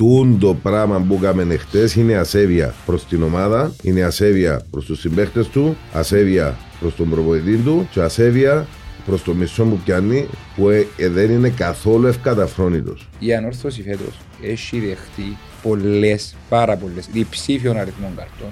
Τούν 0.00 0.38
το 0.38 0.54
πράγμα 0.54 1.00
που 1.08 1.18
έκαμε 1.22 1.56
χτες 1.56 1.94
είναι 1.94 2.16
ασέβεια 2.16 2.74
προς 2.86 3.06
την 3.06 3.22
ομάδα, 3.22 3.74
είναι 3.82 4.02
ασέβεια 4.02 4.62
προς 4.70 4.84
τους 4.84 5.00
συμπαίχτε 5.00 5.44
του, 5.44 5.76
ασέβεια 5.92 6.56
προς 6.80 6.94
τον 6.94 7.10
προπονητή 7.10 7.56
του 7.56 7.88
και 7.90 8.00
ασέβεια 8.00 8.66
προς 9.06 9.22
το 9.22 9.34
μισό 9.34 9.64
που 9.64 9.78
πιάνει 9.84 10.26
που 10.56 10.68
ε, 10.68 10.86
ε, 10.96 11.08
δεν 11.08 11.30
είναι 11.30 11.48
καθόλου 11.48 12.06
ευκαταφρόνητος. 12.06 13.08
Η 13.18 13.34
ανόρθωση 13.34 13.82
φέτος 13.82 14.18
έχει 14.42 14.80
δεχτεί 14.80 15.36
πολλές, 15.62 16.36
πάρα 16.48 16.76
πολλές, 16.76 17.08
διψήφιων 17.12 17.76
αριθμών 17.76 18.10
καρτών. 18.16 18.50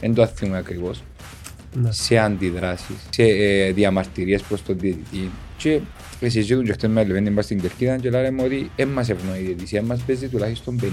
Δεν 0.00 0.14
το 0.14 0.26
θυμάμαι 0.26 0.58
ακριβώς. 0.58 1.02
Ναι. 1.82 1.92
Σε 1.92 2.18
αντιδράσεις, 2.18 2.96
σε 3.10 3.22
ε, 3.22 3.72
διαμαρτυρίες 3.72 4.42
προς 4.42 4.62
τον 4.62 4.78
διαιτητή. 4.78 5.30
Και 5.56 5.80
συζητούν 6.20 6.64
και 6.64 6.72
χτες 6.72 6.90
με 6.90 7.04
Λεβέντη 7.04 7.30
μας 7.30 7.44
στην 7.44 7.60
Κερκίδα 7.60 7.96
και 7.96 8.10
λέμε 8.10 8.42
ότι 8.42 8.70
δεν 8.76 8.88
μας 8.88 9.08
ευνοεί 9.08 9.38
η 9.38 9.42
διαιτησία, 9.42 9.82
μας 9.82 10.00
παίζει 10.00 10.28
τουλάχιστον 10.28 10.80
50-50, 10.80 10.84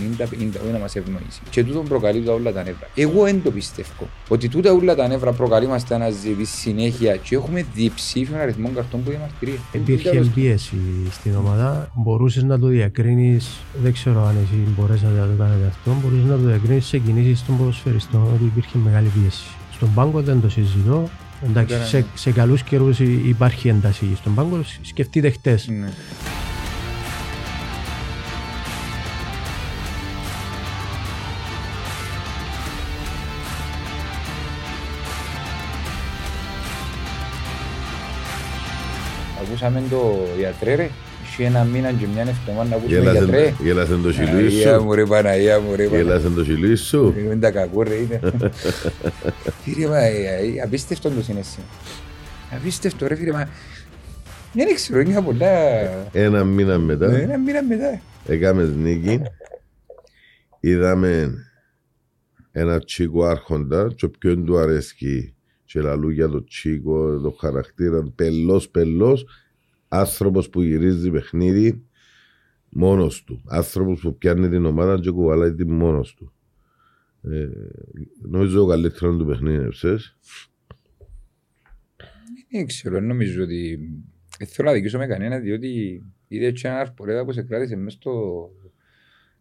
όχι 0.63 0.71
να 0.71 0.79
μας 0.79 0.95
ευνοήσει. 0.95 1.41
Και 1.49 1.63
τούτον 1.63 1.87
προκαλεί 1.87 2.23
τα 2.23 2.33
όλα 2.33 2.51
τα 2.51 2.63
νεύρα. 2.63 2.87
Εγώ 2.95 3.23
δεν 3.23 3.41
το 3.43 3.51
πιστεύω. 3.51 4.09
Ότι 4.29 4.49
τούτα 4.49 4.71
όλα 4.71 4.95
τα 4.95 5.07
νεύρα 5.07 5.31
προκαλεί 5.31 5.67
μας 5.67 5.85
τα 5.87 5.95
αναζητήσεις 5.95 6.59
συνέχεια 6.59 7.15
και 7.15 7.35
έχουμε 7.35 7.65
διψήφιον 7.73 8.39
αριθμό 8.39 8.69
καρτών 8.75 9.03
που 9.03 9.09
διαμαρτυρία. 9.09 9.59
Υπήρχε 9.71 10.31
πίεση 10.35 10.77
στην 11.11 11.35
ομάδα. 11.35 11.91
Μπορούσες 11.95 12.43
να 12.43 12.59
το 12.59 12.67
διακρίνεις, 12.67 13.59
δεν 13.83 13.93
ξέρω 13.93 14.25
αν 14.27 14.35
εσύ 14.43 14.73
μπορέσατε 14.77 15.19
να 15.19 15.25
το 15.25 15.33
κάνετε 15.37 15.65
αυτό, 15.67 15.95
μπορούσες 16.01 16.25
να 16.25 16.35
το 16.35 16.41
διακρίνεις 16.47 16.85
σε 16.85 16.97
κινήσεις 16.97 17.45
των 17.45 17.57
ποδοσφαιριστών 17.57 18.21
ότι 18.21 18.43
υπήρχε 18.43 18.77
μεγάλη 18.77 19.07
πίεση. 19.07 19.45
Στον 19.71 19.93
πάγκο 19.93 20.21
δεν 20.21 20.41
το 20.41 20.49
συζητώ. 20.49 21.09
Εντάξει, 21.49 21.73
Ήταν- 21.75 21.87
σε, 21.87 22.05
σε 22.13 22.31
καλούς 22.31 22.63
καιρούς 22.63 22.99
υπάρχει 22.99 23.67
ένταση 23.67 24.15
στον 24.15 24.33
πάγκο. 24.33 24.63
Σκεφτείτε 24.81 25.29
χτες. 25.29 25.67
Ναι. 25.67 25.89
Ακούσαμε 39.41 39.83
το 39.89 40.27
γιατρέ 40.37 40.89
ρε. 41.37 41.43
Έχει 41.43 41.43
ένα 41.43 41.63
μήνα 41.63 41.91
και 41.91 42.05
μια 42.13 42.21
εβδομάδα 42.21 42.69
να 42.69 42.75
ακούσουμε 42.75 43.11
γιατρέ. 43.11 43.53
Γέλασε 43.63 43.95
το 43.95 44.11
σιλούι 44.11 44.27
Παναγία 44.31 44.77
σου. 44.77 44.83
μου 44.83 44.93
ρε, 44.93 45.05
Παναγία 45.05 45.59
μου 45.59 45.75
ρε, 45.75 45.83
Παναγία. 45.83 45.97
Γέλασε 46.01 46.29
το 46.29 46.43
σιλούι 46.43 46.75
σου. 46.75 47.13
Είναι 47.17 47.35
τα 47.35 47.51
κακό 47.51 47.83
ρε 47.83 47.93
είναι. 47.95 48.19
Φίλε 49.63 49.87
μα, 49.87 49.97
ε, 49.99 50.11
ε, 50.55 50.61
απίστευτο 50.63 51.09
το 51.09 51.21
συναίσθημα. 51.23 51.65
Απίστευτο 52.51 53.07
ρε 53.07 53.15
φίλε 53.15 53.31
μα. 53.31 53.49
Δεν 54.53 54.75
ξέρω, 54.75 54.99
είναι 54.99 55.21
πολλά... 55.21 55.47
Ένα 56.11 56.43
μήνα 56.43 56.77
Ναι, 56.77 56.83
μετά 56.83 57.15
Ένα 57.15 57.37
μήνα 57.37 57.63
μετά. 57.63 58.01
έκαμες 58.27 58.69
νίκη. 58.75 59.21
Είδαμε 60.59 61.33
ένα 62.51 62.79
τσίκο 62.79 63.25
άρχοντα 63.25 63.93
και 63.95 64.07
ποιον 64.07 64.45
του 64.45 64.57
αρέσκει 64.57 65.33
και 65.65 65.81
λαλού 65.81 66.09
για 66.09 66.29
το 66.29 66.43
τσίκο, 66.43 67.19
το 67.19 67.35
χαρακτήρα, 67.39 68.03
πελός 68.15 68.69
πελός, 68.69 69.25
άνθρωπος 69.93 70.49
που 70.49 70.61
γυρίζει 70.61 71.11
παιχνίδι 71.11 71.83
μόνος 72.69 73.23
του. 73.23 73.43
Άνθρωπος 73.47 73.99
που 74.01 74.17
πιάνει 74.17 74.49
την 74.49 74.65
ομάδα 74.65 74.99
και 74.99 75.11
κουβαλάει 75.11 75.53
την 75.53 75.71
μόνος 75.71 76.13
του. 76.13 76.33
Ε, 77.23 77.47
νομίζω 78.21 78.59
το 78.59 78.65
καλύτερος 78.65 79.17
του 79.17 79.25
παιχνίδι 79.25 79.55
είναι 79.55 79.69
ψες. 79.69 80.17
Δεν 82.51 82.65
ξέρω, 82.65 82.95
δεν 82.95 83.05
νομίζω 83.05 83.43
ότι... 83.43 83.79
Δεν 84.37 84.47
θέλω 84.47 84.67
να 84.67 84.73
δικήσω 84.73 84.97
με 84.97 85.07
κανένα, 85.07 85.39
διότι 85.39 86.03
είδε 86.27 86.51
και 86.51 86.67
ένα 86.67 86.79
αρπορέδα 86.79 87.25
που 87.25 87.31
σε 87.31 87.41
κράτησε 87.41 87.75
μέσα 87.75 87.97
στο 87.97 88.11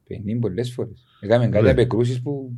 παιχνίδι 0.06 0.38
πολλές 0.38 0.72
φορές. 0.72 1.04
Έκαμε 1.20 1.48
κάτι 1.48 1.64
Ναι. 1.64 1.70
απεκρούσεις 1.70 2.22
που... 2.22 2.52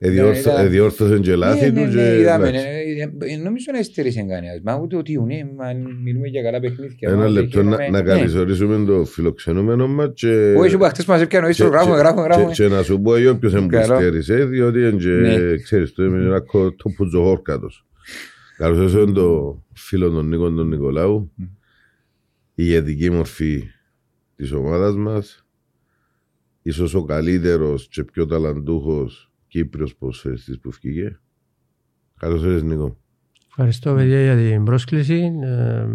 Εδιόρθω- 0.00 0.52
είδα- 0.52 0.60
Εδιόρθωσε 0.60 1.18
και 1.18 1.34
λάθη 1.34 1.70
Ναι, 1.70 1.84
τους 1.84 1.94
ναι, 1.94 2.02
ναι, 2.02 2.08
και 2.14 2.20
είδαμε, 2.20 2.48
εντάξει. 2.48 2.64
ναι, 2.66 3.30
ε, 3.30 3.32
ε, 3.32 3.36
νομίζω 3.36 3.64
να 3.72 3.78
εστερήσε 3.78 4.20
κανένας. 4.28 4.60
Μα 4.64 4.76
ούτε 4.82 4.96
ότι 4.96 5.20
ναι, 5.20 5.40
μα 5.56 5.64
μιλούμε 6.04 6.26
για 6.28 6.42
καλά 6.42 6.60
παιχνίδια. 6.60 7.08
Ένα 7.10 7.16
μα, 7.16 7.28
λεπτό 7.28 7.62
να, 7.62 7.76
ναι. 7.76 7.88
να 7.88 8.02
καλωσορίσουμε 8.02 8.84
το 8.86 9.04
φιλοξενούμενο 9.04 9.88
μας 9.88 10.10
και, 10.14 10.54
Όχι 10.58 10.76
που 10.76 10.84
χτες 10.84 11.04
μας 11.04 11.20
έπιανε 11.20 11.46
ο 11.46 11.48
και, 11.50 11.54
ίσο, 11.62 11.68
γράφουμε, 11.70 11.94
και- 11.94 12.00
γράφουμε, 12.00 12.22
και, 12.22 12.28
γράφουμε. 12.32 12.52
και 12.52 12.68
να 12.68 12.82
σου 12.82 13.00
πω 13.00 13.14
εγώ 13.16 13.36
ποιος 13.36 13.52
Καλό. 13.52 13.64
εμπιστέρισε 13.74 14.44
διότι 14.44 14.78
είναι 14.78 14.90
και, 14.90 15.08
Ναι. 15.08 15.56
ξέρεις 15.56 15.92
το 15.92 16.04
είμαι 16.04 16.18
ένα 16.24 16.40
κο- 16.40 16.74
το 16.76 16.88
πουτζοχόρκατος. 16.96 17.86
Καλωσορίσουμε 18.56 19.12
το 19.12 19.62
φίλο 19.74 20.10
τον 20.10 20.28
Νίκο 20.28 20.50
τον 20.52 20.68
Νικολάου 20.68 21.32
Μμ. 21.34 21.42
η 21.44 21.50
ηγετική 22.54 23.10
μορφή 23.10 23.64
της 24.36 24.52
ομάδας 24.52 24.96
μας 24.96 25.46
ίσως 26.62 26.94
ο 26.94 27.04
καλύτερος 27.04 27.88
και 27.88 28.04
πιο 28.04 28.26
ταλαντούχος 28.26 29.27
Κύπριος 29.48 29.96
ποδοσφαιριστής 29.96 30.58
που 30.58 30.70
βγήκε. 30.70 31.20
Καλώς 32.18 32.42
ήρθες 32.42 32.62
Νίκο. 32.62 32.96
Ευχαριστώ 33.48 33.94
παιδιά 33.94 34.22
για 34.22 34.36
την 34.36 34.64
πρόσκληση. 34.64 35.30
Ε, 35.42 35.86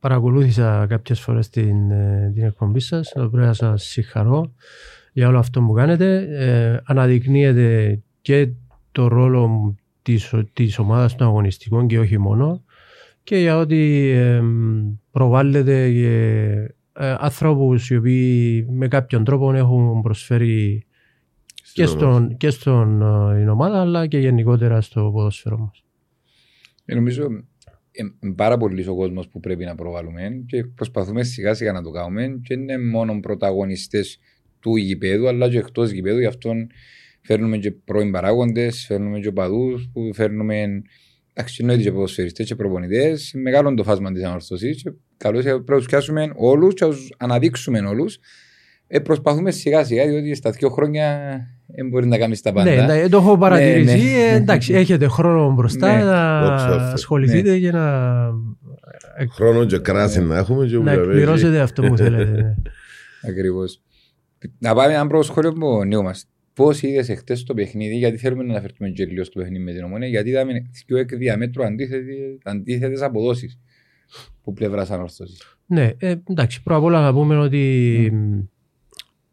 παρακολούθησα 0.00 0.86
κάποιες 0.86 1.20
φορές 1.20 1.48
την, 1.48 1.90
ε, 1.90 2.30
την 2.34 2.44
εκπομπή 2.44 2.80
σας. 2.80 3.08
Θα 3.08 3.30
πρέπει 3.30 3.46
να 3.46 3.52
σας 3.52 3.84
συγχαρώ 3.84 4.54
για 5.12 5.28
όλο 5.28 5.38
αυτό 5.38 5.60
που 5.62 5.72
κάνετε. 5.72 6.26
Ε, 6.30 6.80
αναδεικνύεται 6.84 8.00
και 8.20 8.50
το 8.92 9.08
ρόλο 9.08 9.74
της, 10.02 10.34
της 10.52 10.78
ομάδας 10.78 11.16
των 11.16 11.26
αγωνιστικών 11.26 11.86
και 11.86 11.98
όχι 11.98 12.18
μόνο 12.18 12.64
και 13.22 13.36
για 13.36 13.56
ότι 13.58 14.10
ε, 14.14 14.42
προβάλλεται 15.10 15.90
και 15.92 16.52
ε, 16.92 17.14
ανθρώπους 17.18 17.90
οι 17.90 17.96
οποίοι 17.96 18.66
με 18.70 18.88
κάποιον 18.88 19.24
τρόπο 19.24 19.52
έχουν 19.52 20.02
προσφέρει 20.02 20.86
και, 21.74 21.86
Στην 21.86 22.02
ομάδα. 22.02 22.16
στον, 22.16 22.36
και 22.36 22.50
στον 22.50 23.02
ε, 23.02 23.38
την 23.38 23.48
ομάδα 23.48 23.80
αλλά 23.80 24.06
και 24.06 24.18
γενικότερα 24.18 24.80
στο 24.80 25.10
ποδόσφαιρο 25.14 25.58
μας. 25.58 25.84
Ε, 26.84 26.94
Νομίζω 26.94 27.28
είναι 27.92 28.34
πάρα 28.34 28.56
πολύ 28.56 28.88
ο 28.88 28.94
κόσμος 28.94 29.28
που 29.28 29.40
πρέπει 29.40 29.64
να 29.64 29.74
προβάλλουμε 29.74 30.42
και 30.46 30.64
προσπαθούμε 30.64 31.22
σιγά 31.22 31.54
σιγά 31.54 31.72
να 31.72 31.82
το 31.82 31.90
κάνουμε 31.90 32.40
και 32.42 32.54
είναι 32.54 32.78
μόνο 32.78 33.20
πρωταγωνιστές 33.20 34.18
του 34.60 34.76
γηπέδου 34.76 35.28
αλλά 35.28 35.48
και 35.48 35.58
εκτός 35.58 35.90
γηπέδου. 35.90 36.18
Γι' 36.18 36.26
αυτό 36.26 36.52
φέρνουμε 37.20 37.58
και 37.58 37.70
πρώην 37.70 38.12
παράγοντες, 38.12 38.84
φέρνουμε 38.86 39.20
και 39.20 39.28
οπαδούς, 39.28 39.90
που 39.92 40.10
φέρνουμε 40.14 40.82
αξιονόητοι 41.34 41.82
και 41.82 41.92
ποδοσφαιριστές 41.92 42.46
και 42.46 42.54
προπονητές. 42.54 43.32
Μεγάλο 43.34 43.74
το 43.74 43.84
φάσμα 43.84 44.12
της 44.12 44.22
ανορθωσή. 44.22 44.74
Καλώς 45.16 45.42
πρέπει 45.42 45.70
να 45.70 45.76
τους 45.76 45.86
πιάσουμε 45.86 46.32
όλους 46.36 46.74
και 46.74 46.84
να 46.84 46.90
τους 46.90 47.12
αναδείξουμε 47.18 47.78
όλους. 47.78 48.18
Ε, 48.86 48.98
προσπαθούμε 48.98 49.50
σιγά 49.50 49.84
σιγά, 49.84 50.06
διότι 50.06 50.34
στα 50.34 50.50
δύο 50.50 50.68
χρόνια 50.68 51.38
δεν 51.66 51.88
μπορεί 51.88 52.06
να 52.06 52.18
κάνεις 52.18 52.40
τα 52.42 52.52
πάντα. 52.52 52.70
Ναι, 52.70 52.82
εντάξει, 52.82 53.08
το 53.08 53.16
έχω 53.16 53.38
παρατηρήσει. 53.38 53.96
Ναι, 53.96 54.02
ναι. 54.02 54.18
Ε, 54.32 54.34
εντάξει, 54.34 54.72
έχετε 54.74 55.06
χρόνο 55.08 55.52
μπροστά 55.52 55.96
Ναι. 55.96 56.04
να 56.04 56.42
Δόξα 56.48 56.68
τω 56.68 56.78
Θεώ. 56.78 56.92
ασχοληθείτε 56.92 57.58
και 57.58 57.70
να, 57.70 58.10
Χρόνο 59.30 59.64
και 59.64 59.78
κράση 59.78 60.22
να 60.22 60.36
έχουμε 60.36 60.66
και 60.66 60.74
να 60.74 60.80
ουλαβέ, 60.80 61.00
εκπληρώσετε 61.02 61.60
αυτό 61.60 61.82
που 61.82 61.96
θέλετε. 61.96 62.30
ναι. 62.30 62.54
Ακριβώς. 63.30 63.80
Να 64.58 64.74
πάμε 64.74 64.92
ένα 64.94 65.06
πρώτο 65.06 65.22
σχόλιο 65.24 65.50
από 65.50 65.76
ο 65.76 65.84
Νέο 65.84 66.02
μας. 66.02 66.26
Πώς 66.54 66.82
είδες 66.82 67.08
εχθές 67.08 67.42
το 67.44 67.54
παιχνίδι, 67.54 67.94
γιατί 67.96 68.16
θέλουμε 68.16 68.42
να 68.44 68.50
αναφερθούμε 68.52 68.88
και 68.90 69.04
λίγο 69.04 69.24
στο 69.24 69.40
παιχνίδι 69.40 69.64
με 69.64 69.72
την 69.72 69.84
ομόνια, 69.84 70.08
γιατί 70.08 70.28
είδαμε 70.28 70.52
δύο 70.86 70.96
εκ 70.98 71.14
διαμέτρου 71.16 71.62
αντίθετες 72.44 73.02
αποδόσεις 73.02 73.58
που 74.42 74.52
πλευράς 74.52 74.90
ανόρθωσης. 74.90 75.56
Ναι, 75.66 75.90
ε, 75.98 76.14
εντάξει, 76.30 76.62
πρώτα 76.62 76.78
απ' 76.78 76.84
όλα 76.84 77.00
να 77.00 77.12
πούμε 77.12 77.38
ότι 77.38 78.12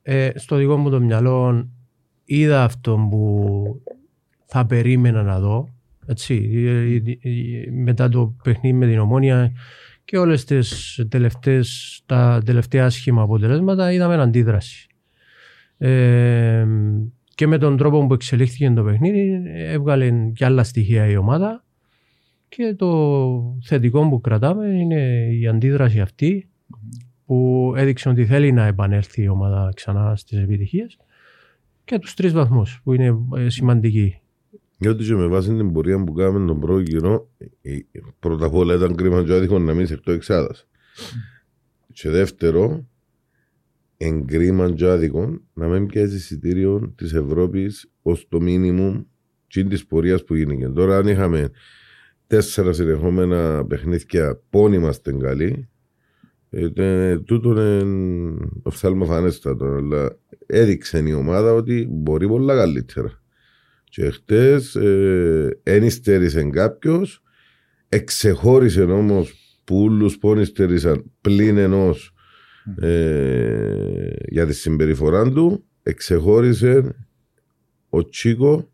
ε, 0.01 0.29
στο 0.35 0.55
δικό 0.55 0.77
μου 0.77 0.89
το 0.89 0.99
μυαλό 1.01 1.67
είδα 2.35 2.63
αυτό 2.63 3.07
που 3.09 3.81
θα 4.45 4.65
περίμενα 4.65 5.23
να 5.23 5.39
δω. 5.39 5.67
Έτσι, 6.05 6.51
ε, 6.53 6.95
ε, 6.95 7.29
ε, 7.29 7.71
μετά 7.71 8.09
το 8.09 8.35
παιχνίδι 8.43 8.77
με 8.77 8.87
την 8.87 8.99
Ομόνια 8.99 9.51
και 10.05 10.17
όλες 10.17 10.43
τις 10.45 10.99
τελευταίες, 11.09 12.01
τα 12.05 12.41
τελευταία 12.45 12.85
άσχημα 12.85 13.21
αποτελέσματα 13.21 13.91
είδαμε 13.91 14.15
αντίδραση. 14.15 14.87
Ε, 15.77 16.67
και 17.35 17.47
με 17.47 17.57
τον 17.57 17.77
τρόπο 17.77 18.07
που 18.07 18.13
εξελίχθηκε 18.13 18.69
το 18.69 18.83
παιχνίδι 18.83 19.41
έβγαλε 19.55 20.11
και 20.33 20.45
άλλα 20.45 20.63
στοιχεία 20.63 21.05
η 21.05 21.15
ομάδα 21.15 21.63
και 22.49 22.75
το 22.77 23.57
θετικό 23.63 24.09
που 24.09 24.21
κρατάμε 24.21 24.67
είναι 24.67 25.27
η 25.39 25.47
αντίδραση 25.47 25.99
αυτή 25.99 26.49
που 27.25 27.73
έδειξε 27.77 28.09
ότι 28.09 28.25
θέλει 28.25 28.51
να 28.51 28.65
επανέλθει 28.65 29.21
η 29.21 29.27
ομάδα 29.27 29.71
ξανά 29.75 30.15
στις 30.15 30.39
επιτυχίες 30.39 30.97
και 31.91 31.99
τους 31.99 32.13
τρεις 32.13 32.33
βαθμούς 32.33 32.81
που 32.83 32.93
είναι 32.93 33.17
ε, 33.35 33.49
σημαντικοί. 33.49 34.21
Διότι 34.77 35.03
και 35.03 35.15
με 35.15 35.27
βάση 35.27 35.55
την 35.55 35.71
πορεία 35.71 36.03
που 36.03 36.13
κάναμε 36.13 36.47
τον 36.47 36.59
πρώτο 36.59 36.79
γύρο, 36.79 37.29
ε, 37.61 37.77
πρώτα 38.19 38.45
απ' 38.45 38.53
όλα 38.53 38.75
ήταν 38.75 38.95
κρίμα 38.95 39.23
και 39.23 39.33
άδικο 39.33 39.59
να 39.59 39.73
μην 39.73 39.83
είσαι 39.83 39.93
εκτός 39.93 40.15
εξάδας. 40.15 40.67
Και 41.93 42.09
δεύτερο, 42.09 42.87
εγκρίμα 43.97 44.71
και 44.71 44.85
άδικο 44.85 45.39
να 45.53 45.67
μην 45.67 45.87
πιάσει 45.87 46.15
εισιτήριο 46.15 46.93
της 46.95 47.13
Ευρώπης 47.13 47.91
ως 48.01 48.27
το 48.29 48.41
μίνιμουμ 48.41 49.03
της 49.47 49.85
πορείας 49.85 50.23
που 50.23 50.35
γίνηκε. 50.35 50.67
Τώρα, 50.67 50.97
αν 50.97 51.07
είχαμε 51.07 51.51
τέσσερα 52.27 52.73
συνεχόμενα 52.73 53.65
παιχνίδια, 53.65 54.41
πόνοι 54.49 54.75
είμαστε 54.75 55.11
καλοί, 55.11 55.69
Ε, 56.53 57.17
τούτο 57.19 57.49
είναι 57.49 58.37
οφθαλμοφανέστατο, 58.63 59.65
αλλά 59.65 60.17
έδειξε 60.45 61.03
η 61.07 61.13
ομάδα 61.13 61.53
ότι 61.53 61.87
μπορεί 61.89 62.27
πολλά 62.27 62.55
καλύτερα. 62.55 63.21
Και 63.83 64.09
χτες 64.09 64.75
ε, 64.75 65.59
ένιστερησε 65.63 66.43
κάποιος, 66.43 67.23
εξεχώρισε 67.89 68.83
όμως 68.83 69.33
που 69.63 69.81
όλους 69.81 70.17
που 70.17 70.31
ένιστερησαν 70.31 71.11
πλην 71.21 71.57
ενός 71.57 72.13
ε, 72.79 74.09
για 74.27 74.45
τη 74.45 74.53
συμπεριφορά 74.53 75.31
του, 75.31 75.65
εξεχώρισε 75.83 76.95
ο 77.89 78.09
Τσίκο 78.09 78.71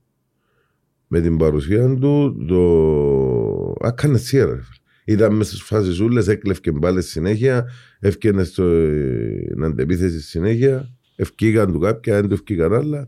με 1.07 1.21
την 1.21 1.37
παρουσία 1.37 1.95
του 1.95 2.45
το... 2.47 3.87
Άκανε 3.87 4.17
σιέρα. 4.17 4.59
Ήταν 5.07 5.35
μέσα 5.35 5.49
στις 5.49 5.61
φάσεις 5.61 5.99
ούλες, 5.99 6.27
έκλευκε 6.27 6.71
μπάλες 6.71 7.05
συνέχεια, 7.05 7.69
έφυγε 7.99 8.43
στην 8.43 9.63
αντεπίθεση 9.63 10.21
συνέχεια, 10.21 10.89
ευκήγαν 11.15 11.71
του 11.71 11.79
κάποια, 11.79 12.13
δεν 12.13 12.27
του 12.27 12.33
ευκήγαν 12.33 12.73
άλλα. 12.73 13.07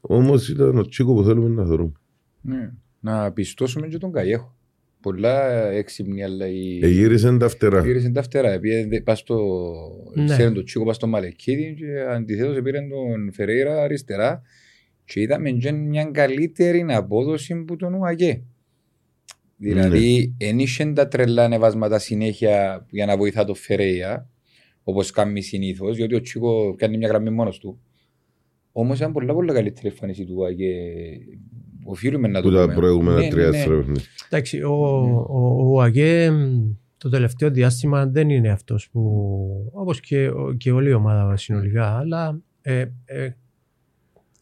Όμως 0.00 0.48
ήταν 0.48 0.78
ο 0.78 0.88
Τσίκος 0.88 1.14
που 1.14 1.24
θέλουμε 1.28 1.48
να 1.48 1.66
θεωρούμε. 1.66 1.92
Ναι. 2.40 2.70
Να 3.00 3.32
πιστώσουμε 3.32 3.86
και 3.86 3.98
τον 3.98 4.12
Καγιέχο. 4.12 4.56
Πολλά 5.00 5.66
έξυπνη, 5.70 6.24
αλλά 6.24 6.48
η... 6.48 6.78
Εγύρισαν 6.82 7.38
τα 7.38 7.48
φτερά. 7.48 7.78
Εγύρισαν 7.78 8.12
τα 8.12 8.22
φτερά. 8.22 8.50
Επειδή 8.50 9.02
πας 9.02 9.18
στο... 9.18 9.38
Ναι. 10.14 10.24
Ξέρουν 10.24 10.54
τον 10.54 10.64
Τσίκο 10.64 10.84
πας 10.84 10.96
στο 10.96 11.06
Μαλεκίδη 11.06 11.74
και 11.78 12.00
αντιθέτως 12.10 12.62
πήραν 12.62 12.88
τον 12.88 13.32
Φερέιρα 13.32 13.82
αριστερά 13.82 14.42
και 15.04 15.20
είδαμε 15.20 15.50
και 15.50 15.72
μια 15.72 16.04
καλύτερη 16.04 16.84
απόδοση 16.88 17.54
που 17.54 17.76
τον 17.76 17.94
Ουαγέ. 17.94 18.42
Δηλαδή, 19.60 20.34
δεν 20.38 20.58
είχε 20.58 20.92
τα 20.92 21.08
τρελά 21.08 21.44
ανεβάσματα 21.44 21.98
συνέχεια 21.98 22.86
για 22.90 23.06
να 23.06 23.16
βοηθά 23.16 23.44
το 23.44 23.54
Φερέιρα, 23.54 24.28
όπως 24.82 25.10
κάνει 25.10 25.40
συνήθως, 25.42 25.96
διότι 25.96 26.14
ο 26.14 26.20
Τσίκο 26.20 26.74
κάνει 26.74 26.96
μια 26.98 27.08
γραμμή 27.08 27.30
μόνος 27.30 27.58
του. 27.58 27.80
Όμως 28.72 28.98
ήταν 28.98 29.12
πολλά 29.12 29.34
πολλά 29.34 29.52
καλύτερη 29.52 29.88
εμφάνιση 29.88 30.24
του 30.24 30.34
Ουαγέ. 30.36 30.74
Οφείλουμε 31.84 32.28
να 32.28 32.42
το 32.42 32.48
Που 32.48 32.54
τα 32.54 32.62
πούμε. 32.62 32.74
προηγούμενα 32.74 33.18
Ναι, 33.18 33.28
τρία 33.28 33.42
ναι, 33.44 33.50
ναι. 33.50 33.56
τέσσερα 33.56 33.76
παιχνίδια. 33.76 34.02
Εντάξει, 34.26 34.62
ο, 34.62 34.72
ο, 35.28 35.72
ο 35.74 35.80
Αγέ 35.80 36.30
μ, 36.30 36.70
το 36.98 37.08
τελευταίο 37.08 37.50
διάστημα 37.50 38.06
δεν 38.06 38.30
είναι 38.30 38.48
αυτός 38.50 38.88
που, 38.90 39.00
όπως 39.72 40.00
και, 40.00 40.28
ο- 40.28 40.54
και 40.56 40.70
όλη 40.72 40.88
η 40.88 40.92
ομάδα 40.92 41.36
συνολικά, 41.36 41.98
αλλά 41.98 42.40
ε, 42.62 42.84
ε, 43.04 43.30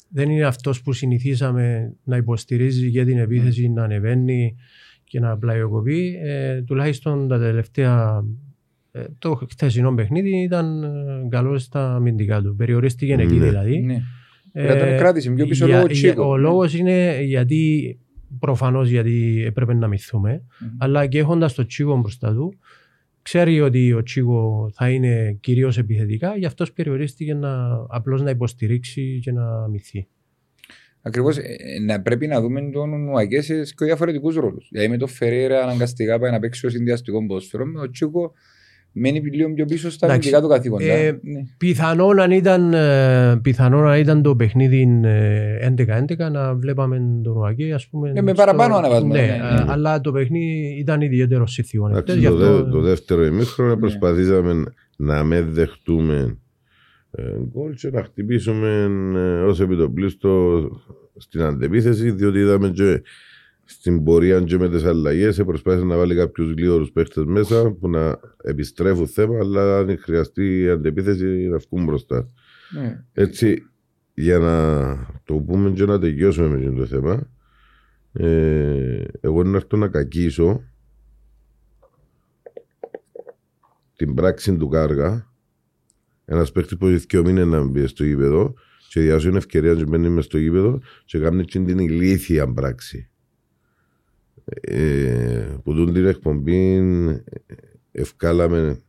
δεν 0.09 0.31
είναι 0.31 0.45
αυτός 0.45 0.83
που 0.83 0.93
συνηθίσαμε 0.93 1.95
να 2.05 2.17
υποστηρίζει 2.17 2.89
για 2.89 3.05
την 3.05 3.19
επίθεση, 3.19 3.69
να 3.69 3.83
ανεβαίνει 3.85 4.57
και 5.09 5.21
να 5.21 5.39
πλαϊοκοπεί. 5.39 6.17
Ε, 6.23 6.63
τουλάχιστον 6.63 7.29
τα 7.29 7.39
τελευταία 7.39 8.25
ε, 8.93 9.05
το 9.19 9.35
χθεσινό 9.51 9.95
παιχνίδι 9.95 10.43
ήταν 10.43 10.83
ε, 10.83 10.89
καλός 11.29 11.63
στα 11.63 11.95
αμυντικά 11.95 12.43
του. 12.43 12.55
Περιορίστηκε 12.57 13.13
εκεί 13.13 13.35
Ναι. 13.35 13.45
δηλαδή. 13.45 13.81
Ναι. 13.81 14.03
Πρέπει 14.53 14.79
να 14.81 14.87
τον 14.89 14.97
κράτησε 14.97 15.31
πιο 15.31 15.47
πίσω 15.47 15.67
για- 15.67 15.75
λόγω 15.77 15.87
για- 15.87 15.95
Τσίκο. 16.11 16.29
Ο 16.29 16.37
λόγος 16.37 16.75
είναι 16.75 17.23
γιατί 17.23 17.99
προφανώς 18.39 18.89
γιατί 18.89 19.43
έπρεπε 19.47 19.75
να 19.75 19.89
μυθούμε, 19.89 20.43
Μμμ. 20.61 20.69
αλλά 20.79 21.07
και 21.07 21.19
έχοντας 21.19 21.55
το 21.55 21.67
Τσίκο 21.67 21.97
μπροστά 21.99 22.35
του, 22.35 22.55
ξέρει 23.23 23.61
ότι 23.61 23.93
ο 23.93 24.03
Τσίκο 24.03 24.71
θα 24.75 24.91
είναι 24.91 25.37
κυρίως 25.41 25.79
επιθετικά, 25.79 26.37
γι' 26.37 26.47
αυτός 26.47 26.73
περιορίστηκε 26.73 27.35
να, 27.35 27.67
απλώς 27.89 28.23
να 28.23 28.31
υποστηρίξει 28.31 29.19
και 29.23 29.33
να 29.33 29.69
μυθεί. 29.69 30.07
Ακριβώς 31.07 31.37
να 31.87 32.01
πρέπει 32.01 32.27
να 32.27 32.41
δούμε 32.41 32.61
τον 32.73 33.09
Ουαγέ 33.09 33.41
σε 33.41 33.55
και 33.63 33.85
διαφορετικούς 33.85 34.35
ρόλους. 34.37 34.69
Δηλαδή 34.71 34.89
με 34.91 34.97
τον 34.97 35.09
Φεραίρα 35.09 35.63
αναγκαστικά 35.63 36.19
πάει 36.19 36.31
να 36.31 36.39
παίξει 36.39 36.67
ω 36.67 36.71
συνδυαστικό 36.71 37.27
ποδόσφαιρο, 37.27 37.65
με 37.67 37.81
τον 37.81 37.93
Τσίκο 37.93 38.33
μένει 38.99 39.21
λίγο 39.21 39.53
πιο 39.55 39.65
πίσω 39.65 39.91
στα 39.91 40.07
Εντάξει, 40.07 40.29
αμυντικά 40.29 40.49
του 40.49 40.55
καθήκοντα. 40.55 40.85
ε, 40.93 41.11
Ναι. 41.23 41.41
Πιθανόν 41.59 42.21
αν 42.21 42.31
ήταν, 42.31 42.73
ε, 42.75 43.39
πιθανόν 43.43 43.87
αν 43.89 43.99
ήταν 44.01 44.23
το 44.23 44.37
παιχνίδι 44.37 45.01
ε, 45.05 45.67
11-11 45.67 46.31
να 46.33 46.55
βλέπαμε 46.55 47.01
τον 47.23 47.37
Οαγέ 47.37 47.73
ας 47.75 47.89
πούμε. 47.89 48.13
Ε, 48.15 48.23
με 48.23 48.33
παραπάνω 48.35 48.77
αναβάσματα, 48.77 49.21
Ναι, 49.21 49.27
ναι, 49.27 49.33
ε, 49.33 49.39
ναι. 49.55 49.65
αλλά 49.69 50.01
το 50.01 50.13
παιχνίδι 50.13 50.77
ήταν 50.79 51.01
ιδιαίτερος 51.01 51.53
συνθήκων. 51.53 51.91
Εντάξει, 51.91 52.19
Γι' 52.19 52.27
το, 52.27 52.33
αυτό- 52.33 52.65
δε- 52.65 52.71
το 52.71 52.81
δεύτερο 52.81 53.25
ημίχρονο 53.25 53.75
Ναι. 53.75 53.81
προσπαθήσαμε 53.81 54.65
να 54.97 55.25
με 55.25 55.41
δεχτούμε 55.41 56.15
ε, 56.15 56.35
γκολ 57.51 57.75
και 57.75 57.91
να 57.91 58.03
χτυπήσουμε 58.03 58.91
ε, 59.15 59.43
ως 59.43 59.61
επιτοπλίστο 59.61 60.61
στην 61.17 61.43
αντεπίθεση 61.43 62.11
διότι 62.11 62.39
είδαμε 62.39 62.71
και 62.71 63.03
στην 63.65 64.05
πορεία 64.05 64.41
και 64.41 64.59
με 64.59 64.69
τις 64.69 64.85
αλλαγές 64.85 65.39
ε, 65.39 65.45
προσπάθησε 65.45 65.85
να 65.85 65.97
βάλει 65.97 66.15
κάποιους 66.15 66.53
γλύωρους 66.53 66.93
παίχτες 66.93 67.25
μέσα 67.25 67.71
που 67.71 67.89
να 67.89 68.19
επιστρέφουν 68.43 69.07
θέμα 69.07 69.39
αλλά 69.39 69.79
αν 69.79 69.99
χρειαστεί 69.99 70.61
η 70.61 70.69
αντεπίθεση 70.69 71.25
να 71.25 71.59
βγουν 71.59 71.85
μπροστά. 71.85 72.29
Ναι. 72.71 73.05
Έτσι, 73.13 73.63
για 74.15 74.39
να 74.39 74.97
το 75.25 75.35
πούμε 75.35 75.71
και 75.71 75.85
να 75.85 75.99
τελειώσουμε 75.99 76.49
με 76.49 76.67
αυτό 76.67 76.79
το 76.79 76.87
θέμα, 76.87 77.31
ε, 78.13 79.05
εγώ 79.21 79.43
να 79.43 79.57
έρθω 79.57 79.77
να 79.77 79.89
κακίσω 79.89 80.63
την 83.97 84.15
πράξη 84.15 84.57
του 84.57 84.69
Κάργα, 84.69 85.31
ένας 86.29 86.53
παίχτη 86.53 86.77
που 86.77 86.87
έχει 86.87 87.05
δύο 87.09 87.23
μήνες 87.23 87.47
να 87.47 87.65
μπει 87.65 87.87
στο 87.87 88.05
γήπεδο 88.05 88.55
και 88.89 89.01
διάσου 89.01 89.29
είναι 89.29 89.37
ευκαιρία 89.37 89.73
να 89.75 89.87
μπαίνει 89.87 90.09
μες 90.09 90.25
στο 90.25 90.39
γήπεδο 90.39 90.81
και 91.05 91.19
κάνει 91.19 91.45
την 91.45 91.67
την 91.67 91.79
ηλίθια 91.79 92.53
πράξη. 92.53 93.11
Ε, 94.61 95.57
που 95.63 95.75
τούν 95.75 95.93
την 95.93 96.07
εκπομπή 96.07 96.75
ε, 96.77 97.23
ευκάλαμε 97.93 98.81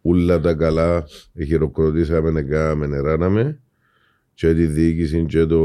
ούλα 0.00 0.40
τα 0.40 0.54
καλά, 0.54 1.04
χειροκροτήσαμε, 1.44 2.40
έκαμε, 2.40 2.86
νεράναμε 2.86 3.60
και 4.34 4.54
τη 4.54 4.66
διοίκηση 4.66 5.24
και 5.24 5.46
το 5.46 5.60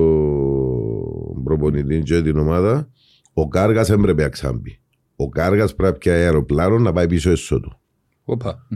προπονητή 1.43 1.99
και 1.99 2.21
την 2.21 2.37
ομάδα, 2.37 2.89
ο 3.33 3.47
Κάργας 3.47 3.89
έπρεπε 3.89 4.21
να 4.21 4.29
ξάμπει. 4.29 4.79
Ο 5.15 5.29
Κάργας 5.29 5.75
πρέπει 5.75 5.91
να 5.91 5.97
πιάσει 5.97 6.23
αεροπλάνο 6.23 6.79
να 6.79 6.91
πάει 6.91 7.07
πίσω 7.07 7.31
έσω 7.31 7.59
του. 7.59 7.81
Οπα. 8.23 8.67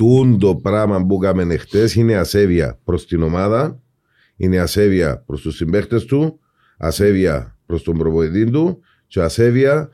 Τούν 0.00 0.38
το 0.38 0.56
πράγμα 0.56 1.06
που 1.06 1.20
έκαμε 1.22 1.56
χτες 1.56 1.94
είναι 1.94 2.16
ασέβεια 2.16 2.80
προς 2.84 3.06
την 3.06 3.22
ομάδα, 3.22 3.82
είναι 4.36 4.58
ασέβεια 4.58 5.22
προς 5.26 5.40
τους 5.40 5.56
συμπαίχτες 5.56 6.04
του, 6.04 6.40
ασέβεια 6.78 7.58
προς 7.66 7.82
τον 7.82 7.98
προπονητή 7.98 8.50
του 8.50 8.80
και 9.06 9.20
ασέβεια 9.20 9.88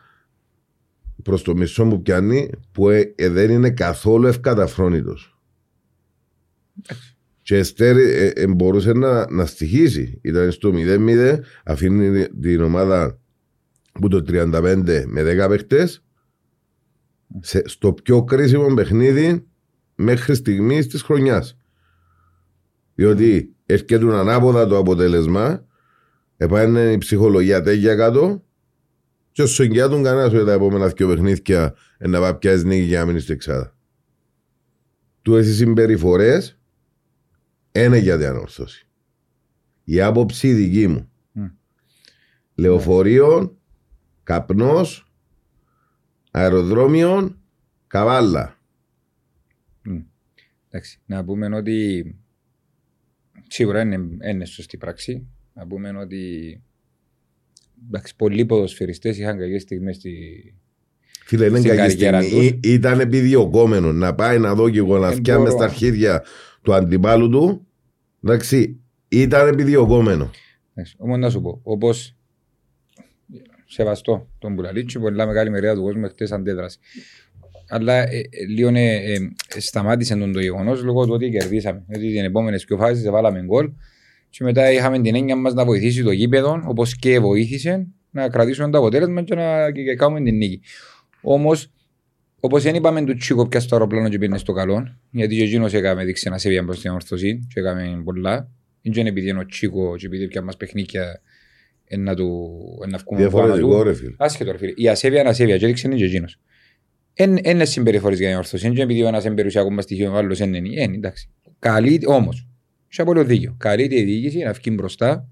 προς 1.23 1.43
το 1.43 1.57
μισό 1.57 1.85
που 1.85 2.03
πιάνει 2.03 2.51
που 2.73 2.89
ε, 2.89 3.13
ε, 3.17 3.29
δεν 3.29 3.51
είναι 3.51 3.71
καθόλου 3.71 4.27
ευκαταφρόνητος. 4.27 5.39
Και 7.43 7.57
Εστέρ 7.57 7.97
ε, 7.97 8.27
ε, 8.27 8.47
μπορούσε 8.47 8.93
να, 8.93 9.31
να 9.31 9.47
στοιχήσει. 9.47 10.19
Ήταν 10.23 10.53
στο 10.53 10.73
0-0, 10.75 11.39
αφήνει 11.65 12.27
την 12.27 12.61
ομάδα 12.61 13.19
που 13.93 14.09
το 14.09 14.25
35 14.29 15.05
με 15.07 15.45
10 15.45 15.49
παίχτες 15.49 16.05
σε, 17.41 17.63
στο 17.65 17.93
πιο 17.93 18.25
κρίσιμο 18.25 18.75
παιχνίδι 18.75 19.47
μέχρι 19.97 20.35
στιγμής 20.35 20.87
της 20.87 21.03
χρονιάς. 21.03 21.59
Διότι 22.95 23.55
έρχεται 23.67 24.19
ανάποδα 24.19 24.67
το 24.67 24.79
αποτέλεσμα, 24.79 25.67
επάνε 26.37 26.93
η 26.93 26.99
ψυχολογία 26.99 27.63
τέγια 27.63 27.95
κάτω, 27.95 28.47
και 29.37 29.43
όσο 29.43 29.63
εγγυάτουν 29.63 30.03
κανένας 30.03 30.33
ότι 30.33 30.45
τα 30.45 30.53
επόμενα 30.53 30.89
δύο 30.89 31.09
παιχνίδια 31.09 31.75
ε, 31.99 32.09
να 32.09 32.21
πάει 32.21 32.35
πιάσεις 32.35 32.65
νίκη 32.65 32.83
για 32.83 32.99
να 32.99 33.07
μείνεις 33.07 33.23
στην 33.23 33.35
εξάδα. 33.35 33.77
Του 35.23 35.37
έτσι 35.37 35.55
συμπεριφορές 35.55 36.59
είναι 37.73 37.99
για 37.99 38.17
διανόρθωση. 38.17 38.89
Η 39.85 40.01
άποψη 40.01 40.53
δική 40.53 40.87
μου. 40.87 41.11
Μμ. 41.33 41.47
Λεωφορείο, 42.55 43.59
καπνός, 44.23 45.13
αεροδρόμιο, 46.31 47.37
καβάλα. 47.87 48.56
Μμ. 50.77 50.83
Εντάξει, 50.83 50.99
να 51.07 51.25
πούμε 51.25 51.57
ότι 51.57 52.15
σίγουρα 53.49 53.81
είναι, 53.81 53.99
είναι 54.31 54.45
σωστή 54.45 54.77
πράξη. 54.77 55.27
Να 55.55 55.67
πούμε 55.67 55.91
ότι 55.99 56.63
εντάξει, 57.87 58.17
πολλοί 58.17 58.45
ποδοσφαιριστές 58.47 59.19
είχαν 59.19 59.39
κακές 59.39 59.63
στιγμές 59.63 59.97
στη... 59.97 60.11
Φίλε, 61.25 61.47
είναι 61.47 61.59
Στην 61.59 61.71
κακή 61.77 61.93
καριέρα 61.97 62.23
στιγμή. 62.23 62.51
τους. 62.51 62.71
Ή- 62.71 62.73
Ήταν 62.73 63.01
επιδιωκόμενο 63.01 63.93
να 63.93 64.15
πάει 64.15 64.39
να 64.39 64.55
δω 64.55 64.71
και 64.71 64.79
εγώ 64.79 64.99
να 64.99 65.09
Δεν 65.09 65.17
φτιάμε 65.17 65.45
μπορώ. 65.45 65.57
στα 65.57 65.65
αρχίδια 65.65 66.25
του 66.63 66.75
αντιπάλου 66.75 67.29
του. 67.29 67.67
Εντάξει, 68.25 68.81
ήταν 69.09 69.49
επιδιωκόμενο. 69.49 70.31
Εντάξει, 70.75 70.95
Όμως 70.99 71.19
να 71.19 71.31
σου 71.31 71.41
πω, 71.41 71.61
όπως 71.63 72.17
σεβαστό 73.67 74.31
τον 74.39 74.55
Μπουλαλίτσι, 74.55 74.99
πολλά 74.99 75.27
μεγάλη 75.27 75.51
μερίδα 75.51 75.75
του 75.75 75.83
κόσμου 75.83 76.09
χτες 76.09 76.33
αντέδρασε. 76.33 76.79
Αλλά 77.69 77.95
ε, 77.95 78.17
ε, 78.17 78.45
λίγο 78.49 78.69
ε, 78.69 79.13
ε, 79.55 79.61
σταμάτησε 79.61 80.17
τον 80.17 80.33
το 80.33 80.41
γεγονός 80.41 80.83
λόγω 80.83 81.05
του 81.07 81.13
ότι 81.13 81.31
κερδίσαμε. 81.31 81.85
Γιατί 81.89 82.13
την 82.13 82.25
επόμενη 82.25 82.61
πιο 82.61 82.77
φάση 82.77 83.11
βάλαμε 83.11 83.43
γκολ 83.43 83.71
και 84.31 84.45
μετά 84.45 84.73
είχαμε 84.73 85.01
την 85.01 85.15
έννοια 85.15 85.37
μας 85.37 85.55
να 85.55 85.65
βοηθήσει 85.65 86.03
το 86.03 86.11
γήπεδο 86.11 86.63
όπως 86.67 86.97
και 86.97 87.21
βοήθησε 87.21 87.87
να 88.11 88.29
κρατήσουμε 88.29 88.71
το 88.71 88.79
αποτέλεσμα 88.79 89.23
και 89.23 89.35
να 89.35 89.71
και, 89.71 89.83
και 89.83 89.95
κάνουμε 89.95 90.21
την 90.23 90.37
νίκη. 90.37 90.61
Όμως 91.21 91.71
Όπως 92.41 92.63
δεν 92.63 92.75
είπαμε 92.75 93.05
του 93.05 93.15
Τσίκο 93.17 93.49
πια 93.49 93.61
στο 93.61 93.75
αεροπλάνο 93.75 94.09
και 94.09 94.19
πήγαινε 94.19 94.39
στο 94.39 94.53
καλό, 94.53 94.97
γιατί 95.11 95.37
και 95.37 95.43
εκείνος 95.43 95.73
έκαμε 95.73 96.05
δείξει 96.05 96.25
ένα 96.27 96.39
σέβεια 96.39 96.65
προς 96.65 96.81
την 96.81 96.91
ορθωσή 96.91 97.47
και 97.55 97.61
έκαμε 97.61 98.03
πολλά. 98.05 98.51
Δεν 98.83 98.93
είναι 98.93 99.09
επειδή 99.09 99.29
είναι 99.29 99.39
ο 99.39 99.47
Τσίκο 99.47 99.97
και 99.97 100.07
επειδή 100.07 100.29
πια 100.29 100.43
μας 100.43 100.57
παιχνίκια 100.57 101.23
ε, 101.85 101.97
να 101.97 102.15
του 102.15 102.51
ε, 102.85 102.87
να 102.87 102.99
βγούμε 102.99 103.25
από 103.25 103.39
άμα 103.39 103.47
Διαφορετικό 103.47 103.79
του. 103.79 103.83
ρε 103.83 103.95
φίλε. 103.95 104.15
Άσχετο 104.17 104.53
ρε 104.53 104.59
φίλε. 104.59 104.73
Η 104.77 104.89
ασέβεια 104.89 105.21
είναι 105.21 105.29
ασέβεια 105.29 105.57
και 105.57 105.65
έδειξε 105.65 105.87
είναι 105.87 105.97
και 105.97 106.05
εκείνος. 106.05 106.33
Εν 106.33 106.46
είναι 107.45 107.65
συμπεριφορές 107.65 108.19
για 108.19 108.29
την 108.29 108.37
ορθωσή, 108.37 108.71
και 108.73 108.83
επειδή 108.83 109.03
ο 109.03 109.07
ένας 109.07 109.25
είναι 109.25 109.35
περιουσιακό 109.35 109.71
μας 109.71 109.85
στοιχείο, 109.85 110.13
ο 110.13 110.17
άλλος 110.17 110.39
είναι 110.39 110.57
είναι, 110.57 110.83
εντάξει. 110.83 111.29
Καλή, 111.59 112.01
όμως, 112.07 112.47
είχε 112.91 113.05
πολύ 113.05 113.23
δίκιο. 113.23 113.55
Καλείται 113.59 113.99
η 113.99 114.03
διοίκηση 114.03 114.39
να 114.39 114.53
βγει 114.53 114.71
μπροστά, 114.77 115.29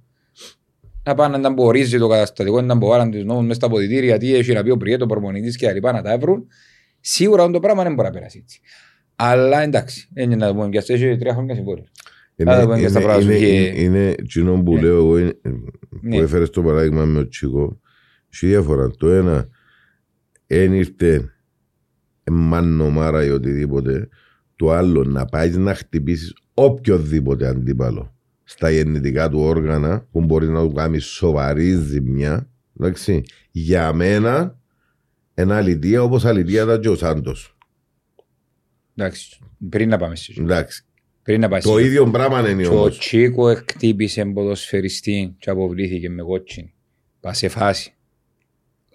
να 1.03 1.15
πάνε 1.15 1.37
να 1.37 1.51
μπορίζει 1.53 1.99
το 1.99 2.09
καταστατικό, 2.09 2.61
να 2.61 2.75
μπορούν 2.75 3.11
τους 3.11 3.25
νόμους 3.25 3.43
μέσα 3.43 3.55
στα 3.55 3.69
ποδητήρια, 3.69 4.19
τι 4.19 4.35
έχει 4.35 4.53
να 4.53 4.63
πει 4.63 4.71
ο 4.71 4.77
Πριέτος, 4.77 5.05
ο 5.07 5.09
προπονητής 5.09 5.57
και 5.57 5.67
τα 5.67 5.73
λοιπά, 5.73 5.93
να 5.93 6.03
τα 6.03 6.19
βρουν. 6.19 6.47
Σίγουρα 7.01 7.51
το 7.51 7.61
πράγμα 7.61 7.83
δεν 7.83 7.95
μπορεί 7.95 8.09
να 8.09 8.15
περάσει 8.15 8.39
έτσι. 8.43 8.61
Αλλά 9.17 9.63
εντάξει, 9.63 10.09
είναι 10.17 10.37
να 10.37 10.47
το 10.47 10.55
πούμε 10.55 10.69
και 10.69 10.79
αυτό, 10.79 10.93
έχει 10.93 11.17
τρία 11.17 11.33
χρόνια 11.35 11.55
συμβόλαιο. 11.55 11.85
Είναι, 12.37 12.53
Άρα, 12.53 12.63
πούμε 12.63 12.79
και 12.81 12.89
στα 12.89 12.99
είναι, 13.01 13.09
πράγματα 13.09 13.37
είναι, 13.37 13.47
σου 13.47 13.53
και- 13.53 13.81
είναι, 13.81 13.81
είναι 13.99 14.15
εκείνο 14.19 14.63
που 14.63 14.75
Ναι. 14.75 14.81
λέω 14.81 14.97
εγώ, 14.97 15.19
είναι- 15.19 15.37
Ναι. 16.01 16.17
που 16.17 16.23
έφερες 16.23 16.51
το 16.51 16.63
παράδειγμα 16.63 17.05
με 17.05 17.19
ο 17.19 17.29
Τσίκο, 17.29 17.81
έχει 18.35 18.47
διαφορά. 18.47 18.91
Το 18.91 19.11
ένα, 19.11 19.49
εν 20.47 20.73
ήρθε 22.25 22.41
μάνο 22.41 23.23
ή 23.23 23.31
οτιδήποτε, 23.31 24.09
το 24.57 24.71
άλλο 24.71 25.05
να 25.05 25.25
πάεις 25.25 25.57
να 25.57 25.75
χτυπήσεις 25.75 26.35
οποιοδήποτε 26.55 27.47
αντίπαλο 27.47 28.15
στα 28.45 28.71
γεννητικά 28.71 29.29
του 29.29 29.41
όργανα 29.41 30.07
που 30.13 30.21
μπορείς 30.21 30.49
να 30.49 30.61
του 30.61 30.73
κάνεις 30.73 31.05
σοβαρή 31.05 31.75
ζημιά. 31.75 32.49
Εντάξει, 32.81 33.23
για 33.51 33.93
μένα, 33.93 34.59
ένα 35.35 35.57
αλητία 35.57 36.03
όπως 36.03 36.25
αλητία 36.25 36.63
ήταν 36.63 36.81
και 36.81 36.89
ο 36.89 36.95
Σάντος. 36.97 37.57
Εντάξει, 38.97 39.39
πριν 39.69 39.89
να 39.89 39.97
πάμε 39.97 40.17
στη 40.17 40.35
Εντάξει, 40.39 40.85
Πριν 41.23 41.41
να 41.41 41.49
πάει 41.49 41.61
το 41.61 41.73
στη- 41.73 41.83
ίδιο 41.83 42.11
πράγμα 42.11 42.51
είναι 42.51 42.63
Και 42.63 42.69
ο 42.69 42.79
όμως. 42.79 42.99
Τσίκο 42.99 43.49
εκτύπησε 43.49 44.25
ποδοσφαιριστή 44.25 45.35
και 45.39 45.51
αποβλήθηκε 45.51 46.11
με 46.11 46.23
κότσινη. 46.23 46.75
Πα 47.21 47.33
σε 47.33 47.49
φάση. 47.49 47.95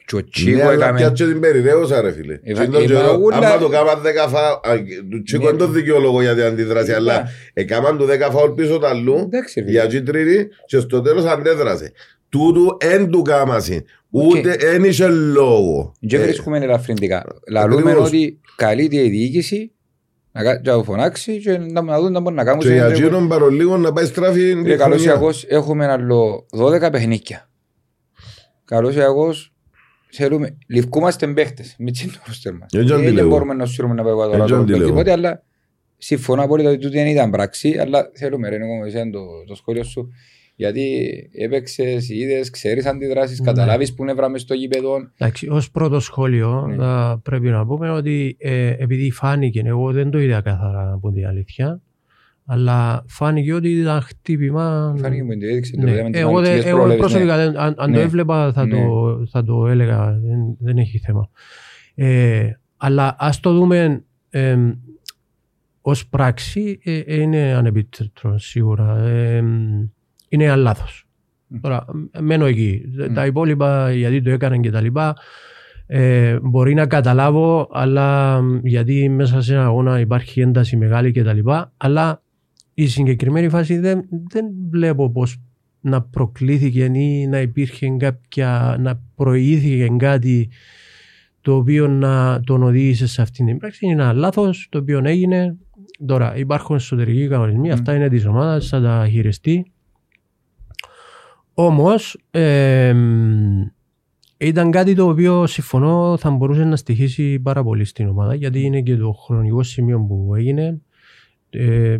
Και 0.09 0.15
ο 0.15 0.19
Ναι, 0.19 0.23
Τσίκο 0.31 0.61
αλλά 0.61 0.71
έκαμε... 0.73 0.99
πιάτσε 0.99 1.25
την 1.27 1.39
περιραίωσα 1.39 2.01
ρε 2.01 2.11
φίλε. 2.11 2.39
Εβα- 2.43 2.65
Και 2.65 2.71
τον 2.71 2.81
εβα- 2.83 2.85
καιρό, 3.01 3.17
ούλα- 3.21 3.37
Άμα 3.37 3.57
το 3.57 3.67
κάμαν 3.69 4.01
δέκα 4.01 4.27
φάουλ, 4.27 4.79
του 5.09 5.21
Τσίκο 5.23 5.43
Ναι. 5.43 5.49
είναι 5.49 5.57
το 5.57 5.67
δικαιόλογο 5.67 6.21
για 6.21 6.33
την 6.35 6.43
αντίδραση, 6.43 6.89
Ναι. 6.89 6.95
αλλά 6.95 7.23
έκαναν 7.53 7.97
του 7.97 8.05
δέκα 8.05 8.29
φάουλ 8.31 8.51
πίσω 8.51 8.77
τα 8.79 8.89
αλλού 8.89 9.15
Εντάξει, 9.17 9.59
ρε 9.59 9.65
φίλε. 9.65 9.79
για 9.79 9.87
κίτρινη 9.89 10.47
και 10.65 10.79
στο 10.79 11.01
τέλος 11.01 11.25
αντέδρασε. 11.25 11.91
Τούτου 12.29 12.77
εν 12.79 13.09
του 13.09 13.21
κάμασιν, 13.21 13.83
Οκ. 14.11 14.23
ούτε 14.35 14.51
εν 14.59 14.83
είχε 14.83 15.07
λόγο. 15.07 15.93
Και 16.07 16.15
Ε, 16.17 16.19
βρίσκουμε 16.23 16.57
ελαφρυντικά. 16.57 17.25
Λαλούμε 17.51 17.81
ακριβώς. 17.81 18.07
ότι 18.07 18.39
καλείται 18.55 18.95
η 19.05 19.09
διοίκηση 19.09 19.71
να 20.31 20.43
κα- 20.43 20.61
να 20.63 20.73
το 20.73 20.83
φωνάξει 20.83 21.39
και 21.39 21.57
να 21.57 21.81
να 21.81 21.99
δουν 22.01 22.11
να 22.11 22.19
μπορεί 22.19 22.35
να 22.35 22.43
κάνουν. 22.43 22.59
Και 22.61 22.67
σε 22.67 22.73
για 22.73 22.81
ένα 22.85 22.91
τρόπο. 22.93 23.05
εκείνον 23.07 23.27
παρολίγο 23.27 23.77
να 23.77 23.91
πάει 23.93 24.05
στράφη 24.05 24.53
Ρε, 24.53 24.61
την 24.63 24.77
καλώς 24.77 24.97
ή 24.97 25.01
χρονιά. 25.03 25.13
κακώς 25.13 25.45
έχουμε 25.47 25.85
άλλο 25.87 26.45
12 26.49 26.89
παιχνίκια. 26.91 27.49
Καλώς 28.65 28.95
ή 28.95 28.97
κακώς 28.97 29.53
θέλουμε, 30.11 30.57
λυφκούμαστε 30.67 31.27
παίχτες. 31.27 31.75
Μην 31.79 31.93
τσίνει 31.93 32.11
το 32.11 32.19
ρόστερ 32.27 32.53
μας. 32.53 32.67
Έτσι 32.73 32.93
Ε, 32.93 32.95
αντιλέγω. 32.95 33.15
Δεν 33.15 33.27
μπορούμε 33.27 33.53
να 33.53 33.65
σύρουμε 33.65 33.93
να 33.93 34.03
πάμε 34.03 34.35
Έτσι 34.35 34.47
τώρα 34.47 34.61
αντιλέγω. 34.61 34.85
τίποτε, 34.85 35.11
αλλά 35.11 35.43
συμφωνώ 35.97 36.43
απόλυτα 36.43 36.69
ότι 36.69 36.77
τούτη 36.79 36.97
δεν 36.97 37.07
ήταν 37.07 37.29
πράξη, 37.31 37.77
αλλά 37.77 38.09
θέλουμε 38.13 38.49
ρε 38.49 38.57
Νίκο, 38.57 38.85
εσένα 38.85 39.11
το, 39.11 39.19
το 39.47 39.55
σχόλιο 39.55 39.83
σου. 39.83 40.09
Γιατί 40.55 40.99
έπαιξες, 41.33 42.09
είδες, 42.09 42.49
ξέρεις 42.49 42.85
αντιδράσεις, 42.85 43.39
Ναι. 43.39 43.45
καταλάβεις 43.45 43.93
που 43.93 44.03
είναι 44.03 44.13
βράμε 44.13 44.37
στο 44.37 44.53
γήπεδο. 44.53 44.95
Εντάξει, 45.17 45.47
ως 45.49 45.71
πρώτο 45.71 45.99
σχόλιο 45.99 46.65
Ναι. 46.67 46.75
θα 46.75 47.19
πρέπει 47.23 47.47
να 47.49 47.65
πούμε 47.65 47.89
ότι 47.91 48.35
ε, 48.39 48.67
επειδή 48.79 49.11
φάνηκε, 49.11 49.61
εγώ 49.65 49.91
δεν 49.91 50.09
το 50.09 50.19
είδα 50.19 50.41
καθαρά 50.41 50.91
από 50.93 51.11
την 51.11 51.25
αλήθεια, 51.27 51.81
αλλά 52.51 53.03
φάνηκε 53.07 53.53
ότι 53.53 53.69
ήταν 53.71 54.01
χτύπημα... 54.01 54.95
Φάνηκε 54.99 55.23
μου 55.23 55.29
την 55.29 55.43
έδειξε, 55.43 55.75
το 55.75 55.81
Ναι. 55.81 55.91
είδαμε 55.91 56.09
τις 56.09 56.21
Εγώ, 56.21 56.31
δεν- 56.39 56.41
μαγικές 56.49 56.65
εγώ 56.65 56.77
πρόλευες, 56.77 56.99
προσωπικά, 56.99 57.37
ναι. 57.37 57.43
δεν- 57.45 57.57
αν, 57.57 57.73
αν 57.77 57.89
Ναι. 57.89 57.95
το 57.95 58.01
έβλεπα 58.01 58.51
θα, 58.53 58.65
Ναι. 58.65 58.75
το, 58.75 59.17
θα 59.31 59.43
το 59.43 59.67
έλεγα, 59.67 60.11
δεν, 60.11 60.55
δεν 60.59 60.77
έχει 60.77 60.97
θέμα. 60.99 61.29
Ε, 61.95 62.49
αλλά 62.77 63.15
ας 63.19 63.39
το 63.39 63.53
δούμε 63.53 64.03
ε, 64.29 64.57
ως 65.81 66.07
πράξη, 66.07 66.79
ε, 66.83 66.97
ε, 66.97 67.21
είναι 67.21 67.53
ανεπίτρεπτο 67.53 68.37
σίγουρα. 68.37 68.97
Ε, 68.97 69.37
είναι 70.29 70.43
ένα 70.43 70.55
λάθος. 70.55 71.07
Μμ. 71.47 71.59
Τώρα, 71.59 71.85
ε, 72.11 72.19
μένω 72.21 72.45
εκεί. 72.45 72.81
Μμ. 73.09 73.13
Τα 73.13 73.25
υπόλοιπα, 73.25 73.91
γιατί 73.91 74.21
το 74.21 74.29
έκαναν 74.29 74.61
και 74.61 74.71
τα 74.71 74.81
λοιπά, 74.81 75.15
ε, 75.87 76.37
μπορεί 76.41 76.73
να 76.73 76.85
καταλάβω, 76.87 77.69
αλλά 77.71 78.41
μ, 78.41 78.59
γιατί 78.63 79.09
μέσα 79.09 79.41
σε 79.41 79.53
ένα 79.53 79.63
αγώνα 79.65 79.99
υπάρχει 79.99 80.41
ένταση 80.41 80.77
μεγάλη 80.77 81.11
και 81.11 81.23
τα 81.23 81.33
λοιπά, 81.33 81.71
αλλά 81.77 82.21
η 82.81 82.87
συγκεκριμένη 82.87 83.49
φάση 83.49 83.77
δεν, 83.77 84.05
δεν 84.09 84.45
βλέπω 84.69 85.11
πώς 85.11 85.41
να 85.81 86.01
προκλήθηκε 86.01 86.83
ή 86.93 87.27
να 87.27 87.41
υπήρχε 87.41 87.95
κάποια, 87.97 88.75
να 88.79 89.01
προηγήθηκε 89.15 89.87
κάτι 89.97 90.49
το 91.41 91.55
οποίο 91.55 91.87
να 91.87 92.41
τον 92.45 92.63
οδήγησε 92.63 93.07
σε 93.07 93.21
αυτήν 93.21 93.45
την 93.45 93.57
πράξη. 93.57 93.85
Είναι 93.85 93.93
ένα 93.93 94.13
λάθος 94.13 94.67
το 94.69 94.77
οποίο 94.77 95.01
έγινε. 95.03 95.57
Τώρα 96.05 96.35
υπάρχουν 96.35 96.75
εσωτερικοί 96.75 97.27
κανονισμοί, 97.27 97.67
Μμ. 97.67 97.71
αυτά 97.71 97.95
είναι 97.95 98.09
της 98.09 98.25
ομάδας, 98.25 98.67
θα 98.67 98.81
τα 98.81 99.07
χειριστεί. 99.09 99.71
Όμως 101.53 102.19
ε, 102.31 102.95
ήταν 104.37 104.71
κάτι 104.71 104.95
το 104.95 105.07
οποίο 105.07 105.47
συμφωνώ 105.47 106.17
θα 106.17 106.29
μπορούσε 106.29 106.63
να 106.63 106.75
στοιχήσει 106.75 107.39
πάρα 107.39 107.63
πολύ 107.63 107.85
στην 107.85 108.07
ομάδα 108.07 108.35
γιατί 108.35 108.61
είναι 108.61 108.81
και 108.81 108.95
το 108.95 109.11
χρονικό 109.11 109.63
σημείο 109.63 109.99
που 109.99 110.35
έγινε. 110.35 110.81
Ε, 111.49 111.97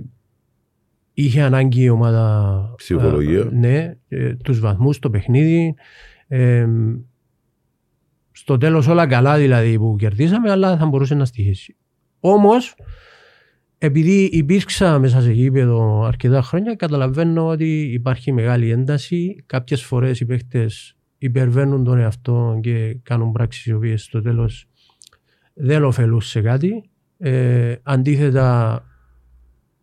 είχε 1.24 1.42
ανάγκη 1.42 1.82
η 1.82 1.90
ομάδα 1.90 2.74
Ψυχολογία. 2.78 3.40
ε, 3.40 3.50
ναι, 3.52 3.96
ε, 4.08 4.36
τους 4.36 4.60
βαθμούς 4.60 4.96
στο 4.96 5.10
παιχνίδι. 5.10 5.76
Ε, 6.28 6.68
στο 8.32 8.58
τέλος 8.58 8.88
όλα 8.88 9.08
καλά 9.08 9.38
δηλαδή 9.38 9.78
που 9.78 9.96
κερδίσαμε 10.00 10.52
αλλά 10.52 10.78
θα 10.78 10.86
μπορούσε 10.86 11.16
να 11.16 11.26
στοιχήσει. 11.26 11.76
Όμως 12.20 12.76
επειδή 13.78 14.24
υπήρξα 14.24 15.00
μέσα 15.00 15.22
σε 15.22 15.32
γήπεδο 15.32 16.04
αρκετά 16.04 16.42
χρόνια, 16.42 16.76
καταλαβαίνω 16.76 17.48
ότι 17.48 17.82
υπάρχει 17.82 18.32
μεγάλη 18.32 18.70
ένταση. 18.72 19.44
Κάποιες 19.46 19.84
φορές 19.84 20.20
οι 20.20 20.26
παίχτες 20.26 20.96
υπερβαίνουν 21.18 21.84
τον 21.84 21.98
εαυτό 21.98 22.60
και 22.62 22.98
κάνουν 23.04 23.32
πράξεις 23.32 23.66
οι 23.66 23.74
οποίες 23.74 24.04
στο 24.04 24.22
τέλος 24.22 24.66
δεν 25.54 25.84
ωφελούν 25.84 26.22
σε 26.22 26.42
κάτι. 26.42 26.90
Ε, 27.18 27.76
αντίθετα, 27.84 28.84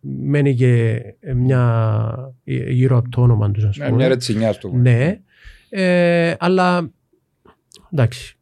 μένει 0.06 0.54
και 0.54 1.02
μια 1.34 2.34
γύρω 2.44 2.96
από 2.96 3.08
το 3.08 3.20
όνομα 3.22 3.50
τους, 3.50 3.64
ας 3.64 3.76
Ναι, 3.76 3.84
πούμε. 3.84 3.96
Μια 3.96 4.08
ρετσινιά 4.08 4.52
στο 4.52 4.68
πούμε. 4.68 4.80
Ναι, 4.90 5.20
ε, 5.68 6.34
αλλά 6.38 6.90
εντάξει. 7.90 8.36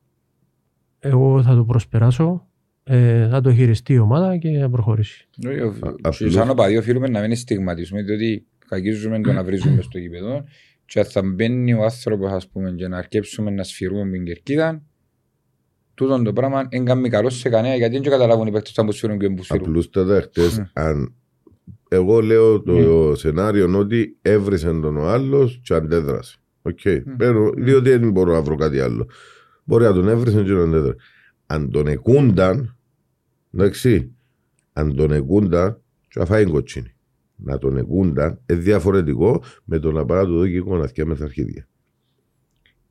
Εγώ 0.99 1.43
θα 1.43 1.55
το 1.55 1.65
προσπεράσω. 1.65 2.47
Ε, 2.85 3.29
θα 3.29 3.41
το 3.41 3.55
χειριστεί 3.55 3.93
η 3.93 3.99
ομάδα 3.99 4.37
και 4.37 4.59
θα 4.59 4.71
προχωρήσει. 4.71 5.29
Ε, 5.45 5.49
Α- 5.49 5.53
Και 5.53 5.61
απλώς- 6.03 6.33
Σαν 6.33 6.51
οπαδοί 6.51 6.77
οφείλουμε 6.77 7.09
να 7.09 7.21
μην 7.21 7.37
στιγματίσουμε, 7.37 8.03
διότι 8.03 8.47
κακίζουμε 8.69 9.21
το 9.21 9.33
να 9.33 9.45
βρίζουμε 9.45 9.83
στο 9.83 9.99
γήπεδο 9.99 10.45
και 10.87 10.99
αν 10.99 11.05
θα 11.05 11.23
μπαίνει 11.23 11.73
ο 11.75 11.83
άνθρωπος 11.85 12.31
ας 12.33 12.49
πούμε 12.49 12.71
και 12.71 12.89
να 12.89 12.97
αρκέψουμε 12.99 13.51
να 13.51 13.63
σφυρούμε 13.63 14.05
με 14.05 14.11
την 14.17 14.25
κερκίδα 14.25 14.83
τούτον 15.95 16.25
το 16.25 16.33
πράγμα 16.33 16.67
δεν 16.71 16.85
κάνει 16.85 17.09
καλό 17.09 17.31
σε 17.31 17.49
κανένα 17.49 17.75
γιατί 17.75 17.99
δεν 17.99 18.11
καταλάβουν 18.11 18.47
οι 18.47 18.51
παίκτες 18.51 18.73
που 18.75 18.93
σφυρούν 18.93 19.19
και 19.19 19.31
που 19.31 19.43
σφυρούν. 19.45 19.67
Απλούστατα 19.67 20.21
χτες, 20.21 20.59
Ναι. 20.59 20.69
αν 20.73 21.15
εγώ 21.89 22.21
λέω 22.21 22.61
το 22.63 22.73
Ναι. 22.73 23.17
σενάριο 23.17 23.79
ότι 23.79 24.17
έβρισε 24.23 24.67
τον 24.67 24.97
ο 24.97 25.07
άλλος 25.09 25.61
και 25.63 25.75
αντέδρασε. 25.75 26.37
Οκ. 26.63 26.79
Παίρνω- 27.17 27.55
Ναι. 27.57 27.65
Διότι 27.65 27.91
δεν 27.97 28.11
μπορώ 28.11 28.33
να 28.33 28.43
βρω 28.43 28.55
κάτι 28.57 28.81
άλλο. 28.81 29.07
Μπορεί 29.65 29.85
να 29.85 29.93
τον 29.93 30.09
έβρισε 30.09 30.43
και 30.43 30.53
να 30.53 30.63
αντέδρασε. 30.63 30.97
Αν 31.47 31.71
τον 31.71 31.87
εκούνταν, 31.87 32.77
εντάξει, 33.55 34.11
αν 34.73 34.97
τον 34.97 35.13
εκούνταν, 35.13 35.81
και 36.09 36.19
να 36.19 36.25
φάει 36.25 36.45
κοτσίνη. 36.45 36.95
Να 37.37 37.59
τον 37.59 37.77
εκούνταν, 37.77 38.39
είναι 38.51 38.59
διαφορετικό 38.61 39.43
με 39.65 39.79
το 39.79 39.93
να 39.93 40.05
πάει 40.05 40.19
να 40.19 40.25
του 40.27 40.39
δω 40.39 40.47
και 40.47 40.57
εικόνα 40.57 40.91
με 41.05 41.15
τα 41.17 41.25
αρχίδια. 41.25 41.67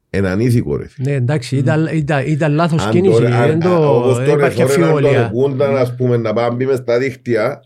Ένα 0.09 0.31
ανήθικο 0.31 0.75
ρε 0.77 0.87
φίλε. 0.87 1.09
Ναι, 1.09 1.15
εντάξει, 1.15 1.57
ήταν, 1.57 1.87
ήταν, 1.93 2.23
ήταν 2.27 2.53
λάθος 2.53 2.85
Αν 2.85 2.91
κίνηση. 2.91 3.21
τώρα- 3.21 3.37
αν- 3.39 3.47
δεν, 3.47 3.71
α- 3.71 3.75
το, 3.75 3.95
όπως 3.97 4.17
δεν 4.17 4.25
τώρα 4.25 4.37
υπάρχει 4.37 4.57
τώρα 4.61 4.69
να 4.69 4.75
τον 4.77 4.87
αμφιβολία. 4.95 5.25
εκούνταν, 5.25 5.75
ας 5.75 5.95
πούμε, 5.95 6.17
να 6.17 6.33
πάμε 6.33 6.55
μπει 6.55 6.65
μες 6.65 6.77
στα 6.77 6.97
δίχτυα, 6.99 7.63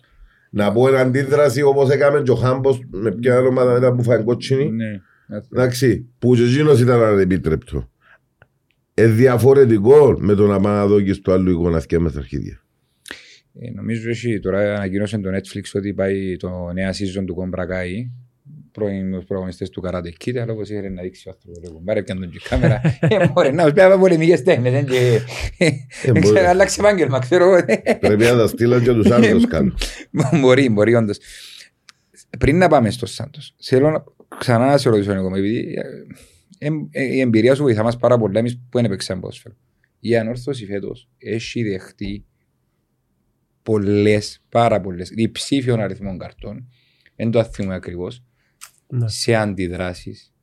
να 0.49 0.71
πω 0.71 0.87
ένα 0.87 0.99
αντίδραση 0.99 1.61
όπως 1.61 1.89
έκαμε 1.89 2.21
και 2.21 2.31
ο 2.31 2.35
Χάμπος 2.35 2.79
με 2.89 3.11
ποια 3.11 3.39
ομάδα 3.39 3.73
μετά 3.73 3.93
που 3.93 4.03
φάει 4.03 4.23
κότσινη. 4.23 4.71
Ναι. 4.71 5.01
Εντάξει, 5.53 6.09
που 6.19 6.35
και 6.35 6.43
εκείνος 6.43 6.81
ήταν 6.81 7.03
ανεπίτρεπτο. 7.03 7.89
Ε, 8.93 9.07
διαφορετικό 9.07 10.17
με 10.19 10.33
το 10.33 10.47
να 10.47 10.59
πάει 10.59 10.73
να 10.73 10.87
δω 10.87 11.01
και 11.01 11.13
στο 11.13 11.31
άλλο 11.31 11.49
εικόνα 11.49 11.81
με 11.99 12.11
τα 12.11 12.19
αρχίδια. 12.19 12.61
Ε, 13.59 13.71
νομίζω 13.71 14.09
ότι 14.09 14.39
τώρα 14.39 14.75
ανακοίνωσε 14.75 15.17
το 15.17 15.29
Netflix 15.29 15.63
ότι 15.73 15.93
πάει 15.93 16.37
το 16.37 16.71
νέα 16.73 16.91
season 16.91 17.23
του 17.25 17.35
Cobra 17.39 17.59
Kai. 17.59 18.09
Πρώην 18.77 19.25
προγωνιστές 19.25 19.69
του 19.69 19.81
Karate 19.85 20.11
Kid, 20.25 20.37
αλλά 20.37 20.51
όπως 20.53 20.69
ήθελε 20.69 20.89
να 20.89 21.01
δείξει 21.01 21.29
ο 21.29 21.31
άνθρωπος. 21.31 21.59
ρε 21.63 21.69
κουμπάρε, 21.73 22.03
πιάνε 22.03 22.19
τον 22.19 22.29
και 22.29 22.39
κάμερα. 22.49 22.81
Ε, 22.99 23.27
μωρέ, 23.35 23.51
να, 23.51 23.71
πια 23.73 23.97
πολεμικές 23.97 24.43
τέχνες, 24.43 24.71
δεν 24.71 24.85
και... 24.85 25.19
Ε, 25.57 25.69
Δεν 26.11 26.21
ξέρω, 26.21 26.35
μπορεί. 26.35 26.45
Άλλαξε 26.45 26.81
επάγγελμα, 26.81 27.19
ξέρω 27.19 27.43
εγώ. 27.45 27.65
Πρέπει 27.99 28.23
να 28.23 28.35
τα 28.35 28.47
στείλαν 28.47 28.83
και 28.83 28.93
τους 28.93 29.11
άλλους 29.11 29.47
κάνουν. 29.47 29.77
Μπορεί, 30.41 30.69
μπορεί 30.69 30.95
όντως. 30.95 31.17
Πριν 32.39 32.57
να 32.57 32.67
πάμε 32.67 32.89
στο 32.89 33.05
Σάντος, 33.05 33.55
θέλω 33.61 33.89
να- 33.89 34.03
ξανά 34.37 34.65
να 34.65 34.77
σε 34.77 34.89
ρωτήσω 34.89 35.11
εγώ, 35.13 35.35
επειδή 35.37 35.75
ε, 36.59 36.69
ε, 36.91 37.03
η 37.03 37.19
εμπειρία 37.19 37.55
σου 37.55 37.63
βοηθά 37.63 37.83
μας 37.83 37.97
πάρα 37.97 38.17
πολλά, 38.17 38.39
εμείς 38.39 38.55
που 38.55 38.61
δεν 38.71 38.85
έπαιξαμε 38.85 39.19
ποδόσφαιρο. 39.21 39.55
Η 39.99 40.17
ανόρθωση 40.17 40.65
φέτος 40.65 41.09
έχει 41.17 41.63
δεχτεί 41.63 42.25
πολλές, 43.63 44.41
πάρα 44.49 44.81
πολλές, 44.81 45.09
διψήφιων 45.09 45.79
αριθμών 45.79 46.17
καρτών, 46.17 46.67
δεν 47.15 47.31
το 47.31 47.43
θυμούμε 47.43 47.75
ακριβώς, 47.75 48.23
Ναι. 48.87 49.07
σε 49.07 49.35
αντιδράσεις, 49.35 50.33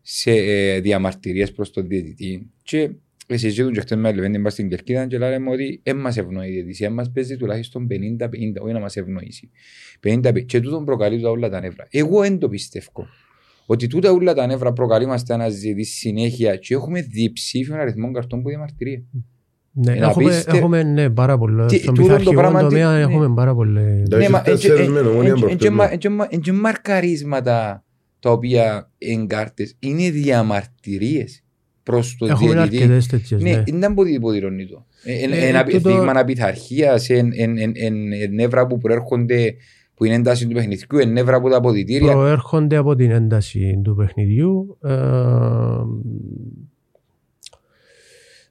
σε 0.00 0.30
ε, 0.30 0.80
διαμαρτυρίες 0.80 1.52
προς 1.52 1.70
τον 1.70 1.88
διαιτητή 1.88 2.50
και 2.62 2.90
εσύ 3.26 3.48
ζήτουν 3.48 3.72
και 3.72 3.80
χτες 3.80 3.98
με 3.98 4.12
Λεβέντη 4.12 4.38
μας 4.38 4.52
στην 4.52 4.68
Κερκίδα 4.68 5.06
και 5.06 5.18
λέμε 5.18 5.50
ότι 5.50 5.80
δεν 5.84 5.96
μας 5.96 6.16
ευνοεί 6.16 6.48
η 6.48 6.52
διαιτησία, 6.52 6.90
μας 6.90 7.10
παίζει 7.10 7.36
τουλάχιστον 7.36 7.86
50-50, 7.90 8.26
όχι 8.60 8.72
να 8.72 8.80
μας 8.80 8.96
ευνοήσει. 8.96 9.50
50 10.02 10.44
και 10.46 10.60
τούτον 10.60 10.84
προκαλεί 10.84 11.20
τα 11.20 11.30
όλα 11.30 11.48
τα 11.48 11.60
νεύρα. 11.60 11.86
Εγώ 11.90 12.20
δεν 12.20 12.38
το 12.38 12.48
πιστεύω. 12.48 13.06
Ότι 13.66 13.86
τούτα 13.86 14.10
όλα 14.10 14.34
τα 14.34 14.46
νεύρα 14.46 14.72
προκαλούμαστε 14.72 15.34
αναζητήσει 15.34 15.98
συνέχεια 15.98 16.56
και 16.56 16.74
έχουμε 16.74 17.00
διψήφιον 17.00 17.78
αριθμό 17.78 18.10
καρτών 18.10 18.42
που 18.42 18.48
διαμαρτυρία. 18.48 19.04
Ναι, 19.78 19.92
Είναι 19.96 20.06
έχουμε, 20.06 20.24
απίστε- 20.24 20.54
έχουμε 20.54 20.82
ναι, 20.82 21.10
πάρα 21.10 21.38
πολλά. 21.38 21.66
Τι- 21.66 21.78
Στον 21.78 21.94
τούτο 21.94 22.06
το 22.08 22.14
πειθαρχικό 22.16 22.40
πράγμα 22.40 22.58
τι- 22.58 22.64
τομέα 22.64 22.92
ναι. 22.96 23.00
έχουμε 23.00 23.34
πάρα 23.34 23.54
πολλά. 23.54 23.80
Εντάξει, 23.80 24.30
μα, 24.30 24.42
τέσσερις 24.42 24.86
εν- 24.86 24.90
με 24.92 24.98
εν- 25.00 25.06
Ομόνια 25.06 25.30
εν- 25.32 25.38
προχτές, 25.40 25.66
εν- 25.68 25.74
ναι. 25.74 25.82
εν- 25.84 25.98
εν- 26.02 26.26
εν- 26.30 26.40
εν- 26.46 26.54
μαρκαρίσματα 26.54 27.84
τα 28.20 28.30
οποία 28.30 28.90
εγκάρτες 28.98 29.76
είναι 29.78 30.10
διαμαρτυρίες 30.10 31.44
προς 31.82 32.16
το 32.18 32.26
Έχουμε 32.26 32.52
διαιτητή. 32.52 32.76
αρκετές 32.76 33.06
τέτοιες. 33.06 33.42
Ναι, 33.42 33.50
Ναι. 33.50 33.62
δεν 33.66 33.76
ήταν 33.76 33.94
που 33.94 34.06
υποδηλώνει 34.06 34.66
το. 34.66 34.86
Ε, 35.04 35.46
Ένα 35.48 35.64
τούτο- 35.64 35.88
δείγμα 35.90 36.12
απειθαρχίας, 36.16 37.08
εν- 37.10 37.30
εν- 37.36 37.58
εν- 37.58 37.72
εν- 37.74 38.12
εν 38.22 38.30
νεύρα 38.34 38.66
που 38.66 38.78
προέρχονται 38.78 39.54
που 39.94 40.04
είναι 40.04 40.14
ένταση 40.14 40.46
του 40.46 40.54
παιχνιδιού, 40.54 40.98
εν 40.98 41.12
νεύρα 41.12 41.36
από 41.36 41.48
τα 41.48 41.56
αποδητήρια. 41.56 42.12
Προέρχονται 42.12 42.76
από 42.76 42.94
την 42.94 43.10
ένταση 43.10 43.80
του 43.84 43.94
παιχνιδιού. 43.94 44.78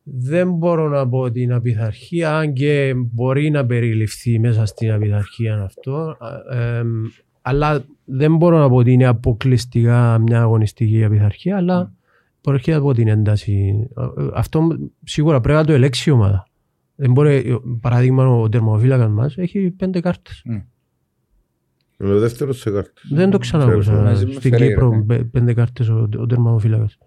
Ε, 0.05 0.11
δεν 0.13 0.51
μπορώ 0.51 0.87
να 0.89 1.09
πω 1.09 1.31
την 1.31 1.53
απειθαρχία, 1.53 2.37
αν 2.37 2.53
και 2.53 2.93
μπορεί 2.95 3.49
να 3.49 3.65
περιληφθεί 3.65 4.39
μέσα 4.39 4.65
στην 4.65 4.91
απειθαρχία 4.91 5.61
αυτό. 5.61 6.17
ε, 6.51 6.77
ε, 6.77 6.83
αλλά 7.41 7.85
δεν 8.05 8.35
μπορώ 8.35 8.57
να 8.57 8.69
πω 8.69 8.75
ότι 8.75 8.91
είναι 8.91 9.05
αποκλειστικά 9.05 10.17
μια 10.19 10.41
αγωνιστική 10.41 11.03
απειθαρχία, 11.03 11.57
αλλά 11.57 11.93
προέρχεται 12.41 12.77
από 12.77 12.93
την 12.93 13.07
ένταση. 13.07 13.87
Ε, 13.97 14.21
ε, 14.23 14.29
Αυτό 14.33 14.67
σίγουρα 15.03 15.41
πρέπει 15.41 15.57
να 15.59 15.65
το 15.65 15.73
ελέξει 15.73 16.09
η 16.09 16.13
ομάδα. 16.13 16.47
Δεν 16.95 17.11
μπορεί, 17.11 17.59
παράδειγμα, 17.81 18.27
ο 18.27 18.49
τερματοφύλακας 18.49 19.09
μας 19.09 19.37
έχει 19.37 19.71
πέντε 19.71 19.99
κάρτες. 19.99 20.41
Είναι 21.99 22.13
ο 22.13 22.19
δεύτερος 22.19 22.59
σε 22.59 22.71
κάρτα. 22.71 22.91
Δεν 23.11 23.29
το 23.29 23.37
ξανακούσα 23.37 23.93
Μαζί 23.93 24.25
με 24.25 24.31
στην 24.31 24.51
Φερέιρα, 24.51 24.73
Κύπρο 24.73 24.89
ναι. 24.89 25.03
πε- 25.03 25.23
πέντε 25.23 25.53
κάρτες 25.53 25.89
ο, 25.89 26.09
ο 26.17 26.25
τερματοφύλακας. 26.25 26.97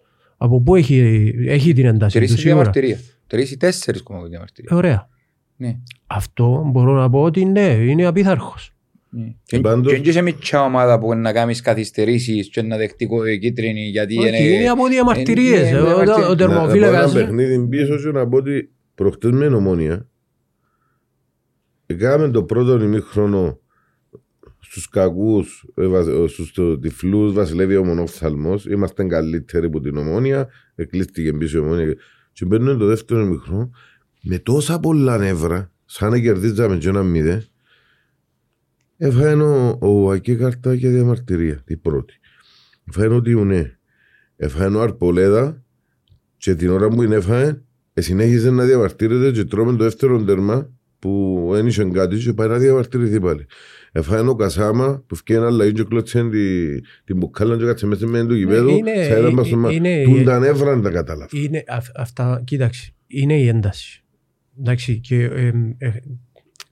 Από 0.41 0.61
πού 0.61 0.75
έχει, 0.77 1.33
έχει 1.47 1.73
την 1.73 1.85
ένταση 1.85 2.17
Τρεις 2.19 2.29
του 2.31 2.37
η 2.37 2.41
σίγουρα; 2.41 2.55
διαμαρτυρία. 2.57 2.99
Τρεις 3.27 3.51
ή 3.51 3.57
τέσσερις 3.57 4.03
κόμμα 4.03 4.23
διαμαρτυρία. 4.27 4.71
Ε, 4.73 4.75
Ωραία. 4.77 5.09
Ναι. 5.57 5.77
Αυτό 6.07 6.69
μπορώ 6.73 6.93
να 6.95 7.11
πω 7.11 7.23
ότι 7.23 7.45
ναι, 7.45 7.67
είναι 7.67 8.05
απίθαρχος. 8.07 8.73
Ναι. 9.11 9.35
Και 9.43 9.61
Πάντως- 9.61 10.01
και 10.01 10.13
σε 10.13 10.23
μια 10.23 10.35
ομάδα 10.65 10.99
που 10.99 11.15
να 11.15 11.33
κάνεις 11.33 11.61
καθυστερήσεις 11.61 12.49
και 12.51 12.63
να 12.63 12.77
δεχτεί 12.77 13.07
κο- 13.07 13.37
κίτρινη 13.41 13.81
γιατί 13.81 14.19
Όχι, 14.19 14.55
είναι 14.55 14.69
από 14.69 14.87
διαμαρτυρίες. 14.89 15.69
είναι 15.69 15.79
Ε, 15.79 15.81
ο- 15.81 15.85
διαμαρτυρίες. 15.87 16.27
Ο 16.27 16.31
Να- 16.31 16.37
τερματοφύλακας... 16.37 16.95
Να 16.95 17.09
πάω 17.13 17.19
ένα 17.19 17.27
παιχνίδι 17.37 17.67
πίσω 17.69 17.97
και 17.97 18.11
να 18.11 18.29
πω 18.29 18.37
ότι 18.37 18.71
προχτές 18.95 19.31
με 19.31 19.49
νομόνια 19.49 20.09
Έκαμε 21.87 22.29
το 22.29 22.43
πρώτο 22.43 22.83
ημίχρονο 22.85 23.59
στους 24.61 24.89
κακούς, 24.89 25.67
ε, 25.75 25.87
βα- 25.87 26.29
στους 26.29 26.53
το- 26.53 26.79
τυφλούς 26.79 27.33
βασιλεύει 27.33 27.77
ο 27.77 27.85
μονόφθαλμος. 27.85 28.67
Είμαστε 28.67 29.05
καλύτεροι 29.05 29.67
από 29.67 29.81
την 29.81 29.97
ομόνια. 29.97 30.49
Εκλείστηκε 30.75 31.33
πίσω 31.33 31.59
η 31.59 31.61
ομόνια. 31.61 31.95
Και 32.33 32.45
μπαίνουν 32.45 32.79
το 32.79 32.87
δεύτερο 32.87 33.21
ημίχρονο 33.21 33.71
με 34.23 34.39
τόσα 34.39 34.81
πολλά 34.81 35.19
νεύρα, 35.19 35.73
σαν 35.85 36.11
να 36.11 36.19
κερδίζαμε 36.19 36.77
και 36.77 36.89
ένα 36.89 37.03
μηδέ. 37.03 37.47
Έφαγε 38.97 39.43
ο, 39.43 39.79
ο 39.81 40.11
Ακή 40.11 40.37
καρτά 40.37 40.77
και 40.77 40.89
διαμαρτυρία, 40.89 41.63
την 41.65 41.81
πρώτη. 41.81 42.15
Έφαγε 42.91 43.15
ο 43.15 43.23
Τιουνέ. 43.23 43.79
Έφαγε 44.37 44.77
ο 44.77 44.81
Αρπολέδα 44.81 45.63
και 46.37 46.55
την 46.55 46.71
ώρα 46.71 46.89
που 46.89 47.01
την 47.01 47.13
έφαγε, 47.13 47.61
ε, 47.95 48.01
συνέχιζε 48.01 48.51
να 48.51 48.65
διαμαρτύρεται 48.65 49.31
και 49.31 49.45
τρώμε 49.45 49.77
το 49.77 49.85
δεύτερο 49.85 50.25
τέρμα 50.25 50.71
που 50.99 51.49
δεν 51.53 51.67
είχε 51.67 51.85
κάτι 51.85 52.17
και 52.17 52.33
πάει 52.33 52.49
να 52.49 52.59
διαμαρτυρηθεί 52.59 53.21
πάλι. 53.21 53.47
Έφαγε 53.93 54.29
ο 54.29 54.35
Κασάμα 54.35 55.03
που 55.07 55.15
φτιάχνει 55.15 55.45
ένα 55.47 55.55
λαϊκό 55.57 55.75
και 55.77 55.85
κλώτσεν 55.85 56.31
τη- 56.31 56.81
την 57.05 57.17
μπουκάλα 57.17 57.57
και 57.57 57.65
κάτσε 57.65 57.87
μέσα 57.87 58.07
με 58.07 58.25
το 58.25 58.35
γηπέδο. 58.35 58.69
είναι- 58.69 59.03
σε 59.05 59.15
ένα 59.17 59.29
ε- 59.29 59.33
μας 59.33 59.49
το 59.49 59.57
μα- 59.57 59.71
είναι- 59.73 60.03
Τούν 60.05 60.25
τα 60.25 60.39
νεύρα 60.39 60.77
να 60.77 60.83
τα 60.83 60.91
καταλάβω. 60.91 61.29
Είναι, 61.33 61.65
αυ- 61.69 61.99
αυτά, 61.99 62.43
κοίταξε, 62.45 62.93
είναι 63.07 63.39
η 63.39 63.47
ένταση. 63.49 64.03
Εντάξει, 64.61 64.99
και 65.01 65.23
ε, 65.23 65.53
ε, 65.79 65.91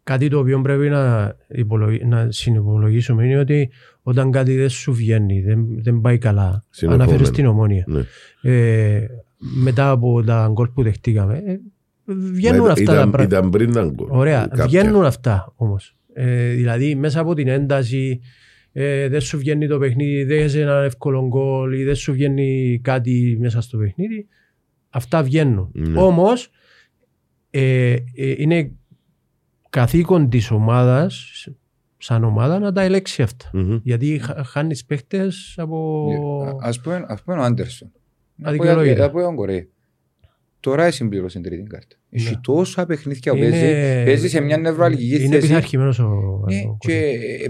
κάτι 0.02 0.28
το 0.28 0.38
οποίο 0.38 0.60
πρέπει 0.60 0.88
να, 0.88 1.34
υπολογι, 1.48 2.04
να 2.04 2.30
συνυπολογίσουμε 2.30 3.24
είναι 3.24 3.38
ότι 3.38 3.70
όταν 4.02 4.30
κάτι 4.30 4.56
δεν 4.56 4.68
σου 4.68 4.92
βγαίνει, 4.92 5.40
δεν, 5.40 5.66
δεν 5.82 6.00
πάει 6.00 6.18
καλά, 6.18 6.64
Συνεχόμενα. 6.70 7.08
αναφέρεις 7.10 7.34
την 7.36 7.46
ομόνια. 7.46 7.84
Ναι. 7.88 8.02
Ε, 8.52 9.06
μετά 9.62 9.90
από 9.90 10.22
τα 10.24 10.48
γκολ 10.52 10.68
που 10.68 10.82
δεχτήκαμε, 10.82 11.42
ε, 11.46 11.56
βγαίνουν 12.06 12.60
Μα 12.64 12.70
αυτά 12.70 12.82
ήταν, 12.82 12.94
τα 12.94 13.00
πράγματα. 13.10 13.22
Ήταν 13.36 13.50
πριν 13.50 13.72
τα 13.72 13.84
γκολ. 13.94 14.08
Ωραία, 14.10 14.46
Κάποια. 14.46 14.64
βγαίνουν 14.66 15.04
αυτά 15.04 15.52
όμως. 15.56 15.96
Ε, 16.12 16.48
δηλαδή 16.48 16.94
μέσα 16.94 17.20
από 17.20 17.34
την 17.34 17.48
ένταση 17.48 18.20
ε, 18.72 19.08
δεν 19.08 19.20
σου 19.20 19.38
βγαίνει 19.38 19.66
το 19.68 19.78
παιχνίδι, 19.78 20.24
δεν 20.24 20.38
έχεις 20.38 20.54
ένα 20.54 20.82
εύκολο 20.82 21.26
γκολ 21.26 21.72
ή 21.80 21.84
δεν 21.84 21.94
σου 21.94 22.12
βγαίνει 22.12 22.80
κάτι 22.82 23.36
μέσα 23.40 23.60
στο 23.60 23.78
παιχνίδι. 23.78 24.26
Αυτά 24.90 25.22
βγαίνουν. 25.22 25.70
Ναι. 25.72 26.00
Όμως 26.00 26.50
ε, 27.50 27.92
ε, 27.92 28.34
είναι 28.36 28.70
καθήκον 29.70 30.28
της 30.28 30.50
ομάδας 30.50 31.46
σαν 31.98 32.24
ομάδα 32.24 32.58
να 32.58 32.72
τα 32.72 32.82
ελέξει 32.82 33.22
αυτά. 33.22 33.50
Μμμ. 33.52 33.78
Γιατί 33.82 34.18
χα- 34.18 34.44
χάνεις 34.44 34.84
παίχτες 34.84 35.54
από... 35.56 36.08
Ε, 36.62 36.68
Ας 36.68 36.80
πούμε, 36.80 37.04
ας 37.08 37.22
πούμε 37.22 37.36
ο 37.36 37.42
Άντερσον. 37.42 37.92
Αδικαιολόγητα. 38.42 39.04
Από 39.04 39.20
τον 39.20 39.36
Κορέα. 39.36 39.66
Τώρα 40.70 40.90
συμπλήρωσε 40.90 41.40
την 41.40 41.50
τρίτη 41.50 41.68
κάρτα. 41.68 41.96
Έχει 42.10 42.30
Ναι. 42.30 42.40
τόσα 42.42 42.86
παιχνίδια 42.86 43.32
που 43.32 43.38
Είναι- 43.38 43.50
παίζεις. 43.50 44.04
Παίζεις 44.04 44.30
σε 44.30 44.40
μια 44.40 44.58
νευραλγική 44.58 45.22
Είναι 45.24 45.34
θέση. 45.34 45.46
πειθαρχημένος 45.46 45.98
ο... 45.98 46.44
Ναι, 46.48 46.56
ο 46.68 46.76
και 46.80 46.92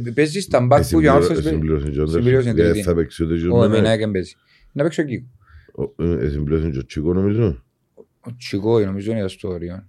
ε, 0.06 0.10
παίζεις 0.14 0.42
στα 0.44 0.60
μπακ 0.60 0.68
που 0.90 1.00
για 1.00 1.12
Συμπλήρω- 1.12 1.14
όρθος 1.30 1.44
συμπλήρωσε 1.44 1.84
και 1.90 1.98
ο 1.98 2.02
Άντερσον. 2.02 2.08
συμπλήρωσε 2.22 2.46
την 2.48 2.56
Γιατί 2.56 2.70
τρίτη. 2.72 2.86
θα 2.86 2.94
παίξει 2.94 3.22
ο 3.22 3.26
Τέζιος 3.26 3.52
Ο 3.52 3.56
με 3.56 3.64
ένα- 3.64 3.74
Εμινάκ 3.76 3.98
δεν 3.98 4.10
παίζει. 4.10 4.34
Να 4.72 4.82
παίξει 4.82 5.00
ο 5.00 5.04
Κίκο. 5.04 5.26
ο- 5.96 6.02
ε, 6.04 6.28
Συμπλήρωσε 6.28 6.70
και 6.70 6.78
ο 6.78 6.84
Τσίκο 6.86 7.12
νομίζω. 7.12 7.62
Ο 8.20 8.36
Τσικό 8.36 8.78
νομίζω 8.80 9.12
είναι 9.12 9.28
στο 9.28 9.48
όριο. 9.48 9.86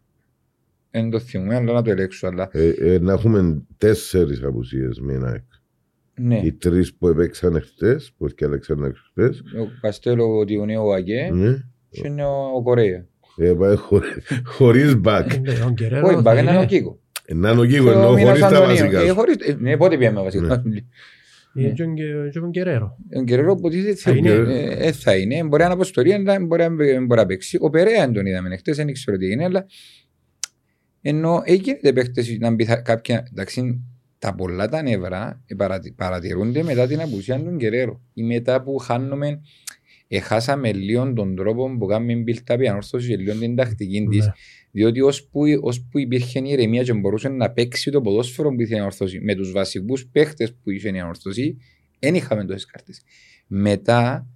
Δεν 0.92 1.10
το 1.10 1.20
θυμούμαι, 1.20 1.56
αλλά 1.56 1.74
να 1.74 1.82
το 1.82 1.92
ελέξω. 1.92 2.28
Αλλά 2.28 2.50
Ε, 2.52 2.70
ε, 2.70 3.00
Να 3.00 3.14
έχουμε 3.14 3.62
τέσσερις 3.78 4.44
απουσίες 4.44 5.00
με 5.00 5.14
ένα 5.14 5.34
εκ. 5.36 5.44
ναι. 6.16 6.42
Οι 6.44 6.52
τρεις 6.54 6.94
που 6.94 7.08
έπαιξαν 7.08 7.62
χτες, 7.62 8.12
που 8.18 8.26
έφτιαξαν 8.26 8.94
χτες. 9.12 9.40
Ο 9.40 9.68
Καστέλο, 9.82 10.38
ο 10.38 10.46
Διονύο, 10.46 10.86
ο 10.86 10.94
Αγέ 10.94 11.30
Ναι. 11.34 11.64
και 11.90 12.08
είναι 12.08 12.24
ο 12.26 12.52
ο 12.56 12.62
Κορέα. 12.64 13.06
Ε, 13.38 13.54
πάει 13.54 13.76
χωρί- 13.76 14.18
Χωρίς 14.46 14.96
μπακ. 14.96 15.34
Ε, 15.34 15.38
ναι, 15.40 15.52
ο 15.66 15.70
Γκερέρο 15.72 16.06
Όχι, 16.06 16.16
θα 16.16 16.22
μπακ 16.22 16.40
είναι 16.40 16.50
είναι- 16.52 16.60
ο 16.60 16.66
Κίκο. 16.66 17.00
Να 17.34 17.52
είναι 17.52 17.62
ο 17.62 17.66
Κίκο, 17.66 17.84
Και 17.84 17.90
ο 17.90 17.92
εννοώ 17.92 18.14
Μίνας 18.14 18.28
χωρίς 18.28 18.42
τα 18.42 18.48
Αντωνίου. 18.48 18.68
βασικά 18.76 19.00
Ε, 19.02 19.08
σου. 19.08 19.14
χωρίς- 19.16 19.48
ε, 19.48 19.56
Ναι, 19.60 19.78
πότε 19.78 19.98
πιάμε 19.98 20.22
βασικά. 20.22 20.64
Είναι 21.56 21.70
και 21.70 21.84
ο 21.84 21.86
Γκε- 21.92 22.30
και 22.32 22.40
ο 22.40 22.48
Γκερέρο. 22.50 22.98
Ο 23.16 23.22
Γκερέρο 23.22 23.56
που 23.56 23.70
τι 23.70 23.94
Θα 23.96 24.12
είναι. 24.12 24.30
ε, 24.78 24.92
θα 24.92 25.16
είναι. 25.16 25.44
Μπορεί 25.44 25.58
να 25.62 25.64
είναι 25.66 25.74
αποστολή, 25.74 26.14
αλλά 26.14 26.40
μπορεί 26.40 26.62
να 26.62 26.70
μπορεί 26.70 27.08
να 27.08 27.26
παίξει. 27.26 27.58
Ο 27.62 27.70
Περέα 27.70 28.00
δεν 28.06 28.14
τον 28.14 28.26
είδαμε 28.26 28.58
χτες, 28.58 28.76
δεν 28.76 28.94
ξέρω 28.94 29.18
τι 29.18 29.32
είναι, 29.32 29.44
αλλά 29.44 29.66
ενώ 31.02 31.42
έγινε 31.46 31.94
παίχτες 31.94 32.38
να 32.40 32.52
μπει 32.52 32.66
θα- 32.66 32.76
κάποια, 32.82 33.28
εντάξει, 33.32 33.82
τα 34.20 34.36
πολλά 34.36 34.70
τα 34.70 34.82
νεύρα 34.82 35.44
ε, 35.46 35.56
παρατη- 35.56 35.94
παρατηρούνται 35.96 36.64
μετά 36.64 36.88
την 36.88 37.02
απουσία 37.02 37.40
του 37.44 37.56
Γκερέρο 37.56 38.02
ή 38.14 38.24
μετά 38.24 38.62
που 38.64 38.78
χάνουμε 38.78 39.42
εχάσαμε 40.08 40.74
λίγο 40.74 41.14
τον 41.14 41.36
τρόπο 41.36 41.76
που 41.80 41.86
κάνουμε 41.86 42.24
build-up 42.28 42.60
η 42.60 42.68
ανόρθωση 42.68 43.08
και 43.08 43.18
λίγο 43.18 43.40
την 43.40 43.56
τακτική 43.56 44.06
της 44.10 44.26
Ναι. 44.26 44.32
διότι 44.72 45.02
ώσπου, 45.02 45.42
ώσπου 45.62 46.00
υπήρχε 46.00 46.40
η 46.40 46.50
ηρεμία 46.50 46.84
και 46.84 46.94
μπορούσε 46.94 47.30
να 47.30 47.52
παίξει 47.52 47.92
το 47.92 48.02
ποδόσφαιρο 48.02 48.50
που 48.56 48.62
είχε 48.62 48.76
η 48.76 48.78
ανόρθωση 48.78 49.20
με 49.22 49.36
τους 49.36 49.52
βασικούς 49.52 50.08
παίχτες 50.08 50.54
που 50.54 50.72
είχε 50.72 50.90
η 50.90 51.00
ανόρθωση 51.00 51.58
δεν 52.00 52.16
είχαμε 52.16 52.46
τόσες 52.46 52.66
κάρτες. 52.66 53.02
Μετά 53.48 54.28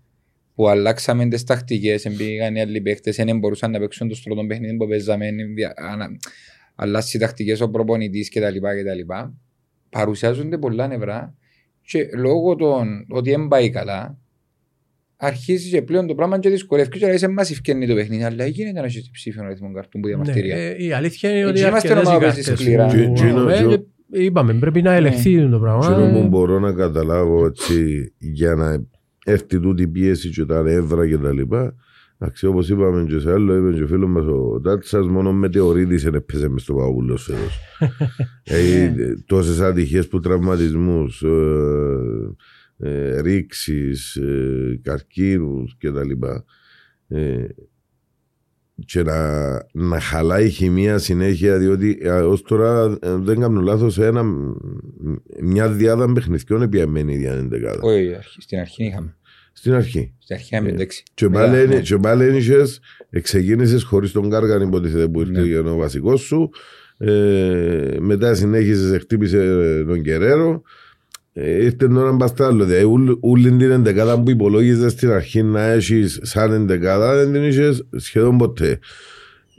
που 0.56 0.68
αλλάξαμε 0.68 1.28
τις 1.28 1.44
τακτικές, 1.44 2.08
μπήκαν 2.16 2.56
οι 2.56 2.62
άλλοι 2.62 2.82
παίχτες, 2.82 3.16
δεν 3.16 3.38
μπορούσαν 3.40 3.72
να 3.72 3.80
παίξουν 3.80 4.08
το 4.08 4.16
στρωτό 4.16 4.46
παιχνίδι 4.46 4.76
που 4.78 4.88
παίζαμε, 4.88 5.32
δια- 5.56 5.74
ανα- 5.76 6.18
αλλάσει 6.76 7.18
οι 7.18 7.20
τακτικές 7.20 7.62
ο 7.62 7.70
προπονητής 7.70 8.30
κτλ. 8.30 8.58
κτλ. 8.58 9.14
Παρουσιάζονται 9.90 10.58
πολλά 10.58 10.88
νευρά 10.88 11.36
και 11.82 12.10
λόγω 12.16 12.56
των 12.56 13.06
ότι 13.10 13.30
δεν 13.30 13.48
πάει 13.48 13.70
καλά, 13.70 14.18
αρχίζεις 15.24 15.72
και 15.72 15.82
πλέον 15.82 16.08
το 16.08 16.16
πράγμα 16.16 16.40
και 16.40 16.50
δυσκολεύει. 16.50 16.90
Και 16.90 17.00
τώρα 17.00 17.14
είσαι 17.14 17.28
μας 17.28 17.52
ευκαινεί 17.52 17.88
το 17.88 17.94
παιχνίδι, 17.96 18.24
αλλά 18.24 18.46
γίνεται 18.46 18.80
να 18.80 18.86
έχεις 18.86 19.10
ψήφιο 19.12 19.44
αριθμό 19.44 19.72
καρτούν 19.74 20.02
που 20.02 20.08
Ναι, 20.08 20.14
διαμαρτυρία. 20.14 20.56
ε, 20.58 20.76
η 20.84 20.92
αλήθεια 20.94 21.30
είναι 21.30 21.46
ότι 21.46 21.50
Έτσι 21.60 21.68
είμαστε 21.68 21.88
αρκετές 21.88 22.08
ομάδα 22.14 22.26
οι 22.26 22.30
παίζει 22.34 22.42
κάρτες 22.50 22.66
σκληρά. 22.66 22.86
που- 22.86 22.92
Και- 22.92 23.22
και- 23.22 23.54
ε, 23.54 23.68
και- 23.68 23.78
και 23.78 24.24
Είπαμε, 24.24 24.54
πρέπει 24.54 24.82
να 24.82 24.94
ελεγχθεί 24.94 25.24
το 25.36 25.42
Εκείνο 25.42 25.58
που 25.58 25.62
πράγμα. 25.62 26.28
μπορώ 26.28 26.60
να 26.60 26.72
καταλάβω 26.74 27.46
έτσι 27.46 28.12
για 28.18 28.56
να 28.56 28.84
έρθει 29.26 29.60
τούτη 29.60 29.84
η 29.84 29.88
πίεση 29.88 30.30
και 30.30 30.46
τα 30.46 30.62
νεύρα 30.62 31.08
και 31.08 31.18
τα 31.18 31.34
λοιπά. 31.34 31.76
Εντάξει, 32.20 32.46
όπως 32.46 32.70
είπαμε 32.70 33.06
και 33.10 33.20
σε 33.20 33.32
άλλο, 33.32 33.56
είπε 33.58 33.78
και 33.78 33.84
ο 33.84 33.88
φίλος 33.88 34.10
μας 34.10 34.26
ο 34.26 34.62
Τάτσας, 34.64 35.08
μόνο 35.08 35.34
μετεωρίτης 35.34 36.04
δεν 36.04 36.14
έπαιζε 36.14 36.50
μες 36.50 36.62
στο 36.62 36.74
Παπούλος 36.74 37.24
φέτος. 37.24 37.60
ε, 38.44 38.94
τόσες 39.26 39.60
ατυχίες 39.60 40.08
που 40.08 40.20
τραυματισμούς, 40.20 41.22
ε, 41.22 41.30
ε, 42.82 43.22
ρήξεις, 43.22 44.16
ε, 44.16 44.80
καρκίνους 44.84 45.76
και 45.78 45.92
τα 45.92 46.06
λοιπά. 46.06 46.46
Ε, 47.08 47.46
και 48.86 49.04
να, 49.04 49.52
να 49.74 50.00
χαλάει 50.00 50.46
η 50.46 50.50
χημεία 50.50 50.98
συνέχεια 50.98 51.58
διότι 51.58 51.98
ως 52.08 52.42
τώρα 52.42 52.98
ε, 53.02 53.16
δεν 53.16 53.40
κάνω 53.40 53.62
λάθος 53.62 53.98
ένα, 54.00 54.24
μια 55.42 55.70
διάδα 55.70 56.14
παιχνιδιών 56.14 56.62
επιαμένη 56.62 57.14
η 57.14 57.18
διάνεντεκάδα. 57.18 57.80
Όχι, 57.82 58.14
αρχή- 58.16 58.42
στην 58.42 58.60
αρχή 58.60 58.84
είχαμε. 58.84 59.16
Στην 59.54 59.74
αρχή. 59.74 60.14
Στην 60.20 60.36
αρχή 60.36 60.50
είχαμε 60.56 60.70
Ε, 60.70 60.74
εντάξει. 60.74 61.04
Και 61.14 61.30
Μετά, 61.30 61.40
πάλι, 61.46 61.68
ναι. 61.68 61.82
και 61.82 61.98
πάλι 61.98 62.24
ένιξες, 62.26 62.80
εξεκίνησες 63.10 63.84
χωρίς 63.84 64.12
τον 64.12 64.30
Κάργαν 64.30 64.62
υποτίθεται 64.62 65.08
που 65.08 65.20
ήρθε 65.22 65.40
Ναι. 65.40 65.48
για 65.48 65.60
ο 65.62 65.76
βασικός 65.76 66.22
σου. 66.22 66.50
Ε, 66.98 67.98
μετά 68.00 68.34
συνέχισες, 68.36 69.00
χτύπησε 69.00 69.84
τον 69.88 70.02
Κεραίρο. 70.02 70.62
Ε, 71.34 71.64
ήρθε 71.64 71.76
την 71.76 71.98
ώρα 71.98 72.12
μπας 72.12 72.34
τ' 72.34 72.42
άλλο. 72.42 72.66
Δηλαδή, 72.66 72.84
ούλ- 72.84 73.18
ούλη 73.22 73.50
την 73.52 73.72
εντεκάδα 73.72 74.22
που 74.22 74.30
υπολόγιζες 74.30 74.92
στην 74.92 75.12
αρχή 75.12 75.44
να 75.44 75.62
έχεις 75.62 76.20
σαν 76.22 76.52
εντεκάδα 76.52 77.16
δεν 77.16 77.32
την 77.32 77.44
είχες 77.44 77.88
σχεδόν 77.96 78.38
ποτέ. 78.38 78.80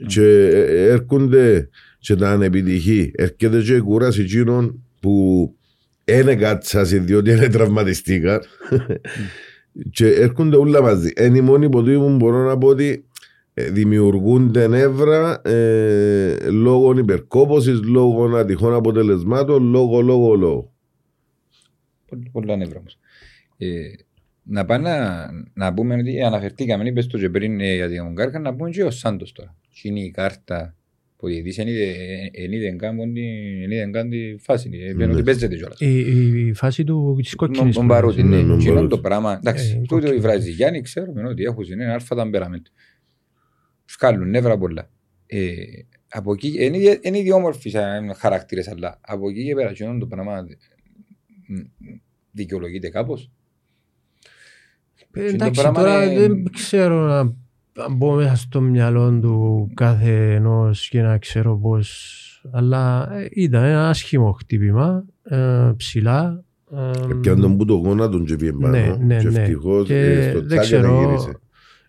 Και 0.07 0.23
ε, 0.53 0.91
έρχονται 0.91 1.69
και 1.99 2.15
τα 2.15 2.29
ανεπιτυχή. 2.29 3.11
Έρχεται 3.15 3.61
και 3.61 3.75
η 3.75 3.79
κούραση 3.79 4.21
εκείνων 4.21 4.83
που 4.99 5.55
είναι 6.05 6.35
κάτσασαι 6.35 6.97
διότι 6.97 7.31
είναι 7.31 7.47
τραυματιστήκαν. 7.47 8.39
και 9.95 10.07
έρχονται 10.07 10.55
όλα 10.55 10.81
μαζί. 10.81 11.11
Είναι 11.19 11.37
η 11.37 11.41
μόνη 11.41 11.69
που 11.69 11.83
που 11.83 12.15
μπορώ 12.15 12.43
να 12.43 12.57
πω 12.57 12.67
ότι 12.67 13.05
ε, 13.53 13.69
δημιουργούνται 13.69 14.67
νεύρα 14.67 15.41
ε, 15.41 16.49
λόγω 16.49 16.97
υπερκόπωσης, 16.97 17.81
λόγω 17.83 18.25
ατυχών 18.35 18.73
αποτελεσμάτων, 18.73 19.63
λόγω, 19.69 20.01
λόγω, 20.01 20.35
λόγω. 20.35 20.72
Πολύ- 22.13 22.29
Πολλά 22.31 22.55
νεύρα 22.55 22.79
όμως. 22.79 22.97
Ε, 23.57 23.89
να 24.43 24.65
πάμε 24.65 24.89
να, 24.89 25.29
να 25.53 25.73
πούμε 25.73 25.95
ότι 25.95 26.21
αναφερθήκαμε, 26.21 26.87
είπες 26.87 27.07
το 27.07 27.17
και 27.17 27.29
πριν 27.29 27.59
ε, 27.59 27.75
για 27.75 27.89
την 27.89 28.15
Κάρκα, 28.15 28.39
να 28.39 28.55
πούμε 28.55 28.69
και 28.69 28.83
ο 28.83 28.91
Σάντος 28.91 29.31
τώρα. 29.31 29.55
Και 29.69 29.87
είναι 29.87 29.99
η 29.99 30.11
κάρτα 30.11 30.75
που 31.17 31.27
η 31.27 31.33
διαιτής 31.33 31.57
εν 31.57 31.67
είδε- 31.67 32.29
εν 32.31 32.51
είδε 32.51 32.71
καν 32.71 32.95
πόντι- 32.95 33.63
εν 33.63 33.71
είδε 33.71 33.89
καν 33.91 34.09
τη 34.09 34.35
φάση. 34.37 34.69
ε, 34.73 34.77
Φαίνεται 34.87 35.05
Ναι. 35.05 35.13
ότι 35.13 35.23
παίζεται 35.23 35.55
κιόλας. 35.55 35.79
Η, 35.79 35.99
η, 35.99 36.47
η 36.47 36.53
φάση 36.53 36.83
του 36.83 37.19
της 37.23 37.35
κόκκινης. 37.35 37.75
Τον 37.75 37.87
Παρούτη, 37.87 38.23
Ναι, 38.23 38.35
ναι. 38.41 38.47
τον 38.47 38.57
Και 38.57 38.65
είναι 38.65 38.73
Παρούτη. 38.73 38.95
το 38.95 39.01
πράγμα. 39.01 39.33
Εντάξει, 39.37 39.71
Ε, 39.71 39.79
τούτο 39.79 39.95
οι 39.97 39.99
κόκκινη. 40.01 40.19
Βραζιλιάνοι 40.19 40.81
ξέρουμε 40.81 41.27
ότι 41.27 41.43
έχουν 41.43 41.65
ένα 41.79 41.93
αλφα 41.93 42.15
ταμπεραμέντο. 42.15 42.69
Σκάλουν 43.85 44.29
νεύρα 44.29 44.57
πολλά. 44.57 44.89
Ε, 45.25 45.53
από 46.09 46.33
εκεί, 46.33 46.55
είναι 46.59 46.77
ήδη- 46.77 46.99
είναι 47.05 47.17
ήδη 47.17 47.31
όμορφοι 47.31 47.69
σαν 47.69 48.13
χαρακτήρες, 48.15 48.67
αλλά 48.67 48.99
από 49.01 49.29
εκεί 49.29 49.45
και 49.45 49.53
πέρα 49.55 49.73
και 49.73 49.83
είναι 49.83 49.99
το 49.99 50.07
πράγμα 50.07 50.45
μ, 51.47 51.55
δικαιολογείται 52.33 52.89
κάπως. 52.89 53.31
Ε, 55.11 55.21
Και 55.21 55.27
το 55.27 55.33
Εντάξει, 55.33 55.61
πράγμα 55.61 55.79
τώρα 55.79 56.05
είναι- 56.05 56.19
δεν 56.27 56.43
ξέρω 56.51 57.05
να 57.07 57.35
να 57.75 57.89
μπω 57.93 58.13
μέσα 58.15 58.35
στο 58.35 58.61
μυαλό 58.61 59.19
του 59.19 59.69
κάθε 59.73 60.33
ενός 60.33 60.89
και 60.89 61.01
να 61.01 61.17
ξέρω 61.17 61.57
πώς. 61.57 62.19
Αλλά 62.51 63.13
ε, 63.13 63.27
ήταν 63.31 63.63
ένα 63.63 63.89
άσχημο 63.89 64.31
χτύπημα, 64.31 65.05
ε, 65.23 65.71
ψηλά. 65.77 66.43
ε, 66.71 66.91
Και 67.21 67.29
αν 67.29 67.39
τον 67.41 67.57
που 67.57 67.65
το 67.65 67.73
γόνατον 67.73 68.25
και 68.25 68.35
πήγε 68.35 68.51
Ναι, 68.51 68.59
πάνω. 68.61 68.97
ναι, 69.05 69.17
Και 69.17 69.29
ναι. 69.29 69.39
ευτυχώς 69.41 69.87
Και 69.87 69.99
ε, 70.11 70.29
στο 70.29 70.39
δεν 70.39 70.47
τσάκι 70.47 70.69
δεν 70.69 70.79
ξέρω, 70.81 70.99
γύρισε. 70.99 71.31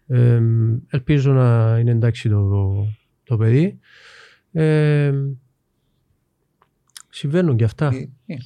ε, 0.07 0.43
ελπίζω 0.89 1.33
να 1.33 1.79
είναι 1.81 1.91
εντάξει 1.91 2.29
το, 2.29 2.75
το 3.25 3.37
παιδί. 3.37 3.79
Ε, 4.53 5.13
συμβαίνουν 7.11 7.57
και 7.57 7.65
αυτά. 7.65 7.87
Ε, 7.87 7.97
ε, 8.27 8.35
ε, 8.35 8.37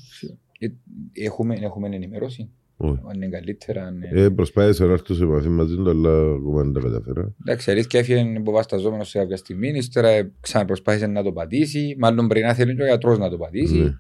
Έχουμε, 1.13 1.55
έχουμε 1.61 1.89
ενημερώσει. 1.97 2.51
Όχι. 2.77 3.01
Αν 3.09 3.15
είναι 3.17 3.29
καλύτερα. 3.29 3.85
αν 3.87 3.95
είναι- 3.95 4.21
Ε, 4.23 4.29
προσπάθησα 4.29 4.87
να 4.87 4.93
έρθω 4.93 5.15
σε 5.15 5.25
επαφή 5.25 5.49
μαζί 5.49 5.75
του, 5.77 5.91
αλλά 5.91 6.33
ακόμα 6.35 6.63
δεν 6.63 6.73
τα 6.73 6.81
καταφέρα. 6.81 7.35
Εντάξει, 7.45 7.71
αλήθεια 7.71 8.01
έφυγε 8.01 8.21
υποβασταζόμενο 8.21 9.05
σε 9.05 9.19
κάποια 9.19 9.37
στιγμή, 9.37 9.69
ύστερα 9.69 10.31
ξαναπροσπάθησε 10.41 11.07
να 11.07 11.23
το 11.23 11.33
πατήσει. 11.33 11.97
Μάλλον 11.99 12.29
πριν 12.29 12.43
να 12.43 12.55
θέλει 12.55 12.75
και 12.77 12.83
ο 12.83 12.87
γιατρός 12.87 13.19
να 13.19 13.31
το 13.31 13.37
πατήσει. 13.39 13.79
Ναι. 13.79 13.95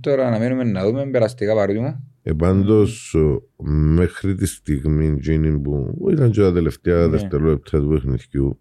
Τώρα 0.00 0.26
αναμένουμε 0.26 0.64
να 0.64 0.84
δούμε 0.84 1.06
περαστικά 1.10 1.54
παρότι 1.54 1.78
μου. 1.78 2.04
Ε, 2.22 2.32
πάντως, 2.32 3.14
ο, 3.14 3.42
μέχρι 3.66 4.34
τη 4.34 4.46
στιγμή 4.46 5.06
εκείνη 5.06 5.58
που 5.60 5.94
που 5.98 6.10
ήταν 6.10 6.30
και 6.30 6.40
τα 6.40 6.52
τελευταία 6.52 7.00
Ναι. 7.00 7.06
δευτερόλεπτα 7.06 7.80
του 7.80 7.88
παιχνιδιού 7.88 8.60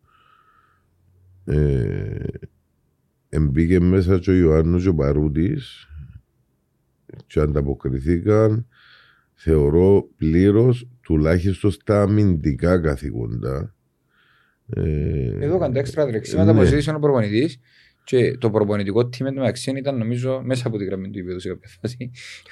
ε, 1.46 2.24
εμπήκε 3.30 3.80
μέσα 3.80 4.20
και 4.20 4.32
ο 4.32 4.34
Ιωάννου 4.34 4.80
και 4.80 4.88
ο 4.90 4.96
Παρούτης 4.96 5.88
και 7.28 7.40
ανταποκριθήκαν 7.40 8.68
θεωρώ 9.34 10.08
πλήρως 10.18 10.88
τουλάχιστον 11.02 11.72
στα 11.72 12.02
αμυντικά 12.02 12.80
καθηγόντα 12.80 13.76
ε, 14.76 14.82
Εδώ 15.40 15.56
έκανε 15.56 15.74
τα 15.74 15.80
έξτρα 15.80 16.08
τρεξίματα 16.08 16.54
που 16.54 16.60
ναι. 16.60 16.66
ζήτησε 16.66 16.92
ο 16.92 17.00
προπονητής 17.00 17.60
και 18.04 18.38
το 18.38 18.50
προπονητικό 18.50 19.00
team 19.00 19.32
μεταξύ 19.34 19.72
ήταν 19.78 19.98
νομίζω 19.98 20.42
μέσα 20.44 20.68
από 20.68 20.78
τη 20.78 20.86
γραμμή 20.86 21.10
του 21.10 21.20
υπέδου 21.20 21.40
σε 21.40 21.48
κάποια 21.48 21.70
φάση. 21.82 22.12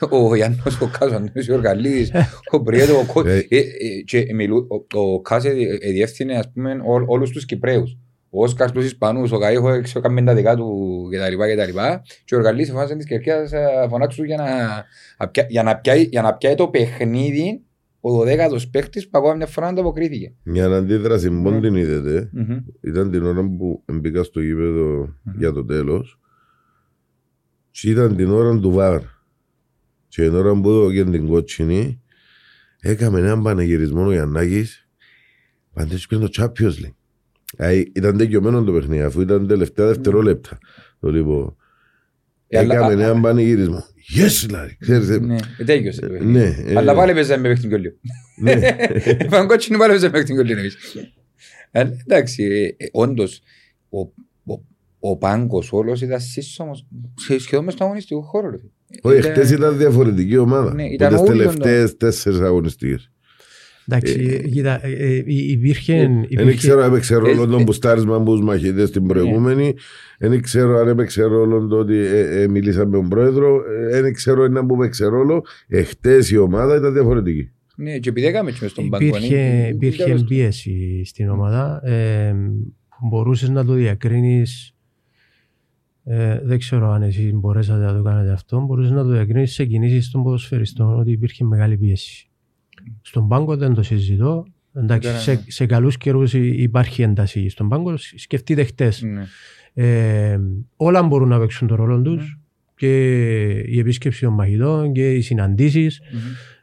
Ο 0.09 0.35
Γιάννος, 0.35 0.81
ο 0.81 0.89
Κάζος, 0.99 1.13
ο 1.13 1.15
Αντώνης, 1.15 1.49
ο 1.49 1.53
Οργαλίδης, 1.53 2.11
ο 2.51 2.61
Πριέτο, 2.61 2.99
ο 2.99 3.05
Κο... 3.05 3.27
Ε. 3.27 3.37
Ε, 3.49 3.57
ε, 3.57 3.63
και 4.05 4.33
μιλού- 4.33 4.71
ο- 4.71 4.99
ο 4.99 5.21
Κάζε 5.21 5.49
ε, 5.79 5.91
διεύθυνε 5.91 6.37
ας 6.37 6.51
πούμε 6.51 6.71
ό- 6.71 7.03
όλους 7.07 7.29
τους 7.29 7.45
Κυπρέους. 7.45 7.97
Ο 8.29 8.43
Όσκαρ 8.43 8.71
τους 8.71 8.85
Ισπανούς, 8.85 9.31
ο 9.31 9.37
Καΐχο 9.37 9.73
έξω 9.73 9.99
έκαμε 9.99 10.23
τα 10.23 10.33
δικά 10.33 10.55
του 10.55 11.01
κτλ. 11.11 11.35
κτλ. 11.35 11.77
Και 12.25 12.35
ο 12.35 12.37
Οργαλίδης 12.37 12.71
φάνησε 12.71 12.95
της 12.95 13.05
κερκίας 13.05 13.51
φωνάξου 13.89 14.23
για 14.23 14.37
να, 14.37 14.45
απιά- 15.17 15.47
για, 15.49 15.63
να 15.63 15.77
πιάει, 15.77 16.01
για 16.03 16.21
να 16.21 16.33
πιάει 16.33 16.55
το 16.55 16.67
παιχνίδι 16.67 17.61
ο 17.99 18.09
12ος 18.21 18.69
παίχτης 18.71 19.09
που 19.09 19.17
ακόμα 19.17 19.33
μια 19.33 19.45
φορά 19.47 19.67
ανταποκρίθηκε. 19.67 20.33
μια 20.43 20.65
αντίδραση 20.65 21.29
μόνο 21.29 21.55
Ναι. 21.55 21.61
την 21.61 21.75
είδετε 21.75 22.29
Μμμ. 22.33 22.57
ήταν 22.81 23.11
την 23.11 23.23
ώρα 23.23 23.41
που 23.41 23.83
μπήκα 23.85 24.23
στο 24.23 24.41
γήπεδο 24.41 25.15
Μμμ. 25.23 25.33
για 25.37 25.51
το 25.51 25.65
τέλος 25.65 26.19
και 27.71 27.89
ήταν 27.89 28.15
την 28.15 28.29
ώρα 28.31 28.59
του 28.59 28.71
βάρ 28.71 28.99
και 30.07 30.21
την 30.23 30.35
ώρα 30.35 30.53
που 30.61 30.69
έδωκε 30.69 31.03
την 31.03 31.27
κότσινη 31.27 32.01
έκαμε 32.79 33.19
έναν 33.19 33.41
πανεγυρισμό 33.43 34.05
ο 34.05 34.11
Γιαννάκης 34.11 34.87
πάντως 35.73 36.07
και 36.07 36.15
το 36.15 36.29
Champions 36.37 36.49
League 36.65 36.71
Δηλαδή, 36.79 36.96
ήταν 37.95 38.17
τελειωμένο 38.17 38.63
το 38.63 38.71
παιχνίδι 38.71 39.01
αφού 39.01 39.21
ήταν 39.21 39.47
τελευταία 39.47 39.85
δευτερόλεπτα 39.87 40.57
το 40.99 41.11
λοιπόν 41.11 41.55
Ε, 42.47 42.57
αλλά- 42.57 42.73
έκαμε 42.73 42.93
α- 43.03 43.05
έναν 43.07 43.21
πανεγυρισμό 43.21 43.85
yes 44.17 44.49
Λάρη 44.51 44.77
ξέρεις 44.79 45.09
ε, 45.09 45.19
Ναι, 45.19 45.35
ε, 45.57 45.63
τέλειωσε 45.63 45.99
το 45.99 46.05
ε, 46.05 46.09
παιχνίδι. 46.09 46.31
ναι 46.39 46.55
ε, 46.67 46.75
Αλλά 46.77 46.93
πάλι 46.95 47.13
παίζαμε 47.13 47.41
με 47.41 47.47
παίχτην 47.47 47.69
κολλιό. 47.69 47.91
ναι. 48.41 48.59
Φαν 49.31 49.47
κότσινο 49.47 49.77
πάλι 49.77 49.89
παίζαμε 49.91 50.11
με 50.11 50.17
παίχτην 50.17 50.35
κολλιό 50.35 50.57
εμείς. 50.57 50.77
Αλλά 51.71 51.91
εντάξει, 52.05 52.43
ε, 52.43 52.65
ε, 52.83 52.89
όντως, 52.91 53.41
ο, 53.89 53.99
ο, 54.53 54.61
ο 54.99 55.17
πάγκος 55.17 55.71
όλος 55.73 56.01
ήταν 56.01 56.19
σύσσωμος, 56.19 56.85
σε- 57.15 57.39
σχεδόν 57.39 57.65
μες 57.65 57.73
στο 57.73 57.83
αγωνιστικό 57.83 58.21
χώρο. 58.21 58.49
ρε. 58.49 58.57
Όχι, 59.01 59.17
Ήταν- 59.17 59.31
χτες 59.31 59.51
ήταν 59.51 59.77
διαφορετική 59.77 60.37
ομάδα 60.37 60.73
Ναι, 60.73 60.87
που 60.87 60.93
ήταν 60.93 61.09
τις 61.09 61.19
όλο 61.19 61.27
το- 61.27 61.33
τελευταίες 61.37 61.97
τέσσερις 61.97 62.39
αγωνιστικές 62.39 63.11
Εντάξει, 63.89 64.49
κοίτα, 64.51 64.85
ε, 64.85 64.91
ε, 64.91 65.23
υπήρχε... 65.25 65.93
Δεν 65.97 66.21
υπήρχε- 66.27 66.57
ξέρω 66.57 66.81
αν 66.81 66.89
έπαιξε 66.91 67.15
ρόλο 67.15 67.43
Ε, 67.43 67.47
τον 67.47 67.59
ε, 67.59 67.63
μπουστάρισμα 67.63 68.15
από 68.15 68.31
τους 68.31 68.41
μαχητές 68.41 68.91
την 68.91 69.07
προηγούμενη. 69.07 69.73
Δεν 70.19 70.41
ξέρω 70.41 70.77
αν 70.77 70.87
έπαιξε 70.87 71.23
ρόλο 71.23 71.67
το 71.67 71.77
ότι 71.77 71.95
ε, 71.97 72.41
ε, 72.41 72.47
μιλήσαμε 72.47 72.85
με 72.85 72.91
τον 72.97 73.09
πρόεδρο. 73.09 73.61
Δεν 73.91 74.13
ξέρω 74.13 74.43
αν 74.43 74.65
που 74.67 74.75
έπαιξε 74.81 75.05
ρόλο. 75.05 75.43
Εχθές 75.67 76.29
η 76.31 76.37
ομάδα 76.37 76.75
ήταν 76.75 76.93
διαφορετική. 76.93 77.51
Ναι, 77.75 77.97
και 77.97 78.09
επειδή 78.09 78.27
έκαμε 78.27 78.49
έτσι 78.49 78.63
μες 78.63 78.71
στον 78.71 78.89
πάγκο. 78.89 79.05
Υπήρχε, 79.05 79.35
ναι, 79.35 79.67
υπήρχε 79.73 80.03
ήταν 80.03 80.17
στο- 80.17 80.27
πίεση 80.27 81.01
στην 81.05 81.29
ομάδα. 81.29 81.81
Ε, 81.83 82.35
μπορούσες 83.09 83.49
να 83.49 83.65
το 83.65 83.73
διακρίνεις 83.73 84.71
ε, 86.03 86.39
δεν 86.43 86.57
ξέρω 86.57 86.91
αν 86.91 87.01
εσείς 87.01 87.33
μπορέσατε 87.33 87.85
να 87.85 87.95
το 87.95 88.01
κάνετε 88.03 88.31
αυτό. 88.31 88.61
Μπορούσες 88.61 88.91
να 88.91 89.03
το 89.03 89.09
διακρίνεις 89.09 89.53
σε 89.53 89.65
κινήσεις 89.65 90.11
των 90.11 90.23
ποδοσφαιριστών 90.23 90.99
ότι 90.99 91.11
υπήρχε 91.11 91.43
μεγάλη 91.43 91.77
πίεση. 91.77 92.26
Στον 93.01 93.27
πάγκο 93.27 93.57
δεν 93.57 93.73
το 93.73 93.83
συζητώ. 93.83 94.45
Εντάξει, 94.73 95.09
Ήταν, 95.09 95.21
σε, 95.21 95.33
ναι. 95.33 95.41
σε 95.47 95.65
καλούς 95.65 95.97
καιρούς 95.97 96.33
υ- 96.33 96.59
υπάρχει 96.59 97.01
ένταση 97.01 97.49
στον 97.49 97.69
πάγκο. 97.69 97.97
Σκεφτείτε 97.97 98.63
χτες. 98.63 99.01
Ναι. 99.01 99.25
Ε, 99.73 100.39
όλα 100.75 101.03
μπορούν 101.03 101.27
να 101.27 101.39
παίξουν 101.39 101.67
τον 101.67 101.77
ρόλο 101.77 102.01
τους. 102.01 102.39
και 102.75 103.49
η 103.59 103.79
επίσκεψη 103.79 104.21
των 104.21 104.33
μαχητών 104.33 104.93
και 104.93 105.13
οι 105.13 105.21
συναντήσεις. 105.21 106.01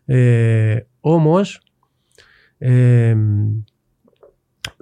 Ε, 0.04 0.78
όμως, 1.00 1.60
ε, 2.58 3.16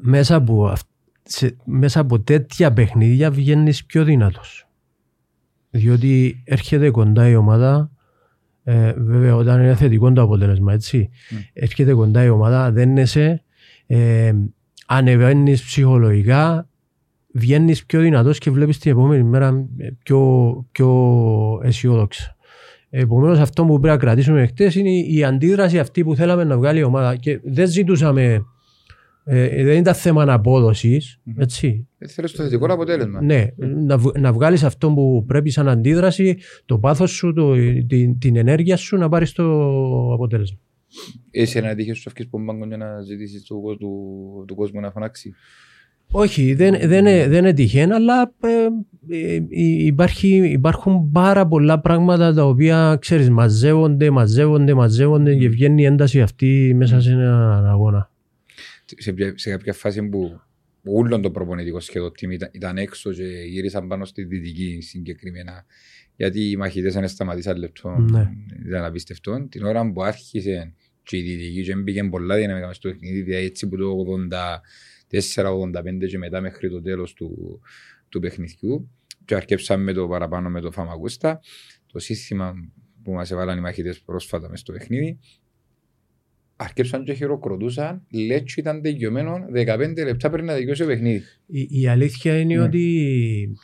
μέσα, 0.01 0.35
από, 0.37 0.67
αυ- 0.67 0.89
σε- 1.23 1.57
μέσα 1.65 2.01
από 2.01 2.21
τέτοια 2.21 2.73
παιχνίδια 2.73 3.31
βγαίνεις 3.31 3.85
πιο 3.85 4.05
δυνατός. 4.05 4.67
Διότι 5.71 6.43
έρχεται 6.45 6.91
κοντά 6.91 7.29
η 7.29 7.35
ομάδα, 7.35 7.91
ε, 8.65 8.93
βέβαια 8.97 9.37
όταν 9.37 9.63
είναι 9.63 9.75
θετικό 9.75 10.13
το 10.13 10.23
αποτέλεσμα, 10.23 10.73
έτσι. 10.73 11.11
Mm. 11.13 11.37
Έρχεται 11.53 11.93
κοντά 11.93 12.25
η 12.25 12.29
ομάδα, 12.29 12.73
δένεσαι, 12.73 13.43
ε, 13.87 14.33
ανεβαίνεις 14.87 15.63
ψυχολογικά, 15.63 16.69
βγαίνεις 17.33 17.87
πιο 17.87 18.01
δυνατός 18.01 18.39
και 18.39 18.51
βλέπεις 18.51 18.79
την 18.79 18.91
επόμενη 18.91 19.23
μέρα 19.23 19.67
ε, 19.77 19.89
πιο, 20.03 20.21
πιο 20.73 20.91
αισιόδοξα. 21.63 22.37
Επομένως 22.91 23.39
αυτό 23.39 23.65
που 23.65 23.81
πρέπει 23.81 23.87
να 23.87 23.97
κρατήσουμε 23.97 24.47
χτες 24.47 24.75
είναι 24.75 24.91
η 24.91 25.25
αντίδραση 25.25 25.79
αυτή 25.79 26.05
που 26.05 26.15
θέλαμε 26.15 26.45
να 26.45 26.57
βγάλει 26.57 26.79
η 26.79 26.83
ομάδα 26.83 27.17
και 27.17 27.41
δεν 27.45 27.69
ζητούσαμε, 27.69 28.45
ε, 29.25 29.65
δεν 29.65 29.77
ήταν 29.79 29.95
θέμα 29.95 30.33
απόδοσης, 30.33 31.21
Μμμ. 31.23 31.41
έτσι. 31.41 31.87
Ε, 31.99 32.07
Θέλεις 32.07 32.33
το 32.33 32.43
θετικό 32.43 32.73
αποτέλεσμα. 32.73 33.23
Ναι, 33.23 33.47
να, 33.87 33.99
βγ- 33.99 34.19
να 34.19 34.33
βγάλεις 34.33 34.63
αυτό 34.65 34.91
που 34.93 35.25
πρέπει 35.27 35.51
σαν 35.51 35.69
αντίδραση, 35.69 36.37
το 36.67 36.79
πάθος 36.79 37.11
σου, 37.11 37.33
το, 37.33 37.55
την, 37.87 38.19
την 38.19 38.37
ενέργεια 38.37 38.77
σου 38.77 38.97
να 38.97 39.09
πάρεις 39.09 39.33
το 39.33 39.45
αποτέλεσμα. 40.13 40.59
Εσύ 41.31 41.59
ένα 41.59 41.75
τύχη 41.75 41.93
σου 41.93 42.05
αυκείς 42.07 42.29
πομπάγκο 42.29 42.67
για 42.67 42.77
να 42.77 43.01
ζητήσεις 43.03 43.43
του, 43.43 43.61
κόσμου- 43.61 43.79
του, 43.79 44.45
του 44.47 44.55
κόσμου 44.55 44.81
να 44.81 44.91
φωνάξει. 44.91 45.35
Όχι, 46.15 46.55
δεν, 46.55 46.75
δεν, 46.89 47.07
είναι- 47.07 47.29
δεν 47.29 47.39
είναι 47.39 47.53
τυχαίο, 47.53 47.95
αλλά 47.95 48.33
ε, 48.43 48.49
ε, 49.17 49.41
υπάρχει, 49.85 50.51
υπάρχουν 50.51 51.11
πάρα 51.11 51.47
πολλά 51.47 51.81
πράγματα 51.81 52.35
τα 52.35 52.47
οποία 52.47 52.97
ξέρεις, 53.01 53.31
μαζεύονται, 53.31 54.11
μαζεύονται, 54.11 54.75
μαζεύονται 54.75 55.35
και 55.37 55.49
βγαίνει 55.49 55.83
η 55.83 55.85
ένταση 55.85 56.21
αυτή 56.21 56.73
μέσα 56.77 57.01
σε 57.01 57.11
έναν 57.11 57.67
αγώνα. 57.67 58.11
Σε, 58.99 59.13
ποια- 59.13 59.39
σε 59.39 59.51
κάποια 59.51 59.73
φάση 59.73 60.03
που 60.09 60.41
όλον 60.85 61.23
το 61.23 61.31
προπονητικό 61.31 61.81
σχεδόν 61.81 62.11
team 62.11 62.31
ήταν, 62.31 62.49
ήταν 62.53 62.79
έξω 62.79 63.13
και 63.13 63.25
γύρισαν 63.25 63.89
πάνω 63.89 64.05
στη 64.05 64.25
δυτική 64.25 64.81
συγκεκριμένα. 64.81 65.65
Γιατί 66.17 66.51
οι 66.51 66.57
μαχητές 66.57 66.95
δεν 66.95 67.09
σταματήσαν 67.09 67.57
λεπτό. 67.57 67.91
Ναι. 67.99 68.31
Ήταν 68.67 68.85
απίστευτο. 68.85 69.47
Την 69.51 69.65
ώρα 69.65 69.93
που 69.93 70.03
άρχισε 70.03 70.75
και 71.03 71.17
η 71.17 71.23
δυτική 71.23 71.63
και 71.63 71.77
μπήκε 71.77 72.05
πολλά 72.05 72.37
δυναμικά 72.37 72.67
μες 72.67 72.77
στο 72.77 72.89
παιχνίδι, 72.89 73.23
δηλαδή 73.23 73.45
έτσι 73.45 73.69
που 73.69 73.77
το 73.77 74.05
84-85 75.09 76.07
και 76.09 76.19
μετά 76.19 76.41
μέχρι 76.41 76.71
το 76.71 76.83
τέλος 76.83 77.13
του, 77.13 77.61
του 78.09 78.21
παιχνιδιού. 78.21 78.91
Και 79.25 79.35
αρκέψαμε 79.35 79.83
με 79.83 79.93
το 79.93 80.09
παραπάνω 80.09 80.49
με 80.49 80.61
το 80.61 80.71
Φαμαγούστα, 80.71 81.41
το 81.87 81.99
σύστημα 81.99 82.55
που 83.03 83.13
μας 83.13 83.31
έβαλαν 83.31 83.59
οι 83.59 83.61
μαχητές 83.61 84.01
πρόσφατα 84.01 84.49
μες 84.49 84.61
στο 84.61 84.73
παιχνίδι 84.73 85.19
αρκέψαν 86.63 87.05
και 87.05 87.13
χειροκροτούσαν, 87.13 88.03
λέτσι 88.11 88.61
ήταν 88.61 88.83
τελειωμένο 88.83 89.39
15 89.55 90.05
λεπτά 90.05 90.31
πριν 90.31 90.45
να 90.45 90.53
τελειώσει 90.55 90.81
το 90.83 90.87
παιχνίδι. 90.89 91.23
Η, 91.47 91.67
η 91.81 91.89
αλήθεια 91.89 92.39
είναι 92.39 92.55
Ναι. 92.57 92.63
ότι 92.63 93.57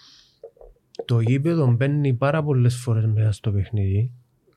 το 1.05 1.21
γήπεδο 1.21 1.73
μπαίνει 1.73 2.15
πάρα 2.15 2.43
πολλές 2.43 2.77
φορές 2.77 3.07
μέσα 3.07 3.33
στο 3.33 3.51
παιχνίδι 3.53 4.11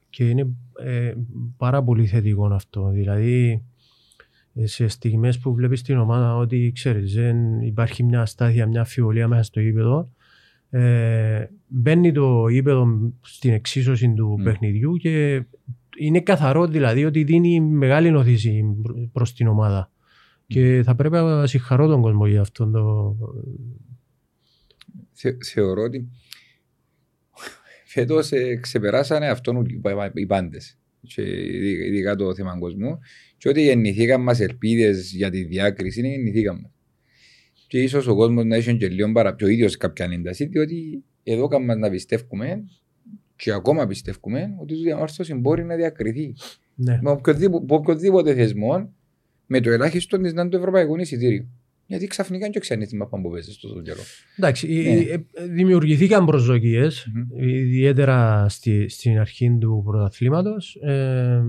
και 0.09 0.29
είναι 0.29 0.47
ε, 0.85 1.13
πάρα 1.57 1.83
πολύ 1.83 2.05
θετικό 2.05 2.45
αυτό. 2.45 2.89
Δηλαδή 2.89 3.63
ε, 4.53 4.65
σε 4.65 4.87
στιγμές 4.87 5.39
που 5.39 5.53
βλέπεις 5.53 5.81
την 5.81 5.97
ομάδα 5.97 6.35
ότι 6.35 6.71
ξέρεις 6.75 7.13
δεν 7.13 7.61
υπάρχει 7.61 8.03
μια 8.03 8.21
αστάθεια, 8.21 8.67
μια 8.67 8.81
αφιβολία 8.81 9.27
μέσα 9.27 9.43
στο 9.43 9.59
γήπεδο 9.59 10.09
ε, 10.69 11.45
μπαίνει 11.67 12.11
το 12.11 12.47
γήπεδο 12.47 13.11
στην 13.21 13.53
εξίσωση 13.53 14.13
του 14.13 14.35
Μμ. 14.39 14.43
παιχνιδιού 14.43 14.95
και 14.97 15.43
είναι 15.97 16.21
καθαρό 16.21 16.67
δηλαδή 16.67 17.05
ότι 17.05 17.23
δίνει 17.23 17.61
μεγάλη 17.61 18.11
νοθήση 18.11 18.63
προς 19.11 19.33
την 19.33 19.47
ομάδα. 19.47 19.91
Και 20.47 20.81
θα 20.85 20.95
πρέπει 20.95 21.15
να 21.15 21.47
συγχαρώ 21.47 21.87
τον 21.87 22.01
κόσμο 22.01 22.27
για 22.27 22.41
αυτό 22.41 22.71
το, 22.71 23.15
Θε, 25.11 25.37
θεωρώ 25.53 25.83
ότι 25.83 26.09
φέτος 27.85 28.31
ε, 28.31 28.55
ξεπεράσανε 28.55 29.29
αυτόν 29.29 29.65
οι, 29.65 29.79
πα- 29.79 30.11
οι 30.13 30.25
πάντες. 30.25 30.79
Ειδικά 31.15 31.85
ειδικά 31.85 32.15
το 32.15 32.35
θέμα 32.35 32.59
κόσμου. 32.59 32.99
Και 33.37 33.49
ότι 33.49 33.61
γεννηθήκαν 33.61 34.21
μας 34.21 34.39
ελπίδες 34.39 35.11
για 35.13 35.29
τη 35.29 35.43
διάκριση, 35.43 35.99
είναι 35.99 36.09
γεννηθήκαν 36.09 36.59
μας. 36.61 36.71
Και 37.67 37.81
ίσως 37.81 38.07
ο 38.07 38.15
κόσμος 38.15 38.45
να 38.45 38.55
έχει 38.55 38.77
και 38.77 38.87
λίγο 38.87 39.11
παραπιό 39.11 39.47
ίδιος 39.47 39.77
κάποια 39.77 40.09
ένταση, 40.11 40.45
διότι 40.45 41.03
εδώ 41.23 41.47
κάνουμε 41.47 41.75
να 41.75 41.89
πιστεύουμε 41.89 42.63
και 43.41 43.51
ακόμα 43.51 43.87
πιστεύουμε 43.87 44.55
ότι 44.61 44.73
η 44.73 44.83
διαμόρφωση 44.83 45.33
μπορεί 45.33 45.63
να 45.63 45.75
διακριθεί. 45.75 46.33
ναι. 46.75 46.99
με 47.01 47.09
οποιοδήποτε, 47.09 47.65
με 47.69 47.75
οποιοδήποτε 47.75 48.33
θεσμό 48.33 48.93
με 49.45 49.59
το 49.59 49.71
ελάχιστο 49.71 50.17
της 50.17 50.33
να 50.33 50.41
είναι 50.41 50.49
το 50.49 50.57
ευρωπαϊκό 50.57 50.97
εισιτήριο. 50.97 51.47
Γιατί 51.85 52.07
ξαφνικά 52.07 52.43
είναι 52.45 52.53
και 52.53 52.59
ξένη 52.59 52.85
τη 52.85 52.95
μαπά 52.95 53.21
που 53.21 53.29
παίζεις 53.29 53.57
τόσο 53.57 53.81
καιρό. 53.81 53.99
Εντάξει, 54.37 54.67
Ναι. 54.67 54.73
ε, 54.73 55.13
ε, 55.33 55.45
δημιουργηθήκαν 55.47 56.25
προσδοκίες, 56.25 57.07
Μμμ. 57.13 57.43
ιδιαίτερα 57.47 58.45
στη, 58.49 58.89
στην 58.89 59.19
αρχή 59.19 59.57
του 59.59 59.81
πρωταθλήματος. 59.85 60.75
Ε, 60.75 61.43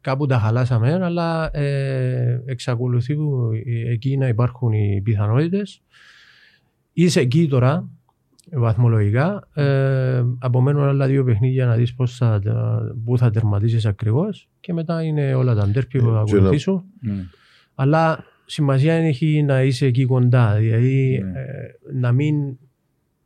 κάπου 0.00 0.26
τα 0.26 0.38
χαλάσαμε, 0.38 0.98
αλλά 1.04 1.50
ε, 1.56 2.42
εξακολουθεί 2.46 3.14
που, 3.14 3.48
ε, 3.66 3.90
εκεί 3.92 4.16
να 4.16 4.28
υπάρχουν 4.28 4.72
οι 4.72 5.00
πιθανότητες. 5.04 5.82
Είσαι 6.92 7.20
εκεί 7.20 7.48
τώρα, 7.48 7.90
βαθμολογικά. 8.52 9.48
Ε, 9.54 10.24
απομένουν 10.38 10.82
άλλα 10.82 11.06
δύο 11.06 11.24
παιχνίδια 11.24 11.66
να 11.66 11.74
δεις 11.76 11.94
πώς 11.94 12.16
θα, 12.16 12.40
τα- 12.44 12.94
πού 13.04 13.18
θα 13.18 13.30
τερματίσεις 13.30 13.86
ακριβώς 13.86 14.48
και 14.60 14.72
μετά 14.72 15.02
είναι 15.02 15.34
όλα 15.34 15.54
τα 15.54 15.66
ντέρπι 15.68 15.98
που 15.98 16.04
θα 16.04 16.10
Ε, 16.20 16.22
και 16.24 16.32
να- 16.32 16.38
ακολουθήσουν. 16.38 16.82
Αλλά 17.74 18.24
σημασία 18.46 18.94
έχει 18.94 19.42
να 19.42 19.62
είσαι 19.62 19.86
εκεί 19.86 20.04
κοντά. 20.04 20.54
Δηλαδή 20.58 21.22
Ναι. 21.32 21.40
ε, 21.40 21.44
να 22.00 22.12
μην 22.12 22.34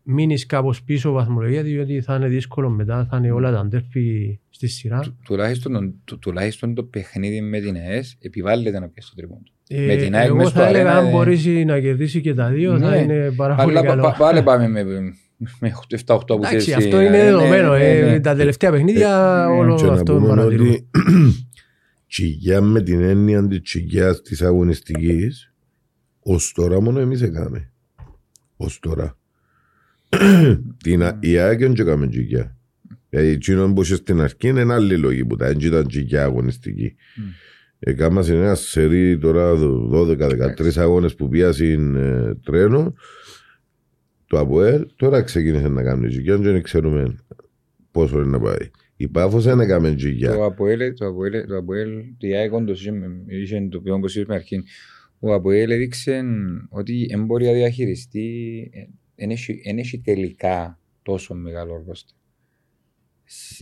μείνεις 0.03 0.47
κάπως 0.47 0.83
πίσω 0.83 1.13
βαθμολογία, 1.13 1.63
διότι 1.63 2.01
θα 2.01 2.15
είναι 2.17 2.29
δύσκολο 2.29 2.71
μετά, 2.71 3.07
θα 3.11 3.17
είναι 3.17 3.31
όλα 3.31 3.53
τα 3.53 3.67
ντέρπι 3.67 4.41
στη 4.51 4.67
σειρά. 4.67 5.01
Του- 5.01 5.17
τουλάχιστον, 5.25 5.95
του- 6.05 6.19
τουλάχιστον 6.19 6.75
το 6.75 6.85
παιχνίδι 6.85 7.41
με 7.41 7.61
την 7.61 7.77
ΕΕΣ 7.77 8.17
επιβάλλεται 8.21 8.79
να 8.81 8.89
πιέσει 8.89 9.09
το 9.11 9.17
τρίποντο. 9.17 9.43
Ε, 9.75 9.87
με 9.87 9.97
την 9.97 10.15
ΑΕΚ 10.15 10.27
εγώ 10.27 10.37
μες 10.37 10.45
θα 10.45 10.51
στο 10.51 10.63
έλεγα, 10.63 10.79
αρένα, 10.81 10.97
αν 10.99 11.07
ε, 11.07 11.11
μπορέσει 11.11 11.65
να 11.65 11.81
κερδίσει 11.81 12.21
και 12.21 12.35
τα 12.35 12.49
δύο, 12.49 12.79
θα 12.79 12.91
Ναι. 12.91 12.97
είναι 12.97 13.33
πάρα 13.37 13.55
πολύ 13.55 13.79
Αλλά 13.79 13.87
καλό. 13.89 14.03
πα- 14.03 14.15
πάλι 14.19 14.43
πάμε 14.43 14.69
με, 14.69 14.85
με 15.61 15.73
7-8 16.07 16.17
που 16.27 16.35
Εντάξει, 16.45 16.71
θες, 16.71 16.75
αυτό 16.85 16.97
ε, 16.97 17.05
είναι 17.05 17.17
ναι, 17.17 17.25
δεδομένο. 17.25 17.73
ναι, 17.77 17.85
ε, 17.99 18.11
ναι. 18.11 18.21
Τα 18.21 18.35
τελευταία 18.35 18.71
παιχνίδια 18.71 19.45
ναι. 19.49 19.55
όλο 19.59 19.75
Και 19.77 19.85
να 19.85 19.93
αυτό 19.93 20.15
πούμε 20.15 20.29
παρατηρούμε. 20.29 20.71
ότι 20.71 20.89
τσιγιά 22.09 22.61
με 22.61 22.83
την 22.83 23.01
έννοια 23.03 23.47
της 23.49 23.61
τσιγιάς 23.63 24.23
της 24.23 24.43
αγωνιστικής 24.43 25.53
ως 26.23 26.53
τώρα 26.55 26.81
μόνο 26.81 27.01
εμείς 27.01 27.23
έκαμε. 27.23 27.71
Ως 28.57 28.79
τώρα. 28.79 29.17
την, 30.85 31.03
α- 31.03 31.19
η 31.21 31.39
ΑΕΚ 31.39 31.59
δεν 31.59 31.75
έκαμε 31.79 32.09
τσιγιά. 32.09 32.57
Δηλαδή 33.09 33.29
εκείνο 33.29 33.73
που 33.73 33.83
είχε 33.83 33.95
στην 33.95 34.21
αρχή 34.21 34.49
είναι 34.49 34.73
άλλη 34.75 34.97
λόγη 34.99 35.25
που 35.25 35.37
τα 35.37 35.47
δεν 35.47 35.59
ήταν 35.61 35.87
τσιγιά 35.89 36.23
αγωνιστική. 36.25 36.95
Μμ. 37.17 37.23
Έκανα 37.85 38.23
σε 38.23 38.35
ένας 38.35 38.61
σερί 38.61 39.19
τώρα 39.19 39.53
12-13 39.93 40.77
αγώνες 40.77 41.15
που 41.15 41.29
πιάσουν 41.29 41.97
ε, 41.97 42.35
τρένο 42.45 42.95
το 44.33 44.39
ΑΠΟΕΛ 44.39 44.87
τώρα 44.97 45.23
ξεκίνησε 45.23 45.69
να 45.69 45.83
κάνει 45.83 46.09
τσιγιά 46.09 46.37
και 46.37 46.43
δεν 46.43 46.63
ξέρουμε 46.63 47.17
πόσο 47.91 48.19
είναι 48.19 48.27
να 48.27 48.41
πάει. 48.41 48.71
Η 48.97 49.09
Πάφος 49.09 49.45
δεν 49.45 49.61
έκαμε 49.61 49.95
τσιγιά. 49.95 50.35
Το 50.35 50.45
Αποέλ, 50.45 50.95
το 50.95 51.07
Αποέλ, 51.07 51.47
το 51.47 51.57
Αποέλ, 51.57 52.05
η 52.19 52.35
ΑΕΚ 52.35 52.53
όντως 52.53 52.81
είχε, 52.81 52.93
είχε 53.27 53.69
το 53.71 53.81
πιο 53.81 53.95
όπως 53.95 54.17
είπαμε 54.17 54.35
αρχήν. 54.39 54.63
Ο 55.19 55.33
Αποέλ 55.35 55.71
έδειξε 55.71 56.23
ότι 56.69 57.07
δεν 57.11 57.25
μπορεί 57.25 57.47
να 57.47 57.53
διαχειριστεί, 57.53 58.71
δεν 59.15 59.31
έχει, 59.31 59.61
εν 59.65 59.79
έχει 59.79 59.99
τελικά 60.01 60.79
τόσο 61.03 61.35
μεγάλο 61.35 61.85
ρόστερ. 61.87 62.17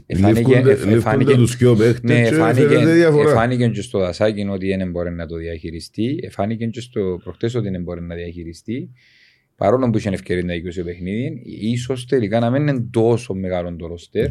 Λήφκονται 0.07 0.77
λήφκονται 0.85 1.35
τους 1.35 1.57
δυο 1.57 1.75
ναι, 1.75 1.79
παίχτες 1.85 2.29
και 2.29 2.35
εφάνηκε, 2.35 2.69
φαίνεται 2.69 2.93
διαφορά. 2.93 3.31
εφάνηκε 3.31 3.67
και 3.67 3.83
στο 3.83 3.99
δασάκι 3.99 4.47
ότι 4.51 4.77
δεν 4.77 4.91
μπορεί 4.91 5.11
να 5.11 5.27
το 5.27 5.37
διαχειριστεί. 5.37 6.19
Εφάνηκε 6.23 6.67
και 6.67 6.81
στο 6.81 7.21
προχτές 7.23 7.55
ότι 7.55 7.71
δεν 7.71 7.83
μπορεί 7.83 8.03
να 8.03 8.15
διαχειριστεί. 8.15 8.91
Παρόλο 9.57 9.91
που 9.91 9.99
είχε 9.99 10.09
ευκαιρία 10.09 10.45
να 10.45 10.53
δικαιώσει 10.55 10.79
το 10.79 10.85
παιχνίδι, 10.85 11.43
ίσως 11.61 12.07
τελικά 12.07 12.41
να 12.41 12.51
μην 12.51 12.67
είναι 12.67 12.87
τόσο 12.91 13.35
μεγάλο 13.35 13.77
το 13.77 13.87
ρόστερ, 13.87 14.27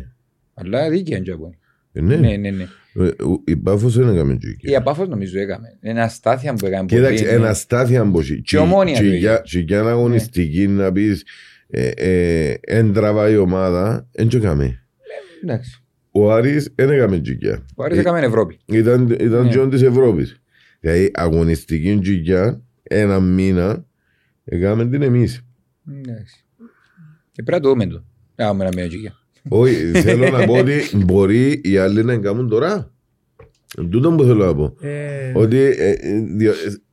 αλλά 0.53 0.89
δίκαια 0.89 1.17
είναι 1.17 1.25
και 1.25 1.31
από 1.31 1.53
Ε, 1.91 2.01
Ναι, 2.01 2.15
ναι, 2.15 2.35
ναι, 2.35 2.49
ναι. 2.49 2.67
Ε, 2.93 3.23
ο- 3.23 3.43
η 3.45 3.55
Πάφος 3.55 3.93
δεν 3.93 4.09
έκαμε 4.13 4.37
τσιγιά. 4.37 4.71
Η 4.71 4.75
απάφος 4.75 5.07
νομίζω 5.07 5.39
έκαμε. 5.39 5.77
Είναι 5.81 6.01
αστάθεια 6.01 6.53
που 6.53 6.65
έκαμε. 6.65 6.85
Κοίταξε, 6.85 7.23
πολύ, 7.23 7.37
ναι. 7.37 7.43
ένα 7.45 7.53
στάθια 7.53 8.03
μποσί. 8.03 8.41
Και 8.41 8.57
ομόνια 8.57 8.97
το 8.97 9.05
είχε. 9.05 9.41
Τσιγιά 9.43 9.81
αγωνιστική 9.81 10.67
να 10.67 10.91
πεις 10.91 11.23
εν 12.61 12.93
τραβάει 12.93 13.33
η 13.33 13.37
ομάδα, 13.37 14.07
εν 14.11 14.27
τσεκάμε. 14.27 14.83
Εντάξει. 15.43 15.83
Ο 16.11 16.31
Άρης 16.31 16.71
δεν 16.75 16.89
έκαμε 16.89 17.19
τσιγιά. 17.19 17.65
Ο 17.75 17.83
Άρης 17.83 17.97
έκαμε 17.97 18.19
Ευρώπη. 18.19 18.59
Ήταν, 18.65 19.09
ήταν 19.09 19.43
Ναι. 19.43 19.49
τζον 19.49 19.69
της 19.69 19.81
Ευρώπης. 19.81 20.41
Δηλαδή 20.79 21.11
αγωνιστική 21.13 21.99
τσιγιά, 22.01 22.61
ένα 22.83 23.19
μήνα, 23.19 23.85
έκαμε 24.43 24.87
την 24.89 25.01
εμείς. 25.01 25.41
Εντάξει. 25.97 26.45
Ε, 27.35 27.43
Πρέπει 27.43 27.51
να 27.51 27.59
το 27.59 27.69
δούμε 27.69 27.85
το. 27.87 28.03
Έχουμε 28.35 28.63
ένα 28.63 28.73
μία 28.75 28.87
τζίγια. 28.87 29.13
Όχι, 29.47 29.75
θέλω 30.05 30.29
να 30.29 30.45
πω 30.45 30.53
ότι 30.53 30.81
μπορεί 30.95 31.61
οι 31.63 31.77
άλλοι 31.77 32.03
να 32.03 32.17
κάνουν 32.17 32.49
τώρα. 32.49 32.91
Τούτο 33.89 34.11
που 34.11 34.23
θέλω 34.23 34.45
να 34.45 34.55
πω. 34.55 34.75
Ε, 34.81 35.31
Ότι 35.35 35.75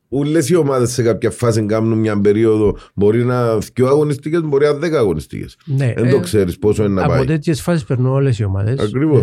ε, 0.09 0.15
ε, 0.15 0.19
διο- 0.19 0.25
ε, 0.25 0.29
όλες 0.29 0.49
οι 0.49 0.55
ομάδες 0.55 0.91
σε 0.91 1.03
κάποια 1.03 1.31
φάση 1.31 1.65
κάνουν 1.65 1.99
μια 1.99 2.21
περίοδο 2.21 2.77
μπορεί 2.93 3.23
να 3.25 3.57
δυο 3.57 3.87
αγωνιστικές, 3.87 4.41
μπορεί 4.41 4.65
να 4.65 4.73
δέκα 4.73 4.99
αγωνιστικές. 4.99 5.57
ναι, 5.65 5.93
Δεν 5.97 6.09
το 6.09 6.15
ε, 6.15 6.19
ξέρεις 6.19 6.57
πόσο 6.59 6.83
είναι 6.83 6.93
να 6.93 7.01
Από 7.03 7.11
πάει. 7.11 7.25
τέτοιες 7.25 7.61
φάσεις 7.61 7.83
περνούν 7.83 8.11
όλες 8.11 8.39
οι 8.39 8.43
ομάδες. 8.43 8.79
Ακριβώς. 8.79 9.21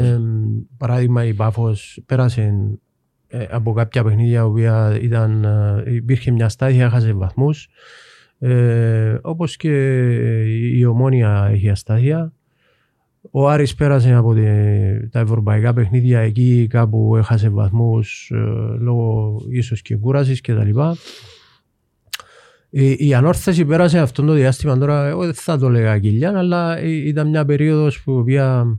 παράδειγμα, 0.78 1.24
η 1.24 1.34
Πάφος 1.34 2.00
πέρασε 2.06 2.54
ε, 3.28 3.46
από 3.50 3.72
κάποια 3.72 4.04
παιχνίδια 4.04 4.44
που 4.44 4.58
ήταν, 5.00 5.44
ε, 5.86 5.94
υπήρχε 5.94 6.30
μια 6.30 6.48
στάδια, 6.48 6.84
έχασε 6.84 7.12
βαθμούς. 7.12 7.68
Ε, 8.38 9.18
Όπως 9.22 9.56
και 9.56 9.70
η 10.74 10.84
Ομόνια 10.84 11.48
έχει 11.52 11.68
αστάθεια. 11.70 12.32
Ο 13.36 13.48
Άρης 13.48 13.74
πέρασε 13.74 14.12
από 14.14 14.34
τη- 14.34 15.08
τα 15.10 15.18
ευρωπαϊκά 15.20 15.72
παιχνίδια 15.72 16.18
εκεί 16.20 16.66
κάπου 16.70 17.16
έχασε 17.16 17.48
βαθμούς 17.48 18.30
ε, 18.34 18.38
λόγω 18.78 19.36
ίσως 19.50 19.82
και 19.82 19.96
κούρασης 19.96 20.40
και 20.40 20.54
τα 20.54 20.64
λοιπά. 20.64 20.96
Η, 22.70 22.96
η 23.08 23.14
ανόρθωση 23.14 23.64
πέρασε 23.64 23.98
αυτό 23.98 24.22
το 24.22 24.32
διάστημα 24.32 24.78
τώρα, 24.78 25.06
εγώ 25.06 25.24
δεν 25.24 25.34
θα 25.34 25.58
το 25.58 25.68
λέγα 25.68 25.98
κοιλιά, 25.98 26.38
αλλά 26.38 26.78
ε, 26.78 26.88
ήταν 26.90 27.28
μια 27.28 27.44
περίοδος 27.44 28.02
που 28.02 28.12
η 28.12 28.16
οποία 28.16 28.78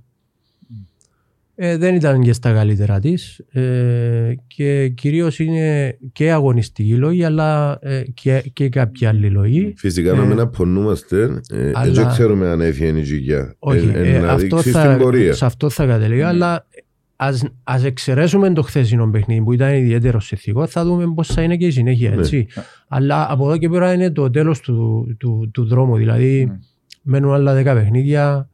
ε, 1.56 1.78
δεν 1.78 1.96
ήταν 1.96 2.22
και 2.22 2.34
στα 2.34 2.54
καλύτερα 2.54 3.00
της 3.00 3.40
ε, 3.52 4.34
και 4.48 4.90
κυρίως 4.90 5.40
είναι 5.40 5.98
και 6.14 6.32
αγωνιστικοί 6.32 6.96
λόγοι 6.96 7.24
αλλά 7.24 7.78
ε, 7.82 8.04
και, 8.14 8.44
και 8.54 8.70
κάποιοι 8.70 9.08
άλλοι 9.08 9.30
λόγοι. 9.30 9.74
Φυσικά 9.78 10.14
να 10.14 10.24
Ε, 10.24 10.26
μην 10.26 10.40
απονούμαστε, 10.40 11.42
ε, 11.50 11.72
αλλά- 11.74 11.92
δεν 11.94 12.08
ξέρουμε 12.08 12.48
αν 12.48 12.62
έφυγε 12.62 12.98
η 13.00 13.02
γυγιά. 13.02 13.56
Όχι, 13.60 13.92
Ε, 13.94 14.16
ε, 14.16 14.20
να 14.20 14.32
αυτό 14.32 14.56
δείξει 14.56 14.70
θα, 14.72 14.84
στην 14.92 14.98
πορεία. 15.04 15.34
σε 15.34 15.46
αυτό 15.46 15.70
θα 15.70 15.86
κατελήγα, 15.86 16.24
Ναι. 16.24 16.30
αλλά 16.30 16.68
ας, 17.16 17.44
ας 17.64 17.84
εξαιρέσουμε 17.84 18.54
το 18.54 18.62
χθεσινό 18.62 19.10
παιχνίδι 19.10 19.42
που 19.44 19.54
ήταν 19.54 19.74
ιδιαίτερο 19.76 20.20
συνθηκό, 20.20 20.68
θα 20.68 20.84
δούμε 20.86 21.14
πώς 21.16 21.28
θα 21.28 21.42
είναι 21.42 21.56
και 21.58 21.66
η 21.66 21.72
συνέχεια, 21.72 22.10
Ναι. 22.10 22.16
έτσι. 22.16 22.48
Αλλά 22.88 23.28
από 23.30 23.46
εδώ 23.48 23.58
και 23.58 23.70
πέρα 23.70 23.94
είναι 23.94 24.12
το 24.12 24.30
τέλος 24.30 24.60
του, 24.60 25.08
του, 25.20 25.50
του 25.54 25.66
δρόμου, 25.66 25.96
δηλαδή 25.98 26.46
Ναι. 26.46 26.58
μένουν 27.02 27.34
άλλα 27.34 27.54
10 27.62 27.64
παιχνίδια, 27.64 28.50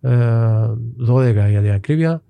ε, 0.00 0.10
12 1.08 1.48
για 1.50 1.60
την 1.60 1.70
ακρίβεια, 1.70 2.22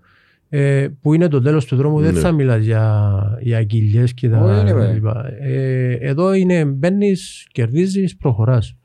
ε, 0.55 0.89
που 1.01 1.15
είναι 1.15 1.29
το 1.29 1.41
τέλος 1.41 1.65
του 1.67 1.77
δρόμου, 1.77 2.01
δεν 2.01 2.15
Ναι. 2.15 2.21
θα 2.21 2.33
μιλάς 2.33 2.65
για, 2.65 3.23
για 3.41 3.65
κοιλιές 3.65 4.15
και 4.15 4.29
τα 4.29 4.41
Όχι, 4.41 4.61
είναι, 4.61 4.73
βέβαια. 4.75 4.93
λοιπά. 4.93 5.33
Ε, 5.41 5.93
εδώ 6.01 6.33
είναι 6.33 6.65
μπαίνεις, 6.65 7.49
κερδίζεις, 7.53 8.17
προχωράς. 8.17 8.77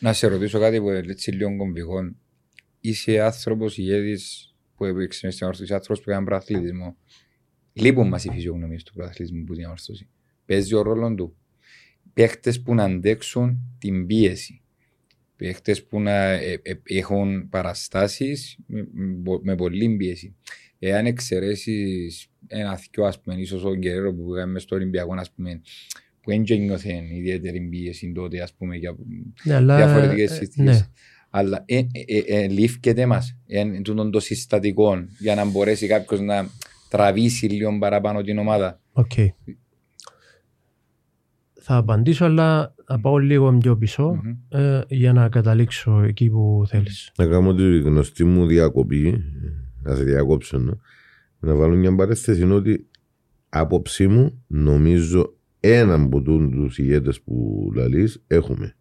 Να 0.00 0.12
σε 0.12 0.26
ρωτήσω 0.26 0.58
κάτι 0.58 0.80
που 0.80 0.90
έτσι 0.90 1.30
λίγο 1.30 1.56
κομβικό. 1.56 1.94
Είσαι 2.80 3.20
άνθρωπος 3.20 3.78
ηγέτης 3.78 4.54
που 4.76 4.84
έπαιξε 4.84 5.30
στην 5.30 5.46
όρθωση, 5.46 5.74
άνθρωπος 5.74 6.04
που 6.04 6.10
έκανε 6.10 6.24
προαθλητισμό. 6.24 6.96
Λείπουν 7.72 8.08
μας 8.08 8.24
οι 8.24 8.30
φυσιογνωμίες 8.30 8.82
του 8.82 8.92
προαθλητισμού 8.92 9.44
που 9.44 9.54
την 9.54 9.64
όρθωση. 9.64 10.08
Παίζει 10.46 10.74
ο 10.74 10.82
ρόλος 10.82 11.14
του. 11.16 11.36
Παίχτες 12.14 12.62
που 12.62 12.74
να 12.74 12.84
αντέξουν 12.84 13.58
την 13.78 14.06
πίεση. 14.06 14.60
Παίχτες 15.36 15.84
που 15.84 16.00
να 16.00 16.30
ε, 16.30 16.60
ε, 16.62 16.74
έχουν 16.84 17.48
παραστάσεις 17.48 18.56
με, 18.66 18.88
με- 18.92 19.38
με 19.42 19.54
πολλή 19.54 19.96
πίεση. 19.96 20.34
Εάν 20.78 21.06
εξαιρέσεις 21.06 22.28
ένα 22.46 22.76
θυκιο, 22.76 23.04
ας 23.04 23.20
πούμε, 23.20 23.34
ίσως 23.40 23.64
ο 23.64 23.74
Γκερέρο 23.76 24.14
που 24.14 24.24
πήγαμε 24.30 24.52
μες 24.52 24.62
στο 24.62 24.76
Ολυμπιακό, 24.76 25.14
ας 25.14 25.30
πούμε, 25.32 25.60
που 26.22 26.30
δεν 26.30 26.44
ένιωθε 26.48 27.02
ιδιαίτερη 27.12 27.60
πίεση 27.60 28.12
τότε, 28.14 28.40
ας 28.40 28.54
πούμε, 28.54 28.76
για 28.76 28.96
Ναι, 29.44 29.54
αλλά, 29.54 29.76
διαφορετικές 29.76 30.30
ε, 30.30 30.34
συστήσεις. 30.34 30.62
ναι. 30.64 30.86
Αλλά 31.30 31.62
ε, 31.66 31.76
ε, 31.76 31.84
ε, 32.06 32.42
ε, 32.42 32.48
λήφκεται 32.48 33.06
μας 33.06 33.36
εν 33.46 33.82
τούτον 33.82 34.10
το 34.10 34.20
συστατικό 34.20 35.06
για 35.18 35.34
να 35.34 35.44
μπορέσει 35.44 35.86
κάποιος 35.86 36.20
να 36.20 36.48
τραβήσει 36.88 37.46
λίγο 37.46 37.78
παραπάνω 37.78 38.22
την 38.22 38.38
ομάδα. 38.38 38.80
Οκ. 38.92 39.12
Θα 41.68 41.76
απαντήσω, 41.76 42.24
αλλά 42.24 42.74
θα 42.84 43.00
πάω 43.00 43.18
λίγο 43.18 43.58
πιο 43.58 43.76
πίσω 43.76 44.20
Μμμ. 44.22 44.60
ε, 44.60 44.80
για 44.88 45.12
να 45.12 45.28
καταλήξω 45.28 46.02
εκεί 46.02 46.30
που 46.30 46.64
θέλεις. 46.68 47.12
Να 47.18 47.26
κάνω 47.26 47.54
τη 47.54 47.78
γνωστή 47.78 48.24
μου 48.24 48.46
διακοπή, 48.46 49.22
να 49.82 49.94
σε 49.94 50.02
διακόψω, 50.02 50.58
ναι. 50.58 50.72
να 51.38 51.54
βάλω 51.54 51.74
μια 51.76 51.94
παρέθεση 51.94 52.40
είναι 52.42 52.54
ότι 52.54 52.88
άποψή 53.48 54.06
μου 54.08 54.44
νομίζω 54.46 55.36
έναν 55.60 56.02
από 56.02 56.22
τους 56.22 56.78
ηγέτες 56.78 57.20
που 57.20 57.68
λαλείς 57.74 58.22
έχουμε. 58.26 58.76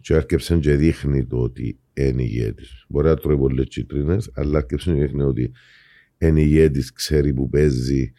Και 0.00 0.14
άρκεψε 0.14 0.56
και 0.56 0.74
δείχνει 0.74 1.26
το 1.26 1.36
ότι 1.36 1.78
είναι 1.94 2.22
ηγέτης. 2.22 2.84
Μπορεί 2.88 3.06
να 3.06 3.16
τρώει 3.16 3.36
πολλές 3.36 3.68
τσιτρίνες, 3.68 4.30
αλλά 4.34 4.58
άρκεψε 4.58 4.92
και 4.92 5.00
δείχνει 5.00 5.22
ότι 5.22 5.52
είναι 6.18 6.40
ηγέτης, 6.40 6.92
ξέρει 6.92 7.34
που 7.34 7.48
παίζει 7.48 8.12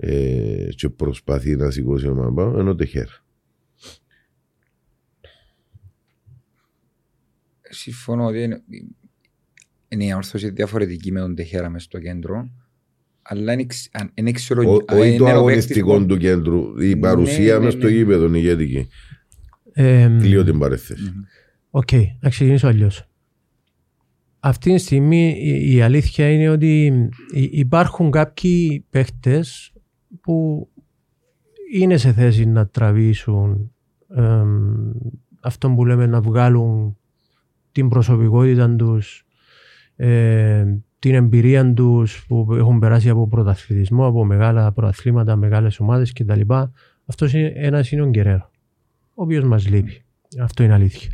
ε, 0.00 0.68
και 0.76 0.88
προσπαθεί 0.88 1.56
να 1.56 1.70
σηκώσει 1.70 2.06
ένα 2.06 2.32
πάνω, 2.32 2.58
ενώ 2.58 2.74
τεχέρα. 2.74 3.24
Συμφωνώ 7.70 8.24
ότι 8.26 8.42
είναι, 8.42 8.62
είναι 9.88 10.04
η 10.04 10.12
όρθωση 10.14 10.50
διαφορετική 10.50 11.12
με 11.12 11.20
τον 11.20 11.34
Τεχέρα 11.34 11.68
μες 11.68 11.82
στο 11.82 11.98
κέντρο, 11.98 12.50
αλλά 13.22 13.52
είναι, 13.52 13.62
εξ- 13.62 13.88
αν- 13.92 14.10
είναι 14.14 14.30
ξέρω... 14.32 14.72
Ο- 14.72 14.84
αν 14.86 14.98
Όχι 14.98 15.08
είναι 15.08 15.16
το 15.18 15.24
ο 15.24 15.28
αγωνιστικό 15.28 15.86
παίκτης 15.90 16.06
που- 16.06 16.12
του 16.14 16.20
κέντρου, 16.20 16.80
η 16.82 16.88
Ναι, 16.88 16.96
παρουσία 16.96 17.58
ναι, 17.58 17.64
μες 17.64 17.72
στο 17.72 17.86
ναι. 17.86 17.92
γήπεδο 17.92 18.26
είναι 18.26 18.38
ηγέτικη. 18.38 18.88
Ε, 19.72 20.16
Κλείω 20.20 20.44
την 20.44 20.58
παρέθεση. 20.58 21.02
Μμμ. 21.02 21.22
Οκ, 21.70 21.92
να 22.20 22.28
ξεκινήσω 22.28 22.66
αλλιώς. 22.66 23.08
Αυτή 24.40 24.72
τη 24.72 24.78
στιγμή 24.78 25.28
η, 25.42 25.74
η 25.74 25.80
αλήθεια 25.82 26.30
είναι 26.30 26.48
ότι 26.48 26.86
υ- 27.32 27.54
υπάρχουν 27.54 28.10
κάποιοι 28.10 28.84
παίχτες 28.90 29.72
που 30.28 30.68
είναι 31.72 31.96
σε 31.96 32.12
θέση 32.12 32.46
να 32.46 32.66
τραβήσουν 32.66 33.72
εμ, 34.16 34.90
αυτό 35.40 35.70
που 35.70 35.84
λέμε 35.84 36.06
να 36.06 36.20
βγάλουν 36.20 36.96
την 37.72 37.88
προσωπικότητα 37.88 38.76
τους, 38.76 39.26
ε, 39.96 40.64
την 40.98 41.14
εμπειρία 41.14 41.72
τους 41.72 42.26
που 42.26 42.54
έχουν 42.54 42.78
περάσει 42.78 43.08
από 43.08 43.28
πρωταθλητισμό, 43.28 44.06
από 44.06 44.24
μεγάλα 44.24 44.72
πρωταθλήματα, 44.72 45.36
μεγάλες 45.36 45.80
ομάδες 45.80 46.12
κτλ. 46.12 46.40
Αυτός 47.06 47.32
είναι 47.32 47.52
ένας 47.54 47.90
είναι 47.92 48.02
ο 48.02 48.08
Γκερέρο, 48.08 48.50
ο 49.14 49.22
οποίος 49.22 49.44
μας 49.44 49.68
λείπει. 49.68 50.02
Αυτό 50.40 50.62
είναι 50.62 50.74
αλήθεια. 50.74 51.10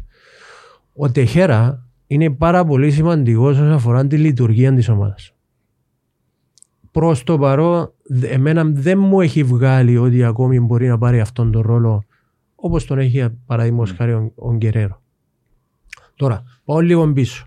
Ο 0.95 1.11
Τεχέρα 1.11 1.87
είναι 2.07 2.31
πάρα 2.31 2.65
πολύ 2.65 2.91
σημαντικός 2.91 3.57
όσον 3.57 3.73
αφορά 3.73 4.07
τη 4.07 4.17
λειτουργία 4.17 4.75
της 4.75 4.89
ομάδας. 4.89 5.34
Προς 6.95 7.25
το 7.25 7.39
παρόν, 7.39 7.93
δε- 8.03 8.29
εμένα 8.29 8.65
δεν 8.65 8.99
μου 8.99 9.21
έχει 9.21 9.43
βγάλει 9.43 9.97
ότι 9.97 10.25
ακόμη 10.25 10.61
μπορεί 10.61 10.89
να 10.89 10.99
πάρει 10.99 11.21
αυτόν 11.21 11.53
τον 11.53 11.63
ρόλο 11.63 12.05
όπως 12.55 12.85
τον 12.85 12.99
έχει 12.99 13.29
παραδείγματος 13.47 13.93
χάρη 13.93 14.13
ο, 14.13 14.33
ο 14.35 14.55
Γκερέρο. 14.55 15.03
Τώρα, 16.15 16.43
πάω 16.65 16.81
λίγο 16.81 17.13
πίσω. 17.13 17.47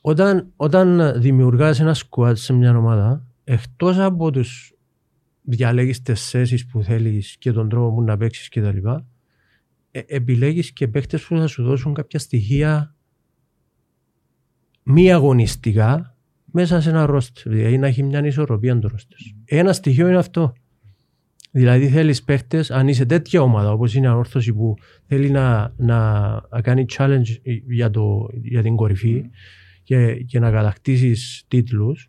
Όταν, 0.00 0.52
όταν 0.56 1.12
δημιουργάς 1.20 1.80
ένα 1.80 1.94
σκουάτ 1.94 2.36
σε 2.36 2.52
μια 2.52 2.76
ομάδα, 2.76 3.24
εκτός 3.44 3.98
από 3.98 4.30
τους 4.30 4.74
διαλέγεις 5.42 6.02
τις 6.02 6.30
θέσεις 6.30 6.66
που 6.66 6.82
θέλεις 6.82 7.36
και 7.38 7.52
τον 7.52 7.68
τρόπο 7.68 7.94
που 7.94 8.02
να 8.02 8.16
παίξεις 8.16 8.48
και 8.48 8.60
τα 8.62 8.72
λοιπά, 8.72 9.06
ε, 9.90 10.00
επιλέγεις 10.06 10.72
και 10.72 10.88
παίχτες 10.88 11.26
που 11.26 11.38
θα 11.38 11.46
σου 11.46 11.62
δώσουν 11.62 11.94
κάποια 11.94 12.18
στοιχεία 12.18 12.94
μη 14.82 15.12
αγωνιστικά 15.12 16.11
μέσα 16.52 16.80
σε 16.80 16.90
ένα 16.90 17.06
ρόστερ. 17.06 17.52
Δηλαδή 17.52 17.78
να 17.78 17.86
έχει 17.86 18.02
μια 18.02 18.26
ισορροπία 18.26 18.78
το 18.78 18.88
ρόστερ. 18.88 19.18
Ένα 19.44 19.72
στοιχείο 19.72 20.08
είναι 20.08 20.18
αυτό. 20.18 20.52
Δηλαδή 21.54 21.88
θέλεις 21.88 22.22
παίχτες, 22.22 22.70
αν 22.70 22.88
είσαι 22.88 23.04
τέτοια 23.04 23.42
ομάδα 23.42 23.72
όπως 23.72 23.94
είναι 23.94 24.06
η 24.06 24.08
ανόρθωση 24.08 24.52
που 24.52 24.74
θέλει 25.06 25.30
να, 25.30 25.72
να, 25.76 26.30
να 26.50 26.60
κάνει 26.60 26.84
challenge 26.96 27.40
για, 27.68 27.90
το, 27.90 28.28
για 28.42 28.62
την 28.62 28.76
κορυφή 28.76 29.24
και, 29.82 30.14
και 30.14 30.38
να 30.38 30.50
κατακτήσεις 30.50 31.44
τίτλους, 31.48 32.08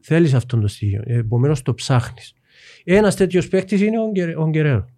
θέλεις 0.00 0.34
αυτό 0.34 0.58
το 0.58 0.68
στοιχείο. 0.68 1.02
Επομένως 1.04 1.62
το 1.62 1.74
ψάχνεις. 1.74 2.34
Ένας 2.84 3.16
τέτοιος 3.16 3.48
παίχτης 3.48 3.80
είναι 3.80 4.00
ο, 4.00 4.10
Γκερ- 4.10 4.38
ο 4.38 4.48
Γκερέρο. 4.48 4.88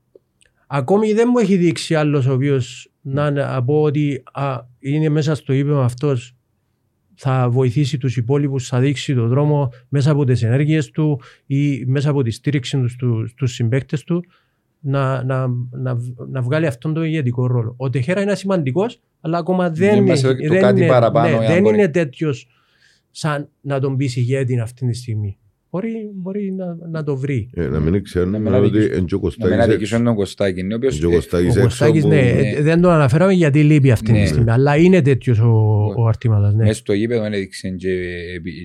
Ακόμη 0.66 1.12
δεν 1.12 1.28
μου 1.32 1.38
έχει 1.38 1.56
δείξει 1.56 1.94
άλλος 1.94 2.26
ο 2.26 2.32
οποίος 2.32 2.90
να 3.00 3.30
να 3.30 3.64
πω 3.64 3.82
ότι 3.82 4.22
α, 4.32 4.58
είναι 4.78 5.08
μέσα 5.08 5.34
στο 5.34 5.52
ύπημα 5.52 5.84
αυτός 5.84 6.34
θα 7.24 7.48
βοηθήσει 7.50 7.98
τους 7.98 8.16
υπόλοιπους, 8.16 8.68
θα 8.68 8.80
δείξει 8.80 9.14
τον 9.14 9.28
δρόμο 9.28 9.72
μέσα 9.88 10.10
από 10.10 10.24
τις 10.24 10.42
ενέργειες 10.42 10.90
του 10.90 11.20
ή 11.46 11.84
μέσα 11.86 12.10
από 12.10 12.22
τη 12.22 12.30
στήριξη 12.30 12.78
τους 12.78 12.92
στους, 12.92 13.30
στους 13.30 13.52
συμπαίκτες 13.54 14.04
του 14.04 14.24
να, 14.80 15.24
να, 15.24 15.46
να, 15.70 15.98
να 16.30 16.42
βγάλει 16.42 16.66
αυτόν 16.66 16.94
τον 16.94 17.04
ηγετικό 17.04 17.46
ρόλο. 17.46 17.74
Ο 17.76 17.90
Τεχέρα 17.90 18.20
είναι 18.20 18.34
σημαντικός, 18.34 19.00
αλλά 19.20 19.38
ακόμα 19.38 19.70
δεν, 19.70 19.96
Είναι 19.96 20.06
μέσα 20.06 20.28
έχει- 20.28 20.46
το 20.46 20.52
δεν 20.52 20.62
κάτι 20.62 20.78
είναι, 20.78 20.88
παραπάνω, 20.88 21.28
ναι, 21.28 21.44
εάν 21.44 21.52
δεν 21.52 21.62
μπορεί. 21.62 21.74
είναι 21.76 21.88
τέτοιος 21.88 22.48
σαν 23.10 23.48
να 23.60 23.80
τον 23.80 23.96
πεις 23.96 24.16
ηγέτη 24.16 24.58
αυτή 24.60 24.86
τη 24.86 24.94
στιγμή. 24.94 25.36
Μπορεί, 25.72 26.10
μπορεί 26.14 26.52
να, 26.52 26.76
να 26.90 27.02
το 27.04 27.16
βρει. 27.16 27.50
Ε, 27.54 27.66
να 27.66 27.80
μην 27.80 28.02
ξέρουμε 28.02 28.38
Να 28.38 28.50
μην 28.50 28.54
ότι 28.64 28.66
αδικήσουν. 28.78 28.98
εν 28.98 29.04
και 29.06 29.14
ο 29.14 29.18
Να 29.18 29.22
μην 29.22 29.30
Κωστάκης 29.30 29.52
έξω. 29.56 29.70
αδικήσουν 29.70 30.04
τον 30.04 30.14
Κωστάκη, 30.14 30.62
ναι, 30.62 30.74
ο 30.74 30.76
οποίος, 30.76 30.94
Εν 30.94 31.00
και 31.00 31.06
ο 31.06 31.10
ε, 31.10 31.14
Κωστάκης 31.14 31.46
Ο 31.46 31.48
έξω 31.50 31.62
Κωστάκης, 31.62 32.02
που- 32.02 32.08
ναι, 32.08 32.14
Ναι. 32.20 32.48
ε, 32.56 32.62
δεν 32.62 32.80
το 32.80 32.90
αναφέραμε 32.90 33.32
γιατί 33.32 33.62
λείπει 33.62 33.90
αυτή 33.90 34.12
Ναι. 34.12 34.20
τη 34.22 34.26
στιγμή. 34.28 34.50
Αλλά 34.50 34.76
είναι 34.76 35.02
τέτοιος 35.02 35.38
ο, 35.38 35.50
ο 35.96 36.06
Αρτήμαδας. 36.06 36.54
Ναι. 36.54 36.62
Μέσα 36.64 36.78
στο 36.78 36.92
γήπεδο 36.92 37.24
έδειξε 37.24 37.68
και, 37.68 37.96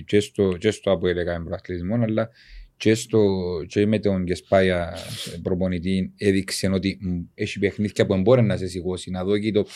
και, 0.06 0.20
στο, 0.20 0.52
και 0.58 0.70
στο 0.70 0.90
από 0.90 1.08
έλεγα 1.08 1.40
πρωταθλητισμό, 1.42 1.94
αλλά 2.02 2.28
και, 2.76 2.94
στο, 2.94 3.18
και 3.66 3.86
με 3.86 3.98
τον 3.98 4.24
Κεσπάια 4.24 4.92
προπονητή 5.42 6.12
έδειξε 6.16 6.68
ότι 6.72 6.98
μ, 7.00 7.08
έχει 7.34 7.58
παιχνίδια 7.58 8.06
που 8.06 8.20
μπορεί 8.20 8.42
να 8.42 8.56
σε 8.56 8.66
σηκώσει, 8.66 9.10
να 9.10 9.24
δω 9.24 9.38
και 9.38 9.52
το, 9.52 9.66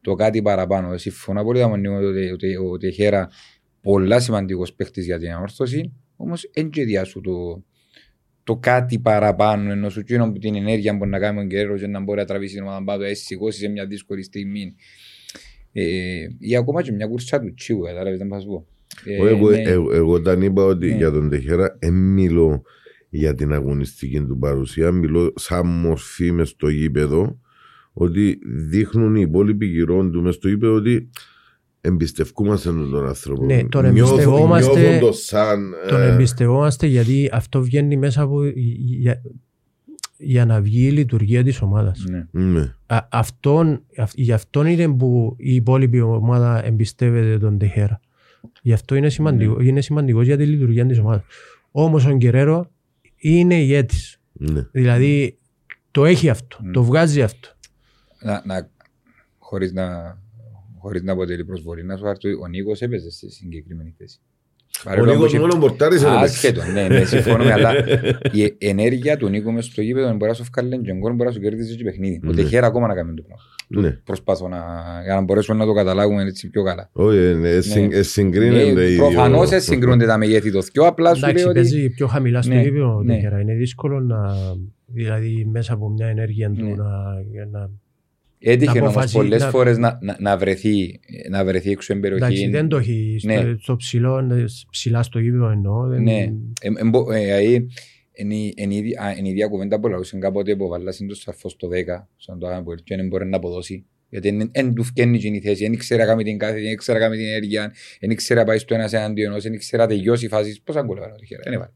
το 0.00 0.14
κάτι 0.14 0.42
παραπάνω. 0.42 0.96
Συμφωνώ 0.98 1.40
απόλυτα 1.40 1.68
με 1.68 1.72
τον 1.72 1.80
Νίκο 1.80 2.08
ότι, 2.08 2.30
ότι, 2.30 2.56
ότι 2.56 2.86
η 2.86 2.92
Χέρα 2.92 3.28
πολλά 3.82 4.20
σημαντικός 4.20 4.72
παίχτης 4.72 5.04
για 5.04 5.18
την 5.18 5.30
ανόρθωση, 5.32 5.92
όμως 6.22 6.50
δεν 6.54 6.70
και 6.70 6.84
διά 6.84 7.04
σου 7.04 7.20
το, 7.20 7.64
το 8.44 8.56
κάτι 8.56 8.98
παραπάνω, 8.98 9.70
ενώ 9.70 9.88
σου 9.88 10.00
εκείνο 10.00 10.32
που 10.32 10.38
την 10.38 10.54
ενέργεια 10.54 10.94
μπορεί 10.94 11.10
να 11.10 11.18
κάνει 11.18 11.40
ο 11.40 11.44
Γκέρος 11.44 11.80
και 11.80 11.86
να 11.86 12.00
μπορεί 12.00 12.18
να 12.18 12.24
τραβήσει 12.24 12.54
την 12.54 12.62
ομάδα 12.62 12.84
πάνω, 12.84 13.02
να 13.02 13.14
σηκώσει 13.14 13.58
σε 13.58 13.68
μια 13.68 13.86
δύσκολη 13.86 14.22
στιγμή. 14.22 14.74
Ε, 15.72 16.26
ή 16.38 16.56
ακόμα 16.56 16.82
και 16.82 16.92
μια 16.92 17.06
κουρσά 17.06 17.40
του 17.40 17.54
τσίου, 17.54 17.80
κατάλαβες 17.80 18.20
να 18.20 18.36
σας 18.36 18.44
πω. 18.44 18.66
Ε, 19.04 19.28
Εγώ, 19.28 19.50
ναι. 19.50 19.62
εγώ, 19.62 19.92
εγώ 19.92 20.12
όταν 20.12 20.42
είπα 20.42 20.64
ότι 20.64 20.86
Ναι. 20.86 20.96
για 20.96 21.10
τον 21.10 21.30
Τεχέρα 21.30 21.76
δεν 21.80 21.94
μιλώ 21.94 22.62
για 23.08 23.34
την 23.34 23.52
αγωνιστική 23.52 24.20
του 24.20 24.38
παρουσία, 24.38 24.90
μιλώ 24.90 25.32
σαν 25.36 25.66
μορφή 25.66 26.32
μες 26.32 26.48
στο 26.48 26.68
γήπεδο 26.68 27.40
ότι 27.92 28.38
δείχνουν 28.68 29.14
οι 29.14 29.20
υπόλοιποι 29.20 29.66
γύρω 29.66 30.10
του 30.10 30.22
μες 30.22 30.34
στο 30.34 30.48
γήπεδο 30.48 30.74
ότι 30.74 31.10
εμπιστευκούμαστε 31.84 32.68
τον 32.68 33.06
άνθρωπο. 33.06 33.44
Ναι, 33.44 33.64
τον 33.64 33.92
Νιώθω- 33.92 34.12
εμπιστευόμαστε- 34.12 34.78
νιώθουν 34.78 35.00
το 35.00 35.12
σαν... 35.12 35.74
Τον 35.88 36.00
ε, 36.00 36.06
εμπιστευόμαστε 36.06 36.86
γιατί 36.86 37.28
αυτό 37.32 37.62
βγαίνει 37.62 37.96
μέσα 37.96 38.22
από, 38.22 38.44
για, 38.44 39.22
για 40.16 40.44
να 40.46 40.60
βγει 40.60 40.86
η 40.86 40.90
λειτουργία 40.90 41.42
της 41.44 41.60
ομάδας. 41.62 42.04
Ναι. 42.08 42.26
ναι. 42.42 42.74
Α, 42.86 43.06
αυτόν, 43.10 43.82
αυ- 43.96 44.18
γι' 44.18 44.32
αυτόν 44.32 44.66
είναι 44.66 44.88
που 44.88 45.34
η 45.38 45.54
υπόλοιπη 45.54 46.00
ομάδα 46.00 46.64
εμπιστεύεται 46.66 47.38
τον 47.38 47.58
Τεχέρα. 47.58 48.00
Γι' 48.62 48.72
αυτό 48.72 48.94
είναι 48.94 49.08
σημαντικό, 49.08 49.54
Ναι. 49.56 49.64
είναι 49.68 49.80
σημαντικός 49.80 50.26
για 50.26 50.36
τη 50.36 50.46
λειτουργία 50.46 50.86
της 50.86 50.98
ομάδας. 50.98 51.22
Όμως 51.70 52.06
ο 52.06 52.10
Γκερέρο 52.16 52.70
είναι 53.16 53.54
ηγέτης. 53.60 54.16
ναι. 54.32 54.66
Δηλαδή 54.72 55.38
το 55.90 56.04
έχει 56.04 56.28
αυτό, 56.28 56.58
Mm. 56.62 56.70
το 56.72 56.84
βγάζει 56.84 57.22
αυτό. 57.22 57.48
Να, 58.22 58.42
να, 58.46 58.68
χωρίς, 59.38 59.72
να, 59.72 60.18
χωρίς 60.82 61.02
να 61.02 61.12
αποτελεί 61.12 61.44
προσβολή, 61.44 61.84
να 61.84 61.96
σου 61.96 62.08
άρθω, 62.08 62.28
ο 62.42 62.46
Νίκος 62.48 62.80
έπαιζε 62.80 63.10
στη 63.10 63.30
συγκεκριμένη 63.30 63.94
θέση. 63.98 64.18
Ο 65.00 65.04
Νίκος 65.04 65.34
μόνο 65.34 65.56
μπορτάρισε 65.56 66.06
να 66.06 66.20
παίξει. 66.20 66.34
Άσχετο, 66.46 66.60
ναι, 66.72 66.88
ναι, 66.88 67.04
συμφωνούμε, 67.04 67.52
αλλά 67.52 67.72
η 68.32 68.54
ενέργεια 68.58 69.16
του 69.16 69.28
Νίκου 69.28 69.52
μες 69.52 69.64
στο 69.64 69.82
γήπεδο 69.82 70.08
μπορεί 70.14 70.30
να 70.30 70.32
σου 70.34 70.44
βγάλει 70.54 70.80
και 70.80 70.92
γκολ, 70.92 71.12
μπορεί 71.12 71.28
να 71.28 71.34
σου 71.34 71.40
κερδίσει 71.40 71.76
και 71.76 71.84
παιχνίδι. 71.84 72.20
Ο 72.24 72.28
Ναι. 72.28 72.34
Τεχέρα 72.34 72.66
ακόμα 72.66 72.86
να 72.86 72.94
κάνει 72.94 73.14
το 73.14 73.22
πράγμα. 73.22 73.88
Ναι. 73.88 73.90
Προσπάθω 74.04 74.48
να, 74.48 74.58
για 75.04 75.14
να 75.14 75.20
μπορέσουμε 75.20 75.58
να 75.58 75.66
το 75.66 75.72
καταλάβουμε 75.72 76.22
έτσι 76.22 76.50
πιο 76.50 76.62
καλά. 76.62 76.88
Όχι, 76.92 77.18
ε, 77.18 77.34
ναι, 77.34 77.60
συν- 77.60 77.92
ε, 77.92 78.02
συγκρίνονται 78.02 78.82
οι 78.90 78.94
δύο. 78.94 78.98
Προφανώς 78.98 79.48
δεν 79.50 79.60
συγκρούνται 79.60 80.06
τα 80.06 80.18
μεγέθη 80.18 80.50
το 80.52 80.62
θκιο, 80.62 80.86
απλά 80.86 81.14
σου 81.14 81.20
λέει 81.20 81.30
Εντάξει, 81.30 81.48
ότι. 81.48 81.54
παίζει 81.54 81.88
πιο 81.90 82.06
χαμηλά 82.06 82.42
στο 82.42 82.54
Ναι, 82.54 82.60
γήπεδο 82.62 82.96
ο 82.96 83.02
ναι. 83.02 83.14
Τεχέρα. 83.14 83.40
Είναι 83.40 83.54
δύσκολο 83.54 84.00
να, 84.00 84.18
δηλαδή 84.86 85.48
μέσα 85.52 85.72
από 85.72 85.88
μια 85.90 86.06
ενέργεια 86.06 86.50
του 86.50 86.64
Ναι. 86.64 86.74
να, 86.74 86.86
για 87.32 87.48
να 87.52 87.70
Έτυχε 88.44 88.72
να 88.72 88.78
όμως 88.80 88.90
αποφασίσει- 88.90 89.16
πολλές 89.16 89.40
να- 89.42 89.48
φορές 89.48 89.78
να, 89.78 89.98
να, 90.02 90.16
να, 90.20 90.36
βρεθεί, 90.36 91.00
να 91.30 91.44
βρεθεί 91.44 91.70
έξω 91.70 91.82
στην 91.82 92.00
περιοχή. 92.00 92.24
Εντάξει, 92.24 92.48
δεν 92.48 92.68
το 92.68 92.76
έχει 92.76 93.16
στο, 93.18 93.28
Ναι. 93.32 93.54
στο 93.60 93.76
ψηλό, 93.76 94.18
ε, 94.18 94.44
ψηλά 94.70 95.02
στο 95.02 95.18
γήπεδο 95.18 95.48
εννοώ. 95.50 95.86
Δεν, 95.86 96.02
Ναι. 96.02 96.18
Ε, 96.60 96.68
ε, 96.76 96.84
μπο- 96.84 97.12
ε, 97.12 97.20
δηλαδή, 97.20 97.66
είναι 98.14 98.34
η- 98.34 98.54
είναι 98.56 98.74
η 98.74 98.76
ίδια- 98.76 99.02
α, 99.02 99.10
είναι 99.18 99.28
η 99.28 99.30
ίδια 99.30 99.46
κουβέντα 99.46 99.80
που 99.80 99.88
λαούσαν 99.88 100.20
κάποτε 100.20 100.56
που 100.56 100.68
βάλα 100.68 100.92
το 101.08 101.14
σαρφός 101.14 101.52
στο 101.52 101.68
10, 101.68 102.08
σαν 102.16 102.38
το 102.38 102.46
Άγαμποελ, 102.46 102.78
και 102.84 102.96
δεν 102.96 103.06
μπορεί 103.06 103.26
να 103.26 103.36
αποδώσει. 103.36 103.84
Γιατί 104.08 104.48
δεν 104.52 104.74
του 104.74 104.82
φκένει 104.82 105.18
η 105.22 105.40
θέση, 105.40 105.62
δεν 105.62 105.72
ήξερα 105.72 106.02
να 106.04 106.08
κάνει 106.10 106.22
την 106.24 106.38
κάθε, 106.38 106.52
δεν 106.60 106.70
ήξερα 106.72 106.98
να 106.98 107.04
κάνει 107.04 107.16
την 107.16 107.26
ενέργεια, 107.26 107.72
δεν 108.00 108.10
ήξερα 108.10 108.40
να 108.40 108.46
πάει 108.46 108.58
στο 108.58 108.74
ένας 108.74 108.92
εναντίον 108.92 109.30
ενός, 109.30 109.42
δεν 109.42 109.52
ήξερα 109.52 109.82
να 109.82 109.88
τελειώσει 109.88 110.24
η 110.24 110.28
φάση. 110.28 110.60
Πώς 110.64 110.76
αν 110.76 110.86
κολλεύανε 110.86 111.14
το 111.18 111.24
χέρα, 111.24 111.40
δεν 111.44 111.52
έβαλε. 111.52 111.70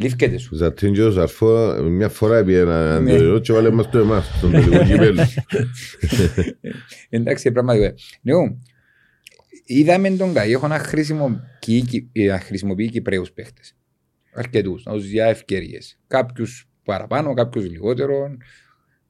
Λήφκεται 0.00 0.38
σου. 0.38 0.54
Ζατίν 0.56 0.92
και 0.92 1.02
ο 1.02 1.10
Ζαρφό 1.10 1.82
μια 1.82 2.08
φορά 2.08 2.44
πήγε 2.44 2.58
ένα 2.58 3.00
Ναι. 3.00 3.12
αντιό 3.14 3.38
και 3.38 3.52
βάλε 3.52 3.70
μας 3.70 3.90
το 3.90 3.98
εμάς 3.98 4.26
στον 4.36 4.50
τελικό 4.50 4.84
κυπέλλο. 4.84 5.22
Εντάξει, 7.08 7.52
πραγματικά. 7.52 7.94
Ναι, 8.22 8.32
είδαμε 9.64 10.10
τον 10.10 10.32
Καϊέχο 10.32 10.66
να 10.68 10.78
χρησιμοποιεί, 10.78 12.10
να 12.28 12.40
χρησιμοποιεί 12.40 12.88
Κυπρέους 12.88 13.32
παίχτες. 13.32 13.74
Αρκετούς, 14.34 14.84
να 14.84 14.92
τους 14.92 15.06
διά 15.08 15.26
ευκαιρίες. 15.26 15.98
Κάποιους 16.06 16.68
παραπάνω, 16.84 17.34
κάποιους 17.34 17.70
λιγότερο. 17.70 18.36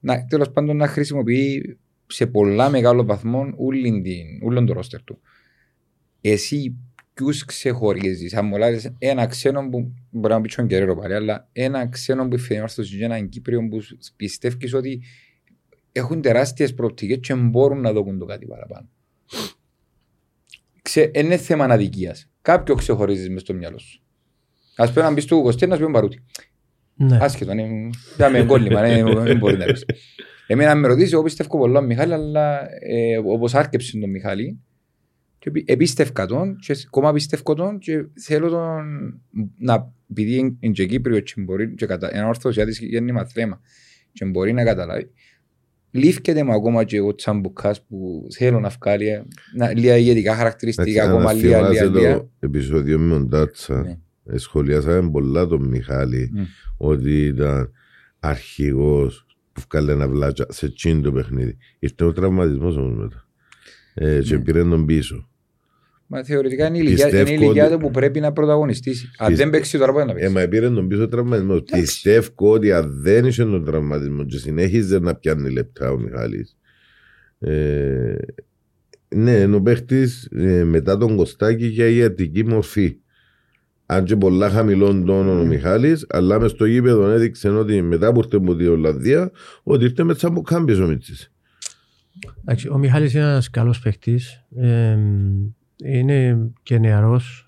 Να, 0.01 0.25
τέλος 0.25 0.51
πάντων 0.51 0.77
να 0.77 0.87
χρησιμοποιεί 0.87 1.79
σε 2.07 2.27
πολλά 2.27 2.71
μεγάλο 2.71 3.05
βαθμό 3.05 3.53
όλην 3.57 4.03
την- 4.03 4.43
όλον 4.43 4.67
το 4.67 4.73
ρόστερ 4.73 5.03
του. 5.05 5.21
Εσύ 6.21 6.77
ποιους 7.25 7.45
ξεχωρίζεις, 7.45 8.35
αν 8.35 8.47
μου 8.47 8.57
λάβεις 8.57 8.95
ένα 8.99 9.27
ξένο 9.27 9.69
που 9.69 9.93
μπορεί 10.11 10.35
να 10.35 10.41
πει 10.41 10.49
τον 10.49 10.67
Κεραίρο 10.67 10.97
πάλι, 10.97 11.15
αλλά 11.15 11.49
ένα 11.53 11.89
ξένο 11.89 12.29
που 12.29 12.39
φαινόμαστε 12.39 12.83
για 12.83 13.05
έναν 13.05 13.29
Κύπριο 13.29 13.69
που 13.69 13.79
πιστεύεις 14.17 14.75
ότι 14.75 15.03
έχουν 15.93 16.21
τεράστιες 16.21 16.75
προοπτικές 16.75 17.19
και 17.21 17.35
μπορούν 17.35 17.81
να 17.81 17.93
δοκούν 17.93 18.19
το 18.19 18.25
κάτι 18.25 18.47
παραπάνω. 18.47 18.89
Ξε, 20.83 21.11
είναι 21.15 21.37
θέμα 21.37 21.65
αδικία. 21.65 22.17
Κάποιο 22.43 22.75
ξεχωρίζεις 22.75 23.31
μες 23.31 23.41
στο 23.41 23.55
μυαλό 23.55 23.79
σου. 23.79 24.03
Α 24.77 24.89
πούμε, 24.93 25.05
να 25.05 25.13
μπει 25.13 25.21
στο 25.21 25.43
Κωστή, 25.43 25.67
να 25.67 25.77
σου 25.77 25.85
πει 25.85 25.93
παρούτη. 25.93 26.25
Ναι. 26.95 27.19
Άσχετο, 27.21 27.53
είναι 27.53 27.91
για 28.17 28.31
με 28.31 28.45
κόλλημα, 28.45 28.83
ναι, 28.83 29.03
δεν 29.03 29.39
μπορεί 29.39 29.57
να 29.57 29.65
πεις. 29.65 29.85
Εμένα 30.47 30.75
με 30.75 30.89
ρωτήσεις, 30.89 31.13
εγώ 31.13 31.23
πιστεύω 31.23 31.59
πολλά 31.59 31.79
τον 31.79 31.87
Μιχάλη, 31.87 32.13
αλλά 32.13 32.61
ε, 32.81 33.19
όπως 33.19 33.55
άρκεψε 33.55 33.99
τον 33.99 34.11
Μιχάλη, 34.11 34.61
και 35.41 35.49
επι- 35.49 35.71
επίστευκα 35.71 36.27
τον 36.27 36.57
και 36.57 36.77
ακόμα 36.87 37.13
πιστεύω 37.13 37.55
τον 37.55 37.79
και 37.79 38.05
θέλω 38.25 38.49
τον 38.49 38.85
να, 39.59 39.93
επειδή 40.11 40.35
είναι- 40.37 40.57
είναι 40.61 40.73
και 40.73 40.87
Κύπριος 40.87 41.23
και 41.23 41.41
μπορεί 41.41 41.75
και 41.75 41.87
κατα... 41.87 42.17
ένα 42.17 42.27
ορθωσιάτης 42.29 42.79
γέννημα 42.79 43.25
θέμα 43.27 43.61
και 44.13 44.25
μπορεί 44.25 44.53
να 44.53 44.65
καταλάβει 44.65 45.11
λήφκεται 45.91 46.43
μου 46.45 46.53
ακόμα 46.53 46.85
και 46.85 47.01
ο 47.01 47.15
Τσαμπουκάς 47.15 47.85
που 47.87 48.27
θέλω 48.37 48.61
να 48.61 48.69
βγάλει 48.69 49.09
ε, 49.09 49.23
να, 49.57 49.73
λίγα 49.73 49.97
ηγετικά 49.97 50.35
χαρακτηριστικά 50.35 51.05
ακόμα 51.05 51.33
λίγα 51.33 51.57
λίγα 51.69 51.81
θυμάσαι 51.81 51.99
λίγα 51.99 52.17
το 52.17 52.31
επεισόδιο 52.41 52.99
με 52.99 53.13
τον 53.15 53.29
Τάτσα. 53.29 53.83
Ναι. 53.83 53.99
Ε, 54.25 54.39
Σχολιάσαμε 54.39 55.11
πολλά 55.11 55.47
τον 55.47 55.69
Μιχάλη 55.69 56.31
Μμ. 56.33 56.41
ότι 56.77 57.25
ήταν 57.25 57.71
αρχηγός 58.21 59.27
που 59.53 59.63
βγάλε 59.71 59.93
ένα 59.93 60.09
βλάτσα 60.09 60.47
σε 60.49 60.69
τσιν 60.71 61.03
το 61.03 61.13
παιχνίδι. 61.13 61.57
Ήρθε 61.79 62.05
ο 62.05 62.13
τραυματισμός 62.13 62.77
όμως 62.77 62.97
μετά. 62.97 63.29
Ε, 63.95 64.21
και 64.23 64.37
Ναι. 64.37 64.43
πήρε 64.43 64.63
τον 64.65 64.87
πίσω. 64.87 65.29
Μα 66.13 66.25
θεωρητικά 66.25 66.67
είναι 66.67 66.77
η 66.79 66.81
ηλικία, 66.85 67.09
είναι 67.09 67.17
η 67.19 67.23
Πιστεύω 67.23 67.43
ηλικία 67.45 67.65
ότι- 67.65 67.75
του 67.75 67.81
που 67.81 67.91
πρέπει 67.91 68.21
να 68.21 68.33
πρωταγωνιστήσει. 68.33 69.11
Αν 69.19 69.29
Πιστε- 69.29 69.45
δεν 69.45 69.53
παίξει 69.53 69.79
τώρα 69.79 69.93
μπορεί 69.93 70.05
να 70.05 70.11
Ε, 70.11 70.15
παίξει. 70.15 70.33
μα 70.33 70.47
πήρε 70.49 70.71
τον 70.71 70.89
πίσω 70.89 71.09
τραυματισμό. 71.09 71.53
Εντάξει. 71.55 71.81
Πιστεύω 71.81 72.53
ότι 72.53 72.73
αν 72.73 73.01
δεν 73.03 73.25
είχε 73.25 73.45
τον 73.45 73.65
τραυματισμό 73.65 74.25
και 74.25 74.39
συνέχιζε 74.39 74.99
να 74.99 75.15
πιάνει 75.15 75.51
λεπτά 75.51 75.91
ο 75.93 75.99
Μιχάλης. 75.99 76.57
Ε, 77.39 78.15
ναι, 79.09 79.31
είναι 79.33 79.57
ο 79.57 79.63
παίχτης 79.63 80.29
ε, 80.33 80.65
μετά 80.65 80.97
τον 80.97 81.17
Κωστάκη 81.17 81.67
για 81.67 81.87
ιατρική 81.87 82.45
μορφή. 82.47 82.97
Αν 83.87 84.05
και 84.05 84.17
πολλά 84.17 84.51
χαμηλών 84.51 85.05
τόνων 85.05 85.41
ο 85.41 85.45
Μιχάλης, 85.45 86.07
αλλά 86.09 86.41
μες 86.41 86.51
στο 86.51 86.65
γήπεδο 86.65 87.09
έδειξε 87.09 87.49
ότι 87.49 87.83
μετά 87.83 88.13
που 88.13 88.19
ήρθε 88.25 88.37
από 88.37 88.57
την 88.57 88.69
Ολλανδία, 88.69 89.31
ότι 89.63 89.85
ήρθε 89.85 90.03
με 90.05 90.15
τσαμποκάμπιες 90.15 90.79
ο 90.79 90.87
Μίτσης. 90.87 91.33
Εντάξει, 92.41 92.69
ο 92.69 92.79
Μιχάλης 92.79 93.13
είναι 93.15 93.23
ένας 93.23 93.51
καλός 93.51 93.81
παίχτης. 93.81 94.45
Ε, 94.57 94.99
είναι 95.85 96.51
και 96.63 96.79
νεαρός. 96.79 97.45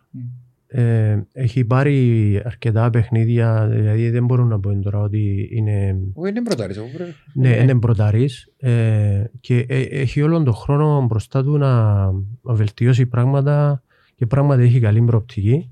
Ε, 0.75 1.21
έχει 1.33 1.65
πάρει 1.65 2.41
αρκετά 2.45 2.91
παιχνίδια, 2.91 3.69
δηλαδή 3.69 4.11
δεν 4.11 4.25
μπορώ 4.25 4.45
να 4.45 4.61
πω 4.61 4.79
τώρα 4.81 5.01
ότι 5.01 5.49
είναι, 5.53 5.99
Όχι, 6.13 6.31
είναι 6.31 6.43
πρωτάρης, 6.43 6.77
εγώ 6.77 6.87
πρέπει. 6.97 7.13
ναι, 7.35 7.49
είναι 7.49 7.79
πρωταρής 7.79 8.53
ε, 8.57 9.25
και 9.41 9.59
ε, 9.69 9.81
έχει 9.81 10.23
όλον 10.23 10.45
τον 10.45 10.55
χρόνο 10.55 11.07
μπροστά 11.07 11.43
του 11.43 11.59
να, 11.59 12.05
να 12.43 12.55
βελτιώσει 12.55 13.07
πράγματα 13.07 13.83
και 14.15 14.27
πράγματι 14.27 14.63
έχει 14.63 14.81
καλή 14.81 15.03
προοπτική. 15.03 15.71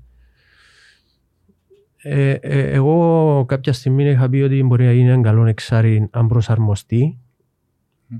Ε, 1.97 2.31
ε, 2.31 2.71
εγώ 2.71 3.45
κάποια 3.47 3.73
στιγμή 3.73 4.03
είχα 4.09 4.29
πει 4.29 4.41
ότι 4.41 4.63
μπορεί 4.63 4.85
να 4.85 4.91
γίνει 4.93 5.09
ένα 5.09 5.21
καλό 5.21 5.45
εξάρι 5.45 6.07
αν 6.11 6.27
προσαρμοστεί 6.27 7.19
Μμ. 8.07 8.15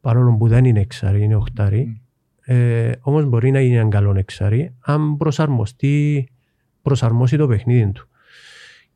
παρόλο 0.00 0.36
που 0.36 0.48
δεν 0.48 0.64
είναι 0.64 0.80
εξάρι, 0.80 1.22
είναι 1.22 1.34
οχτάρι. 1.34 2.00
Ε, 2.48 2.92
όμως 3.00 3.24
μπορεί 3.24 3.50
να 3.50 3.60
γίνει 3.60 3.76
ένα 3.76 3.88
καλό 3.88 4.14
εξάρι 4.16 4.74
αν 4.80 5.16
προσαρμοστεί, 5.16 6.28
προσαρμόσει 6.82 7.36
το 7.36 7.46
παιχνίδι 7.46 7.92
του. 7.92 8.08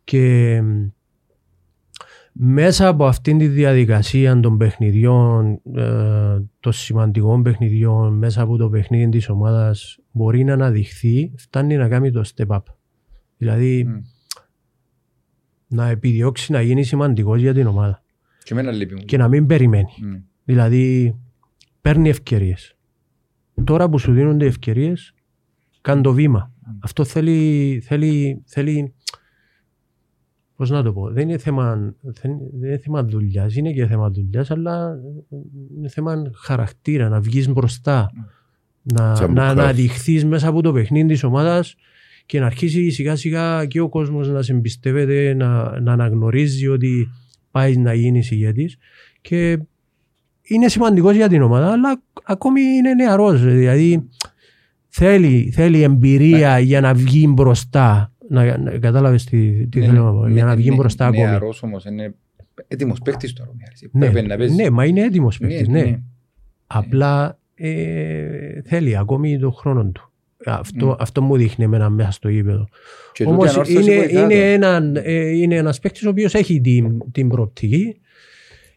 Και 0.05 0.61
μ, 0.63 0.87
μέσα 2.33 2.89
από 2.89 3.07
αυτήν 3.07 3.39
τη 3.39 3.49
διαδικασία 3.49 4.41
των 4.41 4.57
παιχνιδιών, 4.57 5.61
ε, 5.75 6.43
των 6.61 6.73
σημαντικών 6.73 7.43
παιχνιδιών, 7.43 8.19
μέσα 8.19 8.43
από 8.43 8.57
το 8.57 8.69
παιχνίδι 8.69 9.09
της 9.09 9.29
ομάδας 9.29 9.99
μπορεί 10.11 10.45
να 10.45 10.53
αναδειχθεί, 10.53 11.33
φτάνει 11.37 11.77
να 11.77 11.89
κάνει 11.89 12.11
το 12.11 12.23
step 12.37 12.47
up. 12.47 12.59
Δηλαδή 13.37 13.85
Μμ. 13.85 14.01
να 15.67 15.89
επιδιώξει 15.89 16.53
να 16.53 16.63
γίνει 16.63 16.83
σημαντικός 16.85 17.41
για 17.41 17.55
την 17.55 17.67
ομάδα 17.67 18.03
Και 18.43 18.53
εμένα 18.53 18.71
λείπει 18.71 18.95
μου. 18.95 19.01
και 19.05 19.17
να 19.17 19.29
μην 19.29 19.47
περιμένει. 19.47 19.93
Μμ. 20.03 20.15
Δηλαδή 20.45 21.17
παίρνει 21.81 22.09
ευκαιρίες. 22.09 22.75
Τώρα 23.65 23.89
που 23.89 23.99
σου 23.99 24.13
δίνονται 24.13 24.47
ευκαιρίες, 24.47 25.15
κάνε 25.81 26.01
το 26.01 26.13
βήμα. 26.13 26.53
Αυτό 26.81 27.05
θέλει, 27.05 27.81
θέλει, 27.85 28.43
θέλει 28.47 28.95
πώς 30.57 30.71
να 30.71 30.83
το 30.83 30.93
πω, 30.93 31.11
δεν 31.11 31.29
είναι 31.29 31.39
θέμα, 31.39 31.95
δεν 32.01 32.39
δεν 32.61 32.69
είναι 32.69 32.79
θέμα 32.79 33.05
δουλειάς, 33.05 33.57
είναι 33.57 33.73
και 33.73 33.87
θέμα 33.87 34.11
δουλειάς, 34.11 34.51
αλλά 34.51 34.99
είναι 35.77 35.89
θέμα 35.89 36.31
χαρακτήρα, 36.35 37.09
να 37.09 37.21
βγεις 37.21 37.49
μπροστά, 37.49 38.11
να, 38.83 39.15
Σαν 39.15 39.33
να 39.33 39.43
μπουκάφ. 39.43 39.59
αναδειχθείς 39.59 40.25
μέσα 40.25 40.49
από 40.49 40.63
το 40.63 40.73
παιχνίδι 40.73 41.09
της 41.09 41.25
ομάδας 41.25 41.75
και 42.27 42.41
να 42.41 42.47
αρχίσει 42.47 42.91
σιγά 42.91 43.17
σιγά 43.17 43.67
και 43.67 43.81
ο 43.81 43.89
κόσμος 43.89 44.29
να 44.29 44.43
σε 44.43 44.53
εμπιστεύεται, 44.53 45.35
να, 45.35 45.81
να 45.81 45.93
αναγνωρίζει 45.93 46.69
ότι 46.69 47.11
πάει 47.51 47.77
να 47.77 47.95
γίνει 47.95 48.23
ηγέτης 48.31 48.77
και 49.21 49.59
είναι 50.51 50.69
σημαντικός 50.69 51.15
για 51.15 51.29
την 51.29 51.43
ομάδα, 51.43 51.73
αλλά 51.73 52.03
ακόμη 52.25 52.61
είναι 52.61 52.95
νεαρός, 52.95 53.45
δηλαδή 53.45 54.09
θέλει, 54.89 55.51
θέλει 55.55 55.83
εμπειρία 55.83 56.59
για 56.59 56.81
να 56.81 56.95
βγει 56.95 57.27
μπροστά. 57.29 58.13
Να, 58.29 58.59
να, 58.59 58.79
κατάλαβες 58.79 59.25
τι, 59.25 59.67
τι 59.67 59.79
Ναι, 59.81 59.87
θέλω 59.87 60.05
να 60.05 60.13
πω, 60.13 60.27
ναι, 60.27 60.33
για 60.33 60.45
να 60.45 60.57
βγει 60.57 60.71
ναι, 60.71 60.77
μπροστά 60.77 61.07
ακόμη. 61.07 61.23
Νεαρός 61.25 61.63
όμως 61.63 61.85
είναι 61.85 62.15
έτοιμος 62.69 62.99
παίκτης 63.05 63.33
τώρα. 63.33 63.51
ο 63.51 63.55
Μιάρης. 63.57 63.89
Ναι, 63.93 64.11
Πρέπει 64.11 64.27
να 64.27 64.37
παίζει. 64.37 64.55
ναι, 64.55 64.71
μα 64.71 64.85
είναι 64.85 65.01
έτοιμος 65.01 65.39
παίκτης, 65.39 65.69
ναι. 65.69 65.83
ναι. 65.83 66.01
Απλά 66.67 67.39
ε, 67.55 68.63
θέλει 68.65 68.97
ακόμη 68.97 69.39
τον 69.39 69.53
χρόνο 69.53 69.85
του. 69.85 70.11
Αυτό, 70.45 70.87
Μμ. 70.87 70.95
αυτό 70.99 71.23
μου 71.23 71.37
δείχνει 71.37 71.65
εμένα 71.65 71.91
μέσα 71.91 72.11
στο 72.11 72.29
γήπεδο. 72.29 72.69
Και 73.13 73.25
τούτη 73.25 73.37
Όμως 73.37 73.53
ανόρθωση 73.53 73.83
είναι, 73.83 73.97
βοηθά 73.97 74.21
είναι, 74.21 74.35
τον. 74.35 74.43
έναν, 74.53 74.97
ε, 74.97 75.29
είναι 75.29 75.55
ένας 75.55 75.79
παίκτης 75.81 76.07
ο 76.07 76.09
οποίος 76.09 76.35
έχει 76.35 76.61
την, 76.61 76.99
την 77.13 77.29
προοπτική 77.29 78.01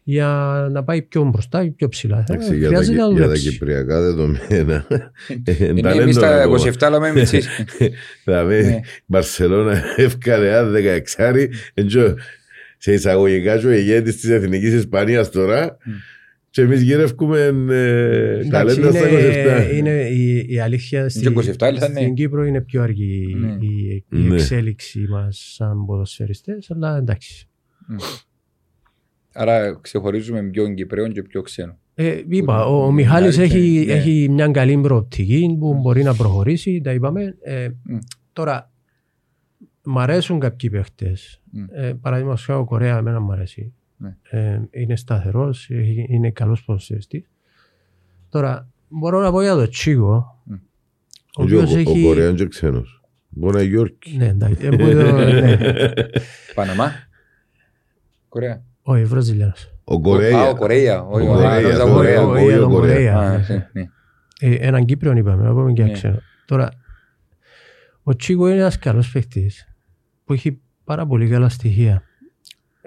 για 0.06 0.26
να 0.72 0.84
πάει 0.84 1.02
πιο 1.02 1.22
μπροστά, 1.24 1.72
πιο 1.76 1.88
ψηλά. 1.88 2.18
Ε, 2.18 2.32
Εντάξει, 2.32 2.56
για, 2.56 2.60
τα, 2.62 2.66
Χρειάζεται 2.68 2.96
να 2.98 3.06
για 3.06 3.16
τα 3.16 3.22
δουλέψει. 3.22 3.48
κυπριακά 3.50 4.00
δεδομένα. 4.00 4.86
ε, 5.44 5.64
Είναι 5.64 5.80
ταλέντο 5.80 6.02
εμείς 6.02 6.16
τα 6.18 6.28
ακόμα. 6.40 6.56
27 6.58 6.72
αλλά 6.80 7.00
με 7.00 7.12
μητσείς. 7.12 7.48
Δηλαδή, 8.24 8.62
Ναι. 8.62 8.70
η 8.70 8.80
Μπαρσελόνα 9.06 9.82
έφκανε 9.96 10.46
ένα 10.46 10.70
16 10.70 11.48
εντζο, 11.74 12.14
σε 12.78 12.92
εισαγωγικά 12.92 13.58
και 13.58 13.66
ο 13.66 13.70
ηγέτης 13.72 14.16
της 14.20 14.30
Εθνικής 14.30 14.72
Ισπανίας 14.72 15.30
τώρα 15.30 15.76
Μμ. 15.84 15.90
και 16.50 16.62
εμείς 16.62 16.82
γύρευκουμε 16.82 17.38
ε, 17.70 18.38
Εντάξει, 18.38 18.48
ταλέντα 18.50 18.90
στα 18.90 19.08
είναι, 19.08 19.70
27. 19.70 19.74
είναι 19.74 20.08
η, 20.08 20.46
η 20.48 20.60
αλήθεια 20.60 21.08
στη, 21.08 21.32
27 21.36 21.38
ήταν, 21.54 21.72
ναι. 21.74 21.78
στην 22.00 22.14
Κύπρο 22.14 22.44
είναι 22.44 22.60
πιο 22.60 22.82
αργή 22.82 23.36
Ναι. 23.40 23.56
η, 23.60 24.04
η 24.10 24.16
Ναι. 24.18 24.34
εξέλιξη 24.34 25.06
μας 25.10 25.52
σαν 25.56 25.84
ποδοσφαιριστές, 25.86 26.70
αλλά 26.70 26.96
εντάξει. 26.96 27.48
Άρα 29.34 29.78
ξεχωρίζουμε 29.80 30.42
πιο 30.42 30.74
Κυπρέων 30.74 31.12
και 31.12 31.22
πιο 31.22 31.42
ξένων. 31.42 31.76
Ε, 31.94 32.22
είπα, 32.28 32.64
Που- 32.64 32.70
ο, 32.72 32.82
ο 32.82 32.86
που 32.86 32.92
Μιχάλης 32.92 33.38
Μιχάλης, 33.38 33.54
έχει, 33.54 33.84
ναι. 33.86 33.92
έχει 33.92 34.28
μια 34.30 34.48
καλή 34.48 34.78
προοπτική 34.80 35.56
που 35.58 35.74
μπορεί 35.74 36.02
να 36.02 36.14
προχωρήσει, 36.14 36.80
τα 36.84 36.92
είπαμε. 36.92 37.36
Ε, 37.42 37.68
Μμ. 37.82 37.98
Τώρα, 38.32 38.70
μ' 39.82 39.98
αρέσουν 39.98 40.38
κάποιοι 40.40 40.70
παίχτες. 40.70 41.40
Μμ. 41.50 41.64
Ε, 41.72 41.92
Παραδείγματος 42.00 42.44
χάρη 42.44 42.58
ο 42.60 42.64
Κορέα 42.64 42.96
εμένα 42.96 43.20
μου 43.20 43.32
αρέσει. 43.32 43.72
Ναι. 43.96 44.16
Ε, 44.30 44.60
είναι 44.70 44.96
σταθερός, 44.96 45.70
έχει- 45.70 46.06
είναι 46.08 46.30
καλός 46.30 46.64
ποδοσφαιριστής. 46.64 47.30
Τώρα, 48.28 48.68
μπορώ 48.88 49.20
να 49.20 49.30
πω 49.30 49.42
για 49.42 49.54
το 49.54 49.68
Τσίγο, 49.68 50.42
Μμ. 50.44 50.52
ο 50.52 50.58
Ο, 51.36 51.42
οποίος 51.42 51.74
ο, 51.74 51.78
έχει... 51.78 52.04
ο 52.04 52.06
Κορέαν 52.06 52.34
και 52.34 52.46
ξένος. 52.46 53.02
Μπορεί 53.28 53.54
να 53.54 53.60
είναι 53.62 53.70
Γιόρκη. 53.70 54.16
Ναι, 54.16 54.26
εντάξει, 54.26 54.66
ε, 54.66 54.76
μπορεί 54.76 54.94
να- 54.94 55.24
ναι. 55.40 55.56
Παναμά. 56.54 56.90
Κορέα. 58.28 58.62
Όχι, 58.86 59.04
Βραζιλιάνος. 59.04 59.72
Ο 59.84 59.94
Α, 59.94 60.00
Κορέα. 60.00 60.48
ο 60.48 60.54
Κορέα. 60.56 61.02
Όχι, 61.02 61.26
Ο 61.26 61.30
ο 61.30 61.34
Κορέα, 61.34 61.60
νόμιζα 61.60 61.84
το- 61.86 61.92
Κορέα. 61.92 62.22
ο- 62.26 62.30
Όχι, 62.30 62.44
για 62.44 62.58
τον 62.58 62.70
Κορέα. 62.70 62.94
Κορέα. 62.94 63.18
Α, 63.18 63.30
ναι. 63.38 63.44
ναι, 63.48 63.68
ναι. 63.72 63.88
Ε, 64.40 64.54
έναν 64.54 64.84
Κύπριο 64.84 65.12
είπαμε, 65.16 65.42
να 65.44 65.52
πούμε 65.52 65.72
και 65.72 65.80
ένα 65.80 65.90
Ναι. 65.90 65.96
ξένο. 65.96 66.18
Τώρα, 66.46 66.68
ο 68.02 68.16
Τσίγο 68.16 68.48
είναι 68.48 68.58
ένας 68.58 68.78
καλός 68.78 69.10
παίχτης 69.12 69.74
που 70.24 70.32
έχει 70.32 70.60
πάρα 70.84 71.06
πολύ 71.06 71.28
καλά 71.28 71.48
στοιχεία. 71.48 72.02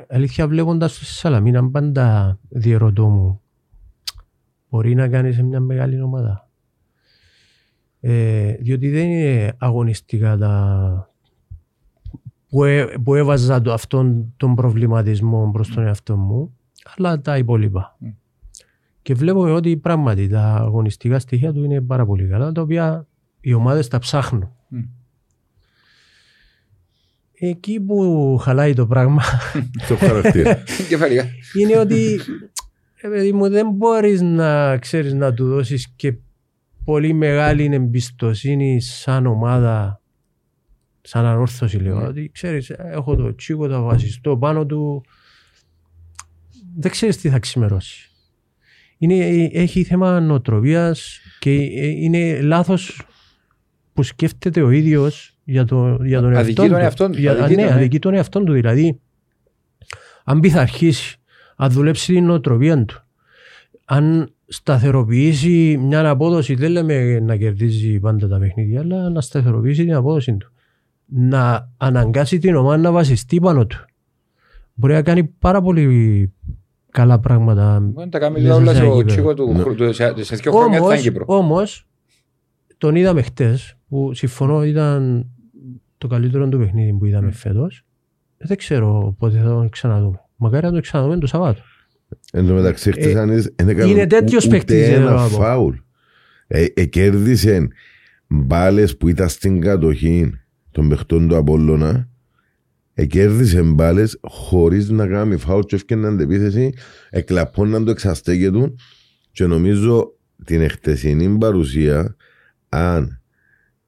Αλήθεια 0.09 0.47
βλέποντας 0.47 0.97
το 0.97 1.05
στη 1.05 1.13
Σαλαμίνα 1.13 1.69
πάντα 1.69 2.37
διερωτώ 2.49 3.07
μου 3.07 3.41
μπορεί 4.69 4.95
να 4.95 5.07
κάνει 5.07 5.31
σε 5.33 5.43
μια 5.43 5.59
μεγάλη 5.59 6.01
ομάδα. 6.01 6.49
Ε, 7.99 8.51
διότι 8.59 8.89
δεν 8.89 9.09
είναι 9.09 9.53
αγωνιστικά 9.57 10.37
τα 10.37 11.11
που, 12.49 12.63
έ- 12.63 12.97
που 13.03 13.15
έβαζα 13.15 13.61
το, 13.61 13.73
αυτόν 13.73 14.33
τον 14.37 14.55
προβληματισμό 14.55 15.49
προς 15.53 15.73
τον 15.73 15.83
εαυτό 15.83 16.17
μου 16.17 16.57
αλλά 16.95 17.21
τα 17.21 17.37
υπόλοιπα. 17.37 17.95
Μμ. 17.99 18.07
Και 19.01 19.13
βλέπω 19.13 19.53
ότι 19.53 19.77
πράγματι 19.77 20.27
τα 20.27 20.53
αγωνιστικά 20.55 21.19
στοιχεία 21.19 21.53
του 21.53 21.63
είναι 21.63 21.81
πάρα 21.81 22.05
πολύ 22.05 22.27
καλά, 22.27 22.51
τα 22.51 22.61
οποία 22.61 23.07
οι 23.41 23.53
ομάδες 23.53 23.87
τα 23.87 23.99
ψάχνουν. 23.99 24.51
Μμ. 24.67 24.79
Εκεί 27.39 27.79
που 27.79 28.37
χαλάει 28.41 28.73
το 28.73 28.87
πράγμα 28.87 29.21
Στο 29.81 29.95
χαρακτήρα. 29.95 30.63
Κεφαλικά. 30.89 31.25
είναι 31.59 31.77
ότι 31.79 32.19
ε, 33.01 33.07
παιδί 33.07 33.31
μου, 33.31 33.49
δεν 33.49 33.69
μπορείς 33.71 34.21
να 34.21 34.77
ξέρεις 34.77 35.13
να 35.13 35.33
του 35.33 35.47
δώσεις 35.47 35.93
και 35.95 36.13
πολύ 36.83 37.13
μεγάλη 37.13 37.69
εμπιστοσύνη 37.73 38.81
σαν 38.81 39.25
ομάδα, 39.25 40.01
σαν 41.07 41.25
ανόρθωση 41.25 41.77
λέω. 41.77 41.99
Ναι. 41.99 42.07
Ότι 42.07 42.29
ξέρεις, 42.33 42.69
έχω 42.69 43.15
το 43.15 43.35
τσίκο, 43.35 43.69
θα 43.69 43.81
βασιστώ 43.81 44.37
πάνω 44.37 44.65
του. 44.65 45.03
Δεν 46.75 46.91
ξέρεις 46.91 47.17
τι 47.17 47.29
θα 47.29 47.39
ξημερώσει. 47.39 48.11
Είναι, 48.97 49.49
έχει 49.53 49.83
θέμα 49.83 50.19
νοοτροπίας 50.19 51.19
και 51.39 51.51
ε, 51.51 51.87
είναι 51.87 52.41
λάθος 52.41 53.01
που 53.93 54.03
σκέφτεται 54.03 54.61
ο 54.61 54.69
ίδιος 54.69 55.37
για, 55.43 55.65
το, 55.65 55.99
για 56.03 56.21
τον 56.21 56.35
Αδικεί 56.35 56.47
εαυτό 56.47 56.61
τον 56.61 56.71
του. 56.71 56.83
εαυτόν 56.83 57.11
του, 57.11 57.19
Για, 57.19 57.31
αδικεί 57.31 57.55
ναι, 57.55 57.61
τον, 57.61 57.71
ναι. 57.71 57.77
αδικεί 57.77 57.99
τον 57.99 58.13
εαυτόν 58.13 58.45
του. 58.45 58.53
Δηλαδή, 58.53 58.99
αν 60.23 60.39
πειθαρχήσει, 60.39 61.17
αν 61.55 61.71
δουλέψεις 61.71 62.05
την 62.05 62.25
νοοτροπία 62.25 62.85
του, 62.85 63.03
αν 63.85 64.33
σταθεροποιήσεις 64.47 65.77
μια 65.77 66.09
απόδοση, 66.09 66.55
δεν 66.55 66.71
λέμε 66.71 67.19
να 67.19 67.35
κερδίζει 67.35 67.99
πάντα 67.99 68.27
τα 68.27 68.39
παιχνίδια, 68.39 68.79
αλλά 68.79 69.09
να 69.09 69.21
σταθεροποιήσει 69.21 69.83
την 69.83 69.93
απόδοση 69.93 70.37
του. 70.37 70.51
Να 71.09 71.71
αναγκάσει 71.77 72.37
την 72.39 72.55
ομάδα 72.55 72.77
να 72.77 72.91
βασιστεί 72.91 73.39
πάνω 73.39 73.65
του. 73.67 73.85
Μπορεί 74.73 74.93
να 74.93 75.01
κάνει 75.01 75.23
πάρα 75.23 75.61
πολύ 75.61 76.33
καλά 76.91 77.19
πράγματα. 77.19 77.79
Μπορεί 77.79 78.05
να 78.05 78.11
τα 78.11 78.19
κάνει 78.19 78.41
Μέσα 78.41 78.55
όλα 78.55 78.71
σε 78.71 78.75
στο 78.77 78.85
γήπεδο. 78.85 79.03
τσίκο 79.05 79.33
του 79.33 79.51
Ναι. 79.53 79.59
χρου- 79.59 79.75
του- 79.77 79.93
σε 79.93 80.23
σε 80.23 80.35
δύο 80.35 80.51
χρόνια 80.51 80.69
θα 80.79 80.83
είναι 80.85 80.85
Όμως, 80.85 81.01
Κύπρο. 81.01 81.23
όμως, 81.27 81.87
τον 82.77 82.95
είδαμε 82.95 83.21
χτες, 83.21 83.77
που 83.87 84.13
συμφωνώ 84.13 84.63
ήταν 84.65 85.25
το 85.97 86.07
καλύτερο 86.07 86.49
του 86.49 86.57
παιχνίδι 86.57 86.93
που 86.93 87.05
είδαμε 87.05 87.27
Μμ. 87.27 87.31
φέτος. 87.31 87.85
Δεν 88.37 88.57
ξέρω 88.57 89.15
πότε 89.19 89.37
θα 89.37 89.43
τον 89.43 89.69
ξαναδούμε. 89.69 90.21
Μακάρι 90.35 90.65
να 90.65 90.71
τον 90.71 90.81
ξαναδούμε 90.81 91.17
το 91.17 91.27
Σαββάτο. 91.27 91.61
Εν 92.31 92.47
τω 92.47 92.53
μεταξύ, 92.53 92.91
χτες 92.91 93.13
Ε, 93.13 93.19
αν 93.19 93.29
είδες, 93.29 93.51
δεν 93.55 93.69
έκαναν 93.69 93.89
είναι 93.89 94.07
τέτοιος 94.07 94.43
ου- 94.45 94.49
παίκτης, 94.51 94.77
Ούτε 94.77 94.85
θέλω 94.93 95.07
ένα 95.07 95.15
να 95.15 95.21
πω. 95.21 95.27
φάουλ. 95.35 95.75
Ε, 96.47 96.65
ε, 96.73 96.85
κέρδισε 96.85 97.67
μπάλες 98.27 98.97
που 98.97 99.07
ήταν 99.07 99.29
στην 99.29 99.61
κατοχή 99.61 100.31
των 100.77 100.89
παιχτών 100.89 101.27
του 101.27 101.35
Απόλλωνα. 101.35 102.09
Ε, 102.93 103.05
κέρδισε 103.05 103.61
μπάλες 103.61 104.17
χωρίς 104.21 104.89
να 104.89 105.07
κάνει 105.07 105.37
φάουλ 105.37 105.61
και 105.61 105.75
έφτιαναν 105.75 106.13
αντεπίθεση. 106.13 106.73
Εκλαπώναν 107.09 107.85
το 107.85 107.91
εξαστέκε 107.91 108.51
του. 108.51 108.75
Και 109.31 109.45
νομίζω 109.45 110.17
την 110.45 110.61
εχτεσινή 110.61 111.37
παρουσία, 111.37 112.15
αν 112.69 113.21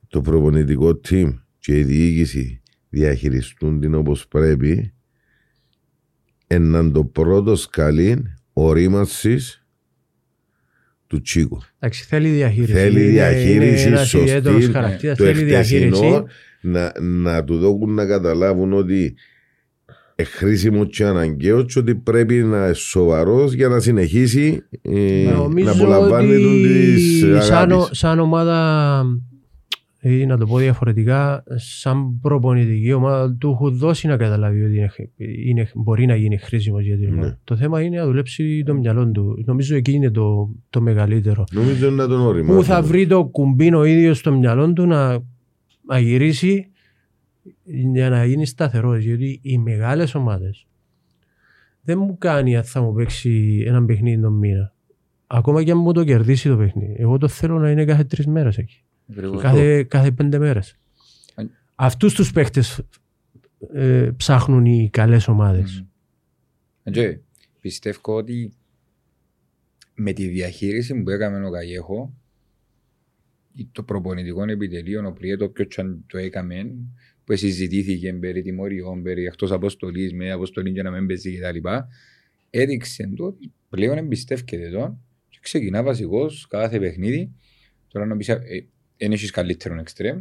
το 0.08 0.22
προπονητικό 0.22 1.02
team 1.10 1.34
και 1.60 1.78
η 1.78 1.84
διοίκηση 1.84 2.62
διαχειριστούν 2.90 3.80
την 3.80 3.94
όπως 3.94 4.28
πρέπει, 4.28 4.94
έναν 6.48 6.92
το 6.92 7.04
πρώτο 7.06 7.56
σκαλί 7.56 8.24
ορίμασης 8.54 9.66
του 11.08 11.22
Τσίκου. 11.22 11.62
Εντάξει, 11.80 12.04
θέλει 12.04 12.30
διαχείριση. 12.30 12.74
Θέλει 12.74 13.02
Είναι- 13.02 13.12
διαχείριση, 13.12 13.88
είναι 13.88 13.96
ένας 13.96 14.08
σωστή, 14.08 14.28
ιδιαίτερος 14.28 14.68
χαρακτήρας, 14.68 15.18
Το 16.62 16.70
θέλει 16.70 16.74
διαχείριση. 16.74 16.94
εχτεσινό 16.94 17.22
να, 17.22 17.32
να 17.34 17.44
του 17.44 17.58
δώσουν 17.58 17.94
να 17.94 18.06
καταλάβουν 18.06 18.74
ότι 18.74 19.16
ε, 20.16 20.24
χρήσιμο 20.24 20.86
και 20.86 21.06
αναγκαίο 21.06 21.64
και 21.64 21.80
ότι 21.80 21.96
πρέπει 21.96 22.34
να 22.36 22.58
είναι 22.66 22.74
σοβαρός 22.74 23.54
για 23.54 23.68
να 23.68 23.80
συνεχίσει 23.80 24.64
ε, 24.82 25.24
να 25.26 25.32
Νομίζω 25.38 25.72
απολαμβάνει 25.72 26.42
τον 26.44 26.62
της 26.62 27.24
ότι 27.24 27.42
σαν, 27.44 27.72
ο- 27.72 27.76
αγάπης. 27.76 27.98
σαν 28.00 28.20
ομάδα 28.20 29.04
ή 30.02 30.26
να 30.26 30.38
το 30.38 30.46
πω 30.46 30.58
διαφορετικά, 30.58 31.44
σαν 31.56 32.20
προπονητική 32.22 32.94
ομάδα 32.94 33.36
του 33.40 33.50
έχουν 33.50 33.78
δώσει 33.78 34.08
να 34.08 34.18
καταλάβει 34.18 34.64
ότι 34.64 34.76
είναι, 34.76 34.92
είναι- 35.46 35.70
μπορεί 35.76 36.06
να 36.06 36.16
γίνει 36.16 36.38
χρήσιμος 36.38 36.84
για 36.86 36.98
την 36.98 37.08
ομάδα. 37.14 37.28
Ναι. 37.28 37.38
Το 37.44 37.56
θέμα 37.56 37.82
είναι 37.82 37.98
να 37.98 38.06
δουλέψει 38.06 38.64
το 38.66 38.74
μυαλό 38.74 39.08
του. 39.12 39.44
Νομίζω 39.46 39.76
εκεί 39.76 39.92
είναι 39.92 40.10
το, 40.12 40.50
το 40.70 40.82
μεγαλύτερο. 40.82 41.44
Νομίζω 41.52 41.90
να 41.90 42.08
τον 42.08 42.20
οριμάσει. 42.22 42.58
Πού 42.58 42.64
θα 42.64 42.82
βρει 42.82 43.08
το 43.08 43.24
κουμπί 43.26 43.74
ο 43.74 43.84
ίδιος 43.84 44.18
στο 44.18 44.34
μυαλό 44.34 44.74
του 44.74 44.86
να, 44.86 45.20
να 45.90 46.00
γυρίσει 46.00 46.72
για 47.64 48.10
να 48.10 48.26
γίνει 48.26 48.46
σταθερός. 48.46 49.04
Γιατί 49.04 49.40
οι 49.42 49.58
μεγάλες 49.58 50.16
ομάδες 50.16 50.68
δεν 51.82 51.98
μου 51.98 52.18
κάνει 52.18 52.58
αν 52.58 52.64
θα 52.64 52.82
μου 52.82 52.94
παίξει 52.94 53.64
ένα 53.68 53.86
παιχνίδι 53.86 54.22
τον 54.22 54.34
μήνα. 54.34 54.74
Ακόμα 55.28 55.64
και 55.64 55.72
αν 55.72 55.78
μου 55.78 55.92
το 55.92 56.04
κερδίσει 56.04 56.50
το 56.50 56.58
παιχνίδι. 56.58 56.96
Εγώ 56.98 57.18
το 57.18 57.28
θέλω 57.28 57.60
να 57.60 57.72
είναι 57.72 57.86
κάθε 57.86 58.04
τρεις 58.04 58.28
μέρες 58.28 58.58
εκεί. 58.58 58.84
Κάθε, 59.42 59.84
κάθε 59.84 60.12
πέντε 60.12 60.38
μέρες. 60.38 60.76
Αυτούς 61.76 62.14
τους 62.14 62.32
παίχτε 62.32 62.64
ε, 63.74 64.10
ψάχνουν 64.18 64.66
οι 64.66 64.90
καλές 64.90 65.28
ομάδες. 65.28 65.86
Mm. 66.84 67.18
Πιστεύω 67.60 68.16
ότι 68.16 68.54
με 69.94 70.14
τη 70.14 70.28
διαχείριση 70.28 71.02
που 71.02 71.10
έκαμε 71.10 71.48
ο 71.48 71.52
Καγέχο, 71.52 72.14
το 73.66 73.84
προπονητικό 73.84 74.44
επιτελείο, 74.44 75.08
ο 75.08 75.12
Πριέτο, 75.12 75.50
ποιο 75.50 75.66
το 76.08 76.18
έκαμε, 76.18 76.76
που 77.24 77.36
συζητήθηκε 77.36 78.14
περί 78.14 78.42
τιμωριών, 78.42 79.04
περί 79.04 79.26
εκτός 79.26 79.52
αποστολής, 79.52 80.14
με 80.14 80.32
αποστολή 80.32 80.70
για 80.70 80.84
να 80.84 80.92
μην 80.92 81.08
παίζει 81.08 81.40
κτλ. 81.40 81.68
Έδειξε 82.50 83.10
το 83.16 83.26
ότι 83.26 83.52
πλέον 83.70 83.98
εμπιστεύεται 83.98 84.70
τον 84.70 85.04
και 85.30 85.38
ξεκινά 85.42 85.84
βασικός 85.84 86.48
κάθε 86.50 86.80
παιχνίδι. 86.80 87.32
Τώρα 87.88 88.06
νομίζω 88.06 88.34
ε, 88.34 88.66
δεν 88.98 89.12
έχεις 89.12 89.32
καλύτερο 89.32 89.80
εξτρέμ, 89.80 90.20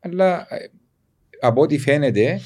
αλλά 0.00 0.46
ε, 0.54 0.70
από 1.40 1.60
ό,τι 1.60 1.78
φαίνεται, 1.78 2.40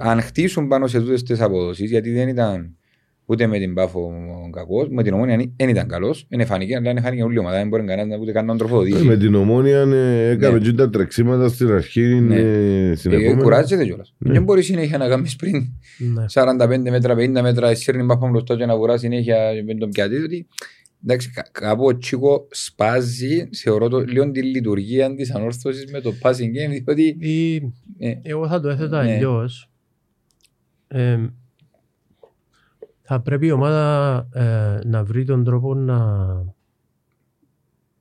αν 0.00 0.20
χτίσουν 0.20 0.68
πάνω 0.68 0.86
σε 0.86 0.98
τούτες 0.98 1.22
τις 1.22 1.40
αποδόσεις, 1.40 1.90
γιατί 1.90 2.12
δεν 2.12 2.28
ήταν 2.28 2.76
Ούτε 3.26 3.46
με 3.46 3.58
την 3.58 3.74
Πάφο 3.74 4.12
κακός, 4.52 4.88
με 4.90 5.02
την 5.02 5.12
ομόνια 5.12 5.36
δεν 5.56 5.68
ήταν 5.68 5.88
καλός. 5.88 6.26
Είναι 6.28 6.44
φανική, 6.44 6.74
αλλά 6.74 6.90
είναι 6.90 7.00
φανική 7.00 7.22
όλη 7.22 7.34
η 7.34 7.38
ομάδα. 7.38 7.56
Δεν 7.56 7.68
μπορεί 7.68 7.84
κανένας 7.84 8.18
ούτε 8.20 8.32
καν 8.32 8.46
να 8.46 8.56
τροφοδοτήσει. 8.56 9.00
Ε, 9.00 9.04
με 9.04 9.16
την 9.16 9.34
ομόνια 9.34 9.80
ε, 9.80 10.28
έκαμε 10.28 10.58
ναι. 10.58 10.72
τα 10.72 10.90
τρεξίματα 10.90 11.48
στην 11.48 11.72
αρχή. 11.72 12.20
Ναι. 12.20 12.36
Ε, 12.36 13.34
κουράζεται 13.42 13.84
κιόλας. 13.84 14.14
Ναι. 14.18 14.32
Δεν 14.32 14.42
μπορεί 14.42 14.62
συνέχεια 14.62 14.98
να 14.98 15.08
κάνεις 15.08 15.36
πριν 15.36 15.72
ναι. 15.98 16.24
45 16.32 16.90
μέτρα, 16.90 17.14
50 17.14 17.28
μέτρα, 17.42 17.74
σύρνει 17.74 18.06
Πάφο 18.06 18.28
μπροστά 18.28 18.56
και 18.56 18.66
να 18.66 18.76
βουρά 18.76 18.96
συνέχεια 18.96 19.38
με 19.66 19.74
τον 19.74 19.90
πιατή. 19.90 20.16
Διότι 20.16 20.46
εντάξει, 21.04 21.30
κάπου 21.52 21.84
ο 21.84 21.98
Τσίκο 21.98 22.46
σπάζει, 22.50 23.48
θεωρώ 23.62 23.88
το, 23.88 23.98
λίγο 23.98 24.30
τη 24.30 24.42
λειτουργία 24.42 25.14
της 25.14 25.34
ανόρθωσης 25.34 25.92
με 25.92 26.00
το 26.00 26.12
passing 26.22 26.30
game. 26.30 26.82
Διότι, 26.84 27.16
η... 27.18 27.54
ε, 27.98 28.14
Εγώ 28.22 28.48
θα 28.48 28.60
το 28.60 28.68
έθετα 28.68 29.04
ναι. 29.04 29.12
αλλιώς. 29.12 29.68
Ε, 33.04 33.06
θα 33.06 33.20
πρέπει 33.20 33.46
η 33.46 33.50
ομάδα 33.50 34.28
ε, 34.32 34.78
να 34.84 35.04
βρει 35.04 35.24
τον 35.24 35.44
τρόπο 35.44 35.74
να, 35.74 35.98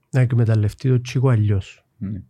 να 0.09 0.19
εκμεταλλευτεί 0.19 0.89
το 0.89 1.01
τσίκο 1.01 1.29
αλλιώς. 1.29 1.85
Mm. 2.01 2.21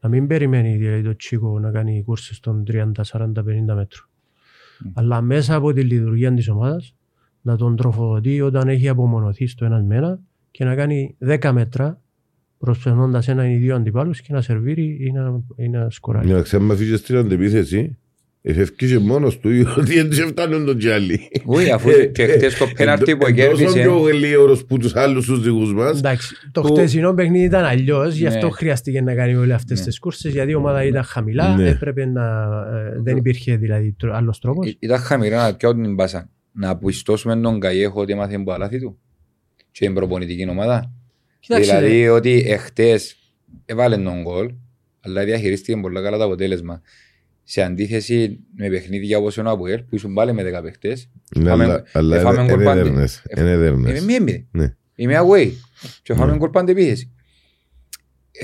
Να 0.00 0.08
μην 0.08 0.26
περιμένει 0.26 0.76
δηλαδή, 0.76 1.02
το 1.02 1.16
τσίκο 1.16 1.58
να 1.58 1.70
κάνει 1.70 2.02
κούρσες 2.02 2.40
των 2.40 2.64
30, 2.66 2.92
40, 3.06 3.22
50 3.22 3.44
μέτρων. 3.44 3.86
Mm. 3.88 4.90
Αλλά 4.94 5.20
μέσα 5.20 5.54
από 5.54 5.72
τη 5.72 5.82
λειτουργία 5.82 6.34
της 6.34 6.48
ομάδας 6.48 6.94
να 7.40 7.56
τον 7.56 7.76
τροφοδοτεί 7.76 8.40
όταν 8.40 8.68
έχει 8.68 8.88
απομονωθεί 8.88 9.46
στο 9.46 9.64
ένα 9.64 9.82
μένα 9.82 10.20
και 10.50 10.64
να 10.64 10.74
κάνει 10.74 11.16
10 11.20 11.50
μέτρα 11.52 12.00
προσπερνώντας 12.58 13.28
έναν 13.28 13.50
ή 13.50 13.56
δύο 13.56 13.74
αντιπάλους 13.74 14.20
και 14.20 14.32
να 14.32 14.40
σερβίρει 14.40 14.96
ή 15.00 15.12
να, 15.12 15.42
ή 15.56 15.68
να 15.68 15.90
σκοράρει. 15.90 16.26
Για 16.26 16.36
να 16.36 16.42
ξέρουμε 16.42 16.72
αφήσεις 16.72 16.98
στην 16.98 17.16
αντεπίθεση 17.16 17.98
Εφευκήσε 18.42 18.98
μόνος 18.98 19.38
του 19.38 19.50
ότι 19.78 20.02
δεν 20.02 20.28
φτάνουν 20.28 20.64
τον 20.64 20.78
Τζάλι. 20.78 21.28
Όχι, 21.44 21.70
αφού 21.70 21.90
και 22.12 22.26
χτες 22.26 22.54
το 22.54 22.66
πέναρτι 22.76 23.16
που 23.16 23.32
κέρδισε. 23.32 23.64
Τόσο 23.64 23.78
πιο 23.78 23.98
γλίωρος 23.98 24.64
που 24.64 24.78
τους 24.78 24.94
άλλους 24.94 25.26
τους 25.26 25.42
δικούς 25.42 25.74
μας. 25.74 25.98
Εντάξει, 25.98 26.34
το 26.52 26.62
χτεσινό 26.62 27.14
παιχνίδι 27.14 27.44
ήταν 27.44 27.64
αλλιώς, 27.64 28.14
γι' 28.14 28.26
αυτό 28.26 28.46
ναι. 28.46 28.52
χρειάστηκε 28.52 29.00
να 29.00 29.14
κάνει 29.14 29.34
όλες 29.34 29.54
αυτές 29.54 29.78
ναι. 29.78 29.84
τις 29.84 29.98
κούρσες, 29.98 30.32
γιατί 30.32 30.50
η 30.50 30.54
ομάδα 30.54 30.84
ήταν 30.84 31.02
χαμηλά, 31.04 31.56
ναι. 31.56 31.68
έπρεπε 31.68 32.04
να... 32.06 32.22
Ε, 32.72 33.00
δεν 33.02 33.16
υπήρχε 33.16 33.56
δηλαδή 33.56 33.96
άλλος 34.12 34.38
τρόπος. 34.38 34.68
Ε, 34.68 34.76
ήταν 34.78 34.98
χαμηλά 34.98 35.46
να 35.50 35.56
πιάω 35.56 35.74
την 35.74 35.94
μπάσα. 35.94 36.30
Να 36.52 36.68
απουιστώσουμε 36.68 37.36
τον 37.36 37.60
Καϊέχο 37.60 38.00
ότι 38.00 38.12
έμαθε 38.12 38.34
από 38.34 38.52
αλάθη 38.52 38.80
του 38.80 38.98
και 39.70 39.84
την 39.84 39.94
προπονητική 39.94 40.48
ομάδα. 40.48 40.92
Δηλαδή 41.48 42.08
ότι 42.08 42.44
εχθές 42.46 43.16
έβαλε 43.64 43.96
τον 43.96 44.22
γκολ, 44.22 44.50
αλλά 45.00 45.24
διαχειρίστηκε 45.24 45.80
πολύ 45.80 46.02
καλά 46.02 46.16
το 46.16 46.24
αποτέλεσμα 46.24 46.82
σε 47.44 47.62
αντίθεση 47.62 48.38
με 48.56 48.68
παιχνίδια 48.68 49.18
όπως 49.18 49.38
ο 49.38 49.42
Ναποέλ 49.42 49.82
που 49.82 49.94
ήσουν 49.94 50.14
πάλι 50.14 50.32
με 50.32 50.58
10 50.58 50.62
παίχτες. 50.62 51.08
Ναι, 51.36 51.50
αλλά 51.50 51.84
είναι 51.92 52.52
έδερνες. 52.52 53.22
Είναι 53.36 53.50
έδερνες. 53.50 54.02
Είμαι 54.02 54.20
μία 54.20 54.46
ναι. 54.50 54.74
Είμαι 54.94 55.18
away. 55.18 55.50
Και 56.02 56.14
φάμε 56.14 56.30
ναι. 56.30 56.36
γκολ 56.36 56.50
πάντα 56.50 56.70
επίθεση. 56.70 57.12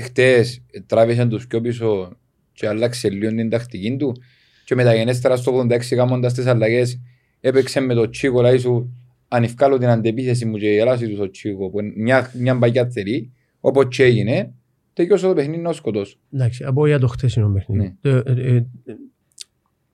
Χτες 0.03 0.61
τράβησαν 0.85 1.29
τους 1.29 1.47
πιο 1.47 1.61
πίσω 1.61 2.17
και 2.53 2.67
άλλαξε 2.67 3.09
λίγο 3.09 3.35
την 3.35 3.49
τακτική 3.49 3.95
του 3.97 4.21
και 4.65 4.75
μεταγενέστερα 4.75 5.35
στο 5.35 5.67
86 5.69 5.79
κάνοντας 5.89 6.33
τις 6.33 6.45
αλλαγές 6.45 6.99
έπαιξε 7.39 7.79
με 7.79 7.93
το 7.93 8.09
τσίκο 8.09 8.41
λάει 8.41 8.57
σου 8.57 8.93
αν 9.27 9.43
ευκάλω 9.43 9.77
την 9.77 9.87
αντεπίθεση 9.87 10.45
μου 10.45 10.57
και 10.57 10.69
γελάσει 10.69 11.07
του 11.07 11.15
στο 11.15 11.29
τσίκο 11.29 11.69
που 11.69 11.79
μια, 11.95 12.31
μια 12.39 12.55
μπαγιά 12.55 12.89
θερή 12.89 13.31
όπως 13.59 13.99
έγινε 13.99 14.53
τελειώσε 14.97 15.27
το 15.27 15.33
παιχνίδι 15.33 15.61
να 15.61 15.73
σκοτώσω. 15.73 16.17
Εντάξει, 16.33 16.63
από 16.63 16.87
για 16.87 16.99
το 16.99 17.07
χτεσινό 17.07 17.49
παιχνίδι. 17.49 17.97
Ναι. 18.01 18.11
Ε, 18.11 18.21
ε, 18.25 18.65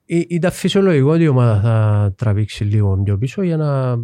ε, 0.05 0.21
ήταν 0.27 0.51
φυσιολογικό 0.51 1.11
ότι 1.11 1.23
η 1.23 1.27
ομάδα 1.27 1.61
θα 1.61 2.13
τραβήξει 2.17 2.63
λίγο 2.63 3.01
πιο 3.03 3.17
πίσω 3.17 3.41
για 3.41 3.57
να 3.57 3.97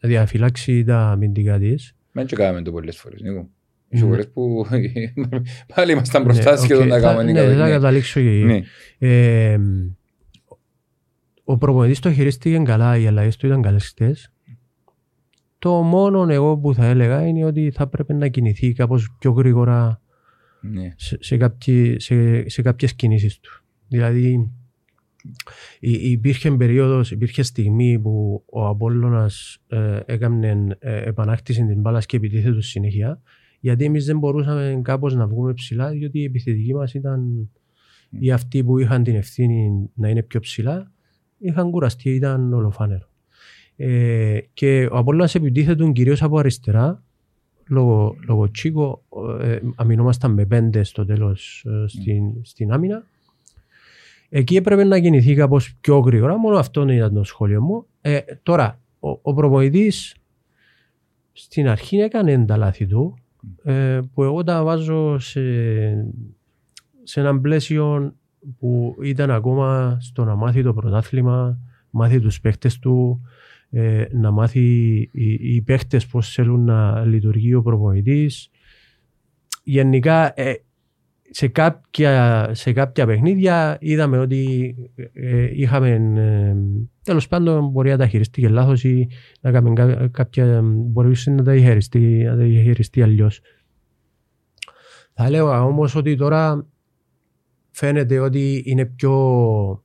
διαφυλάξει 0.00 0.84
τα 0.84 0.98
αμυντικά 0.98 1.58
της. 1.58 1.96
Μην 2.12 2.26
και 2.26 2.36
κάναμε 2.36 2.62
το 2.62 2.72
πολλές 2.72 2.96
φορές, 2.96 3.20
Νίκο. 3.20 3.48
Οι 3.88 4.00
ναι. 4.00 4.06
φορές 4.06 4.28
που 4.28 4.66
πάλι 5.74 5.92
ήμασταν 5.92 6.22
μπροστά 6.22 6.50
ναι, 6.50 6.56
σχεδόν 6.56 6.86
να 6.86 7.00
κάνουμε. 7.00 7.32
Ναι, 7.32 7.54
θα 7.54 7.68
καταλήξω 7.68 8.20
και 8.20 8.62
Ο 11.44 11.58
προπονητής 11.58 11.98
το 11.98 12.12
χειρίστηκε 12.12 12.58
καλά, 12.58 12.98
οι 12.98 13.06
αλλαγές 13.06 13.36
του 13.36 13.46
ήταν 13.46 13.62
καλές 13.62 13.86
χτες. 13.86 14.32
Το 15.58 15.72
μόνο 15.72 16.32
εγώ 16.32 16.58
που 16.58 16.74
θα 16.74 16.86
έλεγα 16.86 17.26
είναι 17.26 17.44
ότι 17.44 17.70
θα 17.70 17.86
πρέπει 17.86 18.14
να 18.14 18.28
κινηθεί 18.28 18.72
κάπως 18.72 19.16
πιο 19.18 19.30
γρήγορα 19.30 20.02
ναι. 20.70 20.92
σε, 20.96 21.16
σε, 21.20 21.36
κάποιοι, 21.36 22.00
σε, 22.00 22.48
σε 22.48 22.62
κάποιες 22.62 22.94
κινήσεις 22.94 23.40
του. 23.40 23.62
Δηλαδή 23.88 24.50
υπήρχε 25.80 26.50
περίοδος, 26.50 27.10
υπήρχε 27.10 27.42
στιγμή 27.42 27.98
που 27.98 28.42
ο 28.46 28.66
Απόλλωνας 28.66 29.58
ε, 29.68 30.00
έκανε 30.06 30.76
ε, 30.78 31.02
επανάκτηση 31.02 31.66
την 31.66 31.80
μπάλας 31.80 32.06
και 32.06 32.16
επιτίθετο 32.16 32.60
συνέχεια 32.60 33.22
γιατί 33.60 33.84
εμείς 33.84 34.04
δεν 34.04 34.18
μπορούσαμε 34.18 34.80
κάπως 34.82 35.14
να 35.14 35.26
βγούμε 35.26 35.52
ψηλά 35.52 35.90
διότι 35.90 36.18
η 36.18 36.24
επιθετική 36.24 36.74
μας 36.74 36.94
ήταν 36.94 37.48
mm. 37.50 38.16
ή 38.20 38.32
αυτοί 38.32 38.64
που 38.64 38.78
είχαν 38.78 39.02
την 39.02 39.14
ευθύνη 39.14 39.90
να 39.94 40.08
είναι 40.08 40.22
πιο 40.22 40.40
ψηλά 40.40 40.92
είχαν 41.38 41.70
κουραστεί, 41.70 42.10
ήταν 42.10 42.52
ολοφάνερο. 42.52 43.08
Ε, 43.76 44.38
και 44.54 44.88
ο 44.90 44.98
Απόλλωνας 44.98 45.34
επιτίθετο 45.34 45.92
κυρίως 45.92 46.22
από 46.22 46.38
αριστερά 46.38 47.02
λόγω, 47.68 48.16
λόγω 48.26 48.50
Τσίκο 48.50 49.02
ε, 49.40 49.58
αμυνόμασταν 49.76 50.32
με 50.32 50.44
πέντε 50.44 50.82
στο 50.82 51.04
τέλος 51.04 51.64
ε, 51.68 51.88
στην, 51.88 52.32
στην 52.42 52.72
άμυνα. 52.72 53.06
Εκεί 54.28 54.56
έπρεπε 54.56 54.84
να 54.84 55.00
κινηθεί 55.00 55.34
κάπως 55.34 55.74
πιο 55.80 55.98
γρήγορα. 55.98 56.38
Μόνο 56.38 56.56
αυτό 56.56 56.88
ήταν 56.88 57.14
το 57.14 57.24
σχόλιο 57.24 57.62
μου. 57.62 57.86
Ε, 58.00 58.18
τώρα, 58.42 58.80
ο, 59.00 59.08
ο 59.22 59.34
προπονητής 59.34 60.16
στην 61.32 61.68
αρχή 61.68 61.96
έκανε 61.96 62.44
τα 62.44 62.56
λάθη 62.56 62.86
του 62.86 63.18
ε, 63.62 64.00
που 64.14 64.22
εγώ 64.22 64.44
τα 64.44 64.64
βάζω 64.64 65.18
σε, 65.18 65.40
σε 67.02 67.20
έναν 67.20 67.40
πλαίσιο 67.40 68.14
που 68.58 68.96
ήταν 69.02 69.30
ακόμα 69.30 69.98
στο 70.00 70.24
να 70.24 70.34
μάθει 70.34 70.62
το 70.62 70.74
πρωτάθλημα, 70.74 71.58
μάθει 71.90 72.20
τους 72.20 72.40
παίχτες 72.40 72.78
του, 72.78 73.20
ε, 73.76 74.04
να 74.12 74.30
μάθει 74.30 74.60
οι, 75.12 75.54
οι 75.54 75.62
παίχτες 75.62 76.06
πώς 76.06 76.32
θέλουν 76.32 76.64
να 76.64 77.04
λειτουργεί 77.04 77.54
ο 77.54 77.62
προπονητής. 77.62 78.50
Γενικά 79.62 80.40
ε, 80.40 80.54
σε, 81.30 81.48
κάποια, 81.48 82.48
σε 82.52 82.72
κάποια 82.72 83.06
παιχνίδια 83.06 83.76
είδαμε 83.80 84.18
ότι 84.18 84.74
ε, 85.12 85.48
είχαμε 85.52 85.90
ε, 86.16 86.56
τέλος 87.02 87.28
πάντων 87.28 87.68
μπορεί 87.68 87.90
να 87.90 87.96
τα 87.96 88.06
χειριστεί 88.06 88.40
και 88.40 88.48
λάθος 88.48 88.84
ή 88.84 89.08
να 89.40 89.50
κάνουμε 89.50 90.08
κάποια, 90.10 90.60
μπορεί 90.64 91.14
να 91.26 91.42
τα 91.42 91.56
χειριστεί, 91.56 92.22
να 92.24 92.36
τα 92.36 92.44
χειριστεί 92.44 93.02
αλλιώς. 93.02 93.40
Θα 95.14 95.30
λέω 95.30 95.66
όμως 95.66 95.94
ότι 95.94 96.16
τώρα 96.16 96.66
φαίνεται 97.70 98.18
ότι 98.18 98.62
είναι 98.66 98.84
πιο 98.84 99.83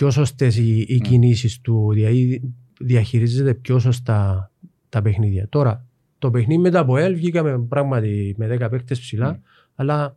πιο 0.00 0.10
σωστές 0.10 0.56
οι, 0.56 0.80
οι 0.80 1.00
mm. 1.02 1.08
κινήσεις 1.08 1.60
του, 1.60 1.92
δηλαδή 1.92 2.54
διαχειρίζεται 2.80 3.54
πιο 3.54 3.78
σωστά 3.78 4.50
τα 4.88 5.02
παιχνίδια. 5.02 5.48
Τώρα, 5.48 5.86
το 6.18 6.30
παιχνίδι 6.30 6.60
μετά 6.60 6.78
από 6.78 6.96
ελ 6.96 7.14
βγήκαμε 7.14 7.58
πράγματι 7.58 8.34
με 8.38 8.56
10 8.60 8.70
παίκτες 8.70 9.00
ψηλά, 9.00 9.36
mm. 9.36 9.42
αλλά 9.74 10.16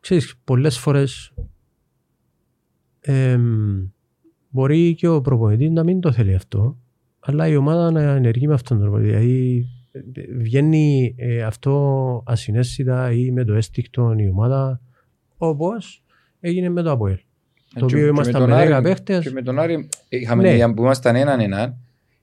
ξέρεις, 0.00 0.34
πολλές 0.44 0.78
φορές 0.78 1.34
ε, 3.00 3.38
μπορεί 4.48 4.94
και 4.94 5.08
ο 5.08 5.20
προπονητής 5.20 5.70
να 5.70 5.84
μην 5.84 6.00
το 6.00 6.12
θέλει 6.12 6.34
αυτό, 6.34 6.78
αλλά 7.20 7.48
η 7.48 7.56
ομάδα 7.56 7.90
να 7.90 8.00
ενεργεί 8.02 8.46
με 8.46 8.54
αυτόν 8.54 8.78
τον 8.78 8.86
τρόπο. 8.86 9.02
Δηλαδή 9.02 9.66
βγαίνει 10.38 11.14
ε, 11.16 11.42
αυτό 11.42 12.22
ασυνέστητα 12.26 13.12
ή 13.12 13.30
με 13.30 13.44
το 13.44 13.52
αίσθηκτο 13.52 14.14
η 14.18 14.28
ομάδα 14.28 14.80
όπως 15.36 16.04
έγινε 16.40 16.68
με 16.68 16.82
το 16.82 16.90
ΑΠΟΕΛ. 16.90 17.18
Το 17.74 17.86
Και- 17.86 17.94
οποίο 17.94 17.98
και 17.98 18.06
ήμασταν 18.06 18.40
τον 18.40 18.50
με 18.50 18.56
Άρη- 18.56 18.72
10 18.74 18.82
παίχτες. 18.82 19.24
Και 19.24 19.30
με 19.30 19.42
τον 19.42 19.58
Άρη 19.58 19.88
είχαμε 20.08 20.42
Ναι. 20.42 20.48
την 20.48 20.56
ίδια 20.56 20.74
που 20.74 20.82
ήμασταν 20.82 21.16
έναν 21.16 21.40
έναν. 21.40 21.76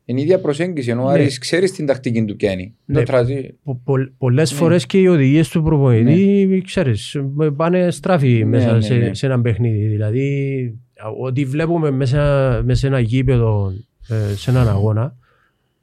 Είναι 0.06 0.20
η 0.20 0.24
ίδια 0.24 0.40
προσέγγιση. 0.40 0.90
Ενώ 0.90 1.02
ο 1.04 1.06
Ναι. 1.06 1.12
Άρης 1.12 1.38
ξέρεις 1.38 1.72
την 1.72 1.86
τακτική 1.86 2.26
του 2.26 2.36
ποια 2.36 2.52
είναι. 2.52 2.72
Ναι. 2.86 2.98
Το 3.00 3.04
τραζεί. 3.04 3.58
Πο- 3.64 3.82
πο- 3.84 4.10
πολλές 4.18 4.52
Ναι. 4.52 4.58
φορές 4.58 4.86
και 4.86 5.00
οι 5.00 5.08
οδηγίες 5.08 5.50
του 5.50 5.64
προπονητή, 5.64 6.62
ξέρεις, 6.66 7.16
πάνε 7.56 7.92
στράφη 7.92 8.28
Ναι, 8.38 8.46
μέσα 8.46 8.74
ναι, 8.74 8.82
σε, 8.82 8.94
ναι. 8.96 9.14
σε 9.14 9.26
ένα 9.26 9.42
παιχνίδι. 9.42 9.86
Δηλαδή, 9.88 10.76
ό,τι 11.22 11.46
βλέπουμε 11.46 11.92
μέσα, 11.92 12.22
μέσα 12.66 12.80
σε 12.80 12.88
ένα 12.88 13.00
γήπεδο, 13.00 13.74
ε, 14.10 14.36
σε 14.36 14.50
έναν 14.50 14.68
αγώνα, 14.70 15.16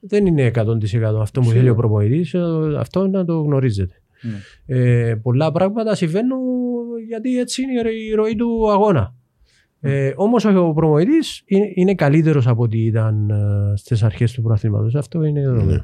δεν 0.01 0.27
είναι 0.27 0.43
100% 0.43 1.21
αυτό 1.21 1.41
που 1.41 1.47
Σίγουρα. 1.47 1.53
θέλει 1.61 1.69
ο 1.69 1.75
προπονητής, 1.75 2.35
ε, 2.35 2.41
αυτό 2.79 3.07
να 3.09 3.25
το 3.25 3.41
γνωρίζετε. 3.41 3.95
Ναι. 4.67 4.79
Ε, 4.79 5.15
πολλά 5.15 5.53
πράγματα 5.53 5.95
συμβαίνουν 5.95 6.39
γιατί 7.09 7.39
έτσι 7.39 7.63
είναι 7.63 7.91
η 8.11 8.15
ροή 8.15 8.35
του 8.37 8.71
αγώνα. 8.71 9.15
Ε, 9.87 10.13
Όμως 10.17 10.45
ο 10.45 10.73
προπονητή 10.75 11.17
είναι, 11.47 11.67
είναι 11.75 11.95
καλύτερος 11.95 12.47
από 12.47 12.63
ό,τι 12.63 12.79
ήταν 12.85 13.31
στις 13.75 14.03
αρχές 14.03 14.33
του 14.33 14.43
προαθλήματος. 14.43 14.95
Αυτό 14.95 15.25
είναι 15.25 15.41
δεδομένο. 15.41 15.71
Ναι. 15.71 15.79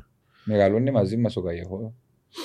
Μεγαλώνει 0.45 0.91
μαζί 0.91 1.17
μας 1.17 1.37
ο 1.37 1.41
Καγιαχώ. 1.43 1.95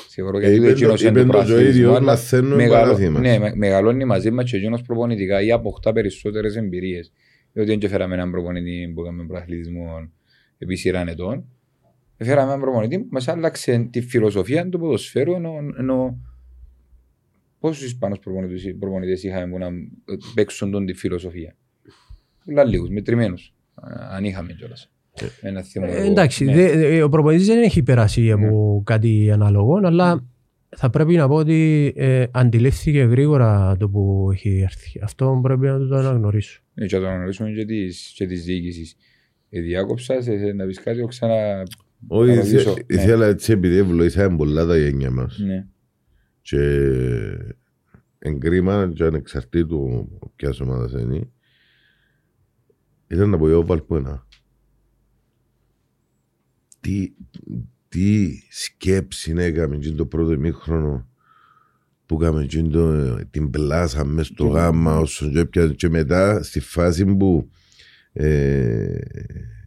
Σίγουρα 0.08 0.38
Ε, 0.38 0.41
γιατί 0.41 0.56
είπε 0.56 0.68
εκείνος 0.70 1.01
το- 1.01 1.08
είναι 1.08 1.20
είπε 1.20 1.28
το 1.32 1.38
το 1.38 1.43
και 1.43 1.43
ο 1.43 1.45
προαθλητισμό, 1.45 1.70
ίδιος, 1.84 1.95
αλλά 1.97 2.06
μαθαίνουμε 2.06 2.56
μεγαλώ- 2.56 2.84
παράθυμα 2.86 3.20
μας. 3.20 3.22
Ναι, 3.22 3.39
με- 3.39 3.56
μεγαλώνει 3.56 4.06
μαζί 4.06 4.32
μας 4.32 4.51
και 4.51 4.58
εκείνος 4.58 4.82
προπονητικά 4.82 5.41
ή 5.41 5.51
αποκτά 5.51 5.91
περισσότερες 5.93 6.56
εμπειρίες. 6.56 7.12
Διότι 7.53 7.70
δεν 7.70 7.80
και 7.80 7.88
φέραμε 7.88 8.14
έναν 8.16 8.32
προπονητή 8.32 8.91
που 8.95 9.01
έκαμε 9.01 9.26
προαθλητισμό 9.26 9.86
επί 10.58 10.76
σειρά 10.76 11.03
ετών. 11.10 11.45
Φέραμε 12.18 12.47
έναν 12.47 12.60
προπονητή 12.62 12.99
που 12.99 13.08
μας 13.12 13.28
άλλαξε 13.28 13.88
τη 13.91 14.01
φιλοσοφία 14.01 14.70
του 14.70 14.80
ποδοσφαίρου 14.80 15.34
ενώ, 15.34 15.53
ενώ 15.80 16.18
πόσους 17.68 17.86
Ισπανούς 17.86 18.20
προπονητές, 18.20 18.76
προπονητές 18.80 19.24
είχαμε 19.24 19.51
που 19.51 19.57
να 19.57 19.68
παίξουν 20.34 20.72
τον 20.72 20.86
τη 20.86 20.93
φιλοσοφία; 20.93 21.55
Πολλά 22.45 22.63
λίγους, 22.63 22.89
μετρημένους. 22.89 23.53
Α, 23.74 23.88
Αν 24.16 24.24
είχαμε 24.24 24.53
κιόλας. 24.53 24.89
Ένα 25.41 25.61
θυμό 25.61 25.86
Ε, 25.89 25.95
εγώ. 25.97 26.11
εντάξει, 26.11 26.45
Ναι. 26.45 26.53
δε- 26.53 26.95
ε, 26.95 27.01
ο 27.03 27.09
προπονητής 27.09 27.47
δεν 27.47 27.63
έχει 27.63 27.84
περάσει 27.84 28.32
από 28.32 28.82
κάτι 28.86 29.32
ανάλογο, 29.32 29.80
αλλά 29.84 30.26
θα 30.78 30.89
πρέπει 30.89 31.16
να 31.16 31.28
πω 31.28 31.36
ότι 31.36 31.93
ε, 31.95 32.24
αντιλήφθηκε 32.32 32.99
γρήγορα 33.01 33.76
το 33.80 33.89
που 33.89 34.30
έχει 34.34 34.59
έρθει. 34.63 34.99
Αυτό 35.03 35.39
πρέπει 35.43 35.66
να 35.66 35.88
το 35.88 35.95
αναγνωρίσω. 35.95 36.61
Ναι, 36.74 36.86
και 36.86 36.95
να 36.95 37.01
το 37.01 37.07
αναγνωρίσουμε 37.07 37.51
και 37.51 37.66
της, 37.66 38.13
και 38.16 38.26
της 38.28 38.43
διοίκησης. 38.43 38.95
Ε, 39.49 39.59
διάκοψα, 39.61 40.22
σε, 40.22 40.38
σε, 40.38 40.51
να 40.53 40.66
πεις 40.66 40.80
κάτι, 40.84 40.97
έχω 40.99 41.07
ξανά... 41.07 41.63
Όχι, 42.07 42.30
Να 42.30 42.36
ρωτήσω, 42.36 42.70
ήθε- 42.72 42.86
ναι. 42.93 43.01
ήθελα 43.01 43.26
έτσι 43.26 43.51
επειδή 43.51 43.82
βοηθάμε 43.84 44.38
πολλά 44.38 44.66
τα 44.66 44.78
γένια 44.78 45.11
μας 45.11 45.39
Ναι. 45.45 45.66
Και 46.46 46.62
εγκρίμα 48.20 48.91
και 48.93 49.04
ανεξαρτήτου 49.04 50.10
ποιας 50.36 50.60
ομάδας 50.60 50.91
είναι 50.91 51.30
ήταν 53.08 53.34
από 53.34 53.58
ο 53.58 53.66
Βαλπουένα. 53.66 54.28
Τι, 56.80 57.14
τι 57.88 58.38
σκέψη 58.50 59.34
έκαμε 59.38 59.78
και 59.78 59.91
το 59.91 60.06
πρώτο 60.06 60.32
ημίχρονο 60.32 61.10
που 62.06 62.18
έκαμε 62.22 62.46
και 62.46 62.62
το, 62.62 63.16
την 63.30 63.50
πλάσα 63.50 64.06
μες 64.06 64.28
στο 64.28 64.48
γάμα 64.48 64.98
όσο 64.98 65.30
και, 65.30 65.39
έπιανε 65.39 65.74
και 65.74 65.89
μετά 65.89 66.43
στη 66.43 66.60
φάση 66.60 67.06
που 67.06 67.50
ε, 68.14 68.98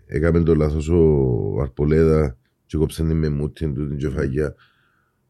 έκαμε 0.07 0.43
το 0.43 0.55
λάθος 0.55 0.89
ο 0.89 1.61
Αρπολέδα 1.61 2.39
και 2.67 2.77
κόψαν 2.77 3.09
την 3.09 3.17
μεμούτιν 3.17 3.75
του 3.75 3.89
την 3.89 3.99
κεφαγιά 3.99 4.55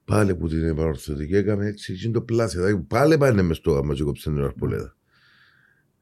πάλι 0.08 0.34
που 0.34 0.48
την 0.48 0.64
επανορθωτική 0.64 1.36
έκαμε 1.36 1.66
έτσι 1.66 1.94
και 1.94 2.10
το 2.10 2.20
πλάσε 2.20 2.56
δηλαδή, 2.56 2.82
πάλι 2.82 3.18
πάνε 3.18 3.42
μες 3.42 3.56
στο 3.56 3.70
γάμα 3.70 3.94
και 3.94 4.02
κόψαν 4.02 4.34
την 4.34 4.42
Αρπολέδα 4.42 4.96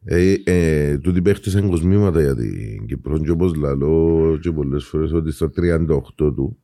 ε, 0.04 0.34
ε, 0.44 0.98
τούτοι 0.98 1.22
παίχτες 1.22 1.52
είναι 1.52 1.68
κοσμήματα 1.68 2.20
για 2.20 2.34
την 2.34 2.86
Κύπρο 2.86 3.18
και 3.18 3.30
όπως 3.30 3.54
λαλώ 3.54 4.38
και 4.42 4.52
πολλές 4.52 4.84
φορές 4.84 5.12
ότι 5.12 5.32
στα 5.32 5.50
38 5.56 6.00
του 6.16 6.58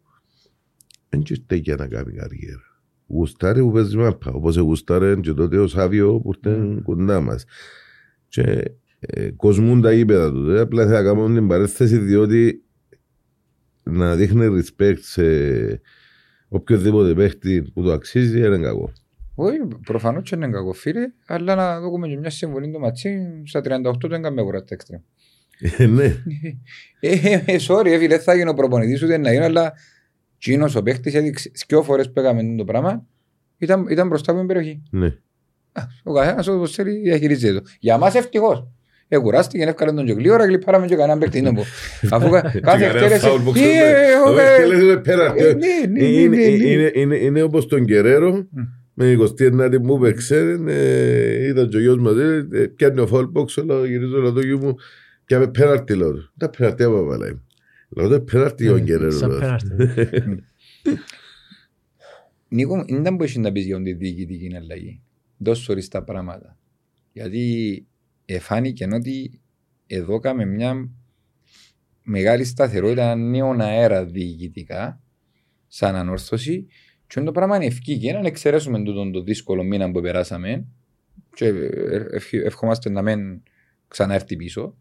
δεν 1.08 1.22
και 1.22 1.34
στέκει 1.34 1.70
να 1.70 1.86
κάνει 1.86 2.12
καριέρα. 2.12 2.62
Γουστάρει 3.06 3.60
που 3.60 3.72
παίζει 3.72 3.96
μάπα 3.96 4.30
όπως 4.32 4.56
γουστάρει 4.56 5.20
και 5.20 5.32
τότε 5.32 5.58
ο 5.58 5.66
Σάβιο 5.66 6.20
που 6.20 6.32
ήταν 6.38 6.82
κοντά 6.82 7.20
μας. 7.20 7.44
Και 8.28 8.72
ε, 8.98 9.30
κοσμούν 9.30 9.80
τα 9.80 9.92
γήπεδα 9.92 10.32
του. 10.32 10.50
Ε, 10.50 10.60
απλά 10.60 10.86
θα 10.86 11.02
κάνουμε 11.02 11.34
την 11.34 11.48
παρέθεση 11.48 11.98
διότι 11.98 12.64
να 13.82 14.16
δείχνει 14.16 14.46
respect 14.48 14.98
σε 15.00 15.24
οποιοδήποτε 16.52 17.14
παίχτη 17.14 17.62
που 17.74 17.82
το 17.82 17.92
αξίζει 17.92 18.38
είναι 18.38 18.58
κακό 18.58 18.92
Όχι, 19.34 19.58
προφανώς 19.86 20.28
και 20.28 20.34
είναι 20.34 20.48
κακό 20.48 20.72
φίλε, 20.72 21.12
αλλά 21.26 21.54
να 21.54 21.80
δούμε 21.80 22.08
και 22.08 22.16
μια 22.16 22.30
συμβολή 22.30 22.70
του 22.70 22.80
ματσί, 22.80 23.42
στα 23.44 23.60
38 23.64 23.98
του 23.98 24.14
έκαμε 24.14 24.40
αγορά 24.40 24.58
τα 24.58 24.74
έξτρα. 24.74 25.02
Ε, 25.78 25.86
ναι 25.86 26.04
Ε, 27.00 27.10
ε, 27.10 27.44
ε, 27.46 27.56
sorry, 27.68 27.86
ε, 27.86 27.98
φίλε, 27.98 28.18
θα 28.18 28.34
γίνω 28.34 28.50
ο 28.50 28.54
προπονητής 28.54 29.02
ούτε 29.02 29.16
να 29.16 29.32
γίνω, 29.32 29.44
αλλά 29.44 29.72
εκείνος 30.36 30.74
ο 30.74 30.82
παίχτης 30.82 31.14
έδειξε 31.14 31.50
δυο 31.68 31.82
φορές 31.82 32.10
που 32.12 32.20
έκαμε 32.20 32.54
το 32.56 32.64
πράγμα, 32.64 33.06
ήταν, 33.58 33.86
ήταν 33.90 34.08
μπροστά 34.08 34.30
από 34.30 34.40
την 34.40 34.48
περιοχή. 34.48 34.82
ναι 34.90 35.06
Α, 35.72 35.82
Ο 36.02 36.12
καθένας 36.12 36.46
όπως 36.46 36.74
θέλει 36.74 37.00
διαχειρίζεται 37.00 37.60
το. 37.60 37.66
Για 37.80 37.98
μας 37.98 38.14
ευτυχώς. 38.14 38.68
Εκουράστηκε, 39.16 39.64
έφκαλε 39.64 39.92
τον 39.92 40.06
και 40.06 40.12
γλύωρα, 40.12 40.44
γλυπάραμε 40.46 40.86
και 40.86 40.94
κανέναν 40.96 41.18
παίχτη 41.18 41.38
είναι 41.38 41.52
που. 41.54 41.64
Αφού 42.10 42.30
κα- 42.30 42.40
κάθε 42.40 42.60
κανένα 42.62 42.84
εκτέλεση... 42.86 43.26
foul 43.28 43.48
box, 43.48 43.56
Ε, 43.56 43.60
ναι. 43.60 43.66
ε, 43.66 44.14
Ο 44.26 44.38
ε, 44.40 44.50
εκτέλεση 44.54 44.84
είναι 44.84 44.96
πέναλτι. 44.96 45.42
ε, 45.44 45.52
ναι, 45.52 45.52
ναι, 45.52 45.98
ναι, 46.00 46.04
Είναι- 46.06 46.36
ναι, 46.36 46.44
ναι. 46.46 46.68
είναι- 46.70 46.90
είναι- 46.94 47.16
Είναι 47.16 47.42
όπως 47.42 47.66
τον 47.66 47.84
Κεραίρο 47.84 48.48
με 48.94 49.16
29η 49.38 49.78
μου 49.82 49.98
παίξε 49.98 50.58
ήταν 51.48 51.68
και 51.68 51.76
ο 51.76 51.80
γιος 51.80 51.98
μας 51.98 52.14
ε, 52.16 52.66
πιάνει 52.76 53.00
ο 53.00 53.06
φόλ 53.06 53.28
box 53.34 53.46
όλα 53.62 53.86
γυρίζω 53.86 54.18
να 54.18 54.32
το 54.32 54.40
γιο 54.40 54.58
μου 54.58 54.74
πιάμε 55.24 55.48
πέναλτι 55.48 55.94
λέω 55.94 56.12
του 56.12 56.32
τα 56.38 56.50
πέναλτι 56.50 56.82
άμα 56.82 57.02
βάλα 57.02 57.40
λέω 57.88 58.08
το 58.08 58.20
πέναλτι 58.20 58.68
ο 58.68 58.78
Κεραίρο 58.78 59.10
Σαν 59.10 59.30
λέω. 59.30 59.38
πέναρτη. 59.38 59.68
Νίκο, 62.48 62.84
δεν 62.88 62.96
ήταν 63.00 63.16
που 63.16 63.22
έχει 63.22 63.38
να 63.38 63.52
πεις 63.52 63.64
για 63.64 63.82
τη 63.82 63.92
διοικητική 63.92 64.56
αλλαγή. 64.56 65.00
Δώσ' 65.36 65.68
οριστά 65.68 66.02
πράγματα. 66.02 66.56
Γιατί 67.12 67.86
εφάνηκε 68.34 68.88
ότι 68.92 69.40
εδώ 69.86 70.18
κάμε 70.18 70.44
μια 70.44 70.90
μεγάλη 72.02 72.44
σταθερότητα, 72.44 73.02
ένα 73.02 73.14
νέο 73.14 73.56
αέρα 73.58 74.04
διοικητικά, 74.04 75.00
σαν 75.66 75.94
ανόρθωση, 75.96 76.66
και 77.06 77.20
το 77.20 77.32
πράγμα 77.32 77.56
είναι 77.56 77.64
ευκήκε, 77.66 78.12
να 78.12 78.26
εξαιρέσουμε 78.26 78.82
τούτον 78.82 79.12
το 79.12 79.22
δύσκολο 79.22 79.62
μήνα 79.62 79.90
που 79.90 80.00
περάσαμε 80.00 80.66
και 81.34 81.46
ευχ- 82.12 82.34
ευχόμαστε 82.44 82.90
να 82.90 83.02
μην 83.02 83.42
ξανάρθει 83.88 84.36
πίσω, 84.36 84.76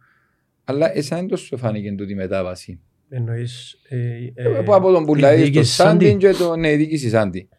αλλά 0.64 0.98
εσένα 0.98 1.20
δεν 1.20 1.30
τόσο 1.30 1.58
φάνηκε 1.58 1.92
τούτη 1.92 2.16
μετάβαση. 2.16 2.80
Εννοείς, 3.10 3.80
ε, 3.90 3.98
ε, 4.34 4.58
Ε, 4.58 4.62
που 4.62 4.76
από 4.76 4.92
τον 4.92 5.04
η 5.04 5.06
Πουλαίδη 5.06 5.36
στο 5.42 5.52
διοίκηση 5.52 5.74
Σάντι 5.74 6.06
Σάντι; 6.06 6.26
και 6.28 6.32
το 6.34 6.56
ναι, 6.56 6.76
διοίκηση 6.76 7.10
Σάντι. 7.10 7.50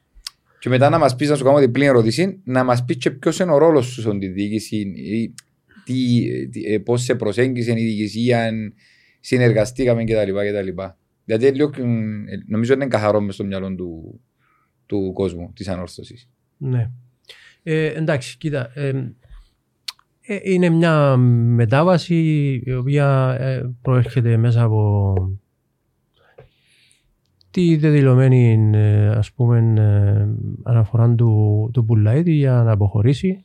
Και 0.59 0.68
μετά 0.68 0.88
να 0.88 0.99
μας 0.99 1.16
πεις, 1.16 1.28
να 1.28 1.36
σου 1.36 1.45
κάνω 1.45 1.59
την 1.59 1.70
πλήρη 1.70 1.88
ερώτηση, 1.88 2.40
να 2.45 2.64
μας 2.64 2.84
πεις 2.84 2.97
και 2.97 3.11
ποιος 3.11 3.38
είναι 3.38 3.53
ο 3.53 3.59
ρόλος 3.59 3.86
σου 3.86 4.01
στον 4.01 4.18
τη 4.18 4.28
διοίκηση, 4.28 4.76
ή 4.97 5.34
τι, 5.85 6.49
τι, 6.49 6.64
ε, 6.64 6.78
πώς 6.78 7.03
σε 7.03 7.14
προσέγγισε 7.14 7.70
η 7.70 7.74
διοίκηση, 7.74 8.33
αν 8.33 8.74
συνεργαστήκαμε 9.20 10.05
κτλ. 10.05 10.33
κτλ. 10.33 10.83
Γιατί 11.24 11.47
λίγο, 11.47 11.70
ε, 11.76 12.37
νομίζω 12.47 12.74
είναι 12.74 12.87
καθαρό 12.87 13.20
μες 13.20 13.35
στο 13.35 13.45
μυαλό 13.45 13.74
του, 13.74 14.20
του 14.87 15.12
κόσμου, 15.12 15.53
της 15.55 15.68
ανόρθωσης. 15.68 16.28
Ναι. 16.57 16.91
Ε, 17.62 17.87
εντάξει, 17.87 18.37
κοίτα. 18.39 18.70
ε, 18.74 19.12
ε, 20.20 20.39
είναι 20.43 20.68
μια 20.68 21.16
μετάβαση 21.16 22.14
η 22.64 22.72
οποία 22.72 23.37
ε, 23.41 23.74
προέρχεται 23.83 24.37
μέσα 24.37 24.62
από 24.62 25.14
τη 27.51 27.76
δεδηλωμένη 27.76 28.70
ε, 28.74 29.09
ας 29.09 29.33
πούμε 29.33 29.59
ε, 29.76 30.28
αναφορά 30.62 31.14
του, 31.14 31.70
του 31.72 31.85
Πουλαίδη 31.85 32.33
για 32.33 32.53
να 32.53 32.72
αποχωρήσει. 32.72 33.45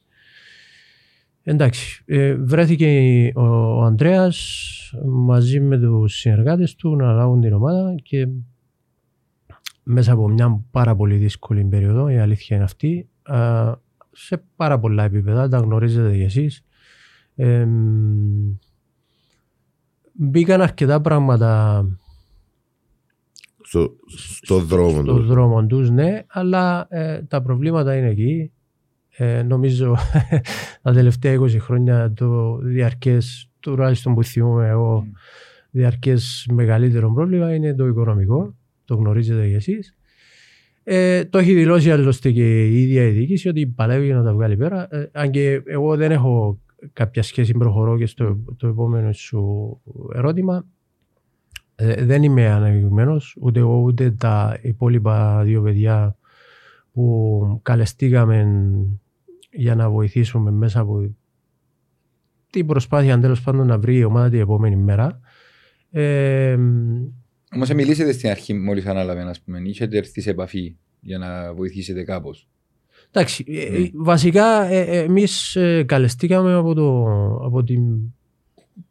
Εντάξει, 1.50 2.04
ε, 2.06 2.36
βρέθηκε 2.36 3.32
ο, 3.36 3.41
ο 3.41 3.82
Ανδρέας 3.82 4.64
μαζί 5.06 5.60
με 5.60 5.78
τους 5.78 6.14
συνεργάτες 6.14 6.76
του 6.76 6.95
να 6.95 7.12
λάβουν 7.14 7.41
την 7.41 7.54
ομάδα 7.54 7.95
και 8.04 8.28
μέσα 9.84 10.14
από 10.14 10.28
μια 10.28 10.64
πάρα 10.72 10.95
πολύ 10.95 11.16
δύσκολη 11.16 11.66
περίοδο, 11.66 12.10
η 12.10 12.18
αλήθεια 12.18 12.56
είναι 12.56 12.66
αυτή, 12.66 13.10
α, 13.24 13.72
σε 14.12 14.43
πάρα 14.56 14.80
πολλά 14.80 15.04
επίπεδα, 15.04 15.48
τα 15.50 15.58
γνωρίζετε 15.58 16.16
κι 16.16 16.24
εσείς. 16.24 16.66
Ε, 17.36 17.66
μ, 17.66 18.58
μπήκαν 20.14 20.62
αρκετά 20.62 21.02
πράγματα 21.02 21.84
Στο, 23.64 23.95
στο 24.41 24.60
δρόμο 24.60 24.89
στον 24.89 25.06
τους. 25.06 25.28
δρόμο 25.28 25.66
τους, 25.66 25.89
ναι, 25.89 26.24
αλλά 26.28 26.88
ε, 26.89 27.22
τα 27.22 27.41
προβλήματα 27.41 27.95
είναι 27.95 28.10
εκεί. 28.10 28.52
Ε, 29.20 29.41
νομίζω 29.41 29.97
τα 30.82 30.93
τελευταία 30.93 31.39
20 31.39 31.55
χρόνια 31.59 32.13
το 32.13 32.57
διαρκές, 32.57 33.49
τουλάχιστον 33.59 34.13
που 34.13 34.24
θυμούμαι 34.24 34.68
εγώ, 34.68 35.07
διαρκές 35.72 36.47
μεγαλύτερο 36.53 37.13
πρόβλημα 37.13 37.55
είναι 37.55 37.74
το 37.74 37.88
οικονομικό. 37.88 38.55
Το 38.86 38.95
γνωρίζετε 38.95 39.47
κι 39.47 39.53
εσείς. 39.53 39.95
Ε, 40.84 41.26
το 41.26 41.38
έχει 41.38 41.53
δηλώσει 41.53 41.91
άλλωστε 41.91 42.32
και 42.32 42.68
η 42.68 42.82
ίδια 42.82 43.03
η 43.03 43.11
διοίκηση 43.11 43.47
ότι 43.47 43.68
παλεύει 43.68 44.05
για 44.05 44.15
να 44.15 44.24
τα 44.24 44.34
βγάλει 44.34 44.57
πέρα. 44.57 44.88
Ε, 44.91 45.09
αν 45.11 45.32
και 45.32 45.61
εγώ 45.65 45.95
δεν 45.95 46.11
έχω 46.11 46.59
κάποια 46.93 47.24
σχέση, 47.24 47.53
προχωρώ 47.53 47.97
και 47.97 48.05
στο 48.05 48.38
το 48.57 48.68
επόμενο 48.68 49.11
σου 49.11 49.82
ερώτημα. 50.13 50.65
Ε, 51.76 52.05
δεν 52.05 52.24
είμαι 52.24 52.47
αναγκημένο, 52.47 53.22
ούτε 53.41 53.59
εγώ 53.59 53.78
ούτε 53.78 54.11
τα 54.11 54.59
υπόλοιπα 54.61 55.43
δύο 55.43 55.61
παιδιά 55.61 56.18
που 56.91 57.59
καλεστήκαμε 57.63 58.47
για 59.52 59.76
να 59.76 59.89
βοηθήσουμε 59.89 60.52
μέσα 60.52 60.80
από 60.80 61.16
την 62.50 62.66
προσπάθεια 62.66 63.20
τέλος 63.20 63.41
πάντων 63.41 63.68
να 63.68 63.78
βρει 63.80 63.98
η 63.98 64.04
ομάδα 64.04 64.30
την 64.30 64.39
επόμενη 64.39 64.76
μέρα. 64.76 65.20
Ε, 65.91 66.58
Όμως, 67.56 67.70
μιλήσετε 67.74 68.12
στην 68.12 68.30
αρχή, 68.30 68.54
μόλις 68.54 68.86
ανάλαβε, 68.86 69.22
ας 69.22 69.41
πούμε, 69.41 69.62
είχατε 69.64 69.98
έρθει 69.98 70.22
σε 70.22 70.30
επαφή 70.30 70.76
για 71.00 71.18
να 71.18 71.54
βοηθήσετε 71.54 72.04
κάπως. 72.04 72.50
Εντάξει, 73.12 73.45
mm. 73.48 73.89
βασικά 73.93 74.64
ε, 74.64 74.98
εμείς 74.98 75.56
ε, 75.56 75.84
καλεστήκαμε 75.84 76.54
από, 76.54 76.74
το, 76.74 77.06
από 77.45 77.64
την 77.64 77.84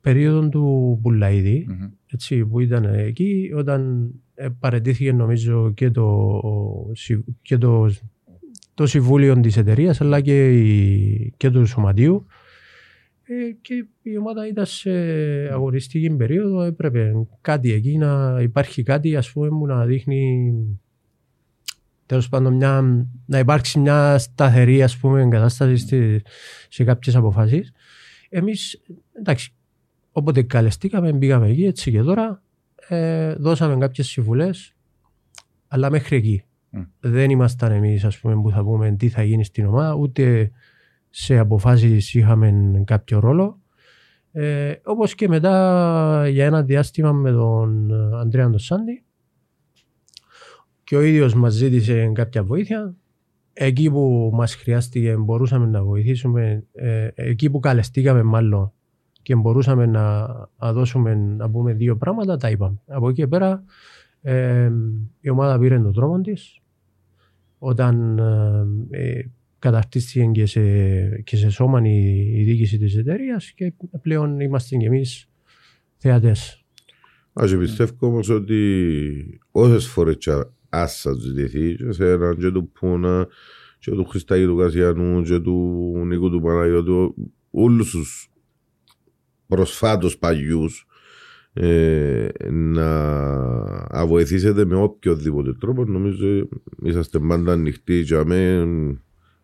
περίοδο 0.00 0.48
του 0.48 0.98
Μπουλαίδη, 1.00 1.66
mm-hmm. 1.70 1.90
έτσι, 2.06 2.46
που 2.46 2.60
ήταν 2.60 2.84
εκεί, 2.84 3.52
όταν 3.56 4.10
παρετήθηκε 4.60 5.12
νομίζω 5.12 5.72
και 5.72 5.90
το, 5.90 6.40
και 7.42 7.58
το, 7.58 7.90
το 8.76 8.86
συμβούλιο 8.86 9.40
της 9.40 9.56
εταιρείας 9.56 10.00
αλλά 10.00 10.20
και, 10.20 10.50
η, 10.50 11.32
και 11.36 11.50
του 11.50 11.66
σωματείου 11.66 12.26
ε, 13.22 13.50
και 13.60 13.86
η 14.02 14.16
ομάδα 14.16 14.46
ήταν 14.46 14.66
σε 14.66 14.90
αγοριστική 15.52 16.10
περίοδο. 16.10 16.62
Έπρεπε 16.62 17.12
κάτι 17.40 17.72
εκεί 17.72 17.98
να 17.98 18.38
υπάρχει 18.40 18.82
κάτι 18.82 19.16
ας 19.16 19.32
πούμε 19.32 19.48
που 19.48 19.66
να 19.66 19.84
δείχνει 19.84 20.52
τέλος 22.06 22.28
πάντων 22.28 22.54
μια, 22.54 23.04
να 23.26 23.38
υπάρξει 23.38 23.78
μια 23.78 24.18
σταθερή 24.18 24.82
ας 24.82 24.96
πούμε 24.96 25.28
κατάσταση 25.28 25.76
στη, 25.76 26.22
σε 26.68 26.84
κάποιες 26.84 27.16
αποφάσεις. 27.16 27.72
Εμείς 28.28 28.82
εντάξει, 29.12 29.52
όποτε 30.12 30.42
καλεστήκαμε, 30.42 31.12
μπήκαμε 31.12 31.48
εκεί 31.48 31.64
έτσι 31.64 31.90
και 31.90 32.02
τώρα. 32.02 32.42
Ε, 32.88 33.34
δώσαμε 33.34 33.76
κάποιες 33.78 34.06
συμβουλές, 34.06 34.74
αλλά 35.68 35.90
μέχρι 35.90 36.16
εκεί. 36.16 36.44
Mm. 36.76 36.86
Δεν 37.00 37.30
ήμασταν 37.30 37.72
εμείς, 37.72 38.04
ας 38.04 38.18
πούμε, 38.18 38.34
που 38.34 38.50
θα 38.50 38.62
πούμε 38.62 38.90
τι 38.90 39.08
θα 39.08 39.22
γίνει 39.22 39.44
στην 39.44 39.66
ομάδα, 39.66 39.94
ούτε 39.94 40.50
σε 41.10 41.38
αποφάσεις 41.38 42.14
είχαμε 42.14 42.82
κάποιο 42.84 43.20
ρόλο. 43.20 43.60
Ε, 44.32 44.74
όπως 44.84 45.14
και 45.14 45.28
μετά 45.28 46.28
για 46.28 46.44
ένα 46.44 46.62
διάστημα 46.62 47.12
με 47.12 47.30
τον 47.30 47.92
Αντρέα 48.14 48.50
Ντοσάντη 48.50 49.04
και 50.84 50.96
ο 50.96 51.00
ίδιος 51.00 51.34
μας 51.34 51.52
ζήτησε 51.52 52.10
κάποια 52.14 52.44
βοήθεια. 52.44 52.94
Εκεί 53.52 53.90
που 53.90 54.30
μας 54.34 54.54
χρειάστηκε 54.54 55.16
μπορούσαμε 55.16 55.66
να 55.66 55.84
βοηθήσουμε, 55.84 56.64
ε, 56.72 57.08
εκεί 57.14 57.50
που 57.50 57.60
καλεστήκαμε 57.60 58.22
μάλλον 58.22 58.72
και 59.22 59.34
μπορούσαμε 59.34 59.86
να, 59.86 60.26
να 60.58 60.72
δώσουμε 60.72 61.14
να 61.14 61.50
πούμε 61.50 61.72
δύο 61.72 61.96
πράγματα, 61.96 62.36
τα 62.36 62.50
είπαμε. 62.50 62.82
Από 62.86 63.08
εκεί 63.08 63.20
και 63.20 63.26
πέρα 63.26 63.64
ε, 64.22 64.70
η 65.20 65.30
ομάδα 65.30 65.58
πήρε 65.58 65.80
τον 65.80 65.92
τρόπο 65.92 66.20
της. 66.20 66.60
Όταν 67.58 68.18
ε, 68.90 69.20
καταρτίστηκε 69.58 70.24
και 70.24 70.46
σε, 70.46 70.60
και 71.24 71.36
σε 71.36 71.50
σώμα 71.50 71.80
η, 71.84 72.16
η 72.40 72.44
διοίκηση 72.44 72.78
της 72.78 72.96
εταιρείας 72.96 73.52
και 73.52 73.72
πλέον 74.02 74.40
είμαστε 74.40 74.76
και 74.76 74.86
εμείς 74.86 75.28
θεατές. 75.96 76.64
Ας 77.32 77.56
πιστεύω 77.56 78.06
όμως 78.06 78.28
ότι 78.28 79.40
όσες 79.50 79.86
φορές 79.86 80.16
ας 80.68 80.98
σας 80.98 81.16
ζητηθεί 81.16 81.74
και 81.74 81.92
σε 81.92 82.10
έναν 82.10 82.36
και 82.38 82.50
του 82.50 82.70
Πούνα 82.70 83.26
και 83.78 83.90
του 83.90 84.04
Χριστάκη 84.04 84.44
του 84.44 84.56
Κασιανού 84.56 85.22
και 85.22 85.38
του 85.38 85.92
Νίκου 86.06 86.30
του 86.30 86.40
Παναγιώτου 86.40 87.14
όλους 87.50 87.90
τους 87.90 88.30
προσφάτως 89.46 90.18
παγιούς 90.18 90.85
ε, 91.58 92.28
να 92.48 94.06
βοηθήσετε 94.06 94.64
με 94.64 94.76
οποιοδήποτε 94.76 95.52
τρόπο 95.60 95.84
νομίζω 95.84 96.48
είσαστε 96.82 97.18
πάντα 97.18 97.52
ανοιχτοί 97.52 98.00
για 98.00 98.24
μένα 98.24 98.66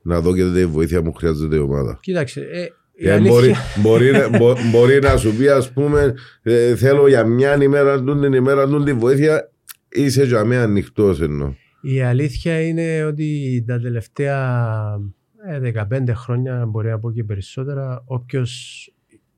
να 0.03 0.21
δω 0.21 0.35
και 0.35 0.45
τη 0.55 0.67
βοήθεια 0.67 1.03
μου 1.03 1.13
χρειάζεται 1.13 1.57
η 1.57 1.59
ομάδα. 1.59 1.99
Κοίταξε, 2.03 2.41
ε, 2.41 2.67
η 2.93 3.09
αλήθεια... 3.09 3.57
μπορεί, 3.81 4.11
μπορεί, 4.11 4.39
μπο, 4.39 4.55
μπορεί, 4.73 4.99
να 4.99 5.17
σου 5.17 5.37
πει, 5.37 5.49
ας 5.49 5.73
πούμε, 5.73 6.15
ε, 6.43 6.77
θέλω 6.77 7.09
για 7.09 7.25
μια 7.25 7.63
ημέρα, 7.63 8.03
την 8.03 8.33
ημέρα, 8.33 8.69
τούν 8.69 8.85
τη 8.85 8.93
βοήθεια, 8.93 9.51
είσαι 9.89 10.25
για 10.25 10.45
μένα 10.45 10.63
ανοιχτός 10.63 11.21
εννοώ. 11.21 11.55
Η 11.81 12.03
αλήθεια 12.03 12.61
είναι 12.61 13.05
ότι 13.05 13.65
τα 13.67 13.81
τελευταία 13.81 14.71
ε, 15.63 15.73
15 15.91 16.03
χρόνια, 16.15 16.67
μπορεί 16.67 16.89
να 16.89 16.99
πω 16.99 17.13
και 17.13 17.25
περισσότερα, 17.25 18.03
όποιος 18.07 18.87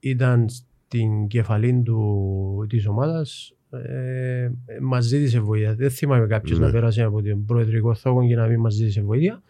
ήταν 0.01 0.47
στην 0.87 1.26
κεφαλή 1.26 1.82
του 1.85 2.66
της 2.68 2.87
ομάδας 2.87 3.57
ε, 3.70 4.51
μας 4.80 5.05
ζήτησε 5.05 5.41
βοήθεια. 5.41 5.74
Δεν 5.74 5.91
θυμάμαι 5.91 6.26
κάποιος 6.26 6.59
ναι. 6.59 6.66
να 6.66 6.72
πέρασε 6.72 7.03
από 7.03 7.22
τον 7.22 7.45
προεδρικό 7.45 7.95
θόκο 7.95 8.26
και 8.26 8.37
να 8.37 8.47
μην 8.47 8.61
μας 8.61 8.74
ζήτησε 8.74 9.03
βοήθεια. 9.03 9.43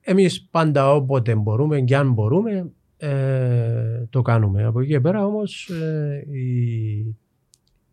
Εμείς 0.00 0.48
πάντα 0.50 0.94
όποτε 0.94 1.34
μπορούμε 1.34 1.80
και 1.80 1.96
αν 1.96 2.12
μπορούμε 2.12 2.70
ε, 2.96 4.06
το 4.10 4.22
κάνουμε. 4.22 4.64
Από 4.64 4.80
εκεί 4.80 4.90
και 4.90 5.00
πέρα 5.00 5.26
όμως 5.26 5.68
ε, 5.68 6.24
οι, 6.30 7.16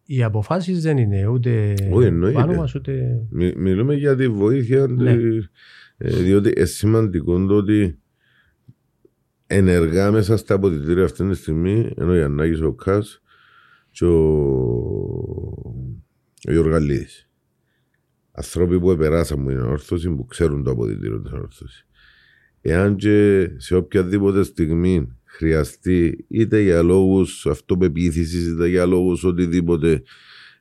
οι 0.05 0.23
αποφάσεις 0.23 0.81
δεν 0.81 0.97
είναι 0.97 1.27
ούτε 1.27 1.73
πάνω 2.33 2.53
μας 2.53 2.75
ούτε... 2.75 3.21
Μι, 3.29 3.53
μιλούμε 3.55 3.95
για 3.95 4.15
τη 4.15 4.27
βοήθεια 4.27 4.87
ναι. 4.87 5.17
ε, 5.97 6.09
διότι 6.09 6.53
είναι 6.55 6.65
σημαντικό 6.65 7.45
το 7.45 7.55
ότι 7.55 7.99
ενεργά 9.55 10.11
μέσα 10.11 10.37
στα 10.37 10.53
αποδητήρια 10.53 11.03
αυτή 11.03 11.29
τη 11.29 11.35
στιγμή 11.35 11.93
ενώ 11.97 12.11
ο 12.11 12.15
Γιαννάκης 12.15 12.61
ο 12.61 12.73
Κάς 12.73 13.21
και 13.91 14.05
ο, 14.05 14.19
ο 16.47 16.51
Γιώργαλίδης. 16.51 17.29
Ανθρώποι 18.31 18.79
που 18.79 18.91
επεράσαν 18.91 19.41
μου 19.41 19.49
είναι 19.49 19.61
όρθωση 19.61 20.09
που 20.09 20.25
ξέρουν 20.25 20.63
το 20.63 20.71
αποδητήριο 20.71 21.21
της 21.21 21.31
όρθωσης 21.31 21.87
εάν 22.67 22.95
και 22.95 23.47
σε 23.57 23.75
οποιαδήποτε 23.75 24.43
στιγμή 24.43 25.17
χρειαστεί 25.23 26.25
είτε 26.27 26.61
για 26.61 26.81
λόγους 26.81 27.45
αυτοπεποίθησης 27.45 28.47
είτε 28.47 28.67
για 28.67 28.85
λόγους 28.85 29.23
οτιδήποτε 29.23 30.03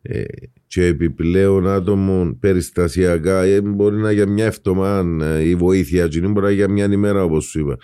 ε, 0.03 0.22
και 0.66 0.84
επιπλέον 0.84 1.68
άτομων 1.68 2.38
περιστασιακά 2.38 3.42
ε, 3.42 3.61
μπορεί 3.61 3.97
να 3.97 4.12
για 4.12 4.26
μια 4.26 4.45
εβδομάδα 4.45 5.26
ε, 5.26 5.49
η 5.49 5.55
βοήθεια 5.55 6.09
και 6.09 6.20
μπορεί 6.20 6.47
να 6.47 6.51
για 6.51 6.68
μια 6.68 6.92
ημέρα 6.92 7.24
όπως 7.24 7.45
σου 7.45 7.61
είπα 7.61 7.78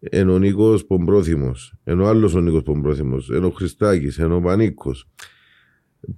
ενώ 0.00 0.32
ο 0.32 0.38
Νίκος 0.38 0.84
Πομπρόθυμος 0.86 1.74
ενώ 1.84 2.06
άλλος 2.06 2.34
ο 2.34 2.40
Νίκος 2.40 2.62
Πομπρόθυμος 2.62 3.30
ενώ 3.30 3.46
ο 3.46 3.50
Χριστάκης 3.50 4.18
ενώ 4.18 4.36
ο 4.36 4.40
Πανίκος 4.40 5.08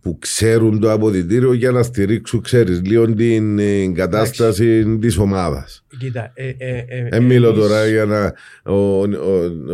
που 0.01 0.18
ξέρουν 0.18 0.81
το 0.81 0.93
αποδητήριο 0.93 1.53
για 1.53 1.70
να 1.70 1.83
στηρίξουν, 1.83 2.41
ξέρεις, 2.41 2.81
λίγο 2.85 3.14
την 3.14 3.59
ε, 3.59 3.87
κατάσταση 3.87 4.97
της 5.01 5.18
ομάδας. 5.18 5.85
Κοίτα, 5.99 6.33
ε, 6.35 6.49
ε, 6.59 6.85
ε, 6.89 7.09
ε 7.11 7.20
μιλώ 7.20 7.53
τώρα 7.53 7.87
για 7.87 8.05
να 8.05 8.35
ο, 8.72 9.01
ο, 9.01 9.07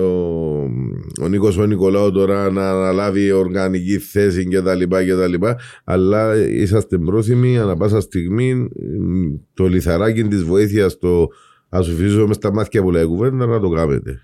ο, 0.00 0.70
ο 1.22 1.28
Νίκος 1.28 1.56
ο 1.56 1.66
Νικολάου 1.66 2.10
τώρα 2.10 2.50
να 2.50 2.70
αναλάβει 2.70 3.32
οργανική 3.32 3.98
θέση 3.98 4.46
και 4.48 4.60
τα 4.60 4.74
λοιπά 4.74 5.04
και 5.04 5.14
τα 5.14 5.26
λοιπά 5.28 5.58
αλλά 5.84 6.36
είσαστε 6.36 6.98
πρόθυμοι 6.98 7.58
ανά 7.58 7.76
πάσα 7.76 8.00
στιγμή 8.00 8.68
το 9.54 9.66
λιθαράκι 9.66 10.22
της 10.22 10.42
βοήθειας 10.42 10.98
το 10.98 11.28
ασουφίζω 11.68 12.26
μες 12.26 12.36
στα 12.36 12.52
μάτια 12.52 12.82
που 12.82 12.90
λέει 12.90 13.04
κουβέντα 13.04 13.46
να 13.46 13.60
το 13.60 13.68
κάνετε. 13.68 14.20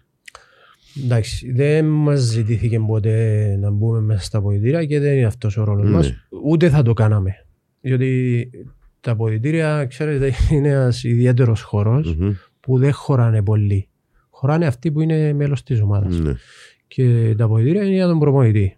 Εντάξει, 1.04 1.52
δεν 1.52 1.84
μας 1.84 2.20
ζητήθηκε 2.20 2.78
ποτέ 2.78 3.56
να 3.60 3.70
μπούμε 3.70 4.00
μέσα 4.00 4.24
στα 4.24 4.38
αποδητήρια 4.38 4.84
και 4.84 5.00
δεν 5.00 5.16
είναι 5.16 5.26
αυτός 5.26 5.56
ο 5.56 5.64
ρόλος 5.64 5.90
μας. 5.90 6.08
Ναι. 6.08 6.16
Ούτε 6.44 6.68
θα 6.68 6.82
το 6.82 6.92
κάναμε. 6.92 7.30
Διότι 7.80 8.50
τα 9.00 9.10
αποδητήρια, 9.10 9.86
ξέρετε, 9.86 10.32
είναι 10.50 10.68
ένας 10.68 11.04
ιδιαίτερος 11.04 11.74
που 12.60 12.78
δεν 12.78 12.92
χωράνε 12.92 13.42
πολύ. 13.42 13.88
Χωράνε 14.30 14.66
αυτοί 14.66 14.92
που 14.92 15.00
είναι 15.00 15.32
μέλος 15.32 15.62
της 15.62 15.80
ομάδας. 15.80 16.18
Ναι. 16.18 16.32
Και 16.86 17.34
τα 17.36 17.44
αποδητήρια 17.44 17.82
είναι 17.82 17.94
για 17.94 18.06
τον 18.06 18.18
προπονητή. 18.18 18.76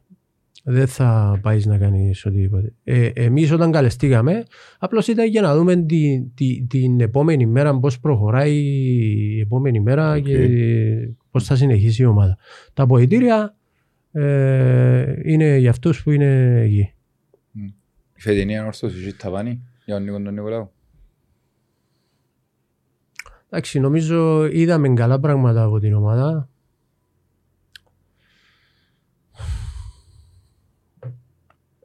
Δεν 0.66 0.86
θα 0.86 1.38
πάεις 1.42 1.66
να 1.66 1.78
κάνεις 1.78 2.26
οτιδήποτε. 2.26 2.72
Ε, 2.84 3.10
Εμείς 3.14 3.50
όταν 3.52 3.72
καλεστήκαμε, 3.72 4.44
απλώς 4.78 5.08
ήταν 5.08 5.28
για 5.28 5.40
να 5.40 5.56
δούμε 5.56 5.76
την, 5.76 6.34
την, 6.34 6.66
την 6.68 7.00
επόμενη 7.00 7.46
μέρα 7.46 7.78
πώς 7.78 8.00
προχωράει 8.00 8.54
η 8.54 9.40
επόμενη 9.40 9.80
μέρα 9.80 10.16
okay. 10.16 10.22
και 10.22 10.48
πώς 11.30 11.44
θα 11.44 11.56
συνεχίσει 11.56 12.02
η 12.02 12.04
ομάδα. 12.04 12.38
Τα 12.72 12.82
αποδητήρια 12.82 13.56
ε, 14.12 15.14
είναι 15.22 15.56
για 15.56 15.70
αυτούς 15.70 16.02
που 16.02 16.10
είναι 16.10 16.60
εκεί. 16.60 16.92
Η 18.16 18.20
φετινή 18.20 18.58
ανόρθωση 18.58 18.98
έχει 18.98 19.16
ταβάνι 19.16 19.62
για 19.84 19.94
τον 19.94 20.04
Νίκο 20.04 20.22
τον 20.22 20.34
Νικολάου. 20.34 20.70
Εντάξει, 23.48 23.80
νομίζω 23.80 24.46
είδαμε 24.46 24.88
καλά 24.88 25.20
πράγματα 25.20 25.62
από 25.62 25.78
την 25.78 25.94
ομάδα. 25.94 26.48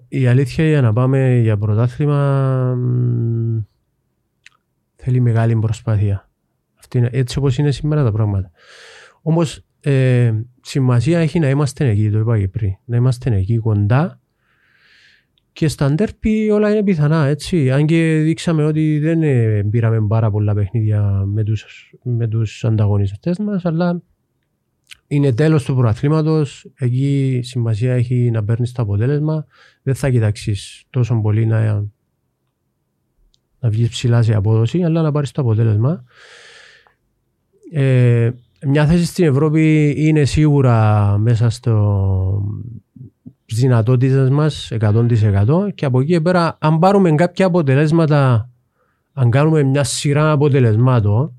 Η 0.09 0.27
αλήθεια 0.27 0.67
για 0.67 0.81
να 0.81 0.93
πάμε 0.93 1.35
για 1.35 1.57
πρωτάθλημα 1.57 2.75
Θέλει 5.01 5.19
μεγάλη 5.19 5.55
προσπάθεια. 5.55 6.29
Αυτή 6.79 6.97
είναι, 6.97 7.09
έτσι 7.11 7.37
όπως 7.37 7.57
είναι 7.57 7.71
σήμερα 7.71 8.03
τα 8.03 8.11
πράγματα. 8.11 8.51
Όμως 9.21 9.65
ε, 9.79 10.33
σημασία 10.61 11.19
έχει 11.19 11.39
να 11.39 11.49
είμαστε 11.49 11.89
εκεί, 11.89 12.09
το 12.09 12.19
είπα 12.19 12.39
και 12.39 12.47
πριν. 12.47 12.71
Να 12.85 12.95
είμαστε 12.95 13.35
εκεί 13.35 13.57
κοντά 13.57 14.19
και 15.51 15.67
στα 15.67 15.91
ντέρπι 15.91 16.49
όλα 16.49 16.71
είναι 16.71 16.83
πιθανά, 16.83 17.25
έτσι. 17.25 17.71
Αν 17.71 17.85
και 17.85 18.19
δείξαμε 18.23 18.65
ότι 18.65 18.99
δεν 18.99 19.23
ε, 19.23 19.63
πήραμε 19.63 20.07
πάρα 20.07 20.31
πολλά 20.31 20.53
παιχνίδια 20.53 21.01
με 21.25 21.43
τους, 21.43 21.93
με 22.03 22.27
τους 22.27 22.63
ανταγωνιστές 22.65 23.37
μας, 23.37 23.65
αλλά 23.65 24.01
είναι 25.07 25.33
τέλος 25.33 25.63
του 25.63 25.75
προαθλήματος, 25.75 26.71
εκεί 26.75 27.39
σημασία 27.43 27.93
έχει 27.93 28.31
να 28.31 28.43
παίρνεις 28.43 28.71
το 28.71 28.81
αποτέλεσμα. 28.81 29.45
Δεν 29.83 29.95
θα 29.95 30.09
κοιτάξεις 30.09 30.83
τόσο 30.89 31.21
πολύ 31.21 31.45
να, 31.45 31.85
να 33.59 33.69
βγεις 33.69 33.89
ψηλά 33.89 34.21
σε 34.21 34.33
απόδοση, 34.33 34.83
αλλά 34.83 35.01
να 35.01 35.11
πάρεις 35.11 35.31
το 35.31 35.41
αποτέλεσμα. 35.41 36.03
Ε, 37.71 38.31
μια 38.67 38.85
θέση 38.85 39.05
στην 39.05 39.25
Ευρώπη 39.25 39.93
είναι 39.97 40.25
σίγουρα 40.25 41.17
μέσα 41.17 41.49
στο 41.49 42.43
δυνατότητες 43.45 44.29
μας 44.29 44.71
100% 44.79 45.73
και 45.75 45.85
από 45.85 45.99
εκεί 45.99 46.21
πέρα, 46.21 46.57
αν 46.59 46.79
πάρουμε 46.79 47.11
κάποια 47.11 47.45
αποτελέσματα, 47.45 48.49
αν 49.13 49.29
κάνουμε 49.29 49.63
μια 49.63 49.83
σειρά 49.83 50.31
αποτελεσμάτων, 50.31 51.38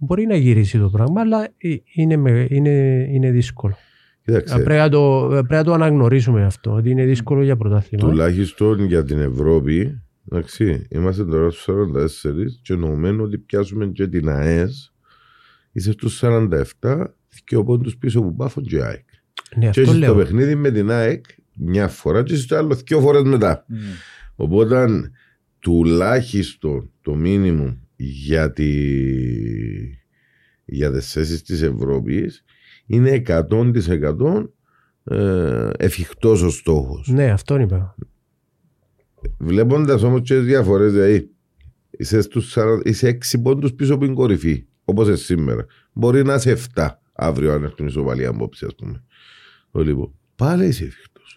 μπορεί 0.00 0.26
να 0.26 0.36
γυρίσει 0.36 0.78
το 0.78 0.88
πράγμα, 0.88 1.20
αλλά 1.20 1.48
είναι, 1.94 2.46
είναι, 2.48 3.06
είναι 3.10 3.30
δύσκολο. 3.30 3.76
Πρέπει 4.24 4.72
να, 4.72 4.88
το, 4.88 5.26
πρέπει 5.30 5.52
να 5.52 5.64
το 5.64 5.72
αναγνωρίσουμε 5.72 6.44
αυτό, 6.44 6.72
ότι 6.72 6.90
είναι 6.90 7.04
δύσκολο 7.04 7.42
για 7.42 7.56
πρωτάθλημα. 7.56 8.08
Τουλάχιστον 8.08 8.84
για 8.84 9.04
την 9.04 9.18
Ευρώπη, 9.18 10.02
εντάξει, 10.30 10.86
είμαστε 10.90 11.24
τώρα 11.24 11.50
στους 11.50 11.68
44 11.68 12.32
και 12.62 12.72
εννοούμε 12.72 13.22
ότι 13.22 13.38
πιάσουμε 13.38 13.86
και 13.86 14.06
την 14.06 14.28
ΑΕΣ, 14.28 14.94
είσαι 15.72 15.92
στους 15.92 16.22
47 16.24 17.04
και 17.44 17.56
ο 17.56 17.64
πόντου 17.64 17.90
πίσω 17.98 18.22
που 18.22 18.34
πάφουν 18.34 18.62
και 18.62 18.82
ΑΕΚ. 18.82 19.04
Ναι, 19.56 19.70
και 19.70 19.80
έχεις 19.80 19.98
το 20.06 20.14
παιχνίδι 20.14 20.54
με 20.54 20.70
την 20.70 20.90
ΑΕΚ 20.90 21.24
μια 21.54 21.88
φορά 21.88 22.22
και 22.22 22.36
στο 22.36 22.56
άλλο 22.56 22.74
δύο 22.74 23.00
φορές 23.00 23.22
μετά. 23.22 23.64
Mm. 23.68 23.74
Οπότε 24.34 25.10
τουλάχιστον 25.58 26.90
το 27.00 27.14
μήνυμο 27.14 27.79
για, 28.02 28.52
τη... 28.52 28.70
για 30.64 30.92
τις 30.92 31.12
θέσεις 31.12 31.42
της 31.42 31.62
Ευρώπης 31.62 32.44
είναι 32.86 33.22
100% 33.26 34.48
ε, 35.04 35.70
εφικτός 35.76 36.42
ο 36.42 36.50
στόχος. 36.50 37.08
Ναι, 37.08 37.30
αυτό 37.30 37.60
είπα. 37.60 37.94
Βλέποντας 39.38 40.02
όμως 40.02 40.20
και 40.20 40.34
τις 40.34 40.44
διαφορές, 40.44 40.92
δηλαδή 40.92 41.30
είσαι, 41.90 42.20
στους, 42.20 42.56
είσαι 42.82 43.18
6 43.32 43.40
πόντους 43.42 43.74
πίσω 43.74 43.94
από 43.94 44.04
την 44.04 44.14
κορυφή, 44.14 44.64
όπως 44.84 45.20
σήμερα. 45.20 45.66
Μπορεί 45.92 46.24
να 46.24 46.34
είσαι 46.34 46.56
7 46.74 46.88
αύριο 47.12 47.52
αν 47.52 47.62
έρθουν 47.62 47.86
ισοβαλία 47.86 48.28
απόψη, 48.28 48.64
ας 48.64 48.74
πούμε. 48.74 49.02
Λοιπόν, 49.84 50.14
πάλι 50.36 50.66
είσαι 50.66 50.84
εφικτός. 50.84 51.36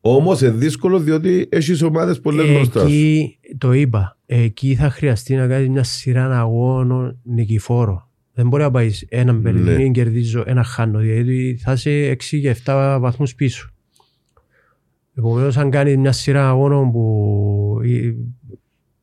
Όμως 0.00 0.40
είναι 0.40 0.50
δύσκολο 0.50 0.98
διότι 0.98 1.48
έχεις 1.50 1.82
ομάδες 1.82 2.20
πολλές 2.20 2.52
μπροστά. 2.52 2.82
Εκεί 2.82 3.38
το 3.58 3.72
είπα. 3.72 4.18
Εκεί 4.32 4.74
θα 4.74 4.90
χρειαστεί 4.90 5.34
να 5.34 5.46
κάνεις 5.46 5.68
μια 5.68 5.82
σειρά 5.82 6.40
αγώνων 6.40 7.20
νικηφόρο. 7.22 8.10
Δεν 8.32 8.48
μπορεί 8.48 8.62
να 8.62 8.70
πάεις 8.70 9.06
έναν 9.08 9.36
ναι. 9.36 9.42
παιχνίδι 9.42 9.82
ναι. 9.82 9.90
κερδίζω, 9.90 10.42
ένα 10.46 10.62
χάνω. 10.62 11.02
Γιατί 11.02 11.58
θα 11.62 11.72
είσαι 11.72 12.10
6 12.10 12.16
και 12.16 12.56
7 12.64 12.98
βαθμούς 13.00 13.34
πίσω. 13.34 13.70
Επομένως, 15.14 15.56
αν 15.56 15.70
κάνεις 15.70 15.96
μια 15.96 16.12
σειρά 16.12 16.48
αγώνων 16.48 16.92
που 16.92 17.80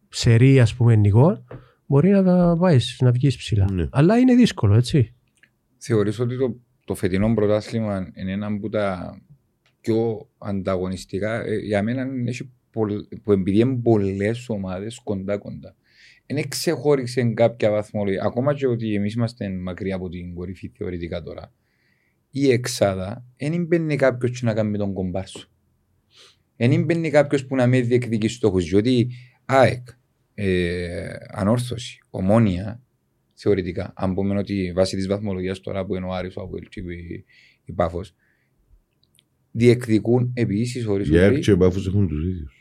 σε 0.09 0.59
ας 0.61 0.75
πούμε, 0.75 0.95
νικό, 0.95 1.43
μπορεί 1.85 2.09
να 2.09 2.57
πάεις 2.57 2.97
να 3.01 3.11
βγεις 3.11 3.37
ψηλά. 3.37 3.71
Ναι. 3.71 3.87
Αλλά 3.91 4.17
είναι 4.17 4.35
δύσκολο, 4.35 4.75
έτσι. 4.75 5.13
Θεωρείς 5.77 6.19
ότι 6.19 6.37
το 6.37 6.55
το 6.87 6.95
φετινό 6.95 7.33
πρωτάθλημα 7.33 8.11
είναι 8.13 8.31
ένα 8.31 8.47
από 8.47 8.69
τα 8.69 9.17
πιο 9.81 10.27
ανταγωνιστικά. 10.37 11.45
Ε, 11.45 11.55
για 11.55 11.83
μένα 11.83 12.07
έχει 12.25 12.51
που 13.23 13.31
επειδή 13.31 13.59
είναι 13.59 13.75
πολλές 13.75 14.49
ομάδες 14.49 14.99
κοντά-κοντά. 15.03 15.75
Δεν 16.25 16.47
ξεχώρισε 16.47 17.23
κάποια 17.23 17.71
βαθμολογία. 17.71 18.23
Ακόμα 18.23 18.53
και 18.53 18.67
ότι 18.67 18.93
εμείς 18.93 19.13
είμαστε 19.13 19.49
μακριά 19.49 19.95
από 19.95 20.09
την 20.09 20.33
κορυφή 20.33 20.71
θεωρητικά 20.77 21.23
τώρα. 21.23 21.53
Η 22.31 22.51
εξάδα 22.51 23.25
δεν 23.37 23.65
μπαίνει 23.65 23.95
κάποιος 23.95 24.41
να 24.41 24.53
κάνει 24.53 24.77
τον 24.77 24.93
κομπάρσο. 24.93 25.49
Δεν 26.55 26.83
μπαίνει 26.83 27.09
κάποιος 27.09 27.45
που 27.45 27.55
να 27.55 27.67
με 27.67 27.81
διεκδικεί 27.81 28.27
στόχους. 28.27 28.69
Διότι 28.69 29.09
ΑΕΚ, 29.45 29.87
ε, 30.33 31.15
ανόρθωση, 31.27 31.99
ομόνια, 32.09 32.81
θεωρητικά. 33.33 33.93
Αν 33.95 34.13
πούμε 34.13 34.37
ότι 34.37 34.71
βάσει 34.75 34.95
της 34.95 35.07
βαθμολογίας 35.07 35.59
τώρα 35.59 35.85
που 35.85 35.95
είναι 35.95 36.05
ο 36.05 36.13
Άρης, 36.13 36.35
ο 36.35 36.41
Αβουέλ 36.41 36.67
και 36.69 36.81
η 37.65 37.71
Πάφος, 37.73 38.15
διεκδικούν 39.51 40.31
επίσης 40.33 40.85
ορισμού. 40.85 41.15
Οι 41.15 41.19
Άρης 41.19 41.45
και 41.45 41.51
οι 41.51 41.57
Πάφος 41.57 41.87
έχουν 41.87 42.07
τους 42.07 42.23
ίδιους. 42.23 42.56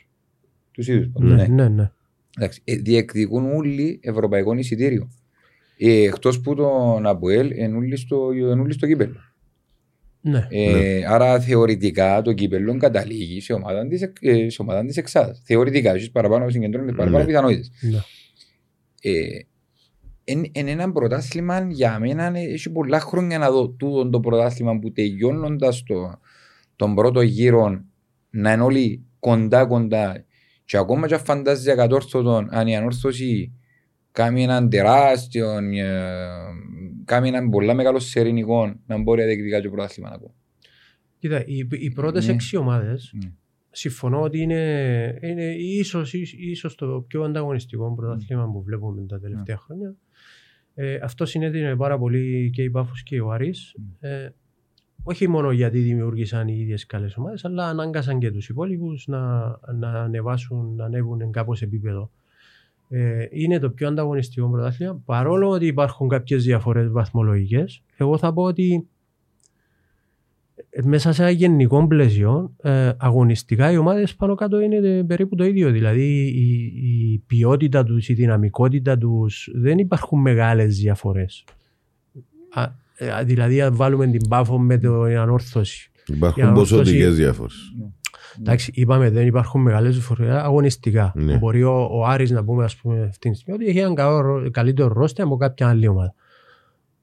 Τους 0.77 0.87
ίδιους. 0.87 1.09
Ναι, 1.13 1.35
ναι, 1.35 1.47
ναι. 1.47 1.67
ναι. 1.67 1.91
Εντάξει, 2.37 2.61
ε, 2.63 2.75
διεκδικούν 2.75 3.55
όλοι 3.55 3.99
ευρωπαϊκό 4.03 4.53
εισιτήριο. 4.53 5.09
Ε, 5.77 6.03
Εκτός 6.03 6.41
που 6.41 6.55
τον 6.55 7.05
Αβουέλ 7.05 7.51
είναι 7.51 7.95
στο, 7.95 8.29
στο 8.69 8.87
κύπελο. 8.87 9.15
Ναι. 10.21 10.47
Ε, 10.49 10.71
ναι. 10.71 11.05
Άρα 11.07 11.39
θεωρητικά 11.39 12.21
το 12.21 12.33
κύπελο 12.33 12.77
καταλήγει 12.77 13.41
σε 13.41 13.53
ομάδα 13.53 13.87
της 13.87 14.01
ε, 14.01 14.47
της 14.85 14.97
εξάδας. 14.97 15.41
Θεωρητικά, 15.45 15.93
εσείς 15.93 16.11
παραπάνω 16.11 16.49
συγκεντρώνετε 16.49 16.93
παραπάνω 16.93 17.23
ναι. 17.23 17.25
πιθανότητες. 17.25 17.71
Ναι. 17.81 17.99
Ε, 19.01 19.39
είναι 20.51 20.71
ένα 20.71 20.91
πρωτάθλημα 20.91 21.67
για 21.69 21.99
μένα 21.99 22.37
έχει 22.37 22.69
πολλά 22.69 22.99
χρόνια 22.99 23.37
να 23.37 23.51
δω 23.51 23.69
τούτο 23.69 24.09
το 24.09 24.19
πρωτάθλημα 24.19 24.79
που 24.79 24.91
τελειώνοντας 24.91 25.83
το, 25.83 26.19
τον 26.75 26.95
πρώτο 26.95 27.21
γύρο 27.21 27.81
να 28.29 28.51
είναι 28.51 28.63
όλοι 28.63 29.05
κοντά 29.19 29.65
κοντά 29.65 30.25
και 30.67 30.77
ακόμα 30.77 31.07
και 31.07 31.17
φαντάζει 31.17 31.75
κατόρθωτον 31.75 32.47
αν 32.51 32.67
η 32.67 32.75
ανόρθωση 32.75 33.53
κάνει 34.11 34.43
έναν 34.43 34.69
τεράστιο 34.69 35.51
ε, 35.57 35.91
κάνει 37.05 37.27
έναν 37.27 37.49
πολλά 37.49 37.73
μεγάλο 37.73 37.99
σερινικό 37.99 38.75
να 38.85 39.01
μπορεί 39.01 39.19
να 39.21 39.25
διεκδικά 39.27 39.61
το 39.61 39.69
πρωτάθλημα 39.69 40.09
να 40.09 40.19
πω. 40.19 40.33
Κοίτα, 41.19 41.45
οι, 41.45 41.67
οι 41.69 41.91
πρώτες 41.91 42.27
ναι. 42.27 42.33
έξι 42.33 42.57
ομάδες 42.57 43.11
ναι. 43.13 43.31
συμφωνώ 43.71 44.21
ότι 44.21 44.41
είναι, 44.41 45.19
είναι 45.21 45.55
ίσως, 45.55 46.13
ίσως 46.37 46.75
το 46.75 47.05
πιο 47.07 47.23
ανταγωνιστικό 47.23 47.93
πρωτάθλημα 47.95 48.51
που 48.51 48.63
βλέπουμε 48.63 49.05
τα 49.05 49.19
τελευταία 49.19 49.55
ναι. 49.55 49.61
χρόνια. 49.61 49.95
Ε, 50.73 50.99
αυτό 51.03 51.25
συνέδινε 51.25 51.75
πάρα 51.75 51.97
πολύ 51.97 52.49
και 52.53 52.63
η 52.63 52.69
Πάφος 52.69 53.03
και 53.03 53.21
ο 53.21 53.31
Άρης. 53.31 53.75
Ε, 53.99 54.29
όχι 55.09 55.27
μόνο 55.27 55.51
γιατί 55.51 55.79
δημιούργησαν 55.79 56.47
οι 56.47 56.57
ίδιες 56.59 56.85
καλές 56.85 57.17
ομάδες, 57.17 57.45
αλλά 57.45 57.67
ανάγκασαν 57.67 58.19
και 58.19 58.31
τους 58.31 58.49
υπόλοιπους 58.49 59.07
να, 59.07 59.47
να 59.79 59.89
ανεβάσουν, 59.89 60.75
να 60.75 60.85
ανέβουν 60.85 61.31
κάπως 61.31 61.61
επίπεδο. 61.61 62.11
Ε, 62.89 63.25
είναι 63.29 63.59
το 63.59 63.69
πιο 63.69 63.87
ανταγωνιστικό 63.87 64.49
πρωτάθλημα, 64.49 65.01
παρόλο 65.05 65.49
ότι 65.49 65.65
υπάρχουν 65.65 66.07
κάποιες 66.07 66.43
διαφορές 66.43 66.89
βαθμολογικές. 66.89 67.83
Εγώ 67.97 68.17
θα 68.17 68.33
πω 68.33 68.43
ότι 68.43 68.87
μέσα 70.83 71.11
σε 71.11 71.21
ένα 71.21 71.31
γενικό 71.31 71.87
πλαίσιο, 71.87 72.51
ε, 72.61 72.91
αγωνιστικά 72.97 73.71
οι 73.71 73.77
ομάδες 73.77 74.15
πάνω 74.15 74.35
κάτω 74.35 74.59
είναι 74.59 75.03
περίπου 75.03 75.35
το 75.35 75.43
ίδιο. 75.43 75.71
Δηλαδή 75.71 76.27
η, 76.27 76.63
η 77.11 77.23
ποιότητα 77.27 77.83
τους, 77.83 78.09
η 78.09 78.13
δυναμικότητα 78.13 78.97
τους 78.97 79.49
δεν 79.53 79.77
υπάρχουν 79.77 80.21
μεγάλες 80.21 80.77
διαφορές. 80.77 81.43
Δηλαδή, 83.25 83.61
αν 83.61 83.75
βάλουμε 83.75 84.07
την 84.07 84.27
πάφο 84.27 84.59
με 84.59 84.77
την 84.77 84.89
ανόρθωση. 84.89 85.91
Υπάρχουν 86.07 86.53
ποσοτικές 86.53 87.15
διαφορέ. 87.15 87.53
Εντάξει, 88.39 88.71
είπαμε 88.73 89.09
δεν 89.09 89.27
υπάρχουν 89.27 89.61
μεγάλες 89.61 89.93
διαφορέ 89.93 90.31
αγωνιστικά. 90.31 91.11
Ναι. 91.15 91.37
Μπορεί 91.37 91.63
ο, 91.63 91.87
ο 91.91 92.05
Άρης 92.05 92.31
να 92.31 92.43
πούμε, 92.43 92.63
ας 92.63 92.75
πούμε, 92.75 93.03
αυτή 93.03 93.29
τη 93.29 93.35
στιγμή 93.35 93.59
ότι 93.61 93.69
έχει 93.69 93.79
έναν 93.79 93.95
καλύτερο 94.51 94.93
ρόστερ 94.93 95.25
από 95.25 95.37
κάποια 95.37 95.69
άλλη 95.69 95.87
ομάδα. 95.87 96.13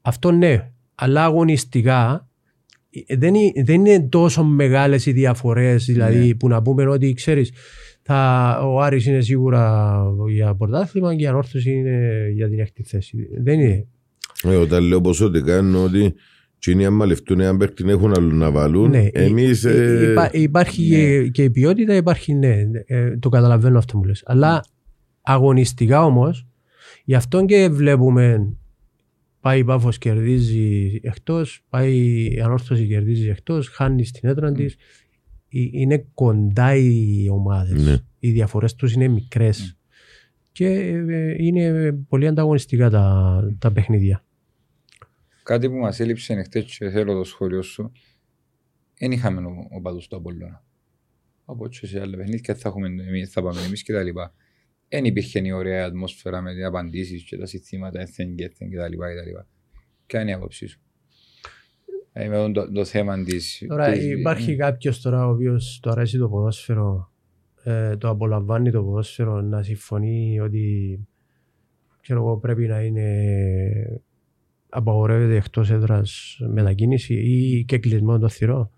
Αυτό 0.01 0.31
ναι, 0.31 0.71
αλλά 0.95 1.25
αγωνιστικά 1.25 2.29
δεν, 3.09 3.35
δεν 3.65 3.85
είναι 3.85 4.09
τόσο 4.09 4.45
μεγάλες 4.45 5.07
οι 5.07 5.13
διαφορές, 5.13 5.85
δηλαδή 5.85 6.27
ναι. 6.27 6.35
που 6.35 6.49
να 6.49 6.63
πούμε 6.63 6.87
ότι 6.87 7.13
ξέρεις, 7.13 7.53
ο 8.63 8.81
Άρης 8.81 9.07
είναι 9.07 9.21
σίγουρα 9.21 9.97
για 10.29 10.55
πρωτάθλημα 10.55 11.17
και 11.17 11.23
η 11.23 11.27
ανόρθωση 11.27 11.71
είναι 11.71 12.29
για 12.35 12.49
την 12.49 12.59
έκτη 12.59 12.83
θέση. 12.83 13.29
Δεν 13.43 13.61
είναι. 13.61 13.87
Ε, 14.45 14.55
όταν 14.57 14.83
λέω 14.85 15.01
ποσοτικά 15.01 15.55
εννοώ 15.55 15.85
ότι 15.85 16.15
είναι 16.67 16.85
άμα 16.85 17.07
λεφτούν, 17.07 17.41
αν 17.41 17.57
παίχτην 17.57 17.89
έχουν 17.89 18.13
αλλού 18.17 18.37
να 18.37 18.51
βάλουν, 18.51 18.91
ναι, 18.91 19.09
εμείς... 19.13 19.65
Ε, 19.65 20.11
υπά, 20.11 20.31
υπάρχει 20.33 20.89
ναι. 20.89 21.29
και 21.29 21.43
η 21.43 21.51
ποιότητα, 21.51 21.95
υπάρχει 21.95 22.35
ναι, 22.35 22.57
ε, 22.87 23.17
το 23.19 23.29
καταλαβαίνω 23.29 23.79
αυτό 23.79 23.99
που 23.99 24.05
λες. 24.05 24.23
Αλλά 24.27 24.65
αγωνιστικά 25.23 26.05
όμως, 26.05 26.47
γι' 27.05 27.15
αυτό 27.15 27.45
και 27.45 27.69
βλέπουμε 27.69 28.57
Πάει 29.45 29.59
η 29.59 29.65
Πάφος 29.65 29.99
κερδίζει 29.99 31.01
εκτός, 31.03 31.65
πάει 31.69 32.25
η 32.35 32.41
Ανόρθωση 32.41 32.87
κερδίζει 32.87 33.29
εκτός, 33.29 33.69
χάνει 33.69 34.05
στην 34.05 34.29
έδρα 34.29 34.51
mm. 34.51 34.55
της. 34.55 34.77
Είναι 35.49 36.07
κοντά 36.15 36.75
οι 36.77 37.29
ομάδες. 37.31 37.85
Ναι. 37.85 37.97
Οι 38.19 38.31
διαφορές 38.31 38.75
τους 38.75 38.93
είναι 38.93 39.09
μικρές. 39.09 39.73
Mm. 39.73 39.79
και 40.53 40.67
ε, 40.67 41.35
είναι 41.39 41.93
πολύ 42.09 42.27
ανταγωνιστικά 42.27 42.91
τα, 42.91 43.41
τα 43.59 43.73
παιχνίδια. 43.73 44.24
Κάτι 45.45 45.69
που 45.69 45.77
μας 45.77 46.01
έλειψε 46.01 46.43
χτες 46.43 46.77
και 46.79 46.91
θέλω 46.91 47.15
το 47.15 47.25
σχόλιο 47.25 47.63
σου, 47.63 47.93
δεν 48.99 49.13
είχαμε 49.13 49.41
ο, 49.41 49.69
ο 49.77 49.81
παδούς 49.81 50.07
του 50.09 50.17
Απολλώνα. 50.17 50.65
Από 51.45 51.65
έτσι 51.65 51.87
σε 51.87 52.01
άλλα 52.01 52.17
παιχνίδια 52.17 52.55
θα, 52.55 52.69
έχουμε, 52.69 52.87
εμείς, 52.87 53.31
θα 53.31 53.43
πάμε 53.43 53.61
εμείς 53.61 53.83
και 53.83 53.93
τα 53.93 54.03
λοιπά. 54.03 54.35
Δεν 54.89 55.05
υπήρχε 55.05 55.41
η 55.45 55.51
ωραία 55.51 55.87
ατμόσφαιρα 55.87 56.41
με 56.41 56.55
τις 56.55 56.65
απαντήσεις 56.65 57.25
και 57.25 57.37
τα 57.37 57.47
συστήματα 57.47 58.01
έθεν 58.01 58.35
και 58.35 58.45
έθεν 58.45 58.71
και 58.71 58.77
τα 58.77 58.89
λοιπά 58.89 59.11
και 59.11 59.17
τα 59.17 59.25
λοιπά. 59.25 59.47
Ποια 60.07 60.21
είναι 60.21 60.31
η 60.31 60.33
άποψή 60.33 60.67
σου; 60.67 60.81
Ε, 62.13 62.29
με 62.29 62.53
το, 62.53 62.73
το 62.73 62.85
θέμα 62.85 63.23
της... 63.23 63.65
Τώρα 63.69 63.93
της- 63.93 64.05
υπάρχει 64.05 64.57
κάποιος 64.57 65.01
τώρα 65.01 65.27
ο 65.27 65.31
οποίος 65.31 65.79
το 65.83 65.91
αρέσει 65.91 66.19
το 66.19 66.29
ποδόσφαιρο, 66.29 67.13
ε, 67.65 67.97
το 67.97 68.09
απολαμβάνει 68.09 68.71
το 68.71 68.83
ποδόσφαιρο 68.83 69.41
να 69.41 69.63
συμφωνεί 69.63 70.41
ότι 70.41 70.99
ξέρω 72.01 72.21
εγώ, 72.21 72.39
πρέπει 72.39 72.67
να 72.67 72.83
είναι 72.83 74.03
απαγορεύεται 74.75 75.37
εκτός 75.37 75.71
έδρας 75.71 76.39
μετακίνηση 76.53 77.15
ή 77.15 77.65
και 77.65 77.79
κλεισμένο 77.79 78.19
το 78.19 78.29
θηρό. 78.29 78.71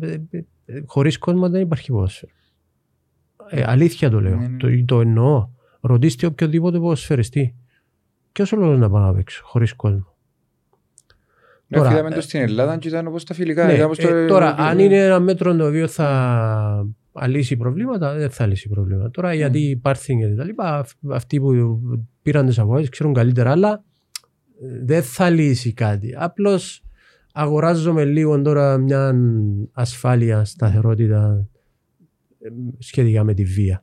Ε, 0.00 0.12
ε, 0.12 0.18
ε, 0.66 0.80
Χωρίς 0.86 1.18
κόσμο 1.18 1.48
δεν 1.50 1.60
υπάρχει 1.60 1.92
ποδόσφαιρο. 1.92 2.32
Ε, 3.50 3.62
αλήθεια 3.66 4.10
το 4.10 4.20
λέω. 4.20 4.36
Ναι, 4.36 4.46
ναι. 4.48 4.56
Το, 4.56 4.84
το 4.84 5.00
εννοώ. 5.00 5.48
Ρωτήστε 5.80 6.26
οποιοδήποτε 6.26 6.78
ποδοσφαιριστή. 6.78 7.54
Ποιο 8.32 8.44
ο 8.58 8.60
λόγος 8.60 8.78
να 8.78 8.90
πάω 8.90 9.02
να 9.02 9.14
παίξω 9.14 9.42
χωρίς 9.44 9.72
κόσμο. 9.74 10.16
Ναι, 11.66 11.78
τώρα, 11.78 11.92
είδαμε 11.92 12.10
το 12.10 12.20
στην 12.20 12.40
Ελλάδα 12.40 12.78
και 12.78 12.88
ήταν 12.88 13.06
όπως 13.06 13.24
τα 13.24 13.34
φιλικά. 13.34 13.66
Ναι, 13.66 13.72
ήταν 13.72 13.84
όπως 13.84 13.98
το- 13.98 14.14
ε, 14.14 14.26
τώρα, 14.26 14.54
αν 14.58 14.78
είναι 14.78 15.04
ένα 15.04 15.20
μέτρο 15.20 15.56
το 15.56 15.66
οποίο 15.66 15.88
θα 15.88 16.86
λύσει 17.26 17.56
προβλήματα, 17.56 18.14
δεν 18.14 18.30
θα 18.30 18.46
λύσει 18.46 18.68
προβλήματα. 18.68 19.10
Τώρα, 19.10 19.34
γιατί 19.34 19.58
υπάρχει 19.60 20.16
και 20.18 20.26
τα 20.34 20.44
λοιπά, 20.44 20.78
αυ- 20.78 21.10
αυτοί 21.12 21.40
που 21.40 21.80
πήραν 22.22 22.46
τις 22.46 22.58
αγορέ 22.58 22.86
ξέρουν 22.86 23.14
καλύτερα, 23.14 23.50
αλλά 23.50 23.72
ε, 23.72 23.82
δεν 24.84 25.02
θα 25.02 25.30
λύσει 25.30 25.72
κάτι. 25.72 26.14
Απλώς 26.18 26.82
αγοράζομαι 27.32 28.04
λίγο 28.04 28.42
τώρα 28.42 28.78
μια 28.78 29.14
ασφάλεια, 29.72 30.44
σταθερότητα 30.44 31.48
ε, 32.40 32.48
σχετικά 32.78 33.24
με 33.24 33.34
τη 33.34 33.44
βία. 33.44 33.82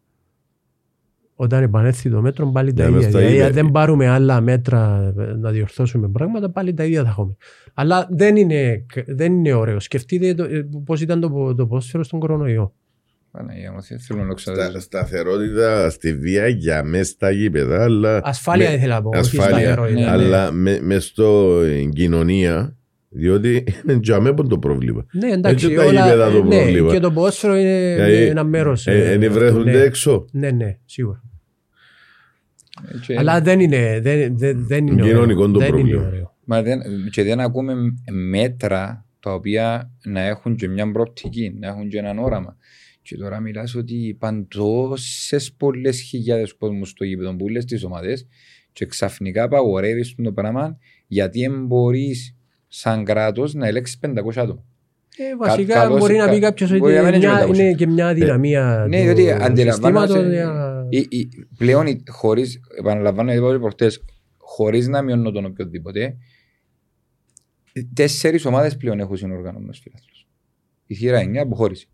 Όταν 1.38 1.64
επανέλθει 1.64 2.10
το 2.10 2.22
μέτρο, 2.22 2.52
πάλι 2.52 2.74
τα 2.74 2.84
Ναι, 2.84 2.90
μες 2.90 3.00
ίδια. 3.00 3.12
τα 3.12 3.18
Δηλαδή, 3.18 3.36
ίδια. 3.36 3.48
αν 3.48 3.54
δεν 3.54 3.72
πάρουμε 3.72 4.08
άλλα 4.08 4.42
μέτρα 4.42 5.14
ε, 5.18 5.24
να 5.34 5.52
διορθώσουμε 5.52 6.10
πράγματα, 6.10 6.50
πάλι 6.50 6.74
τα 6.74 6.86
ίδια 6.86 7.04
θα 7.04 7.10
έχουμε. 7.10 7.36
Αλλά 7.74 8.08
δεν 8.12 8.36
είναι, 8.36 8.86
δεν 9.08 9.34
είναι 9.34 9.54
ωραίο. 9.54 9.80
Σκεφτείτε 9.80 10.34
το, 10.34 10.44
ε, 10.44 10.68
πώς 10.86 11.02
ήταν 11.02 11.20
το, 11.20 11.30
το 11.56 11.68
ποδόσφαιρο 11.68 12.04
στον 12.04 12.20
κορονοϊό. 12.20 12.74
Παναγία 13.36 13.72
μου, 13.72 13.84
θε- 13.84 14.00
θέλω 14.02 14.24
να 14.24 14.34
το 14.34 14.38
Στα, 14.38 14.52
ξέρω. 14.52 14.80
σταθερότητα 14.80 15.90
στη 15.90 16.14
βία 16.18 16.48
για 16.48 16.84
μέσα 16.84 17.04
στα 17.12 17.32
γήπεδα, 17.32 17.84
αλλά, 17.84 18.22
Ασφάλεια 18.24 18.70
με- 18.70 18.76
ήθελα 18.76 18.94
να 18.96 19.02
πω, 19.02 19.10
όχι 19.10 19.20
ασφάλεια, 19.20 19.56
σταθερότητα. 19.58 20.00
ναι, 20.00 20.10
αλλά 20.10 20.52
με, 20.52 20.80
μες 20.82 21.06
στο 21.06 21.60
ε, 21.64 21.84
κοινωνία, 21.84 22.76
διότι 23.10 23.64
είναι 23.84 24.00
για 24.04 24.20
μένα 24.20 24.36
το 24.48 24.58
πρόβλημα. 24.60 25.06
Ναι, 25.12 25.32
εντάξει, 25.32 25.66
Έτσι 25.66 25.78
τα 25.78 25.84
όλα, 25.86 26.04
γήπεδα 26.04 26.32
το 26.32 26.44
ναι, 26.44 26.56
πρόβλημα. 26.56 26.92
και 26.94 27.00
το 27.00 27.12
ποδόσφαιρο 27.12 27.56
είναι 27.58 27.92
Ε, 27.94 28.26
ένα 28.30 28.44
μέρος. 28.44 28.88
Ε, 28.88 28.92
ε, 28.92 29.12
ε, 29.12 29.16
αυτού, 29.28 29.34
βρέθονται 29.34 29.72
ναι. 29.72 29.80
έξω. 29.80 30.26
Ναι, 30.32 30.52
ναι, 30.52 30.78
σίγουρα. 30.86 31.24
Ε, 32.88 32.98
και- 33.06 33.16
Αλλά 33.18 33.42
δεν 33.42 33.60
είναι, 33.60 34.00
δεν, 34.02 34.38
δεν, 34.38 34.66
δεν 34.68 34.88
είναι 34.88 35.02
Κοινωνικό 35.02 35.40
ωραίο. 35.42 35.52
το 35.54 35.60
δεν 35.60 35.70
πρόβλημα. 35.70 35.98
Είναι 36.02 36.08
ωραίο. 36.08 36.34
Μα 36.48 36.62
δεν, 36.62 36.80
και 37.12 37.24
δεν 37.24 37.40
ακούμε 37.40 37.74
μέτρα 38.12 39.06
τα 39.20 39.34
οποία 39.34 39.92
να 40.06 40.22
έχουν 40.22 40.56
και 40.56 40.68
μια 40.68 40.92
προοπτική, 40.92 41.56
να 41.60 41.68
έχουν 41.68 41.90
και 41.90 41.98
έναν 41.98 42.20
όραμα. 42.20 42.58
Και 43.06 43.18
τώρα 43.18 43.40
μιλάς 43.40 43.76
ότι 43.76 43.96
είπαν 44.08 44.48
τόσες 44.48 45.54
πολλές 45.54 46.00
χιλιάδες 46.02 46.54
κόσμους 46.54 46.90
στο 46.90 47.04
γήπεδο 47.04 47.36
που 47.36 47.48
λες 47.50 47.66
τις 47.66 47.84
ομάδες 47.84 48.28
και 48.74 48.86
ξαφνικά 48.86 49.44
απαγορεύεις 49.44 50.16
το 50.24 50.32
πράγμα 50.34 50.78
γιατί 51.08 51.40
δεν 51.40 51.66
μπορείς 51.66 52.36
σαν 52.68 53.04
κράτος 53.04 53.54
να 53.54 53.68
ελέγξεις 53.68 54.00
500 54.00 54.42
άτομα. 54.42 54.64
Ε, 55.18 55.36
βασικά 55.36 55.74
καλώς- 55.74 56.00
μπορεί 56.00 56.16
να 56.18 56.30
πει 56.30 56.40
κα- 56.40 56.48
κάποιος 56.50 56.70
ότι 56.72 56.80
μπορεί 56.80 56.94
να 56.94 57.02
μην 57.04 57.14
είναι, 57.14 57.18
είναι 57.18 57.28
μια, 57.34 57.46
500. 57.46 57.60
είναι 57.60 57.74
και 57.74 57.88
μια 57.88 58.14
δυναμία 58.14 58.86
Ναι, 58.90 58.98
του 58.98 59.04
διότι 59.16 59.22
συστήματος 59.22 59.46
αντιλαμβάνεσαι. 60.16 60.30
για- 60.30 60.88
Ή- 60.90 61.08
ή- 61.10 61.30
Πλέον 61.58 61.88
η- 61.88 62.04
χωρίς, 62.08 62.60
επαναλαμβάνω 62.80 63.34
είπα 63.34 63.52
και 63.52 63.58
προχτές, 63.60 64.04
χωρίς 64.38 64.88
να 64.88 65.02
μειώνω 65.02 65.32
τον 65.32 65.46
οποιοδήποτε, 65.46 66.18
τέσσερις 67.94 68.46
ομάδες 68.46 68.78
πλέον 68.78 69.00
έχουν 69.00 69.18
συνοργανωμένους 69.18 69.80
φιλάθλους. 69.80 70.28
Η 70.86 70.96
θύρα 70.96 71.20
9 71.20 71.42
αποχώρησε. 71.42 71.88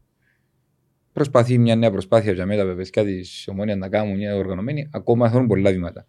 Προσπαθεί 1.14 1.58
μια 1.58 1.76
νέα 1.76 1.92
προσπάθεια 1.92 2.32
για 2.32 2.46
μένα, 2.46 2.66
βέβαια, 2.66 2.84
και 2.86 3.04
της 3.04 3.48
ομόνια 3.52 3.76
να 3.76 3.90
κάνουν 3.90 4.16
μια 4.16 4.36
οργανωμένη, 4.36 4.90
ακόμα 4.92 5.30
θέλουν 5.30 5.48
πολλά 5.48 5.72
βήματα. 5.72 6.06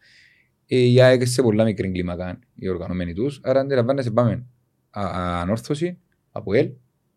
Ε, 0.67 0.77
Η 0.79 1.01
ΑΕΚ 1.01 1.27
σε 1.27 1.43
πολλά 1.43 1.65
μικρή 1.65 1.91
κλίμακα 1.93 2.39
οι 2.55 2.69
οργανωμένοι 2.69 3.13
τους, 3.13 3.41
άρα 3.43 3.61
αντιλαμβάνεσαι 3.61 4.11
πάμε 4.11 4.45
α- 4.91 5.01
α- 5.03 5.41
ανόρθωση, 5.41 5.99
από 6.33 6.55
ΕΛ, 6.55 6.69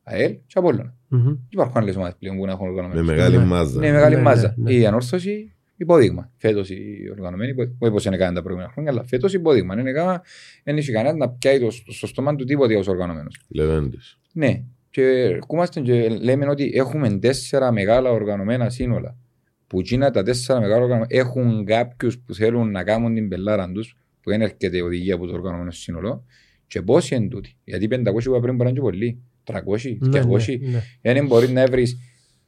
ΑΕΛ 0.03 0.31
και 0.47 0.53
Απόλλωνα. 0.59 0.95
Μμμ. 1.07 1.23
Δεν 1.23 1.37
υπάρχουν 1.51 1.77
άλλες 1.81 1.95
ομάδες 1.95 2.15
πλέον 2.19 2.37
που 2.37 2.45
να 2.45 2.51
έχουν 2.51 2.65
Με 2.65 2.71
οργανωμένους. 2.71 3.05
μεγάλη 3.07 3.37
Ναι. 3.37 3.43
μάζα. 3.45 3.85
Είναι 3.85 3.91
μεγάλη 3.95 4.15
Ναι, 4.15 4.21
μάζα. 4.21 4.53
ναι, 4.57 4.71
ναι. 4.71 4.77
Η 4.77 4.85
ανόρθωση 4.85 5.53
υπόδειγμα. 5.77 6.31
Φέτος 6.37 6.69
οι 6.69 7.07
οργανωμένοι, 7.11 7.51
όχι 7.79 7.93
πω 7.93 7.97
είναι 8.05 8.17
κανένα 8.17 8.33
τα 8.35 8.41
προηγούμενα 8.41 8.71
χρόνια, 8.73 8.91
αλλά 8.91 9.03
φέτος 9.03 9.33
υπόδειγμα. 9.33 9.79
Είναι 9.79 9.91
κάμα, 9.91 10.21
δεν 10.63 10.77
έχει 10.77 10.91
κανένα 10.91 11.15
να 11.17 11.29
πιάει 11.29 11.59
το, 11.59 11.71
στο 11.71 12.07
στόμα 12.07 12.35
του 12.35 12.43
τίποτε 12.45 12.75
ω 12.75 12.83
οργανωμένο. 12.87 13.27
Λεβέντες. 13.47 14.19
Ναι. 14.33 14.63
Και 14.95 15.03
ερχόμαστε 15.03 15.79
και 15.79 16.09
λέμε 16.09 16.47
ότι 16.49 16.71
έχουμε 16.75 17.17
τέσσερα 17.17 17.71
μεγάλα 17.71 18.11
οργανωμένα 18.11 18.69
σύνολα. 18.69 19.17
Που 19.67 19.79
εκείνα 19.79 20.11
τα 20.11 20.23
τέσσερα 20.23 20.59
μεγάλα 20.59 20.81
οργανωμένα 20.81 21.07
έχουν 21.09 21.65
κάποιους 21.65 22.19
που 22.19 22.33
θέλουν 22.33 22.71
να 22.71 22.83
κάνουν 22.83 23.13
την 23.13 23.27
πελάρα 23.27 23.71
τους, 23.71 23.97
που 24.21 24.29
δεν 24.29 24.41
έρχεται 24.41 24.77
η 24.77 24.79
οδηγία 24.79 25.15
από 25.15 25.25
το 25.25 25.33
οργανωμένο 25.33 25.71
σύνολο. 25.71 26.25
Και 26.67 26.81
πόσοι 26.81 27.15
είναι 27.15 27.27
τούτοι. 27.27 27.57
Γιατί 27.63 27.87
500 27.91 28.03
που 28.03 28.29
είπα 28.29 28.39
πριν 28.39 28.55
μπορεί 28.55 28.57
να 28.57 28.69
είναι 28.69 28.71
και 28.71 28.79
πολλοί. 28.79 29.21
300, 29.43 29.97
Ναι, 29.99 30.21
200. 30.21 30.59
ναι, 30.59 30.69
ναι. 31.01 31.13
Δεν 31.13 31.25
μπορεί 31.25 31.49
να 31.49 31.65
βρεις 31.65 31.97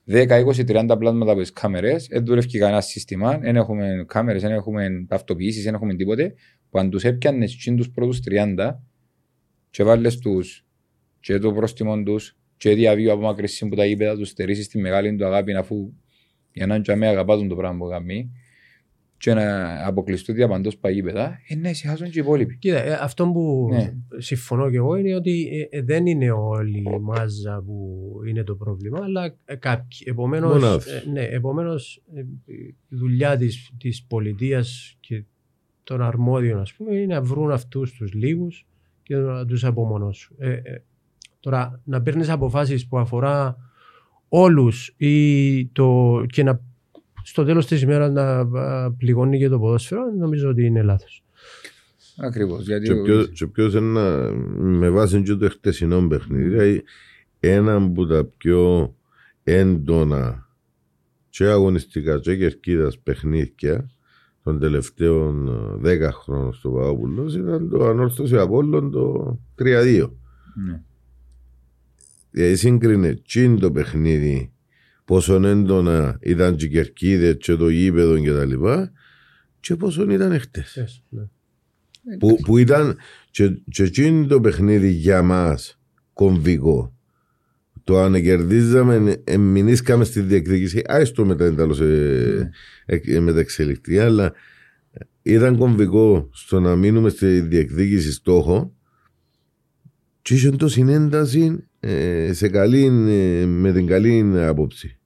10, 0.06 0.28
20, 0.46 0.66
30 0.66 0.98
πλάσματα 1.00 1.32
από 1.32 1.42
τις 1.42 1.54
κάμερες, 1.54 2.08
δεν 2.08 2.26
δουλεύει 2.26 2.58
κανένα 2.58 2.82
σύστημα, 2.82 3.38
δεν 3.38 3.56
έχουμε 3.56 4.06
κάμερες, 4.08 4.42
δεν 4.42 4.52
έχουμε 4.52 5.06
ταυτοποιήσεις, 5.08 5.64
δεν 5.64 5.74
έχουμε 5.74 5.96
τίποτε. 5.96 6.34
Που 6.70 6.80
αν 6.80 6.90
τους 6.90 7.04
έπιανες 7.04 7.56
τους 7.78 7.90
πρώτους 7.92 8.20
30 8.20 8.84
και 9.70 9.84
βάλες 9.84 10.18
τους 10.18 10.66
και 11.20 11.40
το 11.40 11.54
πρόστιμο 11.54 12.04
τους 12.04 12.37
και 12.58 12.74
διαβίου 12.76 13.12
απομακρυσή 13.12 13.68
που 13.68 13.76
τα 13.76 13.86
γήπεδα 13.86 14.16
τους 14.18 14.30
στερήσει 14.30 14.70
τη 14.70 14.80
μεγάλη 14.80 15.16
του 15.16 15.26
αγάπη, 15.26 15.54
αφού 15.54 15.94
για 16.52 16.66
να 16.68 16.74
είναι 16.76 16.84
και 16.84 16.92
αμέ 16.92 17.08
αγαπάτουν 17.08 17.48
το 17.48 17.56
πράγμα 17.56 17.78
που 17.78 17.90
κάνει, 17.90 18.32
και 19.20 19.34
να 19.34 19.88
αποκλειστούν 19.88 20.36
διαπαντό 20.36 20.70
στα 20.72 20.90
γήπεδα, 20.90 21.40
ε, 21.48 21.56
να 21.56 21.70
ησυχάσουν 21.70 22.10
και 22.10 22.20
οι 22.20 22.22
υπόλοιποι. 22.22 22.58
Κοίτα, 22.58 22.84
ε, 22.84 22.94
αυτό 23.02 23.26
που 23.28 23.68
Ναι. 23.72 23.94
συμφωνώ 24.18 24.70
και 24.70 24.76
εγώ 24.76 24.96
είναι 24.96 25.16
ότι 25.16 25.68
ε, 25.72 25.78
ε, 25.78 25.82
δεν 25.82 26.06
είναι 26.06 26.32
όλη 26.32 26.78
η 26.78 27.00
μάζα 27.02 27.64
που 27.66 28.10
είναι 28.28 28.44
το 28.44 28.56
πρόβλημα, 28.56 29.00
αλλά 29.04 29.36
ε, 29.46 29.56
κάποιοι. 29.56 30.00
Επομένως, 30.06 30.54
Μονάδες. 30.54 30.86
ε, 30.88 31.10
ναι, 31.10 31.22
επομένως 31.24 32.04
ε, 32.16 32.20
η 32.54 32.76
δουλειά 32.90 33.38
της, 33.38 33.72
της 33.78 34.04
πολιτείας 34.08 34.98
και 35.00 35.24
των 35.84 36.02
αρμόδιων 36.02 36.60
ας 36.60 36.74
πούμε 36.74 36.96
είναι 36.96 37.14
να 37.14 37.22
βρουν 37.22 37.52
αυτούς 37.52 37.92
τους 37.94 38.14
λίγους 38.14 38.68
και 39.04 39.16
να 39.16 39.46
τους 39.46 39.64
απομονώσουν. 39.66 40.38
Ε, 41.42 41.48
ε, 41.48 41.50
τώρα 41.52 41.82
να 41.84 42.02
παίρνεις 42.02 42.30
αποφάσεις 42.30 42.88
που 42.88 42.98
αφορά 42.98 43.56
όλους 44.30 44.94
ή 44.98 45.68
το, 45.68 46.22
και 46.28 46.44
να 46.44 46.62
στο 47.24 47.44
τέλος 47.46 47.66
της 47.66 47.82
ημέρας 47.82 48.12
να 48.12 48.40
α, 48.40 48.92
πληγώνει 48.98 49.38
και 49.38 49.50
το 49.50 49.60
ποδόσφαιρο 49.60 50.02
νομίζω 50.18 50.50
ότι 50.50 50.66
είναι 50.66 50.82
λάθος. 50.82 51.24
Ακριβώς. 52.20 52.66
Γιατί 52.66 52.88
Και 52.88 52.96
ποιος- 52.96 53.30
Και 53.30 53.48
ποιος 53.48 53.74
είναι 53.74 54.32
με 54.58 54.90
βάση 54.90 55.22
και 55.24 55.36
το 55.36 55.50
χτεσινό 55.50 56.08
παιχνίδι, 56.08 56.50
δηλαδή 56.50 56.84
ένα 57.40 57.76
από 57.76 58.06
τα 58.06 58.26
πιο 58.38 58.94
έντονα 59.44 60.48
και 61.30 61.46
αγωνιστικά 61.46 62.20
και 62.20 62.38
κερκίδας 62.38 63.00
παιχνίδια 63.00 63.90
των 64.44 64.60
τελευταίων 64.60 65.48
ε, 65.48 65.78
δέκα 65.82 66.12
χρόνων 66.12 66.54
στο 66.54 66.70
Παπαπουλός 66.70 67.36
ήταν 67.36 67.70
το 67.70 67.88
ανόρθωση 67.88 68.38
Απόλλων 68.38 68.92
το 68.92 69.38
3-2. 69.60 70.10
Ναι. 70.66 70.82
Δηλαδή 72.32 72.56
σύγκρινε 72.56 73.14
τσιν 73.14 73.60
το 73.60 73.72
παιχνίδι 73.72 74.52
πόσο 75.06 75.48
έντονα 75.48 76.18
ήταν 76.22 76.56
και 76.56 76.66
οι 76.66 76.70
κερκίδες 76.70 77.36
και 77.40 77.56
το 77.56 77.70
γήπεδο 77.70 78.20
και 78.20 78.32
τα 78.32 78.46
λοιπά 78.46 78.92
και 79.60 79.76
πόσο 79.76 80.12
ήταν 80.12 80.32
εχθές. 80.32 80.78
Yes, 80.80 81.02
ναι. 81.10 82.18
Που, 82.18 82.38
που 82.46 82.58
ήταν 82.58 82.98
και, 83.32 83.62
και 83.70 83.84
εκείνο 83.84 84.26
το 84.26 84.42
παιχνίδι 84.42 84.90
για 84.90 85.22
μας 85.22 85.80
κομβικό. 86.14 86.92
Το 87.84 88.00
αν 88.00 88.22
κερδίζαμε, 88.22 89.22
εμεινήσκαμε 89.24 90.04
στη 90.04 90.22
διεκδίκηση, 90.22 90.82
άιστο 90.86 91.26
μετά 91.26 91.46
είναι 91.48 91.56
τέλος 91.56 91.80
ε, 91.80 92.50
ε, 92.86 93.20
μεταξελικτική, 93.20 94.00
αλλά 94.00 94.34
ήταν 95.22 95.58
κομβικό 95.58 96.30
στο 96.34 96.60
να 96.60 96.76
μείνουμε 96.76 97.10
στη 97.10 97.40
διεκδίκηση 97.40 98.12
στόχο 98.12 98.74
και 100.22 100.34
είχε 100.34 100.50
το 100.50 100.68
συνένταση 100.68 101.64
ε, 101.77 101.77
σε 102.32 102.50
καλή, 102.50 102.86
ε, 102.86 103.46
με 103.46 103.72
την 103.74 103.86
καλή 103.86 104.40
άποψη. 104.48 104.98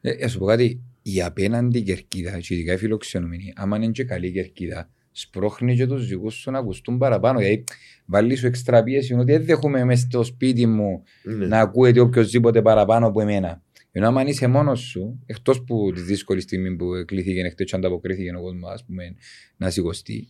Ε, 0.00 0.24
ας 0.24 0.30
σου 0.30 0.38
πω 0.38 0.44
κάτι, 0.46 0.80
η 1.02 1.22
απέναντι 1.22 1.82
κερκίδα, 1.82 2.38
και 2.40 2.54
ειδικά 2.54 2.72
η 2.72 2.76
φιλοξενούμενη, 2.76 3.52
άμα 3.56 3.76
είναι 3.76 3.90
και 3.90 4.04
καλή 4.04 4.32
κερκίδα, 4.32 4.90
σπρώχνει 5.12 5.76
και 5.76 5.86
τους 5.86 6.08
δικούς 6.08 6.34
σου 6.34 6.50
να 6.50 6.58
ακουστούν 6.58 6.98
παραπάνω. 6.98 7.38
Δηλαδή, 7.38 7.64
βάλει 8.06 8.34
σου 8.36 8.46
εξτρα 8.46 8.82
πίεση 8.82 9.14
ότι 9.14 9.32
δεν 9.32 9.44
δέχομαι 9.44 9.84
μέσα 9.84 10.06
στο 10.06 10.22
σπίτι 10.24 10.66
μου 10.66 11.02
Ναι. 11.22 11.46
να 11.46 11.60
ακούεται 11.60 12.00
οποιοδήποτε 12.00 12.62
παραπάνω 12.62 13.06
από 13.06 13.20
εμένα. 13.20 13.62
Ενώ 13.92 14.06
άμα 14.06 14.22
είσαι 14.26 14.46
μόνος 14.46 14.80
σου, 14.80 15.18
εκτός 15.26 15.64
που 15.64 15.92
τη 15.94 16.00
δύσκολη 16.00 16.40
στιγμή 16.40 16.76
που 16.76 16.86
κλείθηκε 17.06 17.40
εκτός 17.40 17.70
και 17.70 17.76
ανταποκρίθηκε 17.76 18.34
ο 18.36 18.40
κόσμος, 18.40 18.72
ας 18.72 18.84
πούμε, 18.84 19.14
να 19.56 19.70
σηκωστεί, 19.70 20.28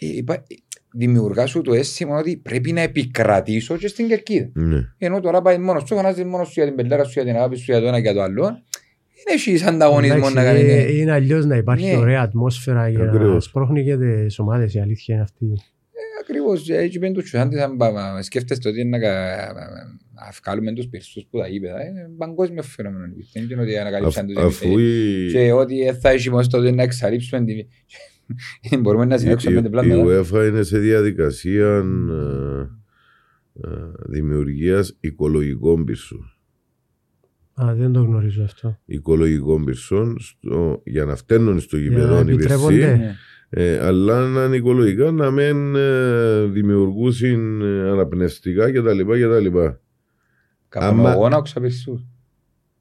ε, 0.00 0.06
υπά- 0.06 0.46
δημιουργάς 0.94 1.50
σου 1.50 1.60
το 1.60 1.72
αίσθημα 1.74 2.18
ότι 2.18 2.36
πρέπει 2.36 2.72
να 2.72 2.80
επικρατήσω 2.80 3.76
και 3.76 3.88
στην 3.88 4.08
κερκίδα. 4.08 4.50
Ναι. 4.54 4.78
Ενώ 4.98 5.20
τώρα 5.20 5.42
πάει 5.42 5.58
μόνος 5.58 5.82
σου, 5.88 5.94
φανάζει 5.94 6.24
μόνος 6.24 6.46
σου 6.46 6.52
για 6.56 6.64
την 6.64 6.74
πελάρα 6.74 7.04
σου, 7.04 7.10
για 7.14 7.24
την 7.24 7.34
αγάπη 7.36 7.56
σου, 7.56 7.64
για 7.66 7.80
το 7.80 7.86
ένα 7.86 7.96
και 7.96 8.02
για 8.02 8.12
το 8.14 8.22
άλλο. 8.22 8.42
Δεν 9.24 9.34
έχει 9.34 9.64
ανταγωνισμό 9.64 10.16
Εντάξει, 10.16 10.34
να 10.34 10.44
κάνει. 10.44 10.60
ε, 10.60 10.96
Είναι 10.96 11.12
αλλιώς 11.12 11.46
να 11.46 11.56
υπάρχει 11.56 11.86
Ναι. 11.86 11.96
ωραία 11.96 12.20
ατμόσφαιρα 12.22 12.88
για 12.88 12.98
να 12.98 13.04
Ακριβώς. 13.12 13.44
σπρώχνει 13.44 13.84
και 13.84 13.96
τις 13.96 14.38
ομάδες. 14.38 14.74
Η 14.74 14.80
αλήθεια 14.80 15.14
είναι 15.14 15.22
αυτή. 15.24 15.46
Ακριβώς, 16.22 16.68
έτσι 16.68 16.98
πέντε 16.98 17.12
του 17.12 17.20
τσουσάντες, 17.20 17.60
αν 17.60 17.76
πα- 17.76 17.92
πα- 17.92 18.22
σκέφτεστε 18.22 18.68
ότι 18.68 18.80
είναι 18.80 18.88
να 18.88 18.98
κα- 18.98 19.52
να 20.14 20.32
βγάλουμε 20.42 20.72
τους 20.72 20.86
πυρσούς 20.88 21.26
που 21.30 21.38
τα 21.38 21.48
γήπεδα. 21.48 21.86
Είναι 21.86 22.10
παγκόσμιο 22.18 22.62
φαινόμενο. 22.62 23.12
Δεν 23.32 23.42
είναι 23.50 23.62
ότι 23.62 23.78
ανακαλύψαν 23.78 24.26
τους 24.26 24.36
Αφ- 24.36 24.46
Αφού 24.46 24.66
εμείς. 24.72 25.28
η, 25.28 25.32
Και 25.32 25.52
ότι 25.52 25.84
δεν 25.84 26.00
θα 26.00 26.10
έχει 26.10 26.30
μόνο 26.30 26.46
τότε 26.46 26.70
να 26.70 26.82
εξαλείψουμε 26.82 27.44
την... 27.44 27.56
Μπορούμε 28.80 29.04
να 29.04 29.14
η, 29.14 29.18
συνέξουμε 29.18 29.54
πέντε 29.54 29.66
η 29.66 29.70
πλάνα. 29.70 30.04
UEFA 30.04 30.46
είναι 30.48 30.62
σε 30.62 30.78
διαδικασία 30.78 31.76
ε, 31.76 32.60
ε, 33.60 33.70
δημιουργίας 34.08 34.96
οικολογικών 35.00 35.84
πυρσών. 35.84 36.32
Α, 37.62 37.74
δεν 37.74 37.92
το 37.92 38.00
γνωρίζω 38.02 38.42
αυτό. 38.42 38.78
Οικολογικών 38.84 39.64
πυρσών 39.64 40.16
στο, 40.20 40.82
για 40.84 41.04
να 41.04 41.16
φταίνουν 41.16 41.60
στο 41.60 41.76
να 41.76 41.82
γηπεδό 41.82 42.16
οι 42.16 42.20
επιτρέπονται. 42.20 42.74
πυρσοί, 42.74 42.96
Ναι. 42.96 43.14
ε, 43.50 43.86
αλλά 43.86 44.26
να 44.28 44.44
είναι 44.44 44.56
οικολογικά 44.56 45.10
να 45.10 45.30
μην 45.30 45.74
ε, 45.76 46.44
δημιουργούσουν 46.44 47.60
ε, 47.62 47.90
αναπνευστικά 47.90 48.72
κτλ. 48.72 49.00
κτλ. 49.00 49.58
Καπνογόνα 50.68 51.36
ο 51.36 51.42
ξαπυρσούς. 51.42 52.06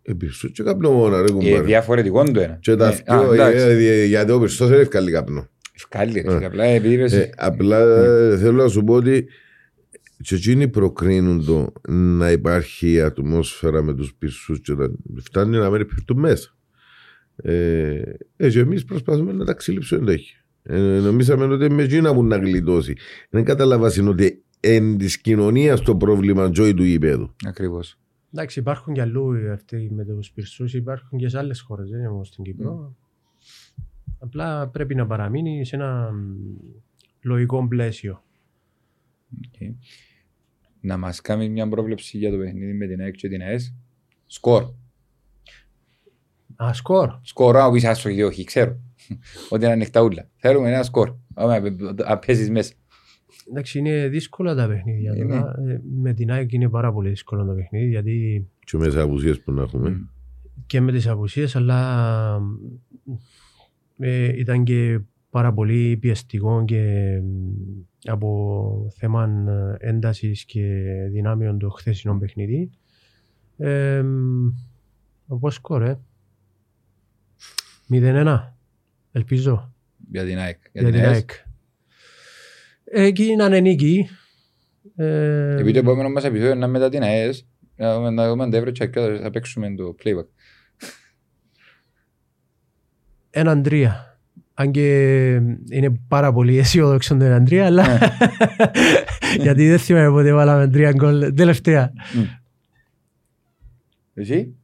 Ε, 0.03 0.13
πυρσούς 0.13 0.51
και 0.51 0.63
καπνογόνα 0.63 1.17
ρε 1.21 1.27
Ε, 1.27 1.31
κουμπάρε. 1.31 1.61
Διαφορετικό 1.61 2.23
το 2.23 2.39
ένα. 2.39 2.57
Και 2.61 2.75
τα 2.75 2.87
Ε, 2.87 3.01
α, 3.13 3.19
δυο, 3.19 3.33
εντάξει. 3.33 3.65
ε, 3.65 4.01
ε, 4.01 4.05
γιατί 4.05 4.31
ο 4.31 4.39
πυρσός 4.39 4.69
δεν 4.69 4.79
ευκάλλει 4.79 5.11
καπνό. 5.11 5.47
Ευκάλλει, 5.75 6.11
ρε, 6.21 6.31
Ε. 6.31 6.33
φίλε, 6.33 6.45
απλά 6.45 6.63
επειδή 6.63 6.93
είπες- 6.93 7.13
Ε, 7.13 7.29
απλά 7.37 7.79
ε, 7.79 8.37
θέλω 8.37 8.63
να 8.63 8.67
σου 8.67 8.83
πω 8.83 8.93
ότι 8.93 9.25
και 10.23 10.35
εκείνοι 10.35 10.67
προκρίνουν 10.67 11.45
το 11.45 11.73
να 11.89 12.31
υπάρχει 12.31 12.91
η 12.91 13.01
ατμόσφαιρα 13.01 13.81
με 13.83 13.93
τους 13.93 14.13
πυρσούς 14.13 14.61
και 14.61 14.73
τα... 14.75 14.91
φτάνει 15.23 15.57
να 15.57 15.69
μην 15.69 15.87
πέφτουν 15.87 16.19
μέσα. 16.19 16.55
Ε, 17.35 18.01
ε, 18.37 18.49
και 18.49 18.59
εμείς 18.59 18.85
προσπαθούμε 18.85 19.33
να 19.33 19.45
τα 19.45 19.53
ξυλίψουμε 19.53 20.01
εντέχει. 20.01 20.35
Ε, 20.63 20.77
νομίζαμε 20.79 21.45
ότι 21.45 21.69
με 21.71 21.83
εκείνα 21.83 22.13
που 22.13 22.23
να 22.23 22.37
γλιτώσει. 22.37 22.95
Δεν 23.29 23.43
καταλαβάσουν 23.43 24.07
ότι 24.07 24.43
εν 24.59 24.97
της 24.97 25.17
κοινωνίας 25.17 25.81
το 25.81 25.95
πρόβλημα 25.95 26.51
τζόι 26.51 26.73
του 26.73 26.83
γηπέδου. 26.83 27.35
Ακριβώς. 27.47 27.99
Εντάξει, 28.33 28.59
υπάρχουν 28.59 28.93
και 28.93 29.01
αλλού 29.01 29.51
αυτοί 29.51 29.89
με 29.91 30.05
του 30.05 30.19
πυρσού, 30.33 30.77
υπάρχουν 30.77 31.19
και 31.19 31.29
σε 31.29 31.37
άλλε 31.37 31.55
χώρε, 31.55 31.83
δεν 31.83 31.99
είναι 31.99 32.09
μόνο 32.09 32.23
στην 32.23 32.43
Κύπρο. 32.43 32.95
Απλά 34.19 34.67
πρέπει 34.67 34.95
να 34.95 35.07
παραμείνει 35.07 35.65
σε 35.65 35.75
ένα 35.75 36.11
μ, 36.11 36.35
λογικό 37.21 37.67
πλαίσιο. 37.67 38.23
Οκ. 39.37 39.75
Να 40.81 40.97
μας 40.97 41.21
κάνει 41.21 41.49
μια 41.49 41.69
πρόβλεψη 41.69 42.17
για 42.17 42.31
το 42.31 42.37
παιχνίδι 42.37 42.73
με 42.73 42.87
την 42.87 43.01
ΑΕΚ 43.01 43.15
και 43.15 43.29
την 43.29 43.41
ΑΕΣ. 43.41 43.75
Σκορ. 44.25 44.73
Α, 46.63 46.73
σκορ. 46.73 47.19
Σκορ, 47.21 47.57
άμα 47.57 47.71
πεις 47.71 47.85
άσο 47.85 48.11
και 48.11 48.25
όχι, 48.25 48.43
ξέρω. 48.43 48.79
Ότι 49.49 49.63
είναι 49.63 49.73
ανοιχτά 49.73 50.01
ούλα. 50.01 50.29
Θέλουμε 50.35 50.67
ένα 50.67 50.83
σκορ. 50.83 51.15
Άμα 51.33 51.61
απέσεις 51.97 52.49
μέσα. 52.49 52.73
Εντάξει, 53.51 53.79
είναι 53.79 54.07
δύσκολα 54.07 54.55
τα 54.55 54.67
παιχνίδια. 54.67 55.15
Είναι. 55.15 55.39
τώρα. 55.39 55.55
Ε, 55.67 55.81
Με 56.01 56.13
την 56.13 56.31
ΑΕΚ 56.31 56.51
είναι 56.51 56.69
πάρα 56.69 56.91
πολύ 56.93 57.09
δύσκολο 57.09 57.45
το 57.45 57.53
παιχνίδι 57.53 57.87
γιατί 57.89 58.47
Και 58.65 58.77
μέσα 58.77 59.01
απουσίες 59.01 59.41
που 59.41 59.51
να 59.51 59.61
έχουμε. 59.61 59.89
Μμ. 59.89 60.01
και 60.65 60.81
με 60.81 60.91
τις 60.91 61.07
απουσίες 61.07 61.55
αλλά 61.55 62.39
ε, 63.97 64.39
ήταν 64.39 64.63
και 64.63 64.99
πάρα 65.29 65.53
πολύ 65.53 65.97
πιεστικό 65.97 66.63
και 66.65 66.83
μ, 67.23 67.81
από 68.05 68.87
θέμα 68.95 69.23
ε, 69.79 69.87
έντασης 69.89 70.45
και 70.45 70.83
δυνάμεων 71.11 71.59
το 71.59 71.69
χθεσινό 71.69 72.17
παιχνίδι. 72.17 72.69
Ε, 73.57 74.01
μ, 74.01 74.47
όπως 75.27 75.53
σκορ, 75.53 75.81
ε. 75.83 75.99
0-1. 77.89 78.53
Ελπίζω. 79.11 79.73
Για 80.11 80.25
την 80.25 80.37
ΑΕΚ. 80.37 80.57
Για 80.71 80.81
Για 80.81 80.83
την 80.83 80.91
την 80.91 81.01
ΑΕΣ. 81.09 81.15
ΑΕΚ. 81.15 81.29
Εκεί 82.93 83.35
να 83.35 83.45
είναι 83.45 83.59
νίκη. 83.59 84.07
Ε, 84.95 85.51
Επειδή 85.53 85.71
το 85.71 85.79
επόμενο 85.79 86.09
μας 86.09 86.23
επεισόδιο 86.23 86.51
είναι 86.51 86.67
μετά 86.67 86.89
την 86.89 87.01
ΑΕΣ, 87.03 87.47
να 87.75 87.95
δούμε 87.95 88.09
να 88.09 88.29
δούμε 88.29 88.43
αν 88.43 88.49
τα 88.51 88.57
έβρετσια 88.57 88.85
και 88.85 88.99
θα 89.21 89.29
παίξουμε 89.29 89.75
το 89.75 89.95
playback. 90.03 90.25
έναν 93.29 93.63
τρία. 93.63 94.19
Αν 94.53 94.71
και 94.71 95.29
είναι 95.69 95.99
πάρα 96.07 96.33
πολύ 96.33 96.57
αισιόδοξο 96.57 97.17
το 97.17 97.23
έναν 97.25 97.45
τρία, 97.45 97.65
αλλά 97.65 97.85
γιατί 99.39 99.69
δεν 99.69 99.79
θυμάμαι 99.79 100.09
πότε 100.09 100.33
βάλαμε 100.33 100.67
τρία 100.69 100.91
γκολ 100.91 101.33
τελευταία. 101.33 101.91
Εσύ, 104.13 104.55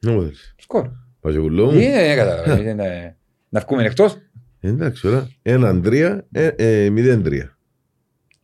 Να 0.00 0.12
μου 0.12 0.20
θέλεις. 0.22 0.54
σκορ. 0.58 0.88
Παζεβουλό 1.20 1.64
μου. 1.64 1.70
Τι 1.78 1.78
δεν 1.90 2.16
κατάλαβα. 2.16 2.60
είναι 2.60 2.74
να- 2.82 3.16
Να 3.48 3.60
βγούμε 3.60 3.84
εκτός. 3.84 4.16
Εντάξει, 4.60 5.06
ωραία. 5.06 5.28
Έναν 5.42 5.82
τρία, 5.82 6.26
ε, 6.32 6.46
ε, 6.56 6.90
μηδέν 6.90 7.22
τρία. 7.22 7.57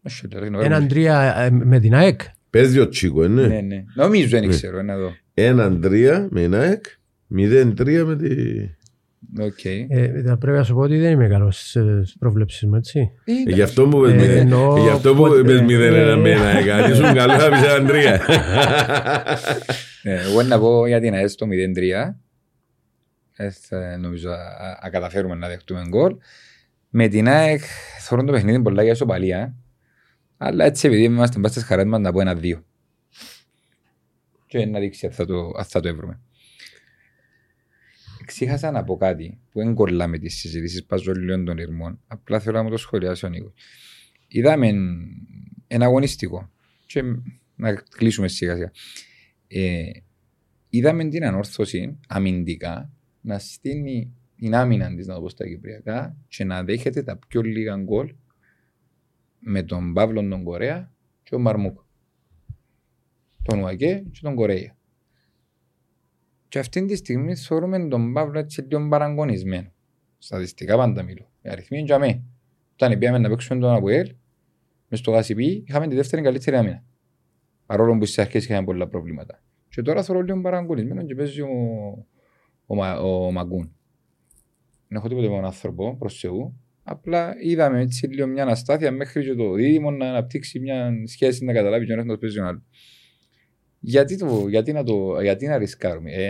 Όχι, 0.06 0.28
τώρα 0.28 0.46
είναι 0.46 0.58
Έναν 0.58 0.72
ωραίο. 0.72 0.86
τρία 0.88 1.34
ε, 1.38 1.50
με 1.50 1.80
την 1.80 1.94
ΑΕΚ. 1.94 2.20
Παίζει 2.50 2.78
ο 2.78 2.88
Τσίκο, 2.88 3.24
ε, 3.24 3.28
ναι. 3.28 3.46
Ναι, 3.46 3.60
ναι. 3.60 3.84
Νομίζω 3.94 4.28
δεν 4.28 4.40
Ναι. 4.42 4.48
ξέρω, 4.48 4.82
να 4.82 4.96
δω. 4.96 5.10
Έναν 5.34 5.80
τρία 5.80 6.26
με 6.30 6.40
την 6.40 6.54
ΑΕΚ, 6.54 6.84
μηδέν 7.26 7.74
τρία 7.74 8.04
με 8.04 8.16
τη... 8.16 8.28
Οκ. 9.40 9.64
Ε, 9.64 10.22
θα 10.26 10.38
πρέπει 10.38 10.56
να 10.58 10.64
σου 10.64 10.74
πω 10.74 10.80
ότι 10.80 10.98
δεν 10.98 11.10
είμαι 11.12 11.28
καλός 11.28 11.68
στις 11.68 12.16
προβλέψεις 12.18 12.62
μου, 12.68 12.74
έτσι. 12.74 13.10
Ε, 13.46 13.52
Γι' 13.52 13.62
αυτό 13.62 13.88
που 13.88 14.00
πες 14.00 14.12
Ε, 14.12 14.14
μηδέν. 14.16 14.36
εννοώ 14.38 14.76
ε, 14.76 14.80
Γι' 14.80 14.88
αυτό 14.88 15.14
που 15.14 15.20
πότε- 15.20 15.44
πες 15.46 15.60
μηδέν 15.62 15.92
ένα 15.94 16.16
με 16.16 16.30
ένα 16.30 16.48
έκανε. 16.58 16.92
Ήσουν 16.92 17.14
καλός 17.14 17.36
να 17.36 17.48
πεις 17.50 17.62
έναν 17.62 17.86
τρία. 17.86 18.20
Ε, 20.02 20.20
Εγώ 20.20 20.42
να 20.42 20.58
πω 20.58 20.86
για 20.86 21.00
την 21.00 21.14
ΑΕΣ 21.14 21.34
το 21.34 21.46
0-3. 21.46 22.14
Ε, 23.36 23.50
θα- 23.50 23.98
νομίζω 24.00 24.30
α- 24.30 24.32
α- 24.34 24.86
α 24.86 24.90
καταφέρουμε 24.90 25.34
να 25.34 25.48
δεχτούμε 25.48 25.82
γκολ. 25.88 26.14
Με 26.90 27.08
την 27.08 27.28
ΑΕΚ 27.28 27.60
θεωρώ 28.00 28.24
το 28.24 28.32
παιχνίδι 28.32 28.60
πολλά 28.62 28.82
για 28.82 28.92
ισοπαλία. 28.92 29.54
Αλλά 30.36 30.64
έτσι 30.64 30.86
επειδή 30.86 31.02
είμαστε 31.02 31.38
μπας 31.38 31.50
στις 31.50 31.64
χαρές 31.64 31.84
μας 31.84 32.00
να 32.00 32.12
πω 32.12 32.20
ένα-δύο. 32.20 32.64
Και 34.46 34.66
να 34.66 34.78
δείξει 34.78 35.06
αν 35.06 35.12
θα 35.12 35.26
το, 35.26 35.52
αν 35.56 35.64
θα 35.64 35.80
το 35.80 35.88
έβρουμε. 35.88 36.20
Ξέχασα 38.26 38.70
να 38.70 38.84
πω 38.84 38.96
κάτι 38.96 39.38
που 39.50 39.58
δεν 39.58 39.74
κολλά 39.74 40.06
με 40.06 40.18
τις 40.18 40.34
συζητήσεις 40.38 40.84
παζολίων 40.84 41.44
των 41.44 41.58
ηρμών. 41.58 42.00
Απλά 42.06 42.40
θέλω 42.40 42.56
να 42.56 42.62
μου 42.62 42.70
το 42.70 42.76
σχολιάσει 42.76 43.26
ο 43.26 43.28
Νίκος. 43.28 43.52
Είδαμε 44.28 44.72
ένα 45.66 45.84
αγωνιστικό 45.84 46.50
και 46.86 47.02
να 47.56 47.74
κλείσουμε 47.74 48.28
σιγά 48.28 48.54
σιγά. 48.54 48.70
Ε, 49.48 49.90
είδαμε 50.68 51.08
την 51.08 51.24
ανόρθωση 51.24 51.98
αμυντικά 52.08 52.90
να 53.20 53.38
στείλει 53.38 54.12
την 54.36 54.54
άμυνα 54.54 54.94
της, 54.94 55.06
να 55.06 55.14
το 55.14 55.20
πω 55.20 55.28
στα 55.28 55.46
κυπριακά, 55.46 56.16
και 56.28 56.44
να 56.44 56.64
δέχεται 56.64 57.02
τα 57.02 57.18
πιο 57.28 57.42
λίγα 57.42 57.76
γκολ 57.76 58.14
με 59.44 59.62
τον 59.62 59.92
Παύλο 59.92 60.28
τον 60.28 60.42
Κορέα 60.42 60.92
και 61.22 61.30
τον 61.30 61.40
Μαρμούκ. 61.40 61.78
Τον 63.42 63.58
Ουακέ 63.58 64.04
και 64.10 64.20
τον 64.22 64.34
Κορέα. 64.34 64.76
Και 66.48 66.58
αυτή 66.58 66.84
τη 66.84 66.96
στιγμή 66.96 67.36
θεωρούμε 67.36 67.88
τον 67.88 68.12
Παύλο 68.12 68.38
έτσι 68.38 68.60
λίγο 68.62 68.88
παραγωνισμένο. 68.88 69.72
Στατιστικά 70.18 70.76
πάντα 70.76 71.02
μιλώ. 71.02 71.30
Οι 71.42 71.48
αριθμοί 71.48 71.78
είναι 71.78 71.86
για 71.86 71.98
μέ. 71.98 72.22
Όταν 72.72 72.98
πήγαμε 72.98 73.18
να 73.18 73.28
παίξουμε 73.28 73.60
τον 73.60 73.70
Αποέλ, 73.74 74.14
μες 74.88 74.98
στο 74.98 75.10
Γασιπί 75.10 75.64
είχαμε 75.66 75.88
τη 75.88 75.94
δεύτερη 75.94 76.22
καλύτερη 76.22 76.56
άμυνα. 76.56 76.84
Παρόλο 77.66 77.98
που 77.98 78.04
στις 78.04 78.18
αρχές 78.18 78.44
είχαμε 78.44 78.64
πολλά 78.64 78.88
προβλήματα. 78.88 79.42
Και 79.68 79.82
τώρα 79.82 80.02
θεωρώ 80.02 80.20
λίγο 80.20 80.40
παραγωνισμένο 80.40 81.04
και 81.04 81.14
παίζει 81.14 81.40
ο, 81.40 81.48
ο, 82.66 82.74
Μα- 82.74 82.98
ο 82.98 83.30
Μαγκούν. 83.30 83.76
Δεν 84.88 84.98
έχω 84.98 85.08
τίποτα 85.08 85.28
με 85.28 85.34
τον 85.34 85.44
άνθρωπο, 85.44 85.96
προς 85.96 86.18
Θεού. 86.18 86.60
Απλά 86.86 87.34
είδαμε 87.40 87.80
έτσι 87.80 88.06
λίγο 88.06 88.26
μια 88.26 88.42
αναστάθεια 88.42 88.90
μέχρι 88.90 89.24
και 89.24 89.34
το 89.34 89.52
δίδυμο 89.52 89.90
να 89.90 90.08
αναπτύξει 90.08 90.60
μια 90.60 90.92
σχέση 91.06 91.44
να 91.44 91.52
καταλάβει 91.52 91.86
και 91.86 91.92
ο 91.92 92.00
ένας 92.00 92.18
παίζει 92.18 92.36
τον 92.36 92.46
άλλος. 92.46 92.62
Γιατί, 93.80 94.18
το, 94.18 94.46
γιατί, 94.48 94.72
να 94.72 94.84
το, 94.84 95.20
γιατί 95.20 95.46
να 95.46 95.58
ρισκάρουμε, 95.58 96.10
ε, 96.12 96.28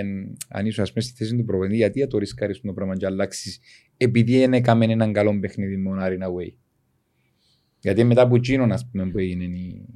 αν 0.49 0.67
ήσουν 0.67 0.83
ας 0.83 0.93
πούμε 0.93 1.05
στη 1.05 1.15
θέση 1.17 1.37
του 1.37 1.45
προπονητή, 1.45 1.77
γιατί 1.77 2.01
να 2.01 2.07
το 2.07 2.19
ρισκάρεις 2.19 2.61
το 2.61 2.73
πράγμα 2.73 2.97
και 2.97 3.07
αλλάξεις 3.07 3.61
επειδή 3.97 4.39
δεν 4.39 4.53
έκαμε 4.53 4.85
έναν 4.85 5.13
καλό 5.13 5.39
παιχνίδι 5.41 5.77
με 5.77 5.89
τον 5.91 5.99
Άρη 5.99 6.19
away. 6.21 6.53
Γιατί 7.81 8.05
μετά 8.05 8.23
από 8.23 8.37
εκείνον 8.37 8.73
ας 8.73 8.89
πούμε 8.91 9.07
που 9.11 9.19
έγινε 9.19 9.45
η... 9.45 9.87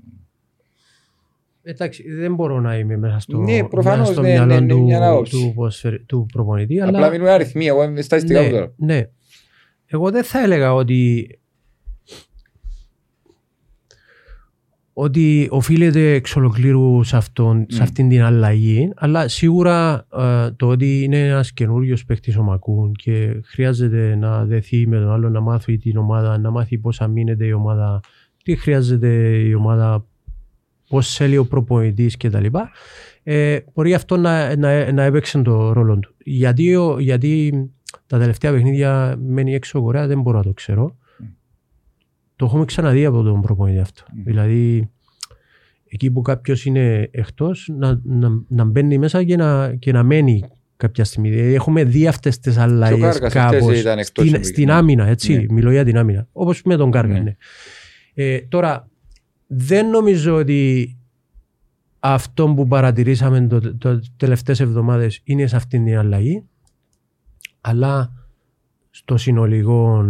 Εντάξει, 1.63 2.11
δεν 2.13 2.35
μπορώ 2.35 2.61
να 2.61 2.79
είμαι 2.79 2.97
μέσα 2.97 3.19
στο, 3.19 3.39
Ναι, 3.39 3.65
προφανώς, 3.65 3.99
μέσα 3.99 4.13
στο 4.13 4.21
ναι, 4.23 4.29
μυαλό 4.29 4.55
ναι, 4.55 4.61
ναι, 4.61 4.67
του, 4.67 4.83
μια 4.83 5.09
άποψη. 5.11 5.37
του, 5.37 5.53
ποδοσφαιρ- 5.55 6.07
του 6.07 6.27
προπονητή. 6.33 6.81
Απλά 6.81 6.99
αλλά, 6.99 7.11
μιλούν 7.11 7.27
αριθμοί, 7.27 7.67
εγώ 7.67 7.83
είμαι 7.83 8.01
στατιστικά 8.01 8.41
μου 8.41 8.47
ναι, 8.47 8.53
τώρα. 8.53 8.73
ναι. 8.77 9.09
Εγώ 9.91 10.11
δεν 10.11 10.25
θα 10.25 10.41
έλεγα 10.43 10.75
ότι 10.75 11.29
ότι 14.93 15.49
οφείλεται 15.51 16.13
εξ 16.13 16.37
ολοκλήρου 16.37 17.03
σε, 17.03 17.17
αυτόν, 17.17 17.67
σε 17.69 17.79
Μμ. 17.79 17.83
αυτήν 17.83 18.09
την 18.09 18.23
αλλαγή, 18.23 18.93
αλλά 18.97 19.29
σίγουρα 19.29 20.07
ε, 20.19 20.51
το 20.51 20.69
ότι 20.69 21.03
είναι 21.03 21.27
ένας 21.27 21.53
καινούριος 21.53 22.05
παίκτης 22.05 22.37
ο 22.37 22.43
Μακούν 22.43 22.93
και 22.93 23.41
χρειάζεται 23.45 24.15
να 24.17 24.45
δεθεί 24.45 24.87
με 24.87 24.97
τον 24.99 25.11
άλλο, 25.11 25.29
να 25.31 25.41
μάθει 25.41 25.77
την 25.79 25.97
ομάδα, 25.97 26.39
να 26.39 26.51
μάθει 26.51 26.79
πώς 26.79 27.01
αμήνεται 27.01 27.47
η 27.47 27.53
ομάδα, 27.53 28.01
τι 28.45 28.57
χρειάζεται 28.57 29.37
η 29.39 29.55
ομάδα, 29.55 30.05
πώς 30.89 31.15
θέλει 31.15 31.37
ο 31.37 31.47
προπονητής 31.47 32.17
κτλ. 32.17 32.47
Ε, 33.23 33.59
μπορεί 33.75 33.95
αυτό 33.95 34.17
να, 34.17 34.57
να, 34.57 34.93
να 34.93 35.03
έπαιξε 35.03 35.43
το 35.43 35.73
ρόλο 35.73 35.99
του. 35.99 36.15
Γιατί, 36.25 36.75
ο- 36.77 36.99
γιατί 36.99 37.53
τα 38.07 38.19
τελευταία 38.19 38.53
παιχνίδια 38.53 39.17
μένει 39.19 39.55
έξω 39.55 39.79
ο 39.79 39.83
Κορέα, 39.83 40.07
δεν 40.07 40.21
μπορώ 40.21 40.39
να 40.39 40.45
το 40.45 40.53
ξέρω. 40.53 40.97
Το 42.37 42.45
έχουμε 42.45 42.65
ξαναδεί 42.65 43.05
από 43.05 43.23
τον 43.23 43.41
προπονητή 43.41 43.79
αυτό. 43.79 44.03
Μμ. 44.13 44.23
Δηλαδή, 44.25 44.91
εκεί 45.89 46.11
που 46.11 46.23
κάποιος 46.23 46.65
είναι 46.65 47.09
εκτός, 47.11 47.71
να, 47.77 48.01
να, 48.05 48.29
να 48.49 48.65
μπαίνει 48.65 48.99
μέσα 48.99 49.25
και 49.25 49.37
να, 49.37 49.75
και 49.75 49.93
να 49.93 50.03
μένει 50.03 50.45
κάποια 50.77 51.05
στιγμή. 51.05 51.31
Δηλαδή, 51.31 51.55
έχουμε 51.55 51.85
δει 51.85 52.07
αυτές 52.07 52.39
τις 52.39 52.55
Και 52.55 52.61
ο 52.61 52.63
αλλαγέ 52.63 53.01
Κάρκας 53.01 53.33
κάπως 53.33 53.63
χτες 53.63 53.81
ήταν 53.81 53.99
εκτός 53.99 54.27
στην, 54.27 54.39
και 54.39 54.45
στην 54.47 54.55
πήγε. 54.55 54.73
άμυνα. 54.73 55.07
Έτσι, 55.07 55.37
Ναι. 55.37 55.45
μιλώ 55.51 55.71
για 55.71 55.85
την 55.85 55.99
άμυνα. 55.99 56.29
Όπως 56.33 56.63
με 56.65 56.77
τον 56.77 56.91
Κάρκα. 56.91 57.13
Ναι. 57.13 57.21
ναι. 57.21 57.37
Ε, 58.15 58.41
τώρα, 58.41 58.89
δεν 59.47 59.89
νομίζω 59.89 60.35
ότι 60.35 60.93
αυτό 61.99 62.49
που 62.49 62.67
παρατηρήσαμε 62.67 63.47
το, 63.47 63.77
το, 63.77 64.01
τελευταίες 64.17 64.61
εβδομάδες 64.61 65.21
είναι 65.25 65.47
σε 65.47 65.57
αυτήν 65.57 65.85
την 65.85 65.99
αλλαγή 65.99 66.45
αλλά 67.61 68.13
στο 68.91 69.17
συνολικό, 69.17 70.05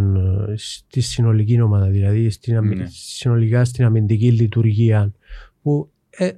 ε, 0.48 0.54
στη 0.56 1.00
συνολική 1.00 1.60
ομάδα, 1.60 1.86
δηλαδή 1.88 2.30
στην, 2.30 2.56
αμυ- 2.56 2.78
Ναι. 2.78 2.86
συνολικά 2.90 3.64
στην 3.64 3.84
αμυντική 3.84 4.32
λειτουργία 4.32 5.12
που 5.62 5.90
ε, 6.10 6.30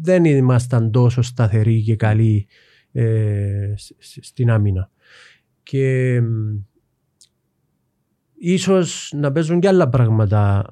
δεν 0.00 0.24
ήμασταν 0.24 0.90
τόσο 0.90 1.22
σταθεροί 1.22 1.82
και 1.82 1.96
καλοί 1.96 2.46
ε, 2.92 3.72
σ- 3.76 3.92
σ- 3.98 4.24
στην 4.24 4.50
άμυνα. 4.50 4.90
Και 5.62 6.20
μ, 6.20 6.56
ίσως 8.38 9.12
να 9.16 9.32
παίζουν 9.32 9.60
και 9.60 9.68
άλλα 9.68 9.88
πράγματα 9.88 10.64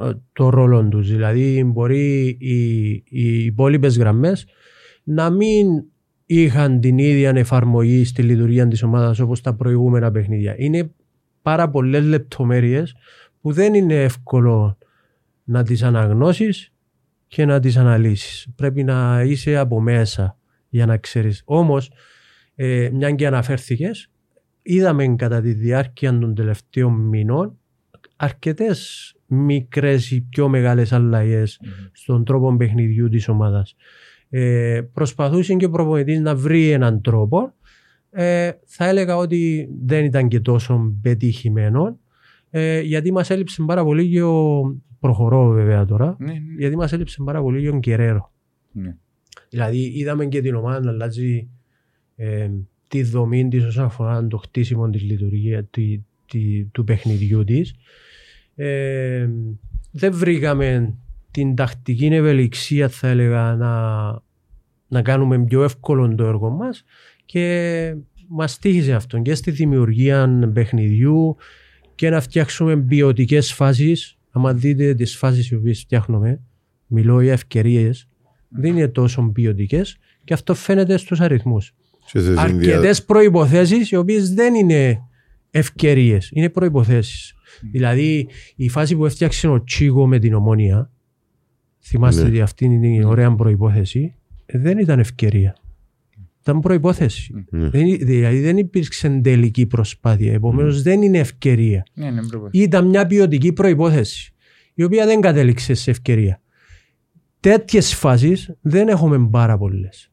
ε, 0.00 0.10
το 0.32 0.48
ρόλο 0.48 0.88
τους. 0.88 1.10
Δηλαδή 1.10 1.64
μπορεί 1.64 2.36
οι, 2.40 2.88
οι 2.90 3.44
υπόλοιπες 3.44 3.98
γραμμές 3.98 4.46
να 5.04 5.30
μην 5.30 5.66
είχαν 6.34 6.80
την 6.80 6.98
ίδια 6.98 7.32
εφαρμογή 7.34 8.04
στη 8.04 8.22
λειτουργία 8.22 8.68
της 8.68 8.82
ομάδας 8.82 9.18
όπως 9.18 9.40
τα 9.40 9.54
προηγούμενα 9.54 10.10
παιχνίδια. 10.10 10.54
Είναι 10.58 10.90
πάρα 11.42 11.70
πολλές 11.70 12.04
λεπτομέρειες 12.04 12.94
που 13.40 13.52
δεν 13.52 13.74
είναι 13.74 14.02
εύκολο 14.02 14.78
να 15.44 15.62
τις 15.62 15.82
αναγνώσεις 15.82 16.72
και 17.26 17.44
να 17.44 17.60
τις 17.60 17.76
αναλύσεις. 17.76 18.48
Πρέπει 18.56 18.84
να 18.84 19.22
είσαι 19.22 19.56
από 19.56 19.80
μέσα 19.80 20.38
για 20.68 20.86
να 20.86 20.96
ξέρεις. 20.96 21.42
Όμως, 21.44 21.92
ε, 22.54 22.90
μια 22.92 23.10
και 23.10 23.26
αναφέρθηκες, 23.26 24.10
είδαμε 24.62 25.14
κατά 25.16 25.40
τη 25.40 25.52
διάρκεια 25.52 26.18
των 26.18 26.34
τελευταίων 26.34 26.92
μηνών 26.92 27.58
αρκετές 28.16 29.12
μικρές 29.26 30.10
ή 30.10 30.20
πιο 30.20 30.48
μεγάλες 30.48 30.92
αλλαγές 30.92 31.60
στον 31.92 32.24
τρόπο 32.24 32.56
παιχνιδιού 32.56 33.08
της 33.08 33.28
ομάδας. 33.28 33.76
Ε, 34.30 34.80
προσπαθούσε 34.92 35.54
και 35.54 35.64
ο 35.64 35.70
προπονητής 35.70 36.20
να 36.20 36.34
βρει 36.36 36.70
έναν 36.70 37.00
τρόπο. 37.00 37.52
Ε, 38.10 38.50
θα 38.66 38.88
έλεγα 38.88 39.16
ότι 39.16 39.68
δεν 39.84 40.04
ήταν 40.04 40.28
και 40.28 40.40
τόσο 40.40 40.96
πετυχημένο 41.02 41.98
ε, 42.50 42.80
γιατί 42.80 43.12
μας 43.12 43.30
έλειψε 43.30 43.62
πάρα 43.66 43.84
πολύ 43.84 44.10
και 44.10 44.22
ο... 44.22 44.62
Προχωρώ 45.00 45.48
βέβαια 45.48 45.84
τώρα. 45.84 46.16
Ναι, 46.18 46.32
ναι. 46.32 46.38
Γιατί 46.58 46.76
μας 46.76 46.92
έλειψε 46.92 47.22
πάρα 47.24 47.42
πολύ 47.42 47.60
και 47.60 47.68
ο 47.68 47.78
Γκερέρο. 47.78 48.32
Ναι. 48.72 48.96
Δηλαδή 49.48 49.92
είδαμε 49.94 50.26
και 50.26 50.40
την 50.40 50.54
ομάδα 50.54 50.80
να 50.80 50.90
αλλάζει 50.90 51.48
ε, 52.16 52.50
τη 52.88 53.02
δομή 53.02 53.48
της 53.48 53.64
όσον 53.64 53.84
αφορά 53.84 54.26
το 54.26 54.36
χτίσιμο 54.36 54.90
της 54.90 55.02
λειτουργία 55.02 55.64
τη, 55.64 56.00
τη- 56.26 56.64
του 56.64 56.84
παιχνιδιού 56.84 57.44
της. 57.44 57.74
Ε, 58.54 59.28
δεν 59.90 60.12
βρήκαμε 60.14 60.94
την 61.30 61.54
τακτική 61.54 62.06
ευελιξία 62.06 62.88
θα 62.88 63.08
έλεγα 63.08 63.54
να, 63.54 63.72
να 64.88 65.02
κάνουμε 65.02 65.44
πιο 65.44 65.62
εύκολο 65.62 66.14
το 66.14 66.24
έργο 66.24 66.50
μας 66.50 66.84
και 67.24 67.94
μας 68.28 68.58
τύχησε 68.58 68.92
αυτό 68.92 69.18
και 69.18 69.34
στη 69.34 69.50
δημιουργία 69.50 70.50
παιχνιδιού 70.52 71.36
και 71.94 72.10
να 72.10 72.20
φτιάξουμε 72.20 72.76
ποιοτικές 72.76 73.52
φάσεις. 73.52 74.18
Αν 74.30 74.58
δείτε 74.60 74.94
τις 74.94 75.16
φάσεις 75.16 75.50
οι 75.50 75.54
οποίες 75.54 75.80
φτιάχνουμε, 75.80 76.40
μιλώ 76.86 77.20
για 77.20 77.32
ευκαιρίες, 77.32 78.08
δεν 78.48 78.76
είναι 78.76 78.88
τόσο 78.88 79.30
ποιοτικές 79.32 79.96
και 80.24 80.34
αυτό 80.34 80.54
φαίνεται 80.54 80.96
στους 80.96 81.20
αριθμούς. 81.20 81.72
Και 82.12 82.18
σε 82.18 82.24
συνδυα- 82.24 82.42
Αρκετές 82.42 83.04
προϋποθέσεις 83.04 83.90
οι 83.90 83.96
οποίες 83.96 84.34
δεν 84.34 84.54
είναι 84.54 85.00
ευκαιρίες, 85.50 86.30
είναι 86.32 86.48
προϋποθέσεις. 86.48 87.34
Δηλαδή 87.70 88.28
η 88.56 88.68
φάση 88.68 88.96
που 88.96 89.06
έφτιαξε 89.06 89.48
ο 89.48 89.64
Τσίγο 89.64 90.06
με 90.06 90.18
την 90.18 90.34
ομόνια, 90.34 90.90
θυμάστε 91.80 92.22
Ναι. 92.22 92.28
ότι 92.28 92.40
αυτή 92.40 92.64
είναι 92.64 92.86
η 92.88 93.02
ωραία 93.04 93.34
προϋπόθεση, 93.34 94.14
ε, 94.46 94.58
δεν 94.58 94.78
ήταν 94.78 94.98
ευκαιρία. 94.98 95.56
Ήταν 96.40 96.60
προϋπόθεση. 96.60 97.44
Ναι. 97.50 97.68
Δεν, 97.68 97.96
δηλαδή 97.98 98.40
δεν 98.40 98.56
υπήρξε 98.56 99.08
τελική 99.22 99.66
προσπάθεια, 99.66 100.32
επομένως 100.32 100.82
δεν 100.82 101.02
είναι 101.02 101.18
ευκαιρία 101.18 101.82
Ναι, 101.94 102.10
ναι, 102.10 102.26
πρέπει. 102.26 102.58
ήταν 102.58 102.86
μια 102.88 103.06
ποιοτική 103.06 103.52
προϋπόθεση 103.52 104.32
η 104.74 104.82
οποία 104.82 105.06
δεν 105.06 105.20
κατέληξε 105.20 105.74
σε 105.74 105.90
ευκαιρία. 105.90 106.40
Τέτοιες 107.40 107.94
φάσεις 107.94 108.50
δεν 108.60 108.88
έχουμε 108.88 109.28
πάρα 109.30 109.58
πολλές. 109.58 110.10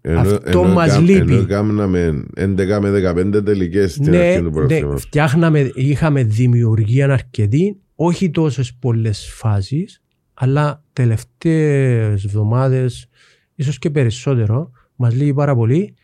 Ενώ- 0.00 0.20
Αυτό 0.20 0.60
ενώ 0.62 0.72
μας 0.72 0.88
κα- 0.88 0.98
λείπει. 1.00 1.32
Ενώ 1.32 1.46
κάναμε 1.46 2.24
11 2.36 2.80
με 2.80 2.90
15 2.90 3.42
τελικές 3.44 3.92
στην 3.92 4.10
Ναι, 4.10 4.16
αρχή 4.18 4.38
του 4.38 4.44
ναι, 4.44 4.50
πρωταθλήματος. 4.50 5.02
φτιάχναμε, 5.02 5.70
είχαμε 5.74 6.22
δημιουργία 6.24 7.12
αρκετή, 7.12 7.76
όχι 7.94 8.30
τόσες 8.30 8.74
πολλές 8.74 9.28
φάσεις, 9.34 10.02
αλλά 10.40 10.84
τελευταίες 10.92 12.24
εβδομάδες, 12.24 13.08
ίσως 13.54 13.78
και 13.78 13.90
περισσότερο, 13.90 14.70
μας 14.96 15.14
λείπει 15.14 15.34
πάρα 15.34 15.54
πολύ 15.54 15.94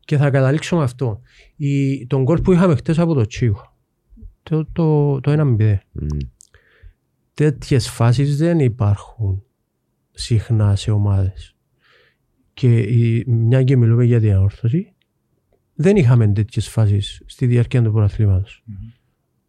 και 0.00 0.16
θα 0.16 0.30
καταλήξω 0.30 0.76
με 0.76 0.82
αυτό. 0.82 1.20
Η, 1.56 2.06
τον 2.06 2.22
γκολ 2.22 2.40
που 2.40 2.52
είχαμε 2.52 2.74
χτες 2.74 2.98
από 2.98 3.14
το 3.14 3.26
Τσίγο, 3.26 3.76
το, 4.42 4.66
το, 4.72 5.20
το 5.20 5.32
1-0, 5.58 5.76
Μμ. 5.92 6.06
τέτοιες 7.34 7.88
φάσεις 7.88 8.36
δεν 8.36 8.58
υπάρχουν 8.58 9.42
συχνά 10.10 10.76
σε 10.76 10.90
ομάδες. 10.90 11.54
Και 12.54 12.78
η, 12.78 13.24
μια 13.26 13.62
και 13.62 13.76
μιλούμε 13.76 14.04
για 14.04 14.20
την 14.20 14.34
αόρθωση, 14.34 14.92
δεν 15.74 15.96
είχαμε 15.96 16.28
τέτοιες 16.32 16.68
φάσεις 16.68 17.22
στη 17.26 17.46
διάρκεια 17.46 17.82
του 17.82 17.92
πρωταθλήματος. 17.92 18.64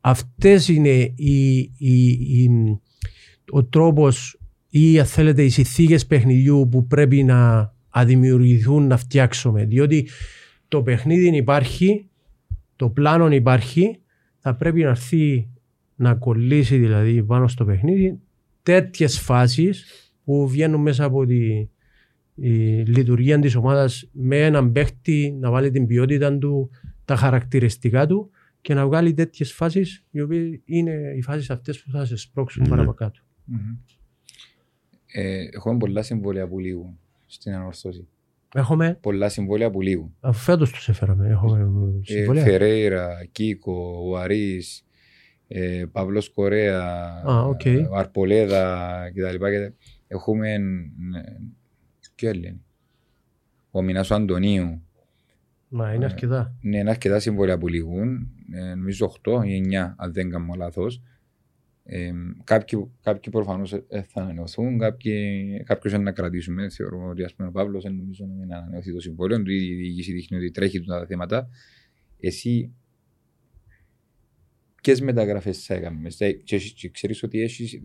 Αυτές 0.01 0.67
είναι 0.67 1.13
οι, 1.15 1.57
οι, 1.77 2.07
οι- 2.07 2.79
ο 3.49 3.63
τρόπος 3.63 4.39
ή 4.69 4.99
αν 4.99 5.05
θέλετε 5.05 5.43
οι 5.43 5.49
συνθήκες 5.49 6.05
παιχνιδιού 6.05 6.67
που 6.71 6.87
πρέπει 6.87 7.23
να 7.23 7.73
αδημιουργηθούν 7.89 8.87
να 8.87 8.97
φτιάξουμε. 8.97 9.65
Διότι 9.65 10.07
το 10.67 10.81
παιχνίδι 10.81 11.35
υπάρχει, 11.35 12.09
το 12.75 12.89
πλάνο 12.89 13.31
υπάρχει, 13.31 13.99
θα 14.39 14.55
πρέπει 14.55 14.81
να 14.81 14.89
έρθει 14.89 15.47
να 15.95 16.15
κολλήσει 16.15 16.77
δηλαδή 16.77 17.23
πάνω 17.23 17.47
στο 17.47 17.65
παιχνίδι 17.65 18.19
τέτοιες 18.63 19.19
φάσεις 19.19 19.85
που 20.23 20.47
βγαίνουν 20.47 20.81
μέσα 20.81 21.03
από 21.03 21.25
τη 21.25 21.67
η 22.35 22.49
λειτουργία 22.85 23.39
της 23.39 23.55
ομάδας 23.55 24.09
με 24.11 24.45
έναν 24.45 24.71
παίχτη 24.71 25.37
να 25.39 25.51
βάλει 25.51 25.71
την 25.71 25.87
ποιότητα 25.87 26.37
του, 26.37 26.69
τα 27.05 27.15
χαρακτηριστικά 27.15 28.05
του 28.05 28.29
και 28.61 28.73
να 28.73 28.85
βγάλει 28.85 29.13
τέτοιες 29.13 29.53
φάσεις 29.53 30.03
οι 30.11 30.21
οποίες 30.21 30.59
είναι 30.65 31.13
οι 31.17 31.21
φάσεις 31.21 31.49
αυτές 31.49 31.83
που 31.83 31.91
θα 31.91 32.05
σε 32.05 32.15
σπρώξουν 32.15 32.63
Ναι. 32.63 32.69
παραπακάτω. 32.69 33.19
Μμμ. 33.45 33.75
Ε, 35.05 35.47
Έχουμε 35.51 35.77
πολλά 35.77 36.01
συμβόλαια 36.03 36.47
που 36.47 36.59
λήγουν 36.59 36.99
στην 37.25 37.53
Ανόρθωση. 37.53 38.07
Έχουμε, 38.55 38.97
Πολλά 39.01 39.29
συμβόλαια 39.29 39.69
που 39.71 39.81
λήγουν. 39.81 40.15
αφού 40.19 40.39
φέτος 40.39 40.71
τους 40.71 40.89
φέραμε, 40.89 41.27
έχουμε 41.29 41.59
Ε, 41.59 42.03
συμβόλαια. 42.03 42.43
Φερέιρα, 42.43 43.25
Κίκο, 43.31 44.01
ο 44.05 44.17
Αρής, 44.17 44.85
ε, 45.47 45.85
Παύλος 45.91 46.29
Κορέα, 46.29 46.81
Α, 47.29 47.41
οκ. 47.45 47.65
ε, 47.65 47.87
ο 47.91 47.95
Αρμπολέδα 47.95 48.87
κτλ. 49.13 49.45
Και 49.45 49.71
Έχουμε 50.07 50.49
ε, 50.53 50.59
ποιο 52.15 52.29
άλλο 52.29 52.39
είναι; 52.47 52.59
Ο 53.71 53.81
Μινάς 53.81 54.09
ο 54.11 54.15
Αντωνίου. 54.15 54.81
Μα 55.69 55.93
είναι 55.93 56.05
αρκετά. 56.05 56.55
Ναι, 56.61 56.77
είναι 56.77 56.89
αρκετά 56.89 57.19
συμβόλαια 57.19 57.57
που 57.57 57.67
λήγουν. 57.67 58.29
Ε, 58.53 58.75
νομίζω 58.75 59.13
8 59.23 59.41
ή 59.45 59.63
9, 59.69 59.93
αν 59.97 60.13
δεν 60.13 60.29
κάνω 60.29 60.53
λάθος. 60.57 61.01
Ε, 61.87 62.11
κάποιοι, 62.43 62.91
κάποιοι 63.01 63.31
προφανώς 63.31 63.69
θα 63.89 64.21
ανανεωθούν, 64.21 64.77
κάποιοι, 64.77 65.63
κάποιους 65.65 65.93
να 65.93 66.11
κρατήσουμε. 66.11 66.69
Θεωρούμε 66.69 67.09
ότι 67.09 67.23
ας 67.23 67.33
πούμε, 67.35 67.47
ο 67.47 67.51
Παύλος 67.51 67.83
δεν 67.83 67.95
νομίζω 67.95 68.25
να 68.47 68.57
ανανεωθεί 68.57 68.93
το 68.93 68.99
συμβόλαιο 68.99 69.43
του, 69.43 69.51
η 69.51 69.75
διοίκηση 69.75 70.13
δείχνει 70.13 70.37
ότι 70.37 70.51
τρέχει 70.51 70.83
τα 70.83 71.05
θέματα. 71.05 71.49
Εσύ 72.19 72.73
ποιες 74.81 75.01
μεταγραφές 75.01 75.65
θα 75.65 75.73
έκαμε. 75.73 76.09
Και, 76.43 76.57
και 76.57 76.89
ξέρεις 76.89 77.23
ότι 77.23 77.41
έχεις. 77.41 77.81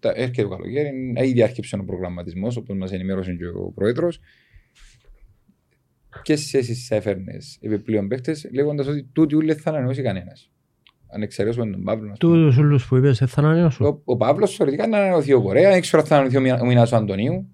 Έρχεται 0.00 0.42
το 0.42 0.48
καλοκαίρι, 0.48 1.12
ήδη 1.24 1.42
άρχισε 1.42 1.76
ο 1.76 1.84
προγραμματισμός, 1.84 2.56
όπως 2.56 2.76
μας 2.76 2.92
ενημέρωσε 2.92 3.34
και 3.34 3.46
ο 3.46 3.72
πρόεδρος. 3.74 4.20
Ποιες 6.22 6.50
θέσεις 6.50 6.86
θα 6.86 6.94
έφερνες 6.96 7.58
επιπλέον 7.60 8.08
παίχτε, 8.08 8.36
λέγοντας 8.52 8.86
ότι 8.86 9.08
τούτοι 9.12 9.34
ούλε 9.34 9.54
θα 9.54 9.70
ανανεώσει 9.70 10.02
κανένας. 10.02 10.50
Αν 11.16 11.22
εξαιρέσουμε 11.22 11.70
τον 11.70 11.82
Παύλο. 11.82 12.12
Του 12.18 12.54
ούλου 12.58 12.78
που 12.88 12.96
είπες, 12.96 13.18
θα 13.18 13.40
ανανεώσουν. 13.40 13.86
Ο, 13.86 14.00
ο 14.04 14.16
Παύλος 14.16 14.54
θεωρητικά 14.54 14.86
να 14.86 14.98
ανανεωθεί 14.98 15.32
ο 15.32 15.42
Κορέα, 15.42 15.70
δεν 15.70 15.80
ξέρω 15.80 16.02
αν 16.02 16.08
θα 16.08 16.16
ανανεωθεί 16.16 16.62
ο 16.62 16.66
Μινάσο 16.66 16.96
Αντωνίου. 16.96 17.46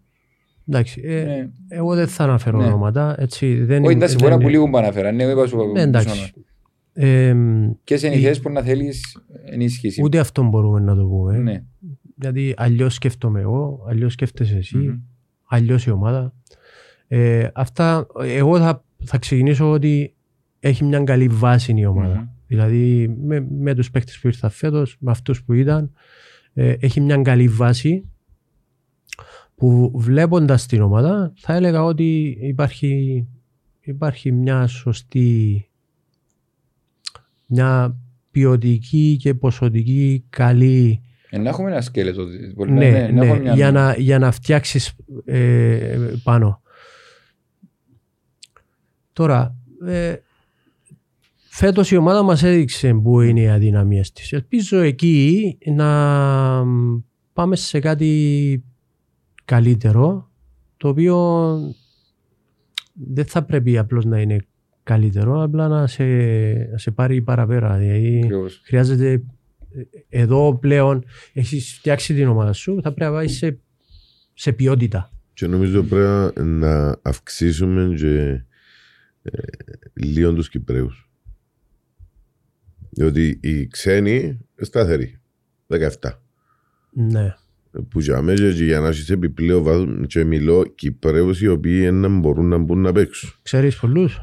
Εντάξει, 0.69 1.03
ε, 1.05 1.25
ναι. 1.25 1.49
εγώ 1.69 1.95
δεν 1.95 2.09
θα 2.09 2.25
αναφέρω 2.25 2.59
ναι. 2.59 2.67
ονόματα. 2.67 3.15
Έτσι, 3.19 3.55
δεν 3.55 3.85
Όχι, 3.85 3.95
εντάξει, 3.95 4.17
μπορεί 4.17 4.31
να 4.31 4.39
που 4.39 4.49
λίγο 4.49 4.71
που 4.71 4.77
αναφέρα. 4.77 5.13
Ναι, 5.13 5.25
είπα 5.25 5.47
σου. 5.47 5.73
Ναι, 5.73 5.81
εντάξει. 5.81 6.33
Ε, 6.93 7.37
Ποιες 7.85 8.03
είναι 8.03 8.15
οι 8.15 8.21
θέσεις 8.21 8.41
που 8.41 8.51
να 8.51 8.63
θέλεις 8.63 9.25
ενίσχυση; 9.45 10.03
Ούτε 10.03 10.19
αυτό 10.19 10.43
μπορούμε 10.43 10.81
να 10.81 10.97
το 10.97 11.05
πούμε. 11.07 11.37
Ναι. 11.39 11.63
Γιατί 12.17 12.55
αλλιώς 12.57 12.95
σκέφτομαι 12.95 13.41
εγώ, 13.41 13.85
αλλιώς 13.89 14.13
σκέφτεσαι 14.13 14.57
εσύ, 14.57 14.79
mm-hmm. 14.79 15.01
αλλιώς 15.49 15.87
η 15.87 15.91
ομάδα. 15.91 16.35
Ε, 17.09 17.49
αυτά, 17.55 18.07
εγώ 18.21 18.59
θα, 18.59 18.85
θα 19.05 19.19
ξεκινήσω 19.19 19.71
ότι 19.71 20.15
έχει 20.61 20.85
μια 20.85 21.01
καλή 21.01 21.29
βάση 21.29 21.75
η 21.77 21.87
ομάδα. 21.87 22.25
Mm-hmm. 22.25 22.42
Δηλαδή 22.53 23.09
με, 23.09 23.47
με 23.51 23.75
τους 23.75 23.91
παίκτες 23.91 24.19
που 24.19 24.27
ήρθαν 24.27 24.51
φέτος, 24.51 24.97
με 25.01 25.11
αυτούς 25.11 25.43
που 25.45 25.53
ήταν, 25.53 25.93
ε, 26.53 26.75
έχει 26.81 27.01
μια 27.01 27.17
καλή 27.17 27.49
βάση 27.49 28.09
που 29.55 29.93
βλέποντας 29.95 30.67
την 30.67 30.81
ομάδα 30.81 31.33
θα 31.37 31.55
έλεγα 31.55 31.85
ότι 31.85 32.39
υπάρχει, 32.41 33.27
υπάρχει 33.81 34.33
μια 34.33 34.67
σωστή 34.67 35.67
μια 37.47 37.97
ποιοτική 38.31 39.17
και 39.21 39.35
ποσοτική 39.35 40.25
καλή 40.29 41.03
ε, 41.31 41.39
να 41.39 41.49
έχουμε 41.49 41.71
ένα 41.71 41.81
σκέλετο. 41.81 42.25
Ναι, 42.57 42.91
ναι, 42.91 43.09
ναι, 43.13 43.39
μια... 43.39 43.55
για, 43.55 43.73
να, 43.73 43.95
για 43.99 44.19
να 44.19 44.31
φτιάξεις 44.31 44.97
ε, 45.25 45.99
πάνω. 46.23 46.63
Τώρα, 49.13 49.57
ε, 49.87 50.17
φέτος 51.55 51.91
η 51.91 51.97
ομάδα 51.97 52.23
μας 52.23 52.43
έδειξε 52.43 52.95
που 52.95 53.21
είναι 53.21 53.41
οι 53.41 53.49
αδυναμίες 53.49 54.13
της. 54.13 54.33
Ελπίζω 54.33 54.79
εκεί 54.79 55.59
να 55.67 56.65
πάμε 57.33 57.57
σε 57.57 57.79
κάτι 57.79 58.65
καλύτερο, 59.45 60.31
το 60.77 60.89
οποίο 60.89 61.17
δεν 62.93 63.25
θα 63.25 63.45
πρέπει 63.45 63.79
απλώς 63.79 64.05
να 64.05 64.21
είναι 64.21 64.47
καλύτερο, 64.83 65.43
απλά 65.43 65.69
να 65.69 65.87
σε, 65.87 66.05
να 66.71 66.79
σε 66.79 66.91
πάρει 66.91 67.23
παραπέρα. 67.23 67.77
Δηλαδή, 67.77 68.29
χρειάζεται 68.65 69.23
εδώ 70.09 70.59
πλέον 70.59 71.05
έχεις 71.33 71.75
φτιάξει 71.79 72.15
την 72.15 72.29
ομάδα 72.29 72.53
σου, 72.53 72.81
θα 72.83 72.93
πρέπει 72.93 73.11
να 73.11 73.17
πάει 73.17 73.29
σε, 73.29 73.59
σε 74.35 74.53
ποιότητα. 74.53 75.13
Και 75.33 75.47
νομίζω 75.47 75.83
πρέπει 75.83 76.41
να 76.41 76.99
αυξήσουμε 77.03 77.95
και 77.95 78.45
ε, 79.23 79.43
λίγο 79.93 80.33
τους 80.33 80.49
Κυπρέους. 80.49 81.12
Διότι 82.95 83.39
οι 83.43 83.67
ξένοι 83.67 84.39
σταθεροί, 84.57 85.21
17. 85.67 85.89
Ναι. 86.93 87.35
Που 87.89 88.01
για 88.01 88.23
μέσα 88.23 88.53
και 88.53 88.65
για 88.65 88.81
να 88.81 88.89
έχεις 88.89 89.11
επιπλέον 89.11 89.63
βάθος 89.63 90.07
και 90.07 90.25
μιλώ 90.25 90.65
Κυπρέους 90.75 91.41
οι 91.41 91.49
οποίοι 91.49 91.91
να 91.93 92.09
μπορούν 92.09 92.49
να 92.49 92.59
μπουν 92.59 92.81
να 92.81 92.93
παίξουν. 92.93 93.31
Ξέρεις 93.43 93.77
πολλούς; 93.77 94.21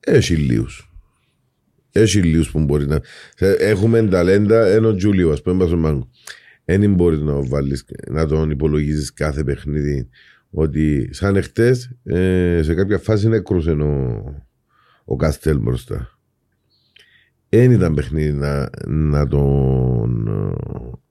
Έχει 0.00 0.36
λίγους. 0.36 0.92
Έχει 1.90 2.22
λίγους 2.22 2.50
που 2.50 2.64
μπορεί 2.64 2.86
να... 2.86 3.00
Έχουμε 3.58 4.08
ταλέντα, 4.08 4.66
ένα 4.66 4.94
Τζούλιο, 4.94 5.30
ας 5.32 5.42
πούμε, 5.42 5.66
στον 5.66 5.78
μάγκο. 5.78 6.08
Δεν 6.64 6.94
μπορεί 6.94 7.18
να, 7.18 7.42
βάλεις, 7.42 7.84
να 8.08 8.26
τον 8.26 8.50
υπολογίζεις 8.50 9.12
κάθε 9.12 9.44
παιχνίδι 9.44 10.08
ότι 10.50 11.08
σαν 11.12 11.36
εχθές 11.36 11.90
ε, 12.04 12.60
σε 12.62 12.74
κάποια 12.74 12.98
φάση 12.98 13.28
έκρουσε 13.28 13.70
ο, 13.70 14.22
ο 15.04 15.16
Καστέλ 15.16 15.58
μπροστά. 15.58 16.13
Δεν 17.56 17.70
ήταν 17.70 17.94
παιχνίδι 17.94 18.32
να, 18.32 18.70
να 18.86 19.28
τον 19.28 20.28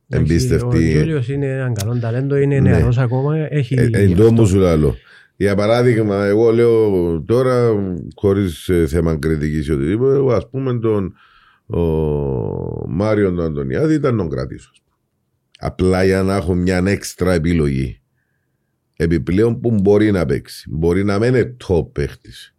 ε, 0.07 0.17
εμπιστευτεί. 0.17 0.95
Ο 0.97 0.99
Τζούλιος 0.99 1.29
είναι 1.29 1.47
έναν 1.47 1.73
καλό 1.73 1.99
ταλέντο, 1.99 2.35
είναι 2.35 2.59
ναι. 2.59 2.69
νεαρός 2.69 2.97
ακόμα. 2.97 3.37
Έχει 3.49 3.75
ε, 3.77 3.89
εν 3.91 4.15
τόμου 4.15 4.45
σου 4.45 4.57
λάλλω. 4.57 4.95
Για 5.35 5.55
παράδειγμα, 5.55 6.25
εγώ 6.25 6.51
λέω 6.51 7.21
τώρα, 7.21 7.71
χωρίς 8.15 8.69
ε, 8.69 8.87
θέμα 8.87 9.15
κριτικής 9.15 9.67
ή 9.67 9.71
οτιδήποτε, 9.71 10.35
ας 10.35 10.49
πούμε 10.49 10.79
τον 10.79 11.13
ο 11.65 12.89
Μάριος 12.89 13.35
τον 13.35 13.45
Αντωνιάδη 13.45 13.93
ήταν 13.93 14.17
τον 14.17 14.29
κρατήσω. 14.29 14.71
Απλά 15.59 16.03
για 16.03 16.23
να 16.23 16.35
έχω 16.35 16.53
μια 16.53 16.83
έξτρα 16.85 17.33
επιλογή. 17.33 18.01
Επιπλέον 18.95 19.59
που 19.59 19.71
μπορεί 19.71 20.11
να 20.11 20.25
παίξει. 20.25 20.69
Μπορεί 20.69 21.03
να 21.03 21.19
μην 21.19 21.27
είναι 21.27 21.55
top 21.67 21.91
παίχτης. 21.91 22.55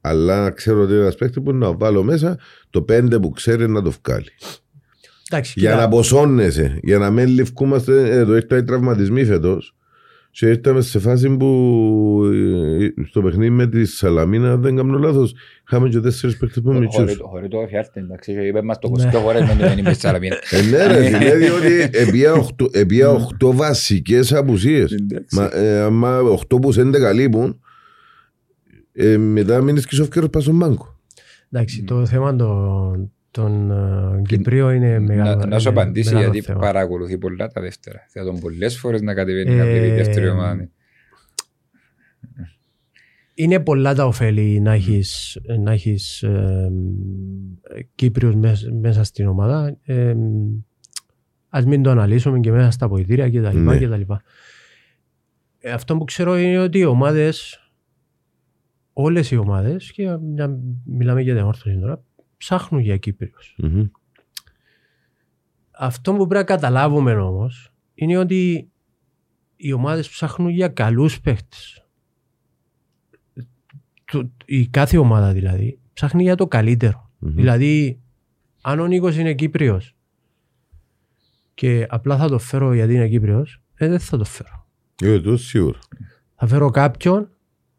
Αλλά 0.00 0.50
ξέρω 0.50 0.82
ότι 0.82 0.92
είναι 0.92 1.00
ένας 1.00 1.14
παίχτης 1.14 1.42
που 1.42 1.52
να 1.52 1.72
βάλω 1.72 2.02
μέσα 2.02 2.38
το 2.70 2.82
πέντε 2.82 3.18
που 3.18 3.30
ξέρει 3.30 3.68
να 3.68 3.82
το 3.82 3.92
βγάλει. 4.04 4.30
Εντάξει, 5.30 5.52
για 5.56 5.74
να 5.74 5.88
ποσώνεσαι, 5.88 6.78
για 6.82 6.98
να 6.98 7.10
μην 7.10 7.28
λευκούμαστε. 7.28 8.10
Εδώ 8.10 8.34
έχει 8.34 8.64
τραυματισμοί 8.64 9.24
φέτος. 9.24 9.72
Και 10.30 10.46
ήρθαμε 10.46 10.80
σε 10.80 10.98
φάση 10.98 11.36
που 11.36 12.22
ε, 12.80 13.02
στο 13.08 13.22
παιχνίδι 13.22 13.50
με 13.50 13.66
τη 13.66 13.84
Σαλαμίνα, 13.84 14.56
δεν 14.56 14.76
κάνω 14.76 14.98
λάθος, 14.98 15.34
είχαμε 15.66 15.88
και 15.88 16.00
τέσσερις 16.00 16.36
παίκτες 16.36 16.62
που 16.62 16.72
μητσούς. 16.72 17.18
Χωρί 17.30 17.48
το 17.48 17.66
φιάρτε, 17.68 18.00
εντάξει, 18.00 18.32
είπες 18.32 18.62
μας 18.62 18.78
το 18.78 18.90
20 18.96 19.20
χώρες 19.22 19.40
με 19.40 19.56
το 19.58 19.74
με 19.82 19.92
τη 19.92 19.98
Σαλαμίνα. 19.98 20.36
Ε, 20.50 20.62
ναι 20.62 20.86
ρε, 20.86 21.00
δηλαδή 21.00 21.48
ότι 21.48 21.98
επία 22.72 23.12
οχτώ 23.12 23.52
βασικές 23.52 24.32
απουσίες. 24.32 24.94
Ε, 25.52 25.78
άμα 25.78 26.20
οχτώ 26.20 26.58
που 26.58 26.72
δεν 26.72 26.92
καλύπουν, 26.92 27.60
μετά 29.18 29.62
μείνεις 29.62 29.86
και 29.86 29.94
σοφκέρος 29.94 30.30
πας 30.30 30.42
στον 30.42 30.56
μπάνκο. 30.56 30.97
Εντάξει, 31.50 31.84
το 31.84 32.06
θέμα 32.06 32.36
των 32.36 33.12
τον 33.30 33.70
uh, 33.72 34.22
Κυπρίο 34.22 34.70
είναι 34.70 34.98
μεγάλο. 34.98 35.36
Να, 35.36 35.46
να 35.46 35.58
σου 35.58 35.68
απαντήσει 35.68 36.16
γιατί 36.16 36.40
θέμα. 36.40 36.58
παρακολουθεί 36.58 37.18
πολλά 37.18 37.48
τα 37.48 37.60
δεύτερα. 37.60 38.06
Θα 38.08 38.24
τον 38.24 38.40
πολλές 38.40 38.78
φορές 38.78 39.02
να 39.02 39.14
κατεβαίνει 39.14 39.54
ε, 39.54 39.58
κάποια 39.58 39.94
δεύτερη 39.94 40.28
ομάδα. 40.28 40.68
Είναι 43.34 43.60
πολλά 43.60 43.94
τα 43.94 44.06
ωφέλη 44.06 44.60
να 44.60 44.72
έχεις 44.72 45.38
να 45.58 45.72
έχεις, 45.72 46.22
ε, 46.22 46.70
Κύπριους 47.94 48.34
μέσα, 48.34 48.72
μέσα 48.72 49.04
στην 49.04 49.26
ομάδα. 49.26 49.76
Ε, 49.82 50.14
ας 51.48 51.64
μην 51.64 51.82
το 51.82 51.90
αναλύσουμε 51.90 52.40
και 52.40 52.50
μέσα 52.50 52.70
στα 52.70 52.88
βοηθήρια 52.88 53.28
κτλ. 53.28 53.58
Ναι. 53.58 53.78
Ε, 55.58 55.70
αυτό 55.70 55.96
που 55.96 56.04
ξέρω 56.04 56.38
είναι 56.38 56.58
ότι 56.58 56.78
οι 56.78 56.84
ομάδες, 56.84 57.60
όλες 59.00 59.30
οι 59.30 59.36
ομάδες, 59.36 59.92
και 59.92 60.16
μιλάμε 60.84 61.22
για 61.22 61.34
την 61.34 61.44
όρθωση 61.44 61.78
τώρα, 61.78 62.02
ψάχνουν 62.36 62.80
για 62.80 62.96
κυπριους 62.96 63.56
Αυτό 65.70 66.12
που 66.12 66.26
πρέπει 66.26 66.34
να 66.50 66.56
καταλάβουμε 66.56 67.14
όμως 67.14 67.72
είναι 67.94 68.16
ότι 68.16 68.70
οι 69.56 69.72
ομάδες 69.72 70.08
ψάχνουν 70.08 70.50
για 70.50 70.68
καλούς 70.68 71.20
παίχτε. 71.20 71.56
Η 74.44 74.66
κάθε 74.66 74.98
ομάδα 74.98 75.32
δηλαδή 75.32 75.80
ψάχνει 75.92 76.22
για 76.22 76.34
το 76.34 76.46
καλυτερο 76.46 77.10
Δηλαδή, 77.18 78.00
αν 78.60 78.80
ο 78.80 78.86
Νίκος 78.86 79.16
είναι 79.16 79.34
Κύπριος 79.34 79.96
και 81.54 81.86
απλά 81.88 82.16
θα 82.16 82.28
το 82.28 82.38
φέρω 82.38 82.74
γιατί 82.74 82.94
είναι 82.94 83.08
Κύπριος, 83.08 83.62
ε, 83.74 83.88
δεν 83.88 84.00
θα 84.00 84.16
το 84.16 84.24
φέρω. 84.24 84.66
Ε, 85.02 85.20
το 85.20 85.36
σίγουρα. 85.36 85.78
Θα 86.34 86.46
φέρω 86.46 86.70
κάποιον 86.70 87.30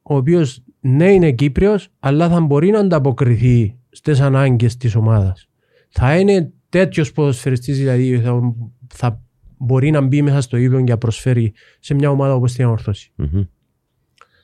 ο 0.01 0.15
οποίος 0.15 0.63
ναι 0.79 1.11
είναι 1.11 1.31
Κύπριος, 1.31 1.89
αλλά 1.99 2.29
θα 2.29 2.39
μπορεί 2.39 2.69
να 2.69 2.79
ανταποκριθεί 2.79 3.77
στις 3.89 4.19
ανάγκες 4.19 4.77
της 4.77 4.95
ομάδας. 4.95 5.49
Θα 5.89 6.19
είναι 6.19 6.51
τέτοιος 6.69 7.11
ποδοσφαιριστής, 7.11 7.77
δηλαδή 7.77 8.19
θα, 8.19 8.55
θα 8.87 9.21
μπορεί 9.57 9.91
να 9.91 10.01
μπει 10.01 10.21
μέσα 10.21 10.41
στο 10.41 10.57
ίδιο 10.57 10.83
και 10.83 10.91
να 10.91 10.97
προσφέρει 10.97 11.53
σε 11.79 11.93
μια 11.93 12.09
ομάδα 12.09 12.33
όπως 12.33 12.53
την 12.53 12.65
ορθωση 12.65 13.11
mm-hmm. 13.17 13.47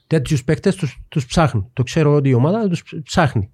Τέτοιους 0.07 0.43
παίκτες 0.43 0.75
τους 1.07 1.25
ψάχνει. 1.25 1.69
Το 1.73 1.83
ξέρω 1.83 2.13
ότι 2.13 2.29
η 2.29 2.33
ομάδα 2.33 2.67
τους 2.69 2.83
ψάχνει. 3.03 3.51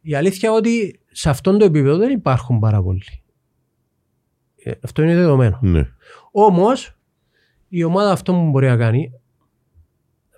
Η 0.00 0.14
αλήθεια 0.14 0.48
είναι 0.48 0.58
ότι 0.58 1.00
σε 1.10 1.30
αυτόν 1.30 1.58
το 1.58 1.64
επίπεδο 1.64 1.96
δεν 1.96 2.10
υπάρχουν 2.10 2.58
πάρα 2.58 2.82
πολλοί. 2.82 3.02
Ε, 4.56 4.72
αυτό 4.82 5.02
είναι 5.02 5.14
δεδομένο. 5.14 5.58
Ναι. 5.62 5.88
Όμως 6.32 6.98
η 7.68 7.84
ομάδα 7.84 8.12
αυτό 8.12 8.32
που 8.32 8.50
μπορεί 8.50 8.66
να 8.66 8.76
κάνει 8.76 9.10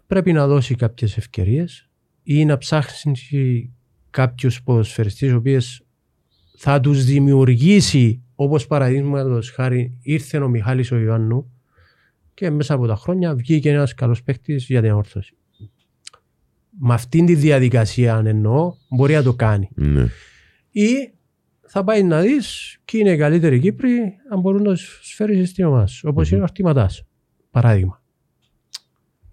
πρέπει 0.09 0.33
να 0.33 0.47
δώσει 0.47 0.75
κάποιες 0.75 1.17
ευκαιρίες 1.17 1.89
ή 2.23 2.45
να 2.45 2.59
ψάξει 2.59 3.73
κάποιους 4.11 4.63
ποδοσφαιριστές 4.63 5.31
οι 5.31 5.35
οποίες 5.35 5.83
θα 6.57 6.81
τους 6.81 7.05
δημιουργήσει 7.05 8.23
όπως 8.35 8.67
παραδείγματος 8.67 9.51
χάρη 9.51 9.99
ήρθε 10.03 10.39
ο 10.39 10.49
Μιχάλης 10.49 10.93
ο 10.93 10.97
Ιωάννου 10.97 11.53
και 12.35 12.51
μέσα 12.51 12.75
από 12.75 12.87
τα 12.87 12.97
χρόνια 12.97 13.35
βγήκε 13.35 13.71
ένας 13.71 13.95
καλός 13.95 14.23
παίκτης 14.23 14.67
για 14.67 14.83
την 14.83 14.91
όρθωση. 14.91 15.37
Με 16.81 16.95
αυτήν 16.95 17.27
τη 17.27 17.35
διαδικασία 17.35 18.15
αν 18.15 18.27
εννοώ 18.27 18.75
μπορεί 18.89 19.15
να 19.15 19.23
το 19.23 19.35
κάνει. 19.35 19.69
Ναι. 19.75 20.07
Ή 20.71 21.13
θα 21.67 21.85
πάει 21.85 22.03
να 22.03 22.21
δεις 22.21 22.79
ποιοι 22.85 23.01
είναι 23.05 23.13
οι 23.13 23.17
καλύτεροι 23.17 23.61
Κύπροι 23.61 24.17
αν 24.31 24.41
μπορούν 24.41 24.63
να 24.63 24.71
τους 24.71 25.13
φέρεις 25.17 25.49
στην 25.49 25.65
ομάδα 25.65 25.87
σου. 25.87 26.09
Όπως 26.09 26.31
είναι 26.31 26.41
ο 26.41 26.43
Αρτήματάς. 26.43 27.03
Παράδειγμα. 27.51 27.98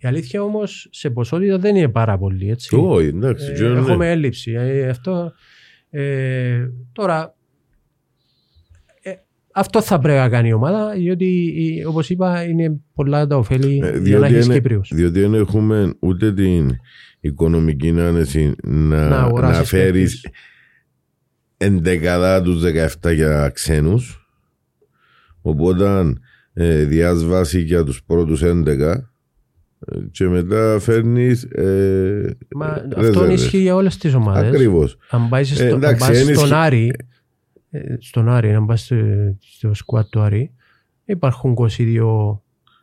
Η 0.05 0.07
αλήθεια 0.07 0.43
όμως 0.43 0.87
σε 0.91 1.09
ποσότητα 1.09 1.57
δεν 1.57 1.75
είναι 1.75 1.87
πάρα 1.89 2.17
πολύ 2.17 2.49
έτσι. 2.49 2.75
Όχι, 2.75 3.07
εντάξει. 3.07 3.51
Ε, 3.51 3.55
και 3.55 3.63
ναι. 3.63 3.77
έχουμε 3.79 4.11
έλλειψη. 4.11 4.51
Ε, 4.51 4.89
αυτό, 4.89 5.33
ε, 5.89 6.67
τώρα, 6.91 7.35
ε, 9.01 9.11
αυτό 9.53 9.81
θα 9.81 9.99
πρέπει 9.99 10.19
να 10.19 10.29
κάνει 10.29 10.47
η 10.47 10.53
ομάδα, 10.53 10.93
διότι 10.93 11.53
όπως 11.87 12.09
είπα 12.09 12.43
είναι 12.43 12.79
πολλά 12.93 13.27
τα 13.27 13.37
ωφέλη 13.37 13.79
Ε, 13.83 13.89
για 13.89 13.91
να 13.91 13.99
διότι, 13.99 14.33
έχεις 14.33 14.45
είναι- 14.45 14.53
Κύπριους. 14.53 14.91
διότι 14.93 15.19
δεν 15.19 15.33
έχουμε 15.33 15.93
ούτε 15.99 16.33
την 16.33 16.71
οικονομική 17.19 17.89
άνεση 17.99 18.55
να, 18.63 18.79
Να 18.79 19.07
να, 19.09 19.19
αγοράσεις 19.21 19.69
φέρεις 19.69 20.21
παίκτες. 20.21 20.41
εντεκαδά 21.57 22.41
τους 22.41 22.61
17 22.61 23.13
για 23.13 23.49
ξένους 23.53 24.27
οπότε 25.41 26.13
ε, 26.53 26.83
διάσβαση 26.83 27.61
για 27.61 27.83
τους 27.83 28.03
πρώτους 28.03 28.41
11 28.43 28.91
ε, 28.91 29.09
και 30.11 30.27
μετά 30.27 30.77
φέρνεις 30.79 31.43
ε, 31.43 32.37
Μα 32.55 32.65
ε, 32.67 32.69
αυτό 32.87 33.01
ρεζέρβες. 33.01 33.41
ισχύει 33.41 33.57
για 33.57 33.75
όλες 33.75 33.97
τις 33.97 34.13
ομάδες. 34.13 34.47
Ακριβώς. 34.49 34.97
Αν 35.09 35.29
πάεις 35.29 35.49
στο, 35.55 35.63
Ε, 35.63 35.67
αν 35.69 35.73
εντάξει, 35.73 35.99
πας 36.07 36.21
είναι 36.21 36.33
στον 36.33 36.33
ισχύ- 36.45 36.53
Άρη, 36.53 36.91
ε, 37.69 37.79
στον 37.99 38.29
Άρη, 38.29 38.53
αν 38.53 38.65
πας 38.65 38.81
στο, 38.81 38.95
στο 39.39 39.73
σκουάτ 39.73 40.07
του 40.09 40.19
Άρη, 40.21 40.51
υπάρχουν 41.05 41.53
22 41.53 42.41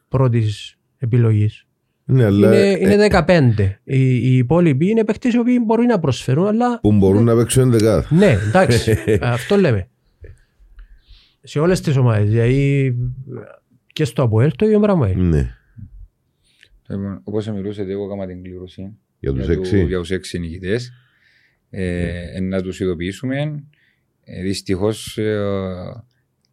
πρώτης 0.08 0.78
επιλογής. 0.98 1.66
Ναι, 2.04 2.24
αλλά 2.24 2.46
είναι, 2.48 2.68
ε, 2.88 2.92
είναι 2.92 2.96
15. 2.96 3.80
Οι, 3.84 4.14
οι 4.16 4.36
υπόλοιποι 4.36 4.88
είναι 4.90 5.04
παίκτες 5.04 5.32
οι 5.34 5.38
οποίοι 5.38 5.58
μπορεί 5.66 5.86
να 5.86 5.98
προσφέρουν, 5.98 6.46
αλλά 6.46 6.80
που 6.80 6.92
μπορούν 6.92 7.24
να 7.24 7.34
παίξουν 7.36 7.74
11 7.74 8.02
ναι, 8.10 8.38
εντάξει, 8.48 8.96
αυτό 9.20 9.56
λέμε. 9.56 9.88
Σε 11.42 11.58
όλες 11.58 11.80
τις 11.80 11.96
ομάδες, 11.96 12.30
δηλαδή 12.30 12.94
και 13.86 14.04
στο 14.04 14.22
Αποέλ 14.22 14.50
το 14.56 14.64
ίδιο 14.66 14.80
πράγμα 14.80 15.08
είναι. 15.08 15.22
ναι, 15.22 15.50
Λοιπόν, 16.92 17.20
όπως 17.24 17.46
μιλούσατε, 17.48 17.92
εγώ 17.92 18.04
έκανα 18.04 18.26
την 18.26 18.42
κλήρωση 18.42 18.96
για 19.18 19.32
τους 19.32 19.46
για, 19.46 19.54
του- 19.56 19.62
6 19.62 19.86
για 19.86 19.98
τους 19.98 20.10
έξι 20.10 20.38
νικητές. 20.38 20.92
Ε, 21.70 22.40
να 22.40 22.62
τους 22.62 22.80
ειδοποιήσουμε. 22.80 23.64
Ε, 24.24 24.42
δυστυχώς 24.42 25.18
ε, 25.18 25.38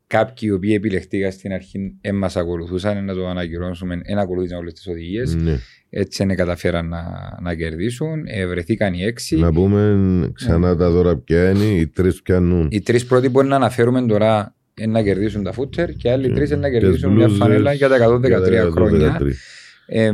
κάποιοι 0.07 0.36
οι 0.41 0.52
οποίοι 0.52 0.74
επιλεχτήκαν 0.76 1.32
στην 1.32 1.53
αρχή 1.53 1.95
δεν 2.02 2.16
μας 2.16 2.36
ακολουθούσαν 2.36 3.06
να 3.06 3.14
το 3.14 3.28
ανακοινώσουμε, 3.28 4.02
δεν 4.06 4.18
ακολούθησαν 4.18 4.57
όλες 4.57 4.74
τις 4.74 4.88
οδηγίες. 4.88 5.36
ναι. 5.36 5.57
Έτσι 5.91 6.26
δεν 6.26 6.36
καταφέραν 6.36 6.88
να, 6.88 7.03
να 7.41 7.56
κερδίσουν. 7.56 8.24
Ε, 8.26 8.48
βρεθήκαν 8.48 8.94
οι 8.94 9.03
έξι. 9.03 9.36
να 9.38 9.52
πούμε 9.53 10.30
ξανά 10.34 10.76
τα 10.76 10.90
δώρα 10.90 11.18
ποια 11.18 11.49
είναι 11.49 11.64
οι 11.64 11.88
τρεις 11.88 12.22
πιάνουν 12.22 12.68
Οι 12.72 12.82
τρεις 12.82 13.06
πρώτοι 13.06 13.30
μπορεί 13.30 13.48
να 13.48 13.56
αναφέρουμε 13.56 14.06
τώρα 14.06 14.56
είναι 14.82 14.91
να 14.91 15.03
κερδίσουν 15.03 15.44
τα 15.44 15.52
φούτερ 15.52 15.94
και 15.94 16.07
οι 16.07 16.11
άλλοι 16.11 16.28
Και- 16.28 16.34
τρεις 16.34 16.49
είναι 16.49 16.60
να 16.60 16.70
και 16.70 16.80
κερδίσουν 16.80 17.10
μια 17.11 17.20
μπλούζες 17.26 17.38
φανέλα 17.38 17.74
για 17.74 17.88
τα 17.88 17.95
113 17.95 18.48
για 18.49 18.64
τα 18.64 18.70
χρόνια. 18.72 19.18
113. 19.22 19.34
Ε, 19.91 20.11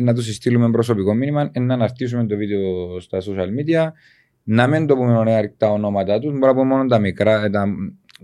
να 0.00 0.14
τους 0.14 0.34
στείλουμε 0.34 0.70
προσωπικό 0.70 1.14
μήνυμα, 1.14 1.50
ε, 1.52 1.60
να 1.60 1.74
αναρτήσουμε 1.74 2.26
το 2.26 2.36
βίντεο 2.36 3.00
στα 3.00 3.18
social 3.20 3.46
media, 3.46 3.88
να 4.42 4.66
μην 4.66 4.86
το 4.86 4.96
πούμε 4.96 5.16
ωραία 5.16 5.56
τα 5.56 5.70
ονόματα 5.70 6.18
τους, 6.18 6.30
μπορούμε 6.30 6.46
να 6.46 6.52
πούμε 6.54 6.64
μόνο 6.64 6.88
τα 6.88 6.98
μικρά, 6.98 7.44
ε, 7.44 7.50
τα, 7.50 7.64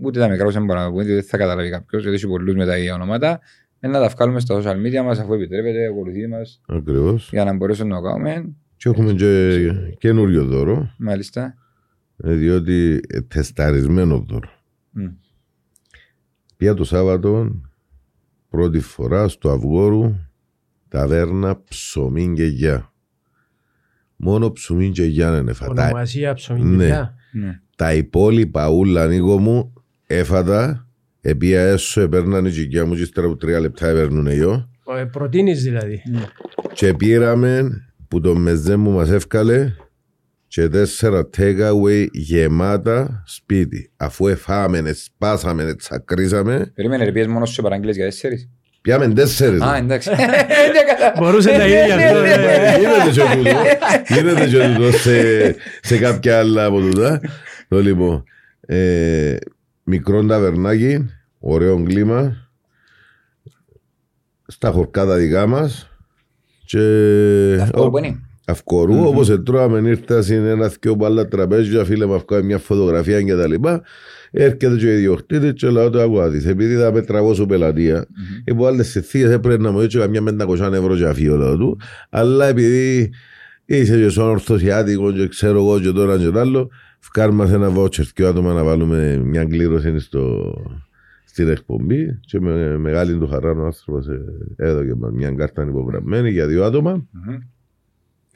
ούτε 0.01 0.19
τα 0.19 0.27
μικρά 0.27 0.45
όσο 0.45 0.59
μπορούμε 0.59 0.85
να 0.85 0.89
πούμε, 0.89 1.03
διότι 1.03 1.19
δεν 1.19 1.29
θα 1.29 1.37
καταλάβει 1.37 1.69
κάποιος, 1.69 2.01
γιατί 2.01 2.17
έχει 2.17 2.27
πολλούς 2.27 2.55
με 2.55 2.65
τα 2.65 2.77
ίδια 2.77 2.93
ονόματα. 2.93 3.39
Ε, 3.79 3.87
να 3.87 3.99
τα 3.99 4.07
βγάλουμε 4.07 4.39
στα 4.39 4.61
social 4.61 4.75
media 4.85 5.03
μας, 5.03 5.19
αφού 5.19 5.33
επιτρέπεται, 5.33 5.85
ακολουθείτε 5.85 6.27
μας, 6.27 6.61
Ακριβώς. 6.67 7.29
για 7.31 7.43
να 7.43 7.55
μπορέσουμε 7.55 7.89
να 7.89 8.01
το 8.01 8.07
κάνουμε. 8.07 8.55
Και 8.77 8.89
έχουμε 8.89 9.13
και 9.13 9.69
καινούριο 9.97 10.43
δώρο, 10.45 10.89
Μάλιστα. 10.97 11.55
ε, 12.23 12.33
διότι 12.33 12.99
ε, 13.07 13.21
τεσταρισμένος 13.21 14.23
δώρο. 14.27 14.49
Μμ. 14.91 15.05
Πια 16.57 16.73
το 16.73 16.83
Σάββατο, 16.83 17.61
πρώτη 18.49 18.79
φορά 18.79 19.27
στο 19.27 19.49
Αυγόρου, 19.49 20.15
ταβέρνα 20.87 21.61
ψωμί 21.63 22.33
και 22.35 22.45
γιά. 22.45 22.91
Μόνο 24.15 24.51
ψωμί 24.51 24.89
και 24.89 25.03
γιά 25.03 25.37
είναι 25.37 25.53
φατά. 25.53 25.83
Ονομασία 25.83 26.33
ψωμινιά. 26.33 27.15
Ναι. 27.31 27.59
Τα 27.75 27.93
υπόλοιπα 27.93 28.69
ούλα 28.69 29.07
Νίκο 29.07 29.39
μου 29.39 29.73
έφατα, 30.07 30.87
επία 31.21 31.61
έσω, 31.61 32.01
επέρναν 32.01 32.45
η 32.45 32.49
γιά 32.49 32.85
μου 32.85 32.95
και 32.95 33.01
ύστερα 33.01 33.27
από 33.27 33.35
τρία 33.35 33.59
λεπτά 33.59 33.87
έπαιρνουνε 33.87 34.33
γιο. 34.33 34.69
Ε, 34.97 35.03
προτείνεις 35.03 35.63
δηλαδή. 35.63 36.01
Και 36.73 36.93
πήραμε 36.93 37.69
που 38.07 38.21
το 38.21 38.35
μεζέ 38.35 38.75
μου 38.75 38.91
μας 38.91 39.09
εύκαλε 39.09 39.73
και 40.47 40.67
τέσσερα 40.67 41.29
takeaway 41.37 42.07
γεμάτα 42.11 43.23
σπίτι. 43.25 43.91
Αφού 43.97 44.27
εφάμε, 44.27 44.93
σπάσαμε, 44.93 45.75
τσακρίσαμε, 45.75 46.71
Περίμενε, 46.75 47.03
ρε, 47.03 47.11
πιες 47.11 47.27
μόνος 47.27 47.53
σε 47.53 47.61
παραγγείλες 47.61 47.95
για 47.95 48.05
τέσσερις. 48.05 48.49
Πιάμε 48.87 49.07
τέσσερις. 49.13 49.61
Α, 49.61 49.75
εντάξει. 49.77 50.09
Δεν 50.09 50.85
κατα- 50.87 51.13
Μπορούσε 51.19 51.51
να 51.57 51.65
είναι 51.67 51.85
γι' 51.85 51.91
αυτό. 51.91 52.21
Ναι, 52.21 52.29
ε. 52.29 52.37
ναι, 52.37 52.77
Γίνεται 52.79 53.09
και 53.11 53.35
τούτο. 53.37 53.49
Γίνεται 54.13 54.47
και 54.47 54.73
τούτο 54.75 54.91
σε, 54.97 55.21
σε 55.81 55.97
κάποια 55.97 56.39
άλλα 56.39 56.65
από 56.65 56.79
τούτα. 56.79 57.21
Το 57.67 57.79
λοιπόν, 57.79 58.23
ε, 58.65 59.35
μικρό 59.83 60.25
ταβερνάκι, 60.25 61.05
ωραίο 61.39 61.83
κλίμα, 61.83 62.47
στα 64.47 64.71
χορκά 64.71 65.05
τα 65.05 65.15
δικά 65.15 65.47
μας 65.47 65.89
και 66.65 66.79
Αυτό 67.61 67.89
που 67.89 67.97
είναι. 67.97 68.19
αυκορού, 68.45 69.07
όπως 69.07 69.29
ετρώαμε 69.29 69.89
ήρθα 69.89 70.21
σε 70.21 70.35
ένα 70.35 70.67
δυο 70.81 70.93
μπάλα 70.93 71.27
τραπέζια, 71.27 71.83
φίλε 71.85 72.05
μου 72.05 72.15
αυκά 72.15 72.43
μια 72.43 72.57
φωτογραφία 72.57 73.21
και 73.21 73.35
τα 73.35 73.47
λοιπά. 73.47 73.81
Έρχεται 74.31 74.75
και 74.75 74.85
ο 74.85 74.91
ιδιοκτήτης 74.91 75.53
και 75.53 75.69
λέω 75.69 75.89
το 75.89 76.01
ακούω 76.01 76.29
της, 76.29 76.45
επειδή 76.45 76.75
θα 76.75 76.91
με 76.91 77.01
τραβώσω 77.01 77.45
πελατεία. 77.45 78.05
Υπό 78.45 78.65
άλλες 78.65 78.87
συνθήκες 78.87 79.31
έπρεπε 79.31 79.63
να 79.63 79.71
μου 79.71 79.79
έτσι 79.79 79.97
καμιά 79.97 80.21
500 80.39 80.73
ευρώ 80.73 80.95
για 80.95 81.13
φύλλο 81.13 81.57
του, 81.57 81.79
αλλά 82.09 82.45
επειδή 82.45 83.09
είσαι 83.65 83.97
και 83.97 84.09
στον 84.09 84.27
ορθωσιάτικο 84.27 85.11
και 85.11 85.27
ξέρω 85.27 85.57
εγώ 85.57 85.79
και 85.79 85.91
τώρα 85.91 86.17
και 86.17 86.29
το 86.29 86.39
άλλο, 86.39 86.69
φκάρμας 86.99 87.51
ένα 87.51 87.69
βότσερ 87.69 88.05
και 88.05 88.25
άτομα 88.25 88.53
να 88.53 88.63
βάλουμε 88.63 89.17
μια 89.23 89.45
κλήρωση 89.45 89.99
στο, 89.99 90.53
στην 91.25 91.49
εκπομπή 91.49 92.19
και 92.19 92.39
με 92.39 92.77
μεγάλη 92.77 93.17
του 93.17 93.27
χαρά 93.27 93.51
ο 93.51 93.65
άνθρωπος 93.65 94.07
ε, 94.07 94.21
έδωκε 94.55 94.95
μας 94.95 95.11
μια 95.11 95.31
κάρτα 95.31 95.63
υπογραμμένη 95.63 96.29
για 96.29 96.47
δύο 96.47 96.63
άτομα 96.63 96.91
Μμμ. 97.11 97.37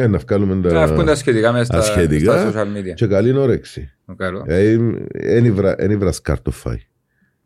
Ε, 0.02 0.08
να 0.08 0.18
βγάλουμε 0.18 0.70
τα... 0.70 0.74
Να 0.74 0.88
βγουν 0.88 1.06
τα 1.06 1.16
σχετικά 1.16 1.52
μέσα 1.52 1.64
στα, 1.66 1.78
ασχετικά 1.78 2.38
στα 2.50 2.52
social 2.54 2.78
media. 2.78 2.94
και 2.96 3.08
καλή 3.08 3.38
όρεξη. 3.38 3.92
Το 4.06 4.16
καλό. 4.16 4.46
Εν 5.78 5.92
ήβρα 5.92 6.12
σκάρτο 6.12 6.52
φάει. 6.52 6.78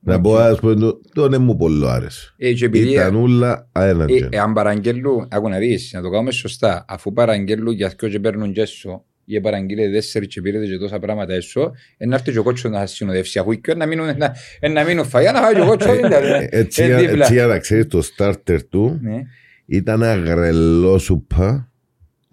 Να 0.07 0.22
πω 0.22 0.36
ας 0.38 0.60
πούμε 0.60 0.73
το- 0.76 1.02
το 1.14 1.30
ναι 1.30 1.38
μου 1.38 1.56
πολύ 1.56 1.90
άρεσε. 1.90 2.34
Ε, 2.38 2.53
και 2.53 2.65
επειδή 2.65 2.91
Ήταν 2.91 3.15
ούλα 3.15 3.69
ε, 3.73 3.80
αέναντια. 3.80 4.30
εάν 4.32 4.53
παραγγέλνουν, 4.53 5.27
άκου 5.32 5.49
να 5.49 5.57
δεις, 5.57 5.91
να 5.94 6.02
το 6.02 6.10
κάνουμε 6.10 6.32
σωστά, 6.32 6.86
αφού 6.88 7.14
παραγγέλνουν 7.14 7.73
για 7.73 7.94
δυο 7.99 8.10
και 8.10 8.19
παίρνουν 8.19 8.53
και 8.53 8.61
έσω, 8.61 9.06
ή 9.26 9.41
παραγγείλετε 9.41 9.91
τέσσερις 9.91 10.27
και 10.27 10.41
πήρετε 10.41 10.65
και 10.65 10.77
τόσα 10.77 10.99
πράγματα 10.99 11.34
έσω, 11.34 11.72
ε, 11.98 12.06
να 12.06 12.15
έρθει 12.15 12.32
και 12.32 12.40
ο 12.40 12.44
κότσος 12.44 12.72
να 12.72 12.80
σας 12.80 12.91
συνοδεύσει, 12.91 13.40
αφού 13.40 13.53
και 13.53 13.73
να 13.76 13.86
μείνουν, 13.86 14.18
να, 14.18 14.34
ε, 14.60 14.68
να 14.68 14.84
μείνουν 14.84 15.06
φαγιά, 15.06 15.32
να 15.32 15.40
φάει 15.41 15.53
και 15.53 15.61
ο 15.61 15.65
κότσος, 15.65 15.95
δηλαδή. 15.95 16.27
Ε, 16.27 16.48
Έτσι, 16.52 16.84
Ε, 16.84 16.86
για- 16.86 16.98
δίπλα. 16.98 17.18
έτσι 17.23 17.34
για 17.34 17.45
να 17.45 17.60
ξέρεις 17.60 17.88
το 17.88 18.02
starter 18.18 18.60
του 18.69 18.99
Ναι. 19.02 19.22
ήταν 19.65 20.03
αγρελός 20.03 21.03
σουπά, 21.03 21.72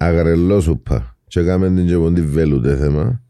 αγρελό 0.03 0.59
σουπά. 0.61 1.17
Και 1.27 1.39
έκαμε 1.39 1.67
την 1.73 1.87
και 1.87 1.95
ποντή 1.95 2.21
βέλουτε 2.21 2.75
θέμα. 2.75 3.21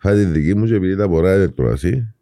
Φάει 0.00 0.14
τη 0.14 0.24
δική 0.24 0.54
μου 0.54 0.66
και 0.66 0.74
επειδή 0.74 0.96
τα 0.96 1.08
πορά 1.08 1.34
είναι 1.36 1.48
τρώαση, 1.48 2.14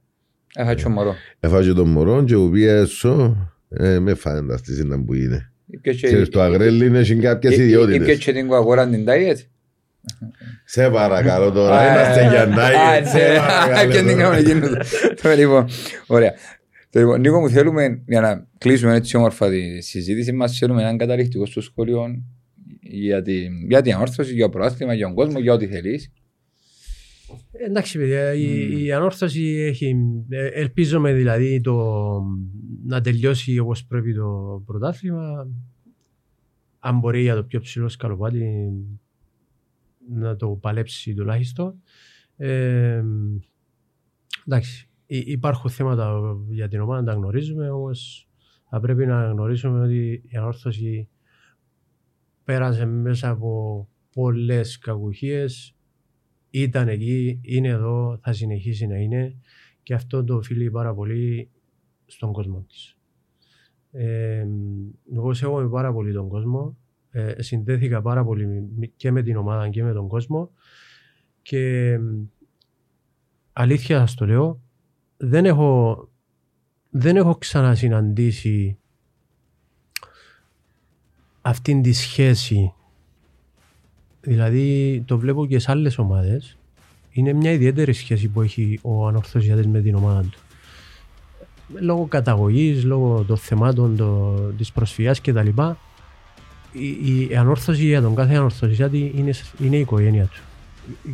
Ε, 0.54 0.64
θα 0.64 0.74
τσο 0.74 0.88
μωρό. 0.88 1.14
έφαγε 1.40 1.72
τον 1.72 1.88
μωρό 1.88 2.24
και 2.24 2.34
που 2.34 2.50
πήγε 2.50 2.70
έσω, 2.70 3.36
ε, 3.68 3.98
με 3.98 4.14
φανταστείς 4.14 4.84
να 4.84 5.04
που 5.04 5.14
είναι. 5.14 5.50
Ήπιες 5.66 5.96
και- 5.96 6.06
Ξέρεις, 6.06 6.28
το 6.28 6.40
αγρέλι 6.40 6.86
είναι 6.86 7.02
και 7.02 7.14
κάποιες 7.14 7.58
ε, 7.58 7.60
ε, 7.60 7.64
ιδιότητες. 7.64 7.96
ήπιες 7.96 8.18
και 8.18 8.32
την 8.32 8.46
κοκακόλα 8.46 8.88
την 8.88 9.04
diet. 9.08 9.36
Σε 10.64 10.90
παρακαλώ 10.90 11.50
τώρα, 11.52 11.78
Α, 11.78 11.92
είμαστε 11.92 12.28
για 12.28 12.42
Α, 12.42 12.46
night. 12.46 13.06
Σε 13.06 13.18
ναι. 13.18 13.36
παρακαλώ 13.38 13.90
Και 13.92 13.96
την 13.98 14.06
τώρα. 14.06 14.22
κάνουμε 14.22 14.38
εκείνο. 14.38 14.66
Το 15.22 15.30
λοιπόν, 15.36 15.66
ωραία. 16.06 16.32
Το 16.90 17.00
λοιπόν, 17.00 17.20
Νίκο 17.20 17.40
μου 17.40 17.50
θέλουμε, 17.50 18.02
για 18.06 18.20
να 18.20 18.46
κλείσουμε 18.58 18.94
έτσι 18.94 19.16
όμορφα 19.16 19.48
τη 19.50 19.80
συζήτηση 19.80 20.32
μας, 20.32 20.58
θέλουμε 20.58 20.82
έναν 20.82 20.96
καταληκτικό 20.98 21.46
στο 21.46 21.60
σχολείο 21.60 22.00
για 22.84 23.22
την, 23.22 23.68
για 23.68 23.82
την 23.82 23.94
ανόρθωση, 23.94 24.34
για 24.34 24.44
το 24.44 24.50
προάθλημα, 24.50 24.94
για 24.94 25.06
τον 25.06 25.14
κόσμο, 25.14 25.38
για 25.38 25.52
ό,τι 25.52 25.66
θέλεις. 25.66 26.12
Εντάξει 27.52 27.98
παιδιά, 27.98 28.34
η, 28.34 28.84
η 28.84 28.92
ανόρθωση 28.92 29.42
έχει, 29.42 29.96
ε, 30.28 30.46
ελπίζομαι 30.46 31.12
δηλαδή 31.12 31.60
το, 31.60 32.00
να 32.86 33.00
τελειώσει 33.00 33.58
όπως 33.58 33.84
πρέπει 33.84 34.14
το 34.14 34.62
πρωτάθλημα. 34.66 35.48
Αν 36.78 36.98
μπορεί 36.98 37.20
για 37.20 37.34
το 37.34 37.44
πιο 37.44 37.60
ψηλό 37.60 37.88
σκαλοπάτι 37.88 38.70
να 40.08 40.36
το 40.36 40.48
παλέψει 40.48 41.14
τουλάχιστον. 41.14 41.82
Ε, 42.36 43.02
Εντάξει, 44.46 44.88
υ- 45.06 45.28
υπάρχουν 45.28 45.70
θέματα 45.70 46.20
για 46.48 46.68
την 46.68 46.80
ομάδα, 46.80 47.04
τα 47.04 47.12
γνωρίζουμε, 47.12 47.70
όμως 47.70 48.28
θα 48.70 48.80
πρέπει 48.80 49.06
να 49.06 49.30
γνωρίσουμε 49.30 49.80
ότι 49.80 50.22
η 50.26 50.36
ανόρθωση 50.36 51.08
πέρασε 52.44 52.84
μέσα 52.86 53.30
από 53.30 53.88
πολλές 54.14 54.78
κακουχίες. 54.78 55.74
Ήταν 56.50 56.88
εκεί, 56.88 57.40
είναι 57.42 57.68
εδώ, 57.68 58.18
θα 58.22 58.32
συνεχίσει 58.32 58.86
να 58.86 58.96
είναι 58.96 59.36
και 59.82 59.94
αυτό 59.94 60.24
το 60.24 60.34
οφείλει 60.34 60.70
πάρα 60.70 60.94
πολύ 60.94 61.50
στον 62.06 62.32
κόσμο 62.32 62.64
της. 62.68 62.96
Ε, 63.90 64.46
εγώ 65.14 65.34
σέβομαι 65.34 65.68
πάρα 65.68 65.92
πολύ 65.92 66.12
τον 66.12 66.28
κόσμο. 66.28 66.76
Ε, 67.10 67.42
συνδέθηκα 67.42 68.02
πάρα 68.02 68.24
πολύ 68.24 68.46
με- 68.76 68.86
και 68.96 69.10
με 69.10 69.22
την 69.22 69.36
ομάδα 69.36 69.68
και 69.68 69.82
με 69.82 69.92
τον 69.92 70.08
κόσμο 70.08 70.50
και 71.42 71.96
αλήθεια 73.52 73.98
σας 73.98 74.14
το 74.14 74.26
λέω, 74.26 74.60
δεν 75.16 75.44
έχω, 75.44 76.08
δεν 76.90 77.16
έχω 77.16 77.36
ξανασυναντήσει 77.36 78.78
αυτήν 81.46 81.82
τη 81.82 81.92
σχέση. 81.92 82.72
Δηλαδή 84.20 85.02
το 85.06 85.18
βλέπω 85.18 85.46
και 85.46 85.58
σε 85.58 85.70
άλλες 85.70 85.98
ομάδες. 85.98 86.56
Είναι 87.10 87.32
μια 87.32 87.50
ιδιαίτερη 87.50 87.92
σχέση 87.92 88.28
που 88.28 88.42
έχει 88.42 88.78
ο 88.82 89.06
ανορθωσιάτης 89.06 89.66
με 89.66 89.80
την 89.80 89.94
ομάδα 89.94 90.20
του. 90.20 90.38
Λόγω 91.80 92.04
καταγωγής, 92.04 92.84
λόγω 92.84 93.24
των 93.26 93.36
θεμάτων 93.36 93.96
το, 93.96 94.34
της 94.58 94.72
προσφυγιάς 94.72 95.20
κτλ. 95.20 95.48
Η, 96.72 97.20
η 97.30 97.36
ανόρθωση 97.36 97.84
για 97.86 98.02
τον 98.02 98.14
κάθε 98.14 98.34
ανορθωσιάτη 98.34 99.12
είναι, 99.16 99.32
είναι 99.60 99.76
η 99.76 99.80
οικογένεια 99.80 100.24
του. 100.24 100.40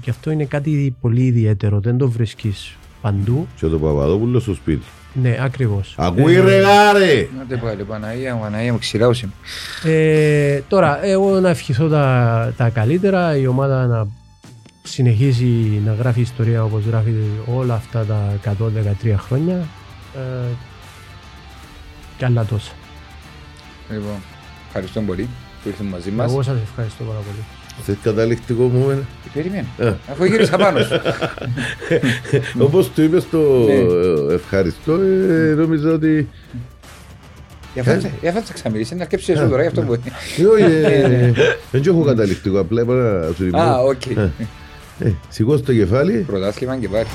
Και 0.00 0.10
αυτό 0.10 0.30
είναι 0.30 0.44
κάτι 0.44 0.96
πολύ 1.00 1.26
ιδιαίτερο, 1.26 1.80
δεν 1.80 1.98
το 1.98 2.10
βρίσκεις 2.10 2.76
παντού. 3.00 3.46
Και 3.56 3.66
το 3.66 3.78
Παπαδόπουλος 3.78 4.42
στο 4.42 4.54
σπίτι. 4.54 4.84
Ναι, 5.12 5.36
ακριβώς. 5.40 5.94
Ακούει 5.98 6.34
Ε, 6.34 6.40
ρε 6.40 6.60
γάρε! 6.60 7.28
Να 7.38 7.46
το 7.46 7.64
πάλι, 7.66 7.82
Παναγία 7.82 8.34
μου, 8.34 8.40
Παναγία 8.40 8.72
μου, 8.72 8.78
ξηράωσε. 8.78 9.28
Ε, 9.84 10.60
τώρα, 10.68 11.04
εγώ 11.04 11.40
να 11.40 11.48
ευχηθώ 11.48 11.88
τα, 11.88 12.54
τα 12.56 12.68
καλύτερα, 12.68 13.36
η 13.36 13.46
ομάδα 13.46 13.86
να 13.86 14.06
συνεχίσει 14.82 15.82
να 15.84 15.92
γράφει 15.92 16.20
ιστορία 16.20 16.64
όπως 16.64 16.84
γράφει 16.84 17.14
όλα 17.54 17.74
αυτά 17.74 18.04
τα 18.04 18.38
113 19.04 19.14
χρόνια 19.16 19.56
ε, 20.14 20.48
και 22.16 22.24
άλλα 22.24 22.44
τόσα. 22.44 22.72
Λοιπόν, 23.90 24.22
ευχαριστώ 24.66 25.00
πολύ 25.00 25.28
που 25.62 25.68
ήρθατε 25.68 25.88
μαζί 25.88 26.10
μας. 26.10 26.30
Εγώ 26.30 26.42
σας 26.42 26.56
ευχαριστώ 26.62 27.04
πάρα 27.04 27.18
πολύ. 27.18 27.59
Θες 27.84 27.96
καταληκτικό 28.02 28.62
μου 28.62 28.86
μένα. 28.86 29.00
Περίμενε, 29.34 29.64
Ε. 29.78 29.92
αφού 30.10 30.24
γύρισα 30.24 30.56
πάνω 30.56 30.78
σου. 30.78 31.00
Όπως 32.66 32.90
του 32.90 33.02
είπες 33.02 33.28
το 33.30 33.38
Ναι. 33.38 33.72
ε, 33.72 34.34
ευχαριστώ, 34.34 34.92
ε, 34.92 35.54
νόμιζα 35.56 35.92
ότι... 35.92 36.28
Για 37.74 37.82
αυτό 38.28 38.40
θα 38.44 38.52
ξαμιλήσει, 38.52 38.94
να 38.94 39.02
αρκέψει 39.02 39.32
εσύ 39.32 39.46
τώρα, 39.46 39.62
γι' 39.62 39.68
αυτό 39.68 39.82
μπορεί. 39.82 40.00
Ε, 40.38 40.44
όχι, 40.44 40.62
ε, 40.62 41.32
Δεν 41.70 41.82
έχω 41.86 42.02
καταληκτικό, 42.02 42.58
απλά 42.60 42.82
είπα 42.82 42.94
να 42.94 43.22
σου 43.22 43.28
Α, 43.28 43.34
δημιουργώ. 43.38 43.88
οκ. 43.88 44.06
Ε, 45.04 45.12
Σήκω 45.28 45.60
το 45.60 45.72
κεφάλι. 45.74 46.12
Πρωτάθλημα 46.26 46.76
και 46.76 46.88
πάρει. 46.88 47.06